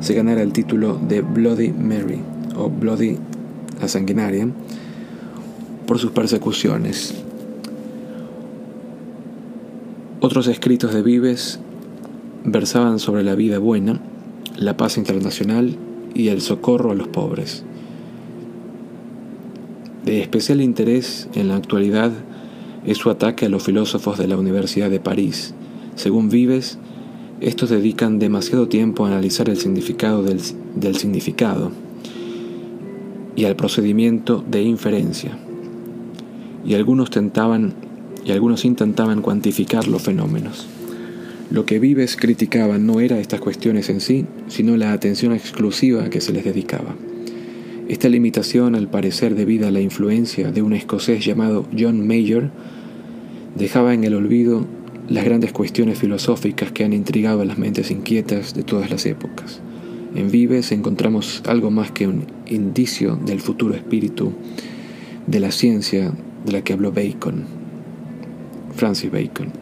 se 0.00 0.14
ganara 0.14 0.42
el 0.42 0.52
título 0.52 0.98
de 1.08 1.20
Bloody 1.20 1.72
Mary 1.72 2.20
o 2.56 2.70
Bloody 2.70 3.18
la 3.80 3.88
sanguinaria 3.88 4.48
por 5.86 5.98
sus 5.98 6.10
persecuciones. 6.10 7.25
Otros 10.20 10.46
escritos 10.46 10.94
de 10.94 11.02
Vives 11.02 11.60
versaban 12.42 12.98
sobre 12.98 13.22
la 13.22 13.34
vida 13.34 13.58
buena, 13.58 14.00
la 14.56 14.76
paz 14.76 14.96
internacional 14.96 15.76
y 16.14 16.28
el 16.28 16.40
socorro 16.40 16.90
a 16.90 16.94
los 16.94 17.08
pobres. 17.08 17.64
De 20.06 20.22
especial 20.22 20.62
interés 20.62 21.28
en 21.34 21.48
la 21.48 21.56
actualidad 21.56 22.12
es 22.86 22.96
su 22.96 23.10
ataque 23.10 23.44
a 23.44 23.48
los 23.50 23.64
filósofos 23.64 24.16
de 24.16 24.26
la 24.26 24.38
Universidad 24.38 24.88
de 24.88 25.00
París. 25.00 25.52
Según 25.96 26.30
Vives, 26.30 26.78
estos 27.40 27.68
dedican 27.68 28.18
demasiado 28.18 28.68
tiempo 28.68 29.04
a 29.04 29.08
analizar 29.08 29.50
el 29.50 29.58
significado 29.58 30.22
del, 30.22 30.40
significado 30.96 31.72
y 33.34 33.44
al 33.44 33.56
procedimiento 33.56 34.42
de 34.48 34.62
inferencia. 34.62 35.36
Y 36.64 36.72
algunos 36.72 37.10
tentaban 37.10 37.74
y 38.26 38.32
algunos 38.32 38.64
intentaban 38.64 39.22
cuantificar 39.22 39.86
los 39.86 40.02
fenómenos. 40.02 40.66
Lo 41.50 41.64
que 41.64 41.78
Vives 41.78 42.16
criticaba 42.16 42.76
no 42.76 42.98
era 42.98 43.20
estas 43.20 43.40
cuestiones 43.40 43.88
en 43.88 44.00
sí, 44.00 44.26
sino 44.48 44.76
la 44.76 44.92
atención 44.92 45.32
exclusiva 45.32 46.10
que 46.10 46.20
se 46.20 46.32
les 46.32 46.44
dedicaba. 46.44 46.96
Esta 47.88 48.08
limitación, 48.08 48.74
al 48.74 48.88
parecer 48.88 49.36
debida 49.36 49.68
a 49.68 49.70
la 49.70 49.80
influencia 49.80 50.50
de 50.50 50.60
un 50.60 50.72
escocés 50.72 51.24
llamado 51.24 51.68
John 51.78 52.04
Mayor, 52.04 52.50
dejaba 53.54 53.94
en 53.94 54.02
el 54.02 54.14
olvido 54.14 54.66
las 55.08 55.24
grandes 55.24 55.52
cuestiones 55.52 55.96
filosóficas 55.96 56.72
que 56.72 56.82
han 56.82 56.92
intrigado 56.92 57.42
a 57.42 57.44
las 57.44 57.58
mentes 57.58 57.92
inquietas 57.92 58.54
de 58.54 58.64
todas 58.64 58.90
las 58.90 59.06
épocas. 59.06 59.60
En 60.16 60.32
Vives 60.32 60.72
encontramos 60.72 61.42
algo 61.46 61.70
más 61.70 61.92
que 61.92 62.08
un 62.08 62.24
indicio 62.48 63.14
del 63.14 63.40
futuro 63.40 63.74
espíritu 63.74 64.32
de 65.28 65.38
la 65.38 65.52
ciencia 65.52 66.12
de 66.44 66.52
la 66.52 66.62
que 66.62 66.72
habló 66.72 66.90
Bacon, 66.90 67.65
Francis 68.76 69.10
Bacon. 69.10 69.52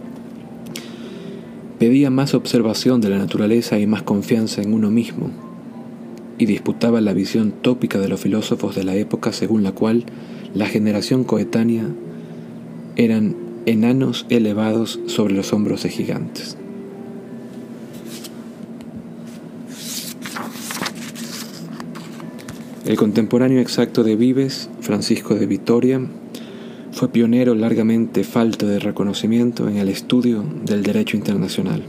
Pedía 1.78 2.11
más 2.11 2.35
observación 2.35 3.01
de 3.01 3.09
la 3.09 3.19
naturaleza 3.19 3.78
y 3.78 3.86
más 3.86 4.03
confianza 4.03 4.62
en 4.62 4.73
uno 4.73 4.91
mismo, 4.91 5.31
y 6.39 6.47
disputaba 6.47 7.01
la 7.01 7.12
visión 7.12 7.53
tópica 7.53 7.99
de 7.99 8.09
los 8.09 8.20
filósofos 8.20 8.74
de 8.74 8.85
la 8.85 8.97
época 8.97 9.32
según 9.32 9.62
la 9.62 9.73
cual 9.73 10.05
la 10.53 10.66
generación 10.66 11.24
coetánea 11.24 11.85
eran 12.97 13.36
enanos 13.66 14.27
elevados 14.28 15.01
sobre 15.07 15.35
los 15.35 15.53
hombros 15.53 15.82
de 15.85 15.89
gigantes. 15.91 16.57
El 22.85 22.97
contemporáneo 22.97 23.61
exacto 23.61 24.05
de 24.05 24.15
Vives, 24.15 24.69
Francisco 24.81 25.35
de 25.35 25.47
Vitoria, 25.47 26.03
fue 26.95 27.09
pionero 27.09 27.57
largamente 27.57 28.23
falta 28.23 28.66
de 28.66 28.79
reconocimiento 28.79 29.69
en 29.69 29.79
el 29.79 29.89
estudio 29.89 30.45
del 30.65 30.85
derecho 30.85 31.16
internacional. 31.16 31.83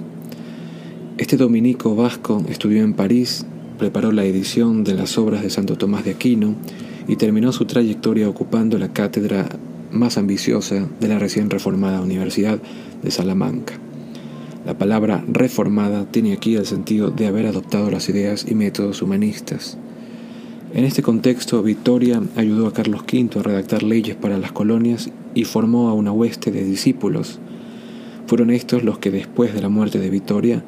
Este 1.19 1.37
dominico 1.37 1.95
vasco 1.95 2.43
estudió 2.49 2.83
en 2.83 2.93
París, 2.93 3.45
preparó 3.77 4.11
la 4.11 4.25
edición 4.25 4.83
de 4.83 4.95
las 4.95 5.19
obras 5.19 5.43
de 5.43 5.51
Santo 5.51 5.77
Tomás 5.77 6.05
de 6.05 6.11
Aquino 6.11 6.55
y 7.07 7.17
terminó 7.17 7.51
su 7.51 7.65
trayectoria 7.65 8.27
ocupando 8.27 8.79
la 8.79 8.93
cátedra 8.93 9.47
más 9.91 10.17
ambiciosa 10.17 10.87
de 10.99 11.07
la 11.07 11.19
recién 11.19 11.51
reformada 11.51 12.01
Universidad 12.01 12.57
de 13.03 13.11
Salamanca. 13.11 13.75
La 14.65 14.75
palabra 14.75 15.23
reformada 15.27 16.05
tiene 16.09 16.33
aquí 16.33 16.55
el 16.55 16.65
sentido 16.65 17.11
de 17.11 17.27
haber 17.27 17.45
adoptado 17.45 17.91
las 17.91 18.09
ideas 18.09 18.43
y 18.49 18.55
métodos 18.55 19.03
humanistas. 19.03 19.77
En 20.75 20.83
este 20.83 21.01
contexto, 21.01 21.63
Victoria 21.63 22.21
ayudó 22.35 22.67
a 22.67 22.73
Carlos 22.73 23.03
V 23.03 23.39
a 23.39 23.43
redactar 23.43 23.81
leyes 23.81 24.17
para 24.17 24.37
las 24.37 24.51
colonias 24.51 25.09
y 25.33 25.45
formó 25.45 25.87
a 25.87 25.93
una 25.93 26.11
hueste 26.11 26.51
de 26.51 26.65
discípulos. 26.65 27.39
Fueron 28.27 28.49
estos 28.49 28.83
los 28.83 28.99
que 28.99 29.09
después 29.09 29.53
de 29.53 29.61
la 29.61 29.69
muerte 29.69 29.99
de 29.99 30.09
Victoria 30.09 30.65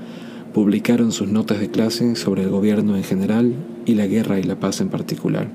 publicaron 0.53 1.11
sus 1.11 1.27
notas 1.27 1.59
de 1.59 1.69
clase 1.69 2.15
sobre 2.15 2.43
el 2.43 2.49
gobierno 2.49 2.95
en 2.95 3.03
general 3.03 3.53
y 3.85 3.95
la 3.95 4.07
guerra 4.07 4.39
y 4.39 4.43
la 4.43 4.57
paz 4.57 4.79
en 4.79 4.87
particular. 4.87 5.49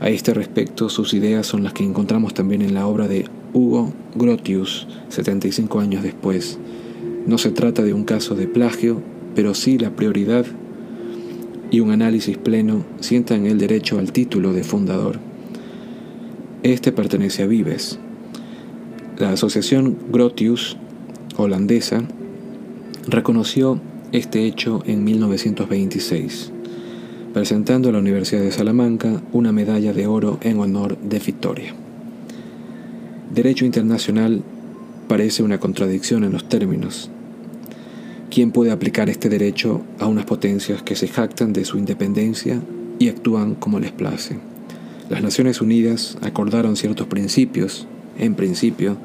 A 0.00 0.08
este 0.08 0.32
respecto, 0.32 0.88
sus 0.88 1.12
ideas 1.12 1.46
son 1.46 1.62
las 1.62 1.74
que 1.74 1.84
encontramos 1.84 2.32
también 2.32 2.62
en 2.62 2.72
la 2.72 2.86
obra 2.86 3.08
de 3.08 3.26
Hugo 3.52 3.92
Grotius, 4.14 4.88
75 5.10 5.80
años 5.80 6.02
después. 6.02 6.58
No 7.26 7.36
se 7.36 7.50
trata 7.50 7.82
de 7.82 7.92
un 7.92 8.04
caso 8.04 8.36
de 8.36 8.48
plagio, 8.48 9.02
pero 9.34 9.52
sí 9.52 9.76
la 9.76 9.90
prioridad 9.90 10.46
y 11.70 11.80
un 11.80 11.90
análisis 11.90 12.38
pleno 12.38 12.84
sientan 13.00 13.46
el 13.46 13.58
derecho 13.58 13.98
al 13.98 14.12
título 14.12 14.52
de 14.52 14.64
fundador. 14.64 15.18
Este 16.62 16.92
pertenece 16.92 17.42
a 17.42 17.46
Vives. 17.46 17.98
La 19.18 19.30
asociación 19.30 19.96
Grotius, 20.10 20.76
holandesa, 21.36 22.02
reconoció 23.08 23.80
este 24.12 24.44
hecho 24.44 24.82
en 24.86 25.04
1926, 25.04 26.52
presentando 27.32 27.88
a 27.88 27.92
la 27.92 27.98
Universidad 27.98 28.42
de 28.42 28.52
Salamanca 28.52 29.22
una 29.32 29.52
medalla 29.52 29.92
de 29.92 30.06
oro 30.06 30.38
en 30.42 30.58
honor 30.58 30.98
de 30.98 31.18
Victoria. 31.18 31.74
Derecho 33.34 33.64
internacional 33.64 34.42
parece 35.08 35.42
una 35.42 35.58
contradicción 35.58 36.24
en 36.24 36.32
los 36.32 36.48
términos, 36.48 37.10
¿Quién 38.36 38.52
puede 38.52 38.70
aplicar 38.70 39.08
este 39.08 39.30
derecho 39.30 39.80
a 39.98 40.06
unas 40.06 40.26
potencias 40.26 40.82
que 40.82 40.94
se 40.94 41.08
jactan 41.08 41.54
de 41.54 41.64
su 41.64 41.78
independencia 41.78 42.60
y 42.98 43.08
actúan 43.08 43.54
como 43.54 43.80
les 43.80 43.92
place? 43.92 44.36
Las 45.08 45.22
Naciones 45.22 45.62
Unidas 45.62 46.18
acordaron 46.20 46.76
ciertos 46.76 47.06
principios, 47.06 47.86
en 48.18 48.34
principio, 48.34 48.98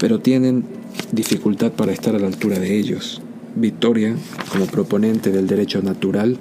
pero 0.00 0.20
tienen 0.20 0.64
dificultad 1.12 1.72
para 1.72 1.92
estar 1.92 2.16
a 2.16 2.18
la 2.18 2.28
altura 2.28 2.58
de 2.58 2.78
ellos. 2.78 3.20
Victoria, 3.56 4.16
como 4.50 4.64
proponente 4.64 5.30
del 5.32 5.48
derecho 5.48 5.82
natural, 5.82 6.38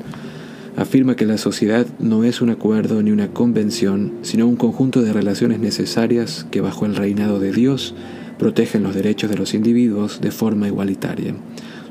afirma 0.77 1.17
que 1.17 1.25
la 1.25 1.37
sociedad 1.37 1.85
no 1.99 2.23
es 2.23 2.39
un 2.39 2.49
acuerdo 2.49 3.03
ni 3.03 3.11
una 3.11 3.33
convención, 3.33 4.13
sino 4.21 4.47
un 4.47 4.55
conjunto 4.55 5.01
de 5.01 5.11
relaciones 5.11 5.59
necesarias 5.59 6.47
que 6.49 6.61
bajo 6.61 6.85
el 6.85 6.95
reinado 6.95 7.41
de 7.41 7.51
Dios 7.51 7.93
protegen 8.39 8.83
los 8.83 8.95
derechos 8.95 9.29
de 9.29 9.37
los 9.37 9.53
individuos 9.53 10.21
de 10.21 10.31
forma 10.31 10.69
igualitaria. 10.69 11.35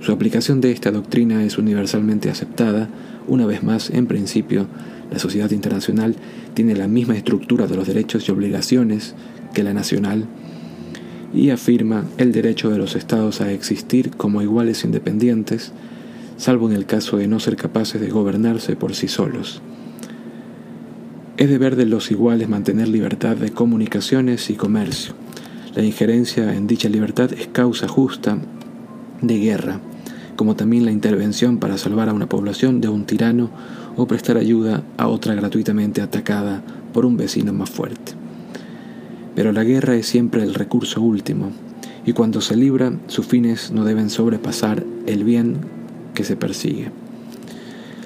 Su 0.04 0.12
aplicación 0.12 0.60
de 0.60 0.70
esta 0.70 0.90
doctrina 0.90 1.42
es 1.44 1.56
universalmente 1.56 2.28
aceptada. 2.28 2.90
Una 3.26 3.46
vez 3.46 3.62
más, 3.62 3.88
en 3.88 4.04
principio, 4.06 4.66
la 5.10 5.18
sociedad 5.18 5.50
internacional 5.50 6.14
tiene 6.52 6.76
la 6.76 6.88
misma 6.88 7.16
estructura 7.16 7.66
de 7.66 7.74
los 7.74 7.86
derechos 7.86 8.28
y 8.28 8.30
obligaciones 8.30 9.14
que 9.54 9.62
la 9.62 9.72
nacional 9.72 10.26
y 11.32 11.48
afirma 11.48 12.04
el 12.18 12.32
derecho 12.32 12.68
de 12.68 12.76
los 12.76 12.96
estados 12.96 13.40
a 13.40 13.50
existir 13.50 14.10
como 14.10 14.42
iguales 14.42 14.84
independientes, 14.84 15.72
salvo 16.36 16.68
en 16.68 16.76
el 16.76 16.84
caso 16.84 17.16
de 17.16 17.26
no 17.26 17.40
ser 17.40 17.56
capaces 17.56 17.98
de 17.98 18.10
gobernarse 18.10 18.76
por 18.76 18.94
sí 18.94 19.08
solos. 19.08 19.62
Es 21.38 21.48
deber 21.48 21.76
de 21.76 21.86
los 21.86 22.10
iguales 22.10 22.50
mantener 22.50 22.88
libertad 22.88 23.36
de 23.36 23.52
comunicaciones 23.52 24.50
y 24.50 24.54
comercio. 24.54 25.14
La 25.74 25.82
injerencia 25.82 26.54
en 26.54 26.66
dicha 26.66 26.90
libertad 26.90 27.32
es 27.32 27.46
causa 27.46 27.88
justa 27.88 28.36
de 29.22 29.38
guerra 29.38 29.80
como 30.36 30.56
también 30.56 30.84
la 30.84 30.92
intervención 30.92 31.58
para 31.58 31.78
salvar 31.78 32.08
a 32.08 32.12
una 32.12 32.28
población 32.28 32.80
de 32.80 32.88
un 32.88 33.04
tirano 33.04 33.50
o 33.96 34.06
prestar 34.06 34.36
ayuda 34.36 34.82
a 34.96 35.08
otra 35.08 35.34
gratuitamente 35.34 36.02
atacada 36.02 36.62
por 36.92 37.06
un 37.06 37.16
vecino 37.16 37.52
más 37.52 37.70
fuerte. 37.70 38.12
Pero 39.34 39.52
la 39.52 39.64
guerra 39.64 39.96
es 39.96 40.06
siempre 40.06 40.42
el 40.42 40.54
recurso 40.54 41.00
último, 41.00 41.50
y 42.06 42.12
cuando 42.12 42.40
se 42.40 42.56
libra, 42.56 42.92
sus 43.06 43.26
fines 43.26 43.70
no 43.72 43.84
deben 43.84 44.10
sobrepasar 44.10 44.84
el 45.06 45.24
bien 45.24 45.58
que 46.14 46.24
se 46.24 46.36
persigue. 46.36 46.90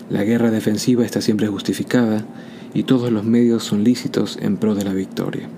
La 0.09 0.25
guerra 0.25 0.51
defensiva 0.51 1.05
está 1.05 1.21
siempre 1.21 1.49
justificada 1.49 2.25
y 2.73 2.85
todos 2.85 3.13
los 3.13 3.25
medios 3.25 3.65
son 3.65 3.85
lícitos 3.85 4.39
en 4.41 4.57
pro 4.57 4.75
de 4.75 4.85
la 4.85 4.95
victoria. 4.95 5.49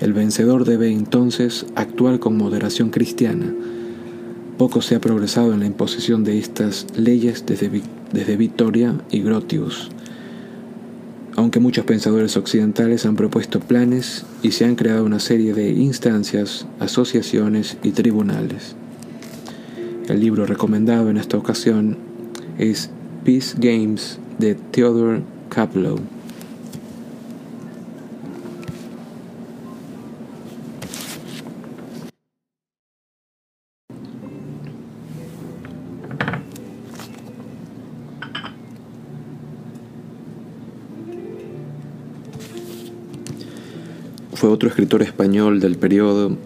El 0.00 0.12
vencedor 0.12 0.64
debe 0.64 0.90
entonces 0.90 1.66
actuar 1.74 2.18
con 2.18 2.36
moderación 2.36 2.90
cristiana, 2.90 3.54
poco 4.56 4.82
se 4.82 4.94
ha 4.94 5.00
progresado 5.00 5.52
en 5.52 5.60
la 5.60 5.66
imposición 5.66 6.24
de 6.24 6.38
estas 6.38 6.86
leyes 6.96 7.44
desde, 7.46 7.70
desde 8.12 8.36
Victoria 8.36 8.94
y 9.10 9.20
Grotius. 9.20 9.90
aunque 11.36 11.60
muchos 11.60 11.84
pensadores 11.84 12.36
occidentales 12.38 13.04
han 13.04 13.14
propuesto 13.14 13.60
planes 13.60 14.24
y 14.42 14.52
se 14.52 14.64
han 14.64 14.74
creado 14.74 15.04
una 15.04 15.20
serie 15.20 15.52
de 15.52 15.68
instancias, 15.68 16.66
asociaciones 16.80 17.76
y 17.82 17.90
tribunales. 17.90 18.74
El 20.08 20.20
libro 20.20 20.46
recomendado 20.46 21.10
en 21.10 21.18
esta 21.18 21.36
ocasión 21.36 21.98
es 22.56 22.88
Peace 23.24 23.54
Games 23.58 24.18
de 24.38 24.54
Theodore 24.54 25.22
Kaplow. 25.50 25.98
Fue 44.46 44.52
otro 44.52 44.68
escritor 44.68 45.02
español 45.02 45.58
del 45.58 45.76
periodo 45.76 46.36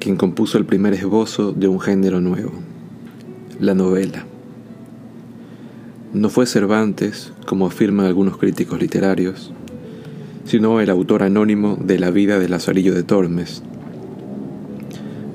quien 0.00 0.16
compuso 0.16 0.58
el 0.58 0.64
primer 0.64 0.92
esbozo 0.94 1.52
de 1.52 1.68
un 1.68 1.78
género 1.78 2.20
nuevo, 2.20 2.50
la 3.60 3.74
novela. 3.74 4.26
No 6.12 6.30
fue 6.30 6.46
Cervantes, 6.46 7.32
como 7.46 7.68
afirman 7.68 8.06
algunos 8.06 8.38
críticos 8.38 8.80
literarios, 8.80 9.52
sino 10.46 10.80
el 10.80 10.90
autor 10.90 11.22
anónimo 11.22 11.78
de 11.80 12.00
La 12.00 12.10
vida 12.10 12.40
de 12.40 12.48
Lazarillo 12.48 12.92
de 12.92 13.04
Tormes. 13.04 13.62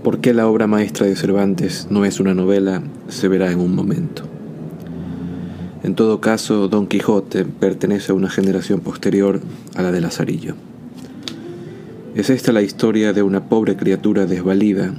¿Por 0.03 0.19
qué 0.19 0.34
la 0.34 0.49
obra 0.49 0.67
maestra 0.67 1.05
de 1.05 1.15
Cervantes 1.15 1.88
no 1.89 2.03
es 2.03 2.19
una 2.19 2.34
novela? 2.34 2.84
Se 3.07 3.30
verá 3.30 3.49
en 3.49 3.61
un 3.61 3.73
momento. 3.73 4.23
En 5.84 5.95
todo 5.95 6.19
caso, 6.19 6.67
Don 6.67 6.85
Quijote 6.85 7.45
pertenece 7.45 8.11
a 8.11 8.15
una 8.15 8.30
generación 8.30 8.81
posterior 8.81 9.39
a 9.77 9.81
la 9.81 9.93
de 9.93 10.01
Lazarillo. 10.01 10.55
Es 12.15 12.30
esta 12.30 12.52
la 12.52 12.61
historia 12.61 13.11
de 13.11 13.23
una 13.23 13.49
pobre 13.49 13.76
criatura 13.76 14.27
desvalida 14.27 14.94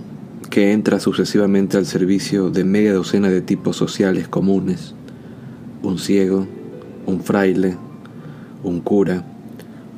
que 0.50 0.72
entra 0.72 0.98
sucesivamente 0.98 1.76
al 1.76 1.86
servicio 1.86 2.50
de 2.50 2.64
media 2.64 2.92
docena 2.92 3.30
de 3.30 3.40
tipos 3.40 3.76
sociales 3.76 4.26
comunes, 4.26 4.96
un 5.84 6.00
ciego, 6.00 6.48
un 7.06 7.22
fraile, 7.22 7.76
un 8.64 8.80
cura, 8.80 9.24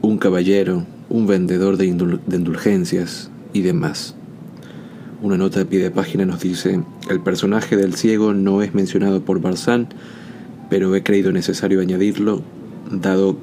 un 0.02 0.18
caballero, 0.18 0.84
un 1.08 1.26
vendedor 1.26 1.78
de, 1.78 1.86
indulgencias 1.86 3.30
y 3.54 3.62
demás. 3.62 4.14
Una 5.22 5.38
nota 5.38 5.60
de 5.60 5.64
pie 5.64 5.78
de 5.78 5.90
página 5.90 6.26
nos 6.26 6.42
dice, 6.42 6.82
el 7.08 7.20
personaje 7.22 7.78
del 7.78 7.94
ciego 7.94 8.34
no 8.34 8.60
es 8.60 8.74
mencionado 8.74 9.22
por 9.22 9.40
Barzán, 9.40 9.88
pero 10.68 10.94
he 10.94 11.02
creído 11.02 11.32
necesario 11.32 11.80
añadirlo, 11.80 12.42
dado 12.90 13.38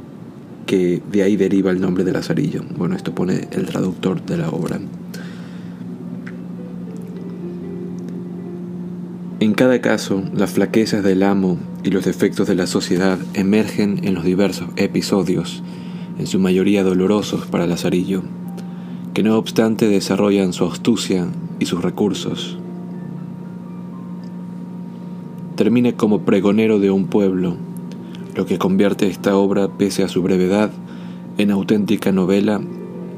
que 0.65 1.01
de 1.11 1.23
ahí 1.23 1.35
deriva 1.35 1.71
el 1.71 1.81
nombre 1.81 2.03
de 2.03 2.11
Lazarillo. 2.11 2.63
Bueno, 2.77 2.95
esto 2.95 3.13
pone 3.13 3.47
el 3.51 3.65
traductor 3.65 4.25
de 4.25 4.37
la 4.37 4.49
obra. 4.49 4.79
En 9.39 9.53
cada 9.53 9.81
caso, 9.81 10.23
las 10.33 10.51
flaquezas 10.51 11.03
del 11.03 11.21
amo 11.21 11.57
y 11.83 11.89
los 11.89 12.05
defectos 12.05 12.47
de 12.47 12.55
la 12.55 12.65
sociedad 12.65 13.19
emergen 13.33 13.99
en 14.03 14.13
los 14.13 14.23
diversos 14.23 14.69
episodios, 14.77 15.63
en 16.17 16.27
su 16.27 16.39
mayoría 16.39 16.83
dolorosos 16.83 17.45
para 17.47 17.67
Lazarillo, 17.67 18.23
que 19.13 19.21
no 19.21 19.37
obstante 19.37 19.87
desarrollan 19.87 20.53
su 20.53 20.65
astucia 20.65 21.27
y 21.59 21.65
sus 21.65 21.81
recursos. 21.81 22.57
Termina 25.55 25.91
como 25.91 26.21
pregonero 26.21 26.79
de 26.79 26.89
un 26.89 27.07
pueblo, 27.07 27.57
lo 28.35 28.45
que 28.45 28.57
convierte 28.57 29.07
esta 29.07 29.35
obra, 29.35 29.67
pese 29.67 30.03
a 30.03 30.07
su 30.07 30.21
brevedad, 30.21 30.71
en 31.37 31.51
auténtica 31.51 32.11
novela 32.11 32.61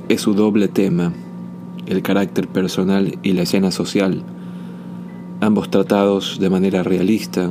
es 0.10 0.22
su 0.22 0.34
doble 0.34 0.68
tema, 0.68 1.14
el 1.86 2.02
carácter 2.02 2.48
personal 2.48 3.18
y 3.24 3.34
la 3.34 3.44
escena 3.44 3.72
social, 3.72 4.24
ambos 5.42 5.70
tratados 5.70 6.40
de 6.40 6.50
manera 6.50 6.84
realista 6.84 7.50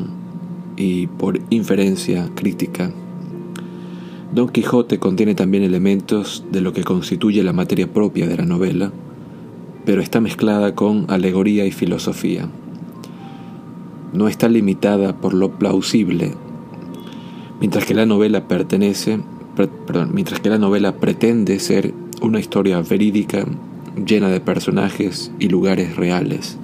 y 0.76 1.06
por 1.06 1.40
inferencia 1.50 2.30
crítica. 2.34 2.90
Don 4.34 4.48
Quijote 4.48 4.98
contiene 4.98 5.34
también 5.34 5.62
elementos 5.62 6.44
de 6.50 6.60
lo 6.60 6.72
que 6.72 6.82
constituye 6.84 7.42
la 7.42 7.52
materia 7.52 7.90
propia 7.90 8.26
de 8.26 8.36
la 8.36 8.44
novela, 8.44 8.92
pero 9.84 10.02
está 10.02 10.20
mezclada 10.20 10.74
con 10.74 11.06
alegoría 11.08 11.66
y 11.66 11.72
filosofía. 11.72 12.48
No 14.12 14.28
está 14.28 14.48
limitada 14.48 15.16
por 15.16 15.34
lo 15.34 15.58
plausible 15.58 16.32
mientras 17.64 17.86
que 17.86 17.94
la 17.94 18.04
novela 18.04 18.46
pertenece, 18.46 19.20
mientras 20.12 20.38
que 20.38 20.50
la 20.50 20.58
novela 20.58 20.96
pretende 20.96 21.58
ser 21.58 21.94
una 22.20 22.38
historia 22.38 22.82
verídica 22.82 23.46
llena 23.96 24.28
de 24.28 24.38
personajes 24.38 25.32
y 25.38 25.48
lugares 25.48 25.96
reales. 25.96 26.58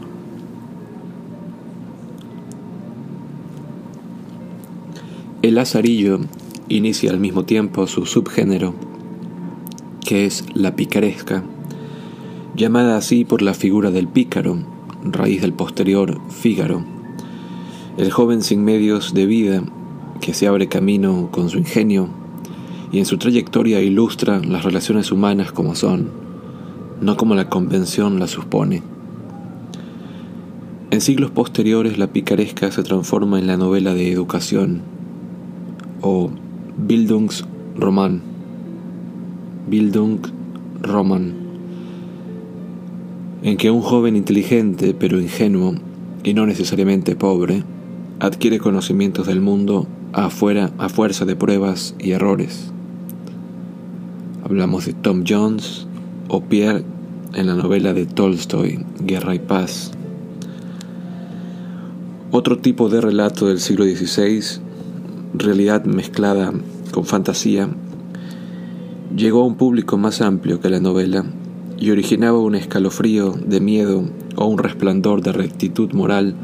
El 5.41 5.55
lazarillo 5.55 6.21
inicia 6.69 7.13
al 7.13 7.19
mismo 7.19 7.47
tiempo 7.47 7.87
su 7.87 8.05
subgénero, 8.05 8.75
que 10.07 10.27
es 10.27 10.45
la 10.53 10.77
picaresca, 10.77 11.45
llamada 12.55 12.99
así 12.99 13.25
por 13.25 13.41
la 13.41 13.55
figura 13.55 13.91
del 13.91 14.07
pícaro, 14.07 14.59
raíz 15.03 15.41
del 15.41 15.55
posterior 15.55 16.21
Fígaro, 16.29 16.85
el 17.97 18.11
joven 18.11 18.43
sin 18.43 18.65
medios 18.65 19.15
de 19.15 19.25
vida 19.25 19.63
que 20.21 20.35
se 20.35 20.47
abre 20.47 20.69
camino 20.69 21.29
con 21.31 21.51
su 21.51 21.59
ingenio 21.59 22.09
y 22.93 22.99
en 22.99 23.07
su 23.07 23.19
trayectoria 23.19 23.81
ilustra 23.81 24.41
las 24.41 24.65
relaciones 24.65 25.13
humanas 25.13 25.53
como 25.53 25.75
son, 25.75 26.11
no 27.01 27.17
como 27.17 27.35
la 27.35 27.49
convención 27.49 28.19
las 28.19 28.31
supone. 28.31 28.83
En 30.91 31.01
siglos 31.01 31.31
posteriores 31.31 31.99
la 31.99 32.09
picaresca 32.09 32.71
se 32.73 32.83
transforma 32.83 33.39
en 33.39 33.47
la 33.47 33.57
novela 33.57 33.95
de 33.95 34.11
educación 34.13 34.83
o 36.01 36.31
Bildungsroman. 36.77 38.23
Bildungsroman, 39.69 41.35
en 43.43 43.57
que 43.57 43.71
un 43.71 43.83
joven 43.83 44.17
inteligente 44.17 44.95
pero 44.99 45.21
ingenuo 45.21 45.75
y 46.25 46.35
no 46.35 46.45
necesariamente 46.45 47.15
pobre 47.15 47.63
adquiere 48.19 48.59
conocimientos 48.59 49.29
del 49.29 49.41
mundo 49.41 49.87
afuera 50.13 50.73
a 50.79 50.89
fuerza 50.89 51.25
de 51.25 51.37
pruebas 51.37 51.95
y 51.99 52.13
errores. 52.13 52.73
Hablamos 54.45 54.87
de 54.87 54.93
Tom 54.93 55.25
Jones 55.27 55.87
o 56.29 56.43
Pierre 56.43 56.85
en 57.35 57.47
la 57.47 57.55
novela 57.55 57.93
de 57.93 58.07
Tolstoy, 58.07 58.85
Guerra 59.01 59.35
y 59.35 59.39
Paz. 59.39 59.93
Otro 62.33 62.59
tipo 62.59 62.89
de 62.89 63.01
relato 63.01 63.47
del 63.47 63.61
siglo 63.61 63.85
XVI, 63.85 64.61
realidad 65.35 65.85
mezclada 65.85 66.53
con 66.93 67.05
fantasía, 67.05 67.69
llegó 69.15 69.43
a 69.43 69.47
un 69.47 69.57
público 69.57 69.97
más 69.97 70.21
amplio 70.21 70.61
que 70.61 70.71
la 70.71 70.81
novela 70.81 71.25
y 71.79 71.91
originaba 71.91 72.39
un 72.39 72.55
escalofrío 72.55 73.33
de 73.33 73.61
miedo 73.61 74.05
o 74.37 74.47
un 74.47 74.59
resplandor 74.59 75.23
de 75.23 75.33
rectitud 75.33 75.93
moral 75.93 76.35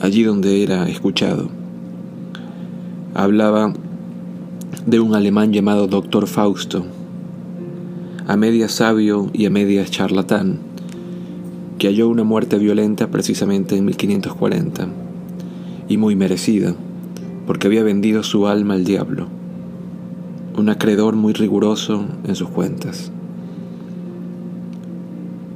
allí 0.00 0.22
donde 0.22 0.62
era 0.62 0.88
escuchado 0.88 1.63
hablaba 3.14 3.72
de 4.86 4.98
un 4.98 5.14
alemán 5.14 5.52
llamado 5.52 5.86
Doctor 5.86 6.26
Fausto, 6.26 6.84
a 8.26 8.36
medias 8.36 8.72
sabio 8.72 9.30
y 9.32 9.46
a 9.46 9.50
medias 9.50 9.92
charlatán, 9.92 10.58
que 11.78 11.86
halló 11.86 12.08
una 12.08 12.24
muerte 12.24 12.58
violenta 12.58 13.06
precisamente 13.06 13.76
en 13.76 13.84
1540, 13.84 14.88
y 15.88 15.96
muy 15.96 16.16
merecida, 16.16 16.74
porque 17.46 17.68
había 17.68 17.84
vendido 17.84 18.24
su 18.24 18.48
alma 18.48 18.74
al 18.74 18.84
diablo, 18.84 19.28
un 20.58 20.68
acreedor 20.68 21.14
muy 21.14 21.34
riguroso 21.34 22.04
en 22.24 22.34
sus 22.34 22.48
cuentas. 22.48 23.12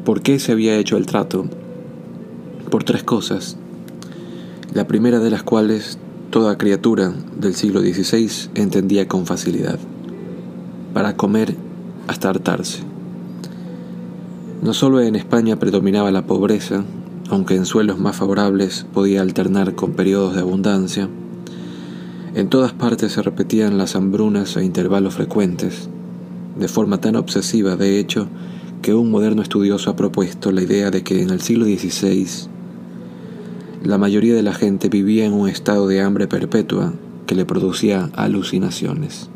¿Por 0.05 0.23
qué 0.23 0.39
se 0.39 0.53
había 0.53 0.77
hecho 0.77 0.97
el 0.97 1.07
trato? 1.07 1.47
Por 2.71 2.85
tres 2.85 3.03
cosas, 3.03 3.57
la 4.73 4.87
primera 4.87 5.19
de 5.19 5.31
las 5.31 5.43
cuales 5.43 5.99
toda 6.31 6.59
criatura 6.59 7.13
del 7.39 7.55
siglo 7.55 7.81
XVI 7.81 8.51
entendía 8.55 9.09
con 9.09 9.25
facilidad, 9.25 9.79
para 10.93 11.17
comer 11.17 11.57
hasta 12.07 12.29
hartarse. 12.29 12.83
No 14.63 14.75
solo 14.75 15.01
en 15.01 15.17
España 15.17 15.59
predominaba 15.59 16.11
la 16.11 16.27
pobreza, 16.27 16.85
aunque 17.31 17.55
en 17.55 17.65
suelos 17.65 17.99
más 17.99 18.17
favorables 18.17 18.87
podía 18.93 19.23
alternar 19.23 19.75
con 19.75 19.93
periodos 19.93 20.35
de 20.35 20.41
abundancia, 20.41 21.09
en 22.35 22.49
todas 22.49 22.73
partes 22.73 23.13
se 23.13 23.23
repetían 23.23 23.79
las 23.79 23.97
hambrunas 23.97 24.57
a 24.57 24.63
intervalos 24.63 25.15
frecuentes, 25.15 25.89
de 26.59 26.69
forma 26.69 27.01
tan 27.01 27.17
obsesiva, 27.17 27.77
de 27.77 27.99
hecho, 27.99 28.29
que 28.83 28.95
un 28.95 29.11
moderno 29.11 29.43
estudioso 29.43 29.91
ha 29.91 29.97
propuesto 29.97 30.53
la 30.53 30.63
idea 30.63 30.91
de 30.91 31.03
que 31.03 31.23
en 31.23 31.31
el 31.31 31.41
siglo 31.41 31.65
XVI 31.65 32.49
la 33.83 33.97
mayoría 33.97 34.35
de 34.35 34.43
la 34.43 34.53
gente 34.53 34.89
vivía 34.89 35.25
en 35.25 35.33
un 35.33 35.49
estado 35.49 35.87
de 35.87 36.01
hambre 36.01 36.27
perpetua 36.27 36.93
que 37.27 37.37
le 37.37 37.45
producía 37.45 38.11
alucinaciones. 38.15 39.31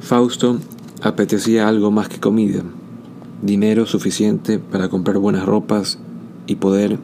Fausto 0.00 0.58
apetecía 1.02 1.68
algo 1.68 1.90
más 1.90 2.08
que 2.08 2.18
comida, 2.18 2.62
dinero 3.42 3.86
suficiente 3.86 4.58
para 4.58 4.88
comprar 4.88 5.18
buenas 5.18 5.44
ropas 5.44 5.98
y 6.46 6.56
poder 6.56 6.98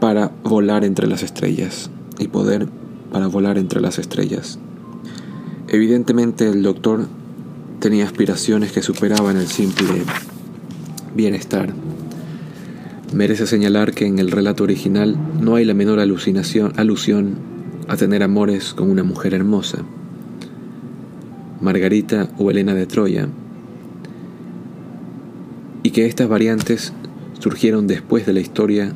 para 0.00 0.30
volar 0.44 0.84
entre 0.84 1.06
las 1.06 1.22
estrellas 1.22 1.90
y 2.18 2.28
poder 2.28 2.68
para 3.10 3.28
volar 3.28 3.58
entre 3.58 3.80
las 3.80 3.98
estrellas. 3.98 4.58
Evidentemente 5.68 6.48
el 6.48 6.62
doctor 6.62 7.06
tenía 7.84 8.06
aspiraciones 8.06 8.72
que 8.72 8.80
superaban 8.80 9.36
el 9.36 9.46
simple 9.46 10.04
bienestar. 11.14 11.74
Merece 13.12 13.46
señalar 13.46 13.92
que 13.92 14.06
en 14.06 14.18
el 14.18 14.30
relato 14.30 14.64
original 14.64 15.18
no 15.38 15.56
hay 15.56 15.66
la 15.66 15.74
menor 15.74 16.00
alucinación, 16.00 16.72
alusión 16.78 17.34
a 17.86 17.98
tener 17.98 18.22
amores 18.22 18.72
con 18.72 18.90
una 18.90 19.02
mujer 19.02 19.34
hermosa. 19.34 19.84
Margarita 21.60 22.30
o 22.38 22.50
Elena 22.50 22.72
de 22.72 22.86
Troya, 22.86 23.28
y 25.82 25.90
que 25.90 26.06
estas 26.06 26.26
variantes 26.26 26.94
surgieron 27.38 27.86
después 27.86 28.24
de 28.24 28.32
la 28.32 28.40
historia, 28.40 28.94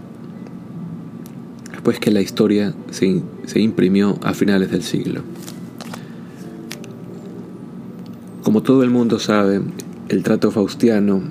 después 1.73 2.01
que 2.01 2.11
la 2.11 2.23
historia 2.23 2.73
se, 2.91 3.21
se 3.45 3.61
imprimió 3.61 4.19
a 4.23 4.33
finales 4.33 4.71
del 4.71 4.83
siglo. 4.83 5.25
Como 8.59 8.67
todo 8.67 8.83
el 8.83 8.91
mundo 8.91 9.21
sabe, 9.21 9.61
el 10.09 10.25
trato 10.25 10.51
faustiano 10.51 11.23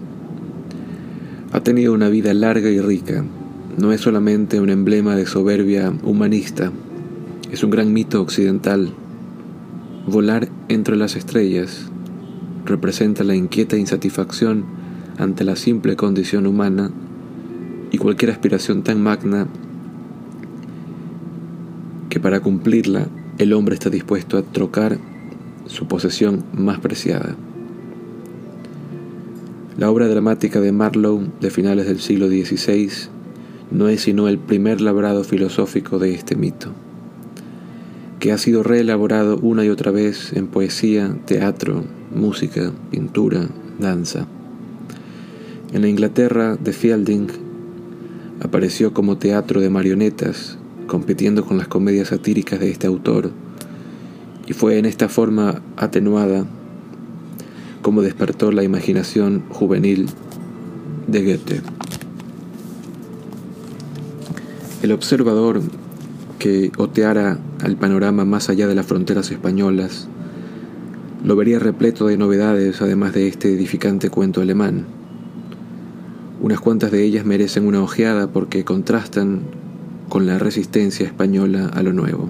ha 1.51 1.59
tenido 1.59 1.91
una 1.91 2.07
vida 2.07 2.33
larga 2.33 2.69
y 2.69 2.79
rica. 2.79 3.25
No 3.77 3.91
es 3.91 3.99
solamente 3.99 4.61
un 4.61 4.69
emblema 4.69 5.13
de 5.17 5.25
soberbia 5.25 5.93
humanista, 6.03 6.71
es 7.51 7.65
un 7.65 7.69
gran 7.69 7.91
mito 7.91 8.21
occidental. 8.21 8.93
Volar 10.07 10.47
entre 10.69 10.95
las 10.95 11.17
estrellas 11.17 11.91
representa 12.63 13.25
la 13.25 13.35
inquieta 13.35 13.75
insatisfacción 13.75 14.63
ante 15.17 15.43
la 15.43 15.57
simple 15.57 15.97
condición 15.97 16.47
humana 16.47 16.91
y 17.91 17.97
cualquier 17.97 18.31
aspiración 18.31 18.83
tan 18.83 19.03
magna 19.03 19.47
que 22.07 22.21
para 22.21 22.39
cumplirla 22.39 23.09
el 23.37 23.51
hombre 23.51 23.75
está 23.75 23.89
dispuesto 23.89 24.37
a 24.37 24.43
trocar 24.43 25.16
su 25.67 25.87
posesión 25.87 26.43
más 26.53 26.79
preciada. 26.79 27.35
La 29.77 29.91
obra 29.91 30.07
dramática 30.07 30.59
de 30.59 30.71
Marlowe 30.71 31.27
de 31.39 31.51
finales 31.51 31.85
del 31.85 31.99
siglo 31.99 32.27
XVI 32.27 32.89
no 33.69 33.89
es 33.89 34.01
sino 34.01 34.27
el 34.27 34.39
primer 34.39 34.81
labrado 34.81 35.23
filosófico 35.23 35.99
de 35.99 36.13
este 36.13 36.35
mito, 36.35 36.71
que 38.19 38.31
ha 38.31 38.37
sido 38.37 38.63
reelaborado 38.63 39.37
una 39.37 39.63
y 39.63 39.69
otra 39.69 39.91
vez 39.91 40.33
en 40.33 40.47
poesía, 40.47 41.15
teatro, 41.25 41.83
música, 42.13 42.71
pintura, 42.89 43.49
danza. 43.77 44.25
En 45.73 45.81
la 45.81 45.89
Inglaterra 45.89 46.55
de 46.55 46.73
Fielding 46.73 47.27
apareció 48.41 48.93
como 48.93 49.17
teatro 49.17 49.61
de 49.61 49.69
marionetas, 49.69 50.57
compitiendo 50.87 51.45
con 51.45 51.57
las 51.57 51.67
comedias 51.67 52.07
satíricas 52.07 52.59
de 52.59 52.71
este 52.71 52.87
autor, 52.87 53.31
y 54.47 54.53
fue 54.53 54.77
en 54.77 54.85
esta 54.85 55.09
forma 55.09 55.61
atenuada 55.75 56.45
como 57.81 58.01
despertó 58.01 58.51
la 58.51 58.63
imaginación 58.63 59.43
juvenil 59.49 60.07
de 61.07 61.23
Goethe. 61.23 61.61
El 64.81 64.91
observador 64.91 65.61
que 66.39 66.71
oteara 66.77 67.39
al 67.63 67.77
panorama 67.77 68.25
más 68.25 68.49
allá 68.49 68.67
de 68.67 68.75
las 68.75 68.85
fronteras 68.85 69.31
españolas 69.31 70.07
lo 71.23 71.35
vería 71.35 71.59
repleto 71.59 72.07
de 72.07 72.17
novedades 72.17 72.81
además 72.81 73.13
de 73.13 73.27
este 73.27 73.53
edificante 73.53 74.09
cuento 74.09 74.41
alemán. 74.41 74.85
Unas 76.41 76.59
cuantas 76.59 76.91
de 76.91 77.03
ellas 77.03 77.25
merecen 77.25 77.65
una 77.65 77.81
ojeada 77.81 78.27
porque 78.31 78.63
contrastan 78.63 79.41
con 80.09 80.25
la 80.27 80.37
resistencia 80.39 81.05
española 81.05 81.71
a 81.73 81.81
lo 81.81 81.91
nuevo. 81.91 82.29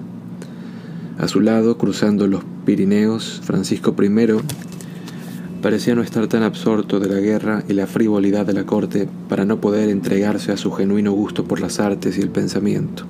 A 1.18 1.26
su 1.26 1.40
lado, 1.40 1.76
cruzando 1.78 2.28
los 2.28 2.44
Pirineos, 2.64 3.40
Francisco 3.42 3.94
I 4.00 4.08
parecía 5.60 5.96
no 5.96 6.02
estar 6.02 6.28
tan 6.28 6.44
absorto 6.44 7.00
de 7.00 7.08
la 7.08 7.18
guerra 7.18 7.64
y 7.68 7.72
la 7.72 7.88
frivolidad 7.88 8.46
de 8.46 8.52
la 8.52 8.64
corte 8.64 9.08
para 9.28 9.44
no 9.44 9.60
poder 9.60 9.88
entregarse 9.88 10.52
a 10.52 10.56
su 10.56 10.70
genuino 10.70 11.10
gusto 11.10 11.42
por 11.42 11.60
las 11.60 11.80
artes 11.80 12.16
y 12.18 12.20
el 12.20 12.30
pensamiento. 12.30 13.02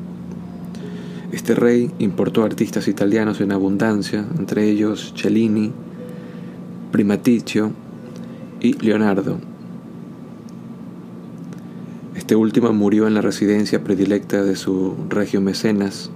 Este 1.33 1.55
rey 1.55 1.91
importó 1.99 2.45
artistas 2.45 2.89
italianos 2.89 3.43
en 3.43 3.53
abundancia, 3.53 4.25
entre 4.39 4.71
ellos 4.71 5.13
Cellini, 5.15 5.73
Primaticcio 6.91 7.73
y 8.63 8.73
Leonardo. 8.83 9.39
Este 12.15 12.35
último 12.35 12.73
murió 12.73 13.07
en 13.07 13.13
la 13.13 13.21
residencia 13.21 13.85
predilecta 13.85 14.43
de 14.43 14.57
su 14.57 14.97
regio 15.11 15.43
mecenas, 15.43 16.11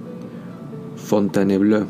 Fontainebleau. 1.04 1.86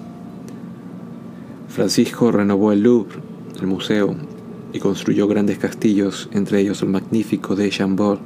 Francisco 1.68 2.32
renovó 2.32 2.72
el 2.72 2.82
Louvre, 2.82 3.18
el 3.60 3.66
museo, 3.66 4.14
y 4.72 4.78
construyó 4.78 5.28
grandes 5.28 5.59
castillos, 5.59 6.28
entre 6.32 6.60
ellos 6.60 6.82
el 6.82 6.89
magnífico 6.89 7.55
de 7.55 7.70
Chambord, 7.70 8.18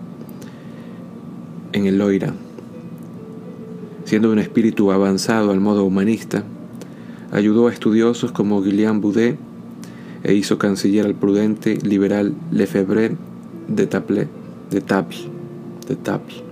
en 1.72 1.86
el 1.86 1.98
Loira. 1.98 2.32
Siendo 4.04 4.30
un 4.30 4.38
espíritu 4.38 4.92
avanzado 4.92 5.50
al 5.50 5.60
modo 5.60 5.84
humanista, 5.84 6.44
ayudó 7.32 7.66
a 7.66 7.72
estudiosos 7.72 8.32
como 8.32 8.62
Guillaume 8.62 9.00
Boudet 9.00 9.36
e 10.22 10.34
hizo 10.34 10.58
canciller 10.58 11.06
al 11.06 11.14
prudente 11.14 11.76
liberal 11.82 12.34
Lefebvre 12.52 13.16
de 13.68 13.86
Table, 13.86 14.28
de 14.70 14.80
Table, 14.80 15.18
de 15.88 15.96
Table. 15.96 16.45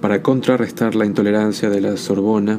Para 0.00 0.22
contrarrestar 0.22 0.94
la 0.94 1.04
intolerancia 1.04 1.68
de 1.68 1.82
la 1.82 1.98
Sorbona, 1.98 2.58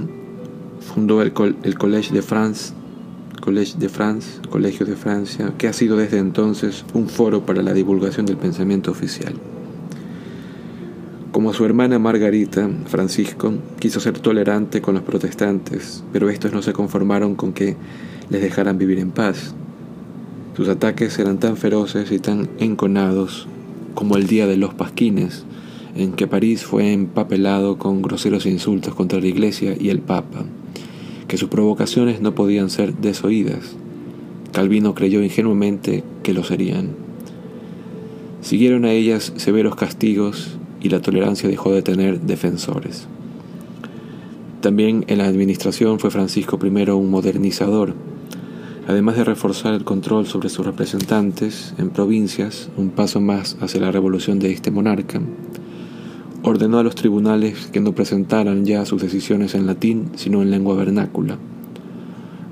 fundó 0.80 1.24
el, 1.24 1.34
Collège 1.34 2.14
de 2.14 2.22
France, 2.22 2.72
Collège 3.42 3.80
de 3.80 3.90
France, 3.90 4.40
Colegio 4.48 4.86
de 4.86 4.96
Francia, 4.96 5.52
que 5.58 5.68
ha 5.68 5.74
sido 5.74 5.98
desde 5.98 6.20
entonces 6.20 6.86
un 6.94 7.10
foro 7.10 7.44
para 7.44 7.64
la 7.64 7.74
divulgación 7.74 8.28
del 8.28 8.38
pensamiento 8.38 8.92
oficial. 8.92 9.34
Como 11.32 11.52
su 11.54 11.66
hermana 11.66 11.98
Margarita, 11.98 12.70
Francisco 12.86 13.54
quiso 13.80 14.00
ser 14.00 14.20
tolerante 14.20 14.84
con 14.84 14.94
los 14.94 15.04
protestantes, 15.04 16.04
pero 16.14 16.30
estos 16.30 16.54
no 16.54 16.62
se 16.62 16.74
conformaron 16.74 17.34
con 17.34 17.54
que 17.54 17.76
les 18.30 18.44
dejaran 18.44 18.78
vivir 18.78 19.00
en 19.00 19.10
paz. 19.10 19.56
Sus 20.56 20.70
ataques 20.70 21.18
eran 21.18 21.40
tan 21.40 21.58
feroces 21.58 22.12
y 22.12 22.20
tan 22.20 22.50
enconados 22.60 23.48
como 23.96 24.16
el 24.18 24.28
día 24.28 24.46
de 24.46 24.58
los 24.58 24.76
pasquines, 24.76 25.46
en 25.96 26.14
que 26.14 26.28
París 26.28 26.64
fue 26.64 26.94
empapelado 26.94 27.78
con 27.78 28.02
groseros 28.02 28.46
insultos 28.46 28.96
contra 28.96 29.20
la 29.20 29.28
Iglesia 29.28 29.76
y 29.80 29.90
el 29.90 30.00
Papa, 30.00 30.46
que 31.28 31.38
sus 31.38 31.50
provocaciones 31.50 32.22
no 32.22 32.36
podían 32.36 32.70
ser 32.70 32.96
desoídas. 32.96 33.76
Calvino 34.52 34.94
creyó 34.96 35.24
ingenuamente 35.24 36.04
que 36.24 36.34
lo 36.34 36.44
serían. 36.44 36.90
Siguieron 38.42 38.86
a 38.86 38.92
ellas 38.92 39.34
severos 39.38 39.76
castigos 39.76 40.58
y 40.82 40.90
la 40.90 41.02
tolerancia 41.02 41.48
dejó 41.48 41.72
de 41.72 41.82
tener 41.82 42.22
defensores. 42.22 43.08
También 44.62 45.06
en 45.08 45.20
la 45.20 45.26
administración 45.26 46.00
fue 46.00 46.12
Francisco 46.12 46.60
I 46.62 46.90
un 46.92 47.10
modernizador, 47.10 47.96
además 48.88 49.16
de 49.16 49.24
reforzar 49.24 49.74
el 49.74 49.84
control 49.84 50.28
sobre 50.28 50.50
sus 50.50 50.66
representantes 50.66 51.74
en 51.78 51.90
provincias, 51.90 52.70
un 52.78 52.90
paso 52.90 53.22
más 53.22 53.58
hacia 53.62 53.82
la 53.82 53.92
revolución 53.92 54.40
de 54.40 54.52
este 54.52 54.70
monarca, 54.70 55.22
ordenó 56.44 56.80
a 56.80 56.84
los 56.84 56.96
tribunales 56.96 57.68
que 57.68 57.80
no 57.80 57.94
presentaran 57.94 58.66
ya 58.66 58.86
sus 58.86 59.02
decisiones 59.02 59.56
en 59.56 59.68
latín, 59.68 60.12
sino 60.16 60.42
en 60.42 60.52
lengua 60.52 60.76
vernácula. 60.76 61.38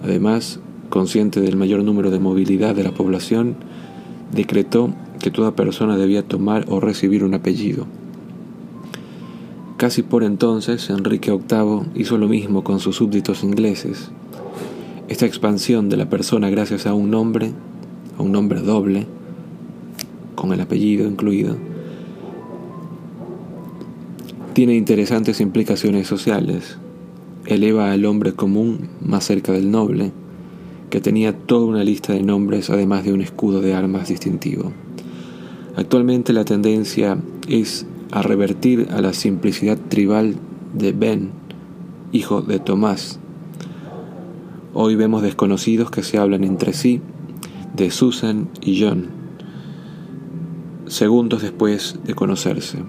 Además, 0.04 0.60
consciente 0.90 1.42
del 1.42 1.56
mayor 1.56 1.84
número 1.84 2.12
de 2.12 2.20
movilidad 2.20 2.76
de 2.76 2.84
la 2.84 2.92
población, 2.92 3.56
decretó 4.34 4.94
que 5.20 5.32
toda 5.32 5.56
persona 5.56 5.98
debía 5.98 6.24
tomar 6.24 6.66
o 6.68 6.80
recibir 6.80 7.24
un 7.24 7.34
apellido. 7.34 7.86
Casi 9.78 10.04
por 10.04 10.24
entonces, 10.24 10.90
Enrique 10.90 11.32
VIII 11.32 11.92
hizo 11.96 12.18
lo 12.18 12.28
mismo 12.28 12.64
con 12.64 12.80
sus 12.80 12.98
súbditos 12.98 13.44
ingleses. 13.44 14.12
Esta 15.08 15.26
expansión 15.26 15.90
de 15.90 15.98
la 15.98 16.10
persona 16.10 16.50
gracias 16.50 16.86
a 16.86 16.94
un 16.94 17.10
nombre, 17.10 17.54
a 18.18 18.22
un 18.22 18.32
nombre 18.32 18.60
doble, 18.60 19.08
con 20.36 20.54
el 20.54 20.62
apellido 20.62 21.08
incluido, 21.08 21.58
tiene 24.60 24.76
interesantes 24.76 25.40
implicaciones 25.40 26.06
sociales. 26.06 26.76
Eleva 27.46 27.94
al 27.94 28.04
hombre 28.04 28.34
común 28.34 28.90
más 29.00 29.24
cerca 29.24 29.54
del 29.54 29.72
noble, 29.72 30.12
que 30.90 31.00
tenía 31.00 31.32
toda 31.32 31.66
una 31.66 31.86
lista 31.86 32.12
de 32.12 32.24
nombres 32.24 32.70
además 32.70 33.06
de 33.06 33.14
un 33.14 33.22
escudo 33.22 33.62
de 33.62 33.74
armas 33.74 34.10
distintivo. 34.10 34.74
Actualmente 35.78 36.34
la 36.34 36.44
tendencia 36.44 37.18
es 37.48 37.86
a 38.12 38.22
revertir 38.22 38.90
a 38.92 39.00
la 39.00 39.14
simplicidad 39.14 39.78
tribal 39.78 40.36
de 40.74 40.92
Ben, 40.92 41.30
hijo 42.12 42.42
de 42.42 42.60
Tomás, 42.60 43.18
Hoy 44.74 44.96
vemos 44.96 45.22
desconocidos 45.22 45.90
que 45.90 46.04
se 46.04 46.18
hablan 46.18 46.44
entre 46.44 46.74
sí 46.74 47.00
de 47.78 47.92
Susan 47.92 48.50
y 48.60 48.82
John, 48.82 49.08
segundos 50.88 51.44
después 51.44 51.98
de 52.04 52.14
conocerse, 52.14 52.80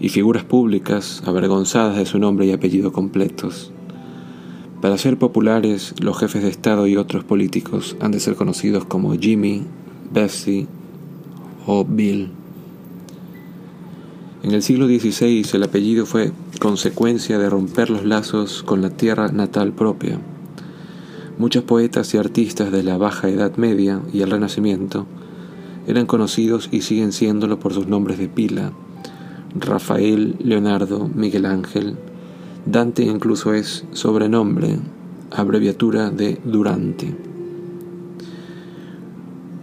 y 0.00 0.08
figuras 0.10 0.44
públicas 0.44 1.22
avergonzadas 1.26 1.96
de 1.96 2.06
su 2.06 2.18
nombre 2.18 2.46
y 2.46 2.52
apellido 2.52 2.92
completos. 2.92 3.72
Para 4.80 4.96
ser 4.96 5.18
populares, 5.18 5.94
los 6.00 6.18
jefes 6.18 6.42
de 6.42 6.50
Estado 6.50 6.86
y 6.86 6.96
otros 6.96 7.24
políticos 7.24 7.96
han 8.00 8.12
de 8.12 8.20
ser 8.20 8.36
conocidos 8.36 8.84
como 8.84 9.14
Jimmy, 9.14 9.64
Bessie 10.12 10.68
o 11.66 11.84
Bill. 11.84 12.30
En 14.44 14.52
el 14.52 14.62
siglo 14.62 14.86
XVI 14.86 15.44
el 15.52 15.64
apellido 15.64 16.06
fue 16.06 16.30
consecuencia 16.60 17.38
de 17.38 17.50
romper 17.50 17.90
los 17.90 18.04
lazos 18.04 18.62
con 18.62 18.80
la 18.80 18.90
tierra 18.90 19.32
natal 19.32 19.72
propia. 19.72 20.20
Muchos 21.38 21.64
poetas 21.64 22.14
y 22.14 22.18
artistas 22.18 22.70
de 22.70 22.84
la 22.84 22.98
Baja 22.98 23.28
Edad 23.28 23.56
Media 23.56 24.00
y 24.12 24.22
el 24.22 24.30
Renacimiento 24.30 25.06
eran 25.88 26.06
conocidos 26.06 26.68
y 26.70 26.82
siguen 26.82 27.12
siéndolo 27.12 27.58
por 27.58 27.74
sus 27.74 27.88
nombres 27.88 28.18
de 28.18 28.28
pila. 28.28 28.72
Rafael, 29.54 30.36
Leonardo, 30.40 31.08
Miguel 31.14 31.46
Ángel. 31.46 31.96
Dante 32.66 33.02
incluso 33.02 33.54
es 33.54 33.84
sobrenombre, 33.92 34.78
abreviatura 35.30 36.10
de 36.10 36.40
Durante. 36.44 37.16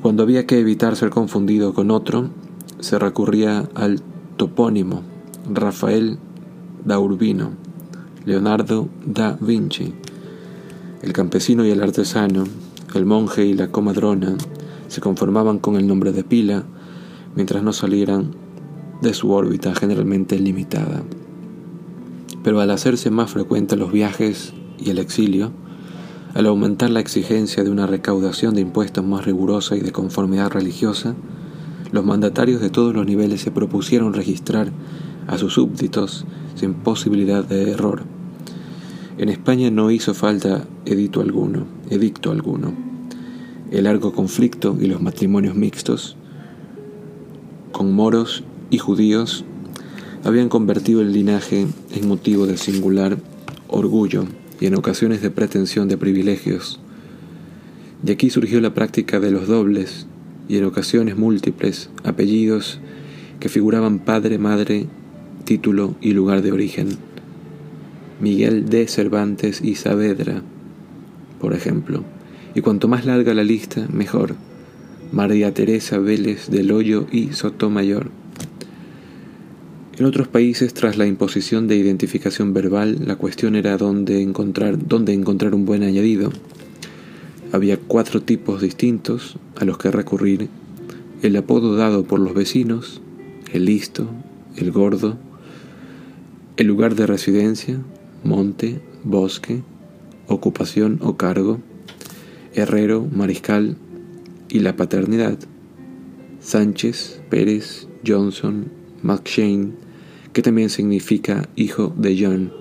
Cuando 0.02 0.24
había 0.24 0.46
que 0.46 0.60
evitar 0.60 0.96
ser 0.96 1.10
confundido 1.10 1.74
con 1.74 1.92
otro, 1.92 2.30
se 2.80 3.00
recurría 3.00 3.70
al 3.74 4.02
topónimo 4.38 5.02
Rafael 5.52 6.18
da 6.84 7.00
Urbino, 7.00 7.52
Leonardo 8.26 8.90
da 9.06 9.38
Vinci. 9.40 9.94
El 11.02 11.14
campesino 11.14 11.66
y 11.66 11.70
el 11.70 11.84
artesano, 11.84 12.46
el 12.96 13.06
monje 13.06 13.46
y 13.46 13.54
la 13.54 13.72
comadrona 13.72 14.36
se 14.88 15.02
conformaban 15.02 15.60
con 15.60 15.76
el 15.76 15.86
nombre 15.86 16.12
de 16.12 16.24
pila 16.24 16.64
mientras 17.36 17.62
no 17.62 17.74
salieran 17.74 18.32
de 19.02 19.14
su 19.14 19.32
órbita 19.32 19.76
generalmente 19.76 20.40
limitada. 20.40 21.04
Pero 22.44 22.60
al 22.60 22.72
hacerse 22.72 23.10
más 23.10 23.32
frecuentes 23.32 23.78
los 23.78 23.92
viajes 23.92 24.54
y 24.78 24.90
el 24.90 25.00
exilio, 25.00 25.52
al 26.34 26.48
aumentar 26.48 26.90
la 26.90 27.00
exigencia 27.00 27.64
de 27.64 27.70
una 27.70 27.88
recaudación 27.88 28.56
de 28.56 28.62
impuestos 28.62 29.06
más 29.06 29.26
rigurosa 29.26 29.76
y 29.76 29.80
de 29.80 29.92
conformidad 29.92 30.52
religiosa, 30.52 31.16
los 31.92 32.06
mandatarios 32.06 32.62
de 32.62 32.70
todos 32.70 32.94
los 32.94 33.06
niveles 33.06 33.42
se 33.42 33.52
propusieron 33.52 34.14
registrar 34.14 34.72
a 35.28 35.38
sus 35.38 35.54
súbditos 35.54 36.26
sin 36.56 36.74
posibilidad 36.74 37.44
de 37.44 37.72
error. 37.72 38.04
En 39.18 39.30
España 39.30 39.72
no 39.72 39.92
hizo 39.92 40.14
falta 40.14 40.66
edicto 40.86 41.22
alguno, 41.22 41.66
edicto 41.90 42.32
alguno. 42.32 42.74
El 43.72 43.86
largo 43.86 44.12
conflicto 44.12 44.78
y 44.80 44.88
los 44.88 45.02
matrimonios 45.02 45.56
mixtos 45.56 46.18
con 47.72 47.94
moros 47.94 48.44
y 48.70 48.78
judíos 48.78 49.46
habían 50.24 50.50
convertido 50.50 51.02
el 51.02 51.14
linaje 51.14 51.68
en 51.92 52.08
motivo 52.08 52.48
de 52.48 52.58
singular 52.58 53.18
orgullo 53.68 54.26
y 54.60 54.66
en 54.66 54.76
ocasiones 54.76 55.22
de 55.22 55.30
pretensión 55.30 55.88
de 55.88 55.98
privilegios. 55.98 56.80
De 58.02 58.14
aquí 58.14 58.30
surgió 58.30 58.62
la 58.62 58.74
práctica 58.74 59.20
de 59.20 59.32
los 59.32 59.48
dobles 59.48 60.08
y 60.48 60.58
en 60.58 60.66
ocasiones 60.66 61.18
múltiples 61.18 61.90
apellidos 62.04 62.80
que 63.40 63.50
figuraban 63.50 64.00
padre, 64.00 64.38
madre, 64.38 64.88
título 65.44 65.96
y 66.02 66.14
lugar 66.14 66.42
de 66.42 66.52
origen. 66.52 66.90
Miguel 68.20 68.70
de 68.70 68.88
Cervantes 68.88 69.62
y 69.62 69.76
Saavedra, 69.76 70.42
por 71.40 71.54
ejemplo. 71.54 72.04
Y 72.54 72.62
cuanto 72.62 72.88
más 72.88 73.06
larga 73.06 73.34
la 73.34 73.44
lista, 73.44 73.88
mejor. 73.92 74.36
María 75.12 75.54
Teresa 75.54 76.00
Vélez 76.00 76.50
del 76.50 76.72
Hoyo 76.72 77.08
y 77.12 77.34
Sotomayor. 77.34 78.10
En 79.98 80.04
otros 80.06 80.28
países, 80.28 80.74
tras 80.74 80.98
la 80.98 81.06
imposición 81.06 81.70
de 81.70 81.78
identificación 81.78 82.54
verbal, 82.54 82.98
la 83.06 83.16
cuestión 83.16 83.56
era 83.56 83.78
dónde 83.78 84.22
encontrar, 84.22 84.78
dónde 84.78 85.14
encontrar 85.14 85.56
un 85.56 85.64
buen 85.64 85.84
añadido. 85.84 86.32
Había 87.54 87.78
cuatro 87.78 88.22
tipos 88.22 88.62
distintos 88.62 89.38
a 89.56 89.64
los 89.64 89.78
que 89.78 89.92
recurrir. 89.92 90.50
El 91.22 91.38
apodo 91.38 91.78
dado 91.78 92.04
por 92.04 92.20
los 92.20 92.34
vecinos, 92.34 93.02
el 93.54 93.64
listo, 93.64 94.10
el 94.58 94.74
gordo, 94.74 95.18
el 96.58 96.68
lugar 96.68 96.96
de 96.96 97.08
residencia, 97.08 97.82
monte, 98.26 98.82
bosque, 99.06 99.64
ocupación 100.28 101.00
o 101.04 101.16
cargo, 101.16 101.60
herrero, 102.54 103.08
mariscal 103.16 103.78
y 104.50 104.60
la 104.60 104.76
paternidad. 104.76 105.38
Sánchez, 106.42 107.22
Pérez, 107.30 107.88
Johnson, 108.06 108.66
McShane, 109.02 109.85
que 110.36 110.42
también 110.42 110.70
significa 110.70 111.48
hijo 111.56 111.94
de 111.96 112.18
John. 112.20 112.52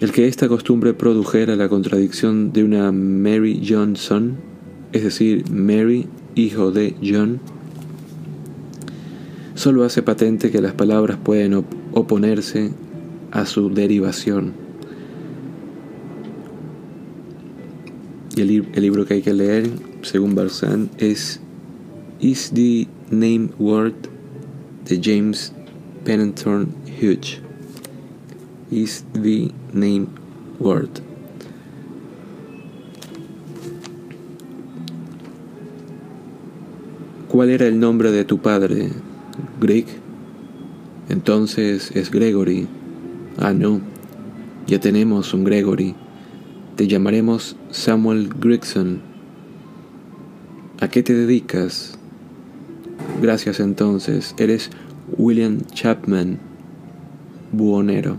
El 0.00 0.10
que 0.10 0.26
esta 0.26 0.48
costumbre 0.48 0.92
produjera 0.92 1.54
la 1.54 1.68
contradicción 1.68 2.52
de 2.52 2.64
una 2.64 2.90
Mary 2.90 3.62
Johnson, 3.64 4.38
es 4.90 5.04
decir, 5.04 5.48
Mary, 5.52 6.08
hijo 6.34 6.72
de 6.72 6.96
John, 7.00 7.38
solo 9.54 9.84
hace 9.84 10.02
patente 10.02 10.50
que 10.50 10.60
las 10.60 10.72
palabras 10.72 11.16
pueden 11.22 11.64
oponerse 11.92 12.72
a 13.30 13.46
su 13.46 13.70
derivación. 13.70 14.54
Y 18.34 18.40
el, 18.40 18.82
libro 18.82 19.06
que 19.06 19.14
hay 19.14 19.22
que 19.22 19.32
leer, 19.32 19.70
según 20.02 20.34
Barzan, 20.34 20.90
es 20.98 21.38
Is 22.18 22.50
the 22.52 22.88
Name 23.12 23.50
Word 23.60 24.11
de 24.84 25.00
James 25.00 25.52
Pennington 26.04 26.74
Hughes 27.00 27.40
is 28.70 29.04
the 29.12 29.52
name 29.72 30.08
word. 30.58 31.00
¿Cuál 37.28 37.48
era 37.48 37.66
el 37.66 37.80
nombre 37.80 38.10
de 38.10 38.24
tu 38.24 38.38
padre? 38.38 38.90
Greg. 39.58 39.86
Entonces 41.08 41.90
es 41.94 42.10
Gregory. 42.10 42.66
Ah, 43.38 43.54
no. 43.54 43.80
Ya 44.66 44.80
tenemos 44.80 45.32
un 45.32 45.44
Gregory. 45.44 45.94
Te 46.76 46.86
llamaremos 46.86 47.56
Samuel 47.70 48.28
Gregson. 48.38 49.00
¿A 50.80 50.88
qué 50.88 51.02
te 51.02 51.14
dedicas? 51.14 51.98
Gracias 53.22 53.60
entonces. 53.60 54.34
Eres 54.36 54.68
William 55.16 55.60
Chapman, 55.72 56.40
buhonero. 57.52 58.16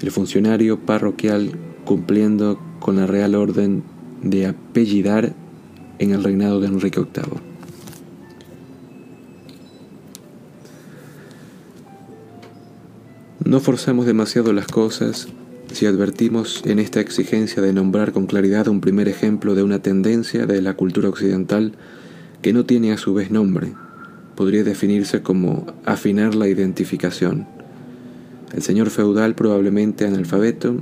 El 0.00 0.10
funcionario 0.10 0.80
parroquial 0.80 1.52
cumpliendo 1.84 2.58
con 2.80 2.96
la 2.96 3.06
real 3.06 3.34
orden 3.34 3.82
de 4.22 4.46
apellidar 4.46 5.34
en 5.98 6.12
el 6.12 6.24
reinado 6.24 6.58
de 6.58 6.68
Enrique 6.68 7.00
VIII. 7.00 7.38
No 13.44 13.60
forzamos 13.60 14.06
demasiado 14.06 14.54
las 14.54 14.68
cosas 14.68 15.28
si 15.70 15.84
advertimos 15.84 16.62
en 16.64 16.78
esta 16.78 17.00
exigencia 17.00 17.60
de 17.60 17.74
nombrar 17.74 18.12
con 18.12 18.24
claridad 18.24 18.68
un 18.68 18.80
primer 18.80 19.06
ejemplo 19.06 19.54
de 19.54 19.62
una 19.62 19.80
tendencia 19.80 20.46
de 20.46 20.62
la 20.62 20.72
cultura 20.72 21.10
occidental 21.10 21.74
que 22.46 22.52
no 22.52 22.64
tiene 22.64 22.92
a 22.92 22.96
su 22.96 23.12
vez 23.12 23.32
nombre. 23.32 23.72
Podría 24.36 24.62
definirse 24.62 25.20
como 25.20 25.66
afinar 25.84 26.36
la 26.36 26.46
identificación 26.46 27.48
el 28.54 28.62
señor 28.62 28.90
feudal, 28.90 29.34
probablemente 29.34 30.06
analfabeto, 30.06 30.76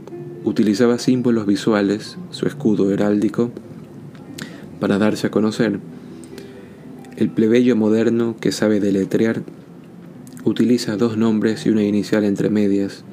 utilizaba 0.44 0.98
símbolos 0.98 1.46
visuales, 1.46 2.18
su 2.28 2.46
escudo 2.46 2.90
heráldico, 2.92 3.50
para 4.78 4.98
darse 4.98 5.28
a 5.28 5.30
conocer. 5.30 5.80
El 7.16 7.30
plebeyo 7.30 7.76
moderno, 7.76 8.36
que 8.38 8.52
sabe 8.52 8.78
deletrear, 8.78 9.42
utiliza 10.44 10.98
dos 10.98 11.16
nombres 11.16 11.64
y 11.64 11.70
una 11.70 11.84
inicial 11.84 12.24
entre 12.24 12.50
medias. 12.50 13.04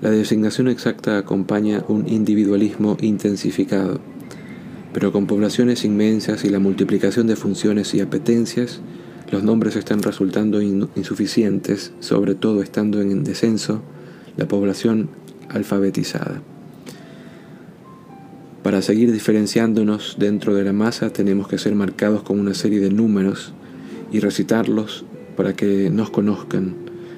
La 0.00 0.10
designación 0.10 0.68
exacta 0.68 1.18
acompaña 1.18 1.82
un 1.88 2.08
individualismo 2.08 2.96
intensificado, 3.00 4.00
pero 4.94 5.10
con 5.12 5.26
poblaciones 5.26 5.84
inmensas 5.84 6.44
y 6.44 6.48
la 6.48 6.60
multiplicación 6.60 7.26
de 7.26 7.34
funciones 7.34 7.92
y 7.94 8.00
apetencias, 8.00 8.80
los 9.30 9.42
nombres 9.42 9.74
están 9.74 10.00
resultando 10.00 10.62
insuficientes, 10.62 11.92
sobre 11.98 12.36
todo 12.36 12.62
estando 12.62 13.02
en 13.02 13.24
descenso 13.24 13.82
la 14.36 14.46
población 14.46 15.10
alfabetizada. 15.48 16.42
Para 18.62 18.82
seguir 18.82 19.12
diferenciándonos 19.12 20.16
dentro 20.18 20.54
de 20.54 20.62
la 20.62 20.72
masa 20.72 21.10
tenemos 21.10 21.48
que 21.48 21.58
ser 21.58 21.74
marcados 21.74 22.22
con 22.22 22.38
una 22.38 22.54
serie 22.54 22.78
de 22.78 22.90
números 22.90 23.52
y 24.12 24.20
recitarlos 24.20 25.04
para 25.36 25.54
que 25.54 25.90
nos 25.90 26.10
conozcan, 26.10 26.76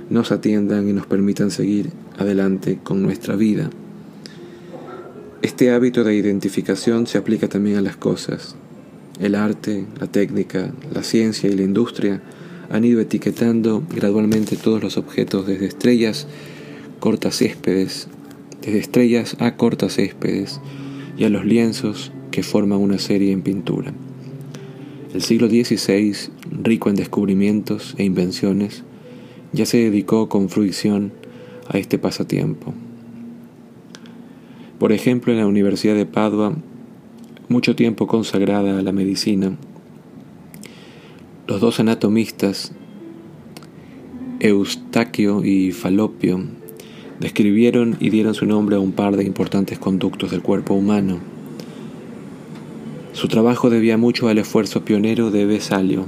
nos 0.08 0.32
atiendan 0.32 0.88
y 0.88 0.94
nos 0.94 1.06
permitan 1.06 1.50
seguir 1.50 1.90
adelante 2.16 2.80
con 2.82 3.02
nuestra 3.02 3.36
vida. 3.36 3.68
Este 5.42 5.70
hábito 5.70 6.02
de 6.02 6.14
identificación 6.14 7.06
se 7.06 7.18
aplica 7.18 7.48
también 7.48 7.76
a 7.76 7.82
las 7.82 7.96
cosas. 7.96 8.56
El 9.20 9.34
arte, 9.34 9.84
la 10.00 10.06
técnica, 10.06 10.72
la 10.92 11.02
ciencia 11.02 11.50
y 11.50 11.54
la 11.54 11.62
industria 11.62 12.22
han 12.70 12.84
ido 12.84 13.00
etiquetando 13.00 13.82
gradualmente 13.94 14.56
todos 14.56 14.82
los 14.82 14.96
objetos 14.96 15.46
desde 15.46 15.66
estrellas 15.66 16.26
cortas 17.00 17.36
céspedes, 17.36 18.08
desde 18.62 18.78
estrellas 18.78 19.36
a 19.38 19.56
cortas 19.56 19.96
céspedes 19.96 20.60
y 21.18 21.24
a 21.24 21.28
los 21.28 21.44
lienzos 21.44 22.12
que 22.30 22.42
forman 22.42 22.80
una 22.80 22.98
serie 22.98 23.32
en 23.32 23.42
pintura. 23.42 23.92
El 25.14 25.22
siglo 25.22 25.48
XVI, 25.48 26.14
rico 26.62 26.88
en 26.88 26.96
descubrimientos 26.96 27.94
e 27.98 28.04
invenciones, 28.04 28.84
ya 29.52 29.66
se 29.66 29.78
dedicó 29.78 30.28
con 30.28 30.48
fruición 30.48 31.12
a 31.68 31.78
este 31.78 31.98
pasatiempo. 31.98 32.74
Por 34.78 34.92
ejemplo, 34.92 35.32
en 35.32 35.38
la 35.38 35.46
Universidad 35.46 35.94
de 35.94 36.04
Padua, 36.04 36.54
mucho 37.48 37.74
tiempo 37.74 38.06
consagrada 38.06 38.78
a 38.78 38.82
la 38.82 38.92
medicina, 38.92 39.56
los 41.46 41.62
dos 41.62 41.80
anatomistas, 41.80 42.72
Eustaquio 44.38 45.42
y 45.44 45.72
Falopio, 45.72 46.44
describieron 47.20 47.96
y 48.00 48.10
dieron 48.10 48.34
su 48.34 48.44
nombre 48.44 48.76
a 48.76 48.80
un 48.80 48.92
par 48.92 49.16
de 49.16 49.24
importantes 49.24 49.78
conductos 49.78 50.30
del 50.30 50.42
cuerpo 50.42 50.74
humano. 50.74 51.20
Su 53.12 53.28
trabajo 53.28 53.70
debía 53.70 53.96
mucho 53.96 54.28
al 54.28 54.36
esfuerzo 54.36 54.84
pionero 54.84 55.30
de 55.30 55.46
Vesalio, 55.46 56.04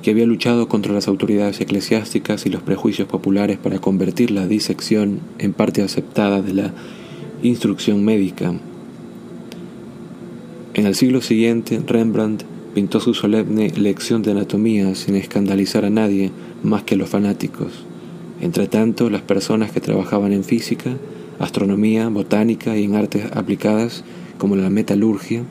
que 0.00 0.12
había 0.12 0.24
luchado 0.24 0.66
contra 0.66 0.94
las 0.94 1.08
autoridades 1.08 1.60
eclesiásticas 1.60 2.46
y 2.46 2.48
los 2.48 2.62
prejuicios 2.62 3.06
populares 3.06 3.58
para 3.58 3.80
convertir 3.80 4.30
la 4.30 4.46
disección 4.46 5.20
en 5.38 5.52
parte 5.52 5.82
aceptada 5.82 6.40
de 6.40 6.54
la 6.54 6.74
instrucción 7.42 8.04
médica. 8.04 8.52
En 10.74 10.86
el 10.86 10.94
siglo 10.94 11.20
siguiente, 11.20 11.80
Rembrandt 11.86 12.44
pintó 12.74 13.00
su 13.00 13.14
solemne 13.14 13.70
lección 13.76 14.22
de 14.22 14.32
anatomía 14.32 14.94
sin 14.94 15.16
escandalizar 15.16 15.84
a 15.84 15.90
nadie 15.90 16.30
más 16.62 16.82
que 16.84 16.94
a 16.94 16.98
los 16.98 17.08
fanáticos. 17.08 17.84
Entre 18.40 18.68
tanto, 18.68 19.10
las 19.10 19.22
personas 19.22 19.72
que 19.72 19.80
trabajaban 19.80 20.32
en 20.32 20.44
física, 20.44 20.96
astronomía, 21.38 22.08
botánica 22.08 22.76
y 22.76 22.84
en 22.84 22.94
artes 22.94 23.24
aplicadas 23.32 24.04
como 24.38 24.56
la 24.56 24.70
metalurgia, 24.70 25.42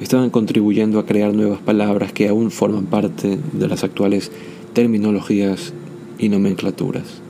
estaban 0.00 0.30
contribuyendo 0.30 0.98
a 0.98 1.06
crear 1.06 1.34
nuevas 1.34 1.60
palabras 1.60 2.12
que 2.12 2.28
aún 2.28 2.50
forman 2.50 2.86
parte 2.86 3.38
de 3.52 3.68
las 3.68 3.84
actuales 3.84 4.30
terminologías 4.74 5.72
y 6.18 6.28
nomenclaturas. 6.28 7.25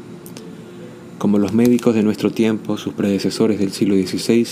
Como 1.18 1.38
los 1.38 1.55
médicos 1.55 1.94
de 1.94 2.02
nuestro 2.02 2.30
tiempo, 2.30 2.76
sus 2.76 2.93
predecesores 2.93 3.59
del 3.59 3.72
siglo 3.72 3.94
XVI 3.94 4.47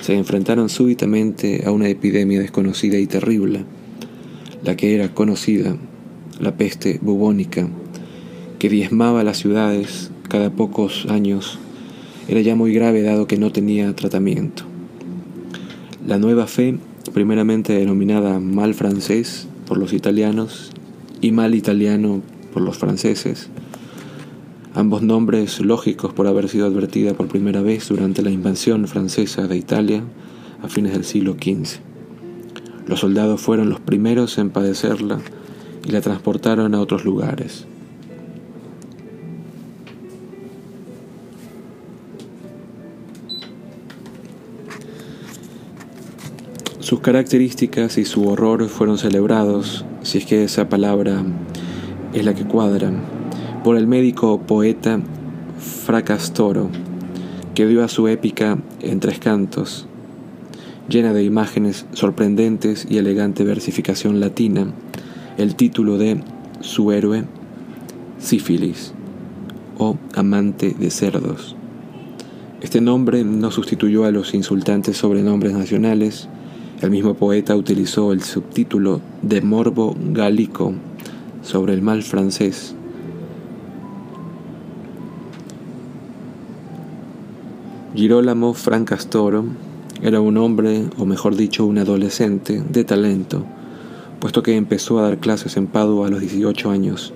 se 0.00 0.14
enfrentaron 0.14 0.68
súbitamente 0.68 1.62
a 1.64 1.70
una 1.70 1.88
epidemia 1.88 2.40
desconocida 2.40 2.98
y 2.98 3.06
terrible, 3.06 3.64
la 4.64 4.76
que 4.76 4.94
era 4.94 5.14
conocida, 5.14 5.76
la 6.40 6.56
peste 6.56 6.98
bubónica, 7.00 7.68
que 8.58 8.68
diezmaba 8.68 9.22
las 9.22 9.38
ciudades 9.38 10.10
cada 10.28 10.50
pocos 10.50 11.06
años, 11.08 11.58
era 12.28 12.40
ya 12.40 12.56
muy 12.56 12.72
grave 12.72 13.02
dado 13.02 13.26
que 13.26 13.38
no 13.38 13.52
tenía 13.52 13.94
tratamiento. 13.94 14.64
La 16.06 16.18
nueva 16.18 16.46
fe, 16.46 16.76
primeramente 17.12 17.72
denominada 17.72 18.40
mal 18.40 18.74
francés 18.74 19.46
por 19.66 19.78
los 19.78 19.92
italianos 19.92 20.72
y 21.20 21.30
mal 21.30 21.54
italiano 21.54 22.20
por 22.52 22.62
los 22.62 22.78
franceses, 22.78 23.48
ambos 24.74 25.02
nombres 25.02 25.60
lógicos 25.60 26.12
por 26.12 26.26
haber 26.26 26.48
sido 26.48 26.66
advertida 26.66 27.14
por 27.14 27.28
primera 27.28 27.60
vez 27.62 27.88
durante 27.88 28.22
la 28.22 28.30
invasión 28.30 28.86
francesa 28.86 29.46
de 29.46 29.56
Italia 29.56 30.02
a 30.62 30.68
fines 30.68 30.92
del 30.92 31.04
siglo 31.04 31.34
XV. 31.34 31.80
Los 32.86 33.00
soldados 33.00 33.40
fueron 33.40 33.70
los 33.70 33.80
primeros 33.80 34.38
en 34.38 34.50
padecerla 34.50 35.20
y 35.86 35.90
la 35.92 36.00
transportaron 36.00 36.74
a 36.74 36.80
otros 36.80 37.04
lugares. 37.04 37.66
Sus 46.80 47.00
características 47.00 47.98
y 47.98 48.04
su 48.04 48.26
horror 48.28 48.68
fueron 48.68 48.98
celebrados, 48.98 49.84
si 50.02 50.18
es 50.18 50.26
que 50.26 50.42
esa 50.42 50.68
palabra 50.68 51.22
es 52.12 52.24
la 52.24 52.34
que 52.34 52.44
cuadra, 52.44 52.90
por 53.62 53.76
el 53.76 53.86
médico 53.86 54.40
poeta 54.40 55.00
Fracastoro, 55.58 56.70
que 57.54 57.66
dio 57.66 57.84
a 57.84 57.88
su 57.88 58.08
épica 58.08 58.58
en 58.80 59.00
tres 59.00 59.18
cantos, 59.18 59.86
llena 60.88 61.12
de 61.12 61.24
imágenes 61.24 61.86
sorprendentes 61.92 62.86
y 62.88 62.98
elegante 62.98 63.44
versificación 63.44 64.18
latina, 64.18 64.66
el 65.36 65.56
título 65.56 65.98
de 65.98 66.22
su 66.60 66.90
héroe, 66.92 67.24
Sífilis, 68.18 68.94
o 69.78 69.96
amante 70.14 70.74
de 70.78 70.90
cerdos. 70.90 71.54
Este 72.62 72.80
nombre 72.80 73.24
no 73.24 73.50
sustituyó 73.50 74.04
a 74.04 74.10
los 74.10 74.34
insultantes 74.34 74.96
sobrenombres 74.96 75.52
nacionales, 75.52 76.28
el 76.80 76.90
mismo 76.90 77.14
poeta 77.14 77.56
utilizó 77.56 78.12
el 78.12 78.22
subtítulo 78.22 79.02
de 79.20 79.42
Morbo 79.42 79.94
Gálico 80.12 80.72
sobre 81.42 81.74
el 81.74 81.82
mal 81.82 82.02
francés, 82.02 82.74
Girolamo 87.92 88.54
Francastoro 88.54 89.44
era 90.00 90.20
un 90.20 90.36
hombre, 90.36 90.84
o 90.96 91.06
mejor 91.06 91.34
dicho, 91.34 91.66
un 91.66 91.76
adolescente, 91.76 92.62
de 92.70 92.84
talento, 92.84 93.44
puesto 94.20 94.44
que 94.44 94.54
empezó 94.54 95.00
a 95.00 95.02
dar 95.02 95.18
clases 95.18 95.56
en 95.56 95.66
Padua 95.66 96.06
a 96.06 96.10
los 96.10 96.20
18 96.20 96.70
años. 96.70 97.12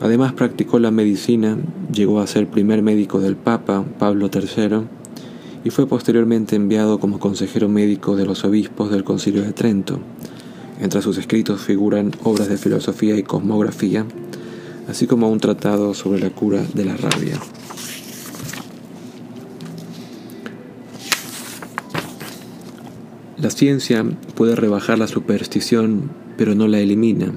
Además 0.00 0.32
practicó 0.32 0.78
la 0.78 0.90
medicina, 0.90 1.58
llegó 1.92 2.20
a 2.20 2.26
ser 2.26 2.48
primer 2.48 2.80
médico 2.80 3.20
del 3.20 3.36
Papa 3.36 3.84
Pablo 3.98 4.30
III 4.32 4.86
y 5.64 5.70
fue 5.70 5.86
posteriormente 5.86 6.56
enviado 6.56 6.98
como 6.98 7.18
consejero 7.18 7.68
médico 7.68 8.16
de 8.16 8.24
los 8.24 8.44
obispos 8.44 8.90
del 8.90 9.04
Concilio 9.04 9.42
de 9.42 9.52
Trento. 9.52 10.00
Entre 10.80 11.02
sus 11.02 11.18
escritos 11.18 11.60
figuran 11.60 12.10
obras 12.24 12.48
de 12.48 12.56
filosofía 12.56 13.18
y 13.18 13.22
cosmografía, 13.22 14.06
así 14.88 15.06
como 15.06 15.28
un 15.28 15.40
tratado 15.40 15.92
sobre 15.92 16.20
la 16.20 16.30
cura 16.30 16.64
de 16.72 16.86
la 16.86 16.96
rabia. 16.96 17.38
La 23.42 23.50
ciencia 23.50 24.04
puede 24.36 24.54
rebajar 24.54 25.00
la 25.00 25.08
superstición, 25.08 26.12
pero 26.36 26.54
no 26.54 26.68
la 26.68 26.78
elimina. 26.78 27.32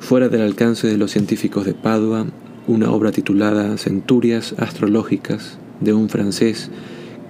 Fuera 0.00 0.30
del 0.30 0.40
alcance 0.40 0.86
de 0.86 0.96
los 0.96 1.10
científicos 1.10 1.66
de 1.66 1.74
Padua, 1.74 2.24
una 2.66 2.90
obra 2.90 3.12
titulada 3.12 3.76
Centurias 3.76 4.54
Astrológicas 4.56 5.58
de 5.80 5.92
un 5.92 6.08
francés 6.08 6.70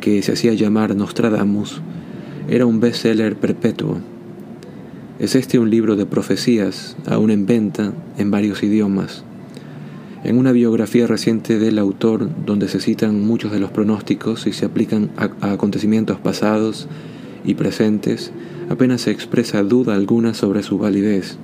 que 0.01 0.23
se 0.23 0.35
hacía 0.35 0.55
llamar 0.55 0.95
Nostradamus 0.95 1.81
era 2.49 2.65
un 2.65 2.79
bestseller 2.79 3.35
perpetuo. 3.35 3.99
Es 5.19 5.35
este 5.35 5.59
un 5.59 5.69
libro 5.69 5.97
de 5.97 6.07
profecías, 6.07 6.97
aún 7.07 7.33
en 7.33 7.47
venta 7.47 7.93
en 8.19 8.31
varios 8.31 8.63
idiomas. 8.63 9.25
En 10.23 10.39
una 10.39 10.53
biografía 10.53 11.09
reciente 11.09 11.59
del 11.59 11.81
autor, 11.81 12.31
donde 12.47 12.69
se 12.69 12.79
citan 12.79 13.21
muchos 13.27 13.51
de 13.51 13.59
los 13.59 13.73
pronósticos 13.73 14.47
y 14.47 14.53
se 14.53 14.65
aplican 14.65 15.11
a, 15.17 15.31
a 15.45 15.53
acontecimientos 15.55 16.21
pasados 16.21 16.87
y 17.49 17.55
presentes, 17.55 18.31
apenas 18.69 19.01
se 19.01 19.11
expresa 19.11 19.63
duda 19.63 19.95
alguna 19.95 20.35
sobre 20.35 20.63
su 20.63 20.77
validez. 20.77 21.39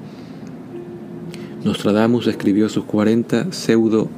Nostradamus 1.65 2.27
escribió 2.27 2.69
sus 2.69 2.85
40 2.85 3.53
pseudo 3.53 4.11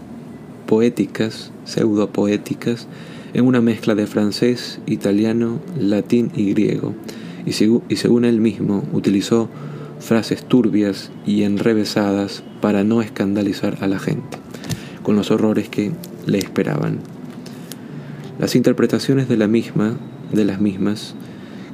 poéticas, 0.67 1.53
pseudo 1.65 2.11
poéticas, 2.11 2.89
en 3.35 3.47
una 3.47 3.61
mezcla 3.61 3.95
de 3.95 4.09
francés, 4.09 4.81
italiano, 4.87 5.61
latín 5.79 6.33
y 6.35 6.51
griego, 6.51 6.93
y, 7.47 7.51
y 7.51 7.97
según 7.97 8.25
él 8.25 8.41
mismo 8.41 8.83
utilizó 8.93 9.49
frases 10.01 10.43
turbias 10.43 11.13
y 11.25 11.45
enrevesadas 11.45 12.43
para 12.61 12.83
no 12.83 13.01
escandalizar 13.01 13.79
a 13.81 13.87
la 13.87 14.01
gente, 14.01 14.39
con 15.05 15.15
los 15.15 15.31
horrores 15.31 15.69
que 15.69 15.93
le 16.27 16.39
esperaban. 16.39 16.99
Las 18.41 18.57
interpretaciones 18.57 19.29
de 19.29 19.37
la 19.37 19.47
misma, 19.47 19.95
de 20.33 20.45
las 20.45 20.61
mismas, 20.61 21.15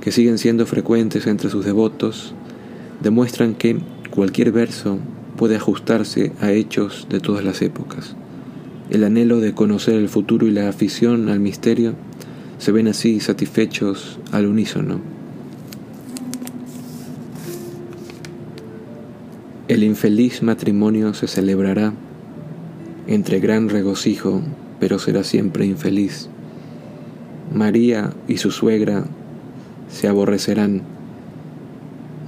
que 0.03 0.11
siguen 0.11 0.37
siendo 0.37 0.67
frecuentes 0.67 1.29
entre 1.29 1.49
sus 1.49 1.65
devotos, 1.65 2.35
demuestran 3.03 3.55
que 3.55 3.79
cualquier 4.11 4.51
verso 4.51 4.99
puede 5.37 5.55
ajustarse 5.55 6.33
a 6.41 6.51
hechos 6.51 7.07
de 7.09 7.21
todas 7.21 7.45
las 7.45 7.63
épocas. 7.63 8.17
El 8.91 9.05
anhelo 9.05 9.39
de 9.39 9.55
conocer 9.55 9.95
el 9.95 10.09
futuro 10.09 10.49
y 10.49 10.51
la 10.51 10.69
afición 10.69 11.29
al 11.29 11.39
misterio 11.39 11.95
se 12.59 12.73
ven 12.73 12.89
así 12.89 13.21
satisfechos 13.21 14.19
al 14.33 14.47
unísono. 14.47 15.01
El 19.69 19.85
infeliz 19.85 20.43
matrimonio 20.43 21.15
se 21.15 21.29
celebrará 21.29 21.93
entre 23.07 23.39
gran 23.39 23.69
regocijo, 23.69 24.43
pero 24.81 24.99
será 24.99 25.23
siempre 25.23 25.65
infeliz. 25.65 26.29
María 27.55 28.13
y 28.27 28.39
su 28.39 28.51
suegra 28.51 29.05
se 29.93 30.09
aborrecerán. 30.09 30.83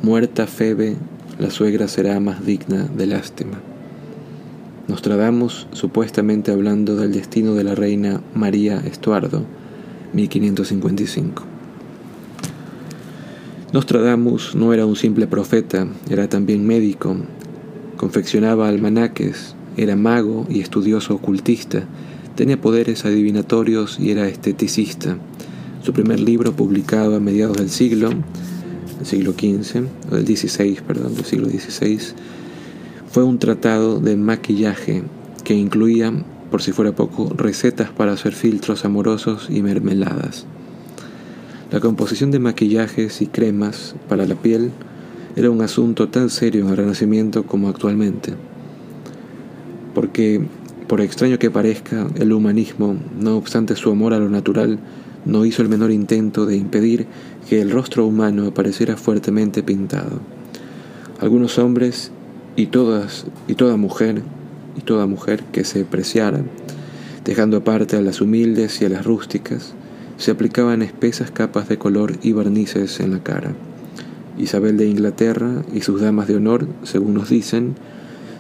Muerta 0.03 0.47
Febe, 0.47 0.97
la 1.39 1.51
suegra 1.51 1.89
será 1.89 2.21
más 2.21 2.45
digna 2.45 2.85
de 2.85 3.07
lástima. 3.07 3.61
Nostradamus, 4.87 5.67
supuestamente 5.73 6.53
hablando 6.53 6.95
del 6.95 7.13
destino 7.13 7.55
de 7.55 7.65
la 7.65 7.75
reina 7.75 8.21
María 8.35 8.79
Estuardo, 8.79 9.45
1555. 10.13 11.43
Nostradamus 13.73 14.55
no 14.55 14.73
era 14.73 14.87
un 14.87 14.95
simple 14.95 15.27
profeta, 15.27 15.89
era 16.11 16.29
también 16.29 16.67
médico, 16.67 17.17
confeccionaba 17.97 18.69
almanaques, 18.69 19.57
era 19.77 19.97
mago 19.97 20.47
y 20.49 20.61
estudioso 20.61 21.15
ocultista, 21.15 21.85
tenía 22.37 22.61
poderes 22.61 23.05
adivinatorios 23.05 23.99
y 23.99 24.11
era 24.11 24.29
esteticista. 24.29 25.17
Su 25.85 25.93
primer 25.93 26.19
libro, 26.19 26.53
publicado 26.53 27.15
a 27.15 27.21
mediados 27.21 27.59
del 27.59 27.69
siglo, 27.69 28.09
del 28.09 29.07
siglo 29.07 29.33
XV, 29.33 29.85
o 30.11 30.17
del 30.17 30.25
XVI, 30.25 30.81
perdón, 30.81 31.15
del 31.15 31.27
siglo 31.27 31.47
XVI, 31.47 31.99
fue 33.11 33.23
un 33.23 33.39
tratado 33.39 34.01
de 34.01 34.17
maquillaje 34.17 35.03
que 35.45 35.53
incluía, 35.53 36.11
por 36.51 36.63
si 36.63 36.73
fuera 36.73 36.93
poco, 36.93 37.31
recetas 37.37 37.91
para 37.91 38.13
hacer 38.13 38.33
filtros 38.33 38.87
amorosos 38.87 39.49
y 39.51 39.61
mermeladas. 39.61 40.47
La 41.71 41.81
composición 41.81 42.31
de 42.31 42.39
maquillajes 42.39 43.21
y 43.21 43.27
cremas 43.27 43.95
para 44.09 44.25
la 44.25 44.37
piel 44.37 44.71
era 45.37 45.51
un 45.51 45.61
asunto 45.61 46.09
tan 46.09 46.31
serio 46.31 46.65
en 46.65 46.71
el 46.71 46.79
Renacimiento 46.79 47.43
como 47.43 47.69
actualmente, 47.69 48.33
porque, 49.95 50.47
por 50.89 51.03
extraño 51.03 51.39
que 51.39 51.51
parezca, 51.51 52.09
el 52.15 52.33
humanismo, 52.33 52.97
no 53.21 53.37
obstante 53.37 53.77
su 53.77 53.91
amor 53.91 54.15
a 54.15 54.19
lo 54.19 54.31
natural, 54.31 54.79
no 55.25 55.45
hizo 55.45 55.63
el 55.63 55.69
menor 55.69 55.91
intento 55.91 56.47
de 56.47 56.57
impedir 56.57 57.07
que 57.49 57.61
el 57.61 57.71
rostro 57.71 58.07
humano 58.07 58.47
apareciera 58.47 58.97
fuertemente 58.97 59.63
pintado. 59.63 60.21
Algunos 61.21 61.59
hombres 61.59 62.11
y 62.57 62.67
todas 62.67 63.27
y 63.49 63.55
toda 63.55 63.77
mujer 63.77 64.23
y 64.77 64.81
toda 64.83 65.07
mujer 65.07 65.43
que 65.53 65.65
se 65.65 65.85
preciara, 65.85 66.43
dejando 67.25 67.57
aparte 67.57 67.97
a 67.97 68.03
las 68.03 68.21
humildes 68.21 68.81
y 68.83 68.85
a 68.85 68.89
las 68.89 69.05
rústicas, 69.05 69.75
se 70.17 70.31
aplicaban 70.31 70.83
espesas 70.83 71.31
capas 71.31 71.69
de 71.69 71.79
color 71.79 72.15
y 72.23 72.33
barnices 72.33 73.01
en 73.01 73.13
la 73.13 73.23
cara. 73.23 73.55
Isabel 74.39 74.77
de 74.77 74.87
Inglaterra 74.87 75.63
y 75.73 75.81
sus 75.83 76.01
damas 76.01 76.29
de 76.29 76.37
honor, 76.37 76.67
según 76.83 77.15
nos 77.15 77.31
dicen, 77.31 77.75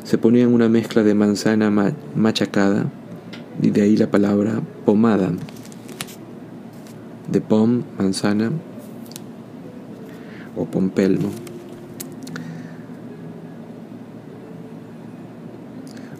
se 0.02 0.19
ponían 0.19 0.52
una 0.52 0.69
mezcla 0.69 1.02
de 1.02 1.15
manzana 1.15 1.73
machacada, 2.15 2.90
y 3.62 3.70
de 3.70 3.82
ahí 3.82 3.97
la 3.97 4.11
palabra 4.11 4.61
pomada, 4.85 5.32
de 7.29 7.41
pom, 7.41 7.83
manzana, 7.99 8.51
o 10.57 10.67
pompelmo. 10.67 11.31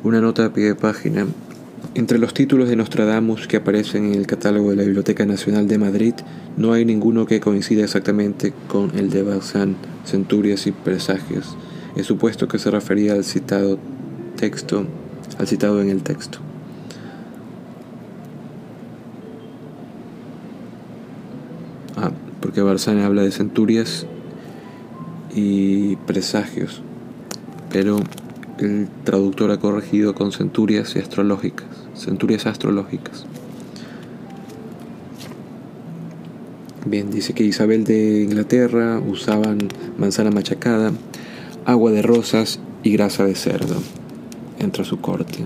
Una 0.03 0.21
nota 0.21 0.47
a 0.47 0.53
pie 0.53 0.65
de 0.65 0.75
página. 0.75 1.27
Entre 1.95 2.19
los 2.19 2.35
títulos 2.35 2.69
de 2.69 2.77
Nostradamus 2.77 3.47
que 3.47 3.59
aparecen 3.59 4.07
en 4.07 4.15
el 4.15 4.27
catálogo 4.27 4.71
de 4.71 4.77
la 4.77 4.83
Biblioteca 4.83 5.25
Nacional 5.25 5.69
de 5.69 5.79
Madrid, 5.79 6.15
no 6.57 6.73
hay 6.73 6.85
ninguno 6.85 7.25
que 7.25 7.41
coincida 7.41 7.85
exactamente 7.85 8.53
con 8.69 8.99
el 8.99 9.11
de 9.11 9.23
Bazán, 9.23 9.77
Centurias 10.05 10.67
y 10.67 10.73
Presagios. 10.73 11.57
He 11.97 12.03
supuesto 12.03 12.49
que 12.49 12.59
se 12.59 12.71
refería 12.71 13.13
al 13.13 13.25
citado 13.25 13.79
texto, 14.37 14.85
al 15.39 15.47
citado 15.47 15.81
en 15.81 15.89
el 15.89 16.03
texto. 16.03 16.39
Ah, 21.97 22.11
porque 22.55 22.63
Barzán 22.63 23.01
habla 23.01 23.23
de 23.23 23.33
centurias 23.33 24.07
y 25.35 25.97
presagios, 25.97 26.83
pero 27.69 27.99
el 28.61 28.87
traductor 29.03 29.51
ha 29.51 29.59
corregido 29.59 30.15
con 30.15 30.31
centurias 30.31 30.95
y 30.95 31.01
astrológicas, 31.01 31.67
centurias 31.97 32.47
astrológicas. 32.47 33.27
Bien, 36.87 37.11
dice 37.11 37.33
que 37.33 37.43
Isabel 37.43 37.83
de 37.83 38.23
Inglaterra 38.23 39.01
usaban 39.01 39.59
manzana 39.99 40.31
machacada, 40.31 40.93
agua 41.65 41.91
de 41.91 42.03
rosas 42.03 42.61
y 42.85 42.93
grasa 42.93 43.25
de 43.25 43.35
cerdo 43.35 43.75
entre 44.61 44.85
su 44.85 45.01
corte. 45.01 45.41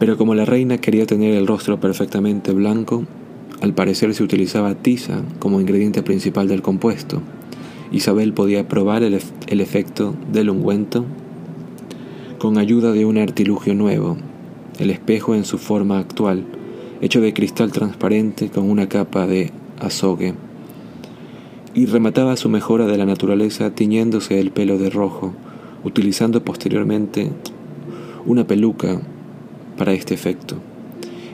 Pero 0.00 0.16
como 0.16 0.34
la 0.34 0.46
reina 0.46 0.78
quería 0.78 1.06
tener 1.06 1.32
el 1.36 1.46
rostro 1.46 1.78
perfectamente 1.78 2.50
blanco, 2.50 3.06
al 3.62 3.74
parecer 3.74 4.14
se 4.14 4.22
utilizaba 4.22 4.74
tiza 4.74 5.22
como 5.38 5.60
ingrediente 5.60 6.02
principal 6.02 6.48
del 6.48 6.62
compuesto. 6.62 7.22
Isabel 7.92 8.32
podía 8.32 8.68
probar 8.68 9.02
el, 9.02 9.20
el 9.46 9.60
efecto 9.60 10.14
del 10.32 10.50
ungüento 10.50 11.04
con 12.38 12.58
ayuda 12.58 12.92
de 12.92 13.04
un 13.04 13.18
artilugio 13.18 13.74
nuevo, 13.74 14.16
el 14.78 14.90
espejo 14.90 15.34
en 15.34 15.44
su 15.44 15.58
forma 15.58 15.98
actual, 15.98 16.44
hecho 17.00 17.20
de 17.20 17.32
cristal 17.32 17.72
transparente 17.72 18.50
con 18.50 18.70
una 18.70 18.88
capa 18.88 19.26
de 19.26 19.52
azogue, 19.80 20.34
y 21.74 21.86
remataba 21.86 22.36
su 22.36 22.48
mejora 22.48 22.86
de 22.86 22.98
la 22.98 23.06
naturaleza 23.06 23.70
tiñéndose 23.70 24.38
el 24.40 24.50
pelo 24.50 24.78
de 24.78 24.90
rojo, 24.90 25.32
utilizando 25.84 26.44
posteriormente 26.44 27.30
una 28.26 28.46
peluca 28.46 29.00
para 29.76 29.92
este 29.92 30.14
efecto, 30.14 30.56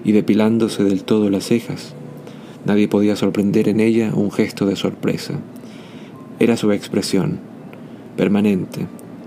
y 0.04 0.12
depilándose 0.12 0.84
del 0.84 1.04
todo 1.04 1.30
las 1.30 1.44
cejas. 1.44 1.94
Nadie 2.64 2.88
podía 2.88 3.16
sorprender 3.16 3.68
en 3.68 3.80
ella 3.80 4.12
un 4.14 4.30
gesto 4.30 4.66
de 4.66 4.76
sorpresa. 4.76 5.34
Era 6.38 6.56
su 6.56 6.70
expresión, 6.72 7.40
permanente, 8.16 8.86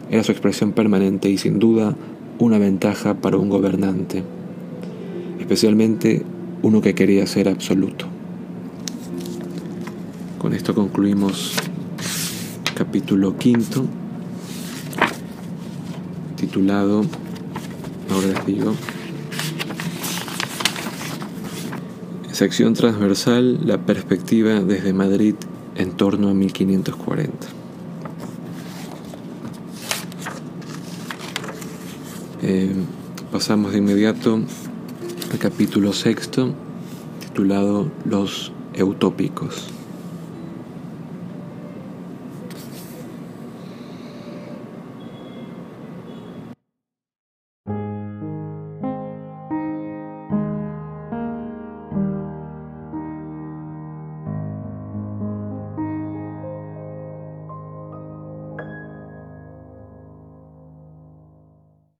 era 0.09 0.23
su 0.23 0.31
expresión 0.31 0.71
permanente 0.71 1.29
y 1.29 1.37
sin 1.37 1.59
duda 1.59 1.95
una 2.39 2.57
ventaja 2.57 3.15
para 3.15 3.37
un 3.37 3.49
gobernante, 3.49 4.23
especialmente 5.39 6.23
uno 6.61 6.81
que 6.81 6.95
quería 6.95 7.27
ser 7.27 7.49
absoluto. 7.49 8.05
Con 10.39 10.53
esto 10.53 10.75
concluimos 10.75 11.55
capítulo 12.75 13.37
quinto, 13.37 13.85
titulado, 16.35 17.03
ahora 18.11 18.27
les 18.27 18.45
digo, 18.45 18.73
sección 22.35 22.73
transversal, 22.73 23.65
la 23.65 23.77
perspectiva 23.77 24.59
desde 24.59 24.91
Madrid 24.91 25.35
en 25.75 25.91
torno 25.91 26.27
a 26.27 26.33
1540. 26.33 27.31
Eh, 32.41 32.73
pasamos 33.31 33.71
de 33.71 33.77
inmediato 33.77 34.41
al 35.31 35.39
capítulo 35.39 35.93
sexto, 35.93 36.53
titulado 37.21 37.89
Los 38.03 38.51
Eutópicos. 38.73 39.74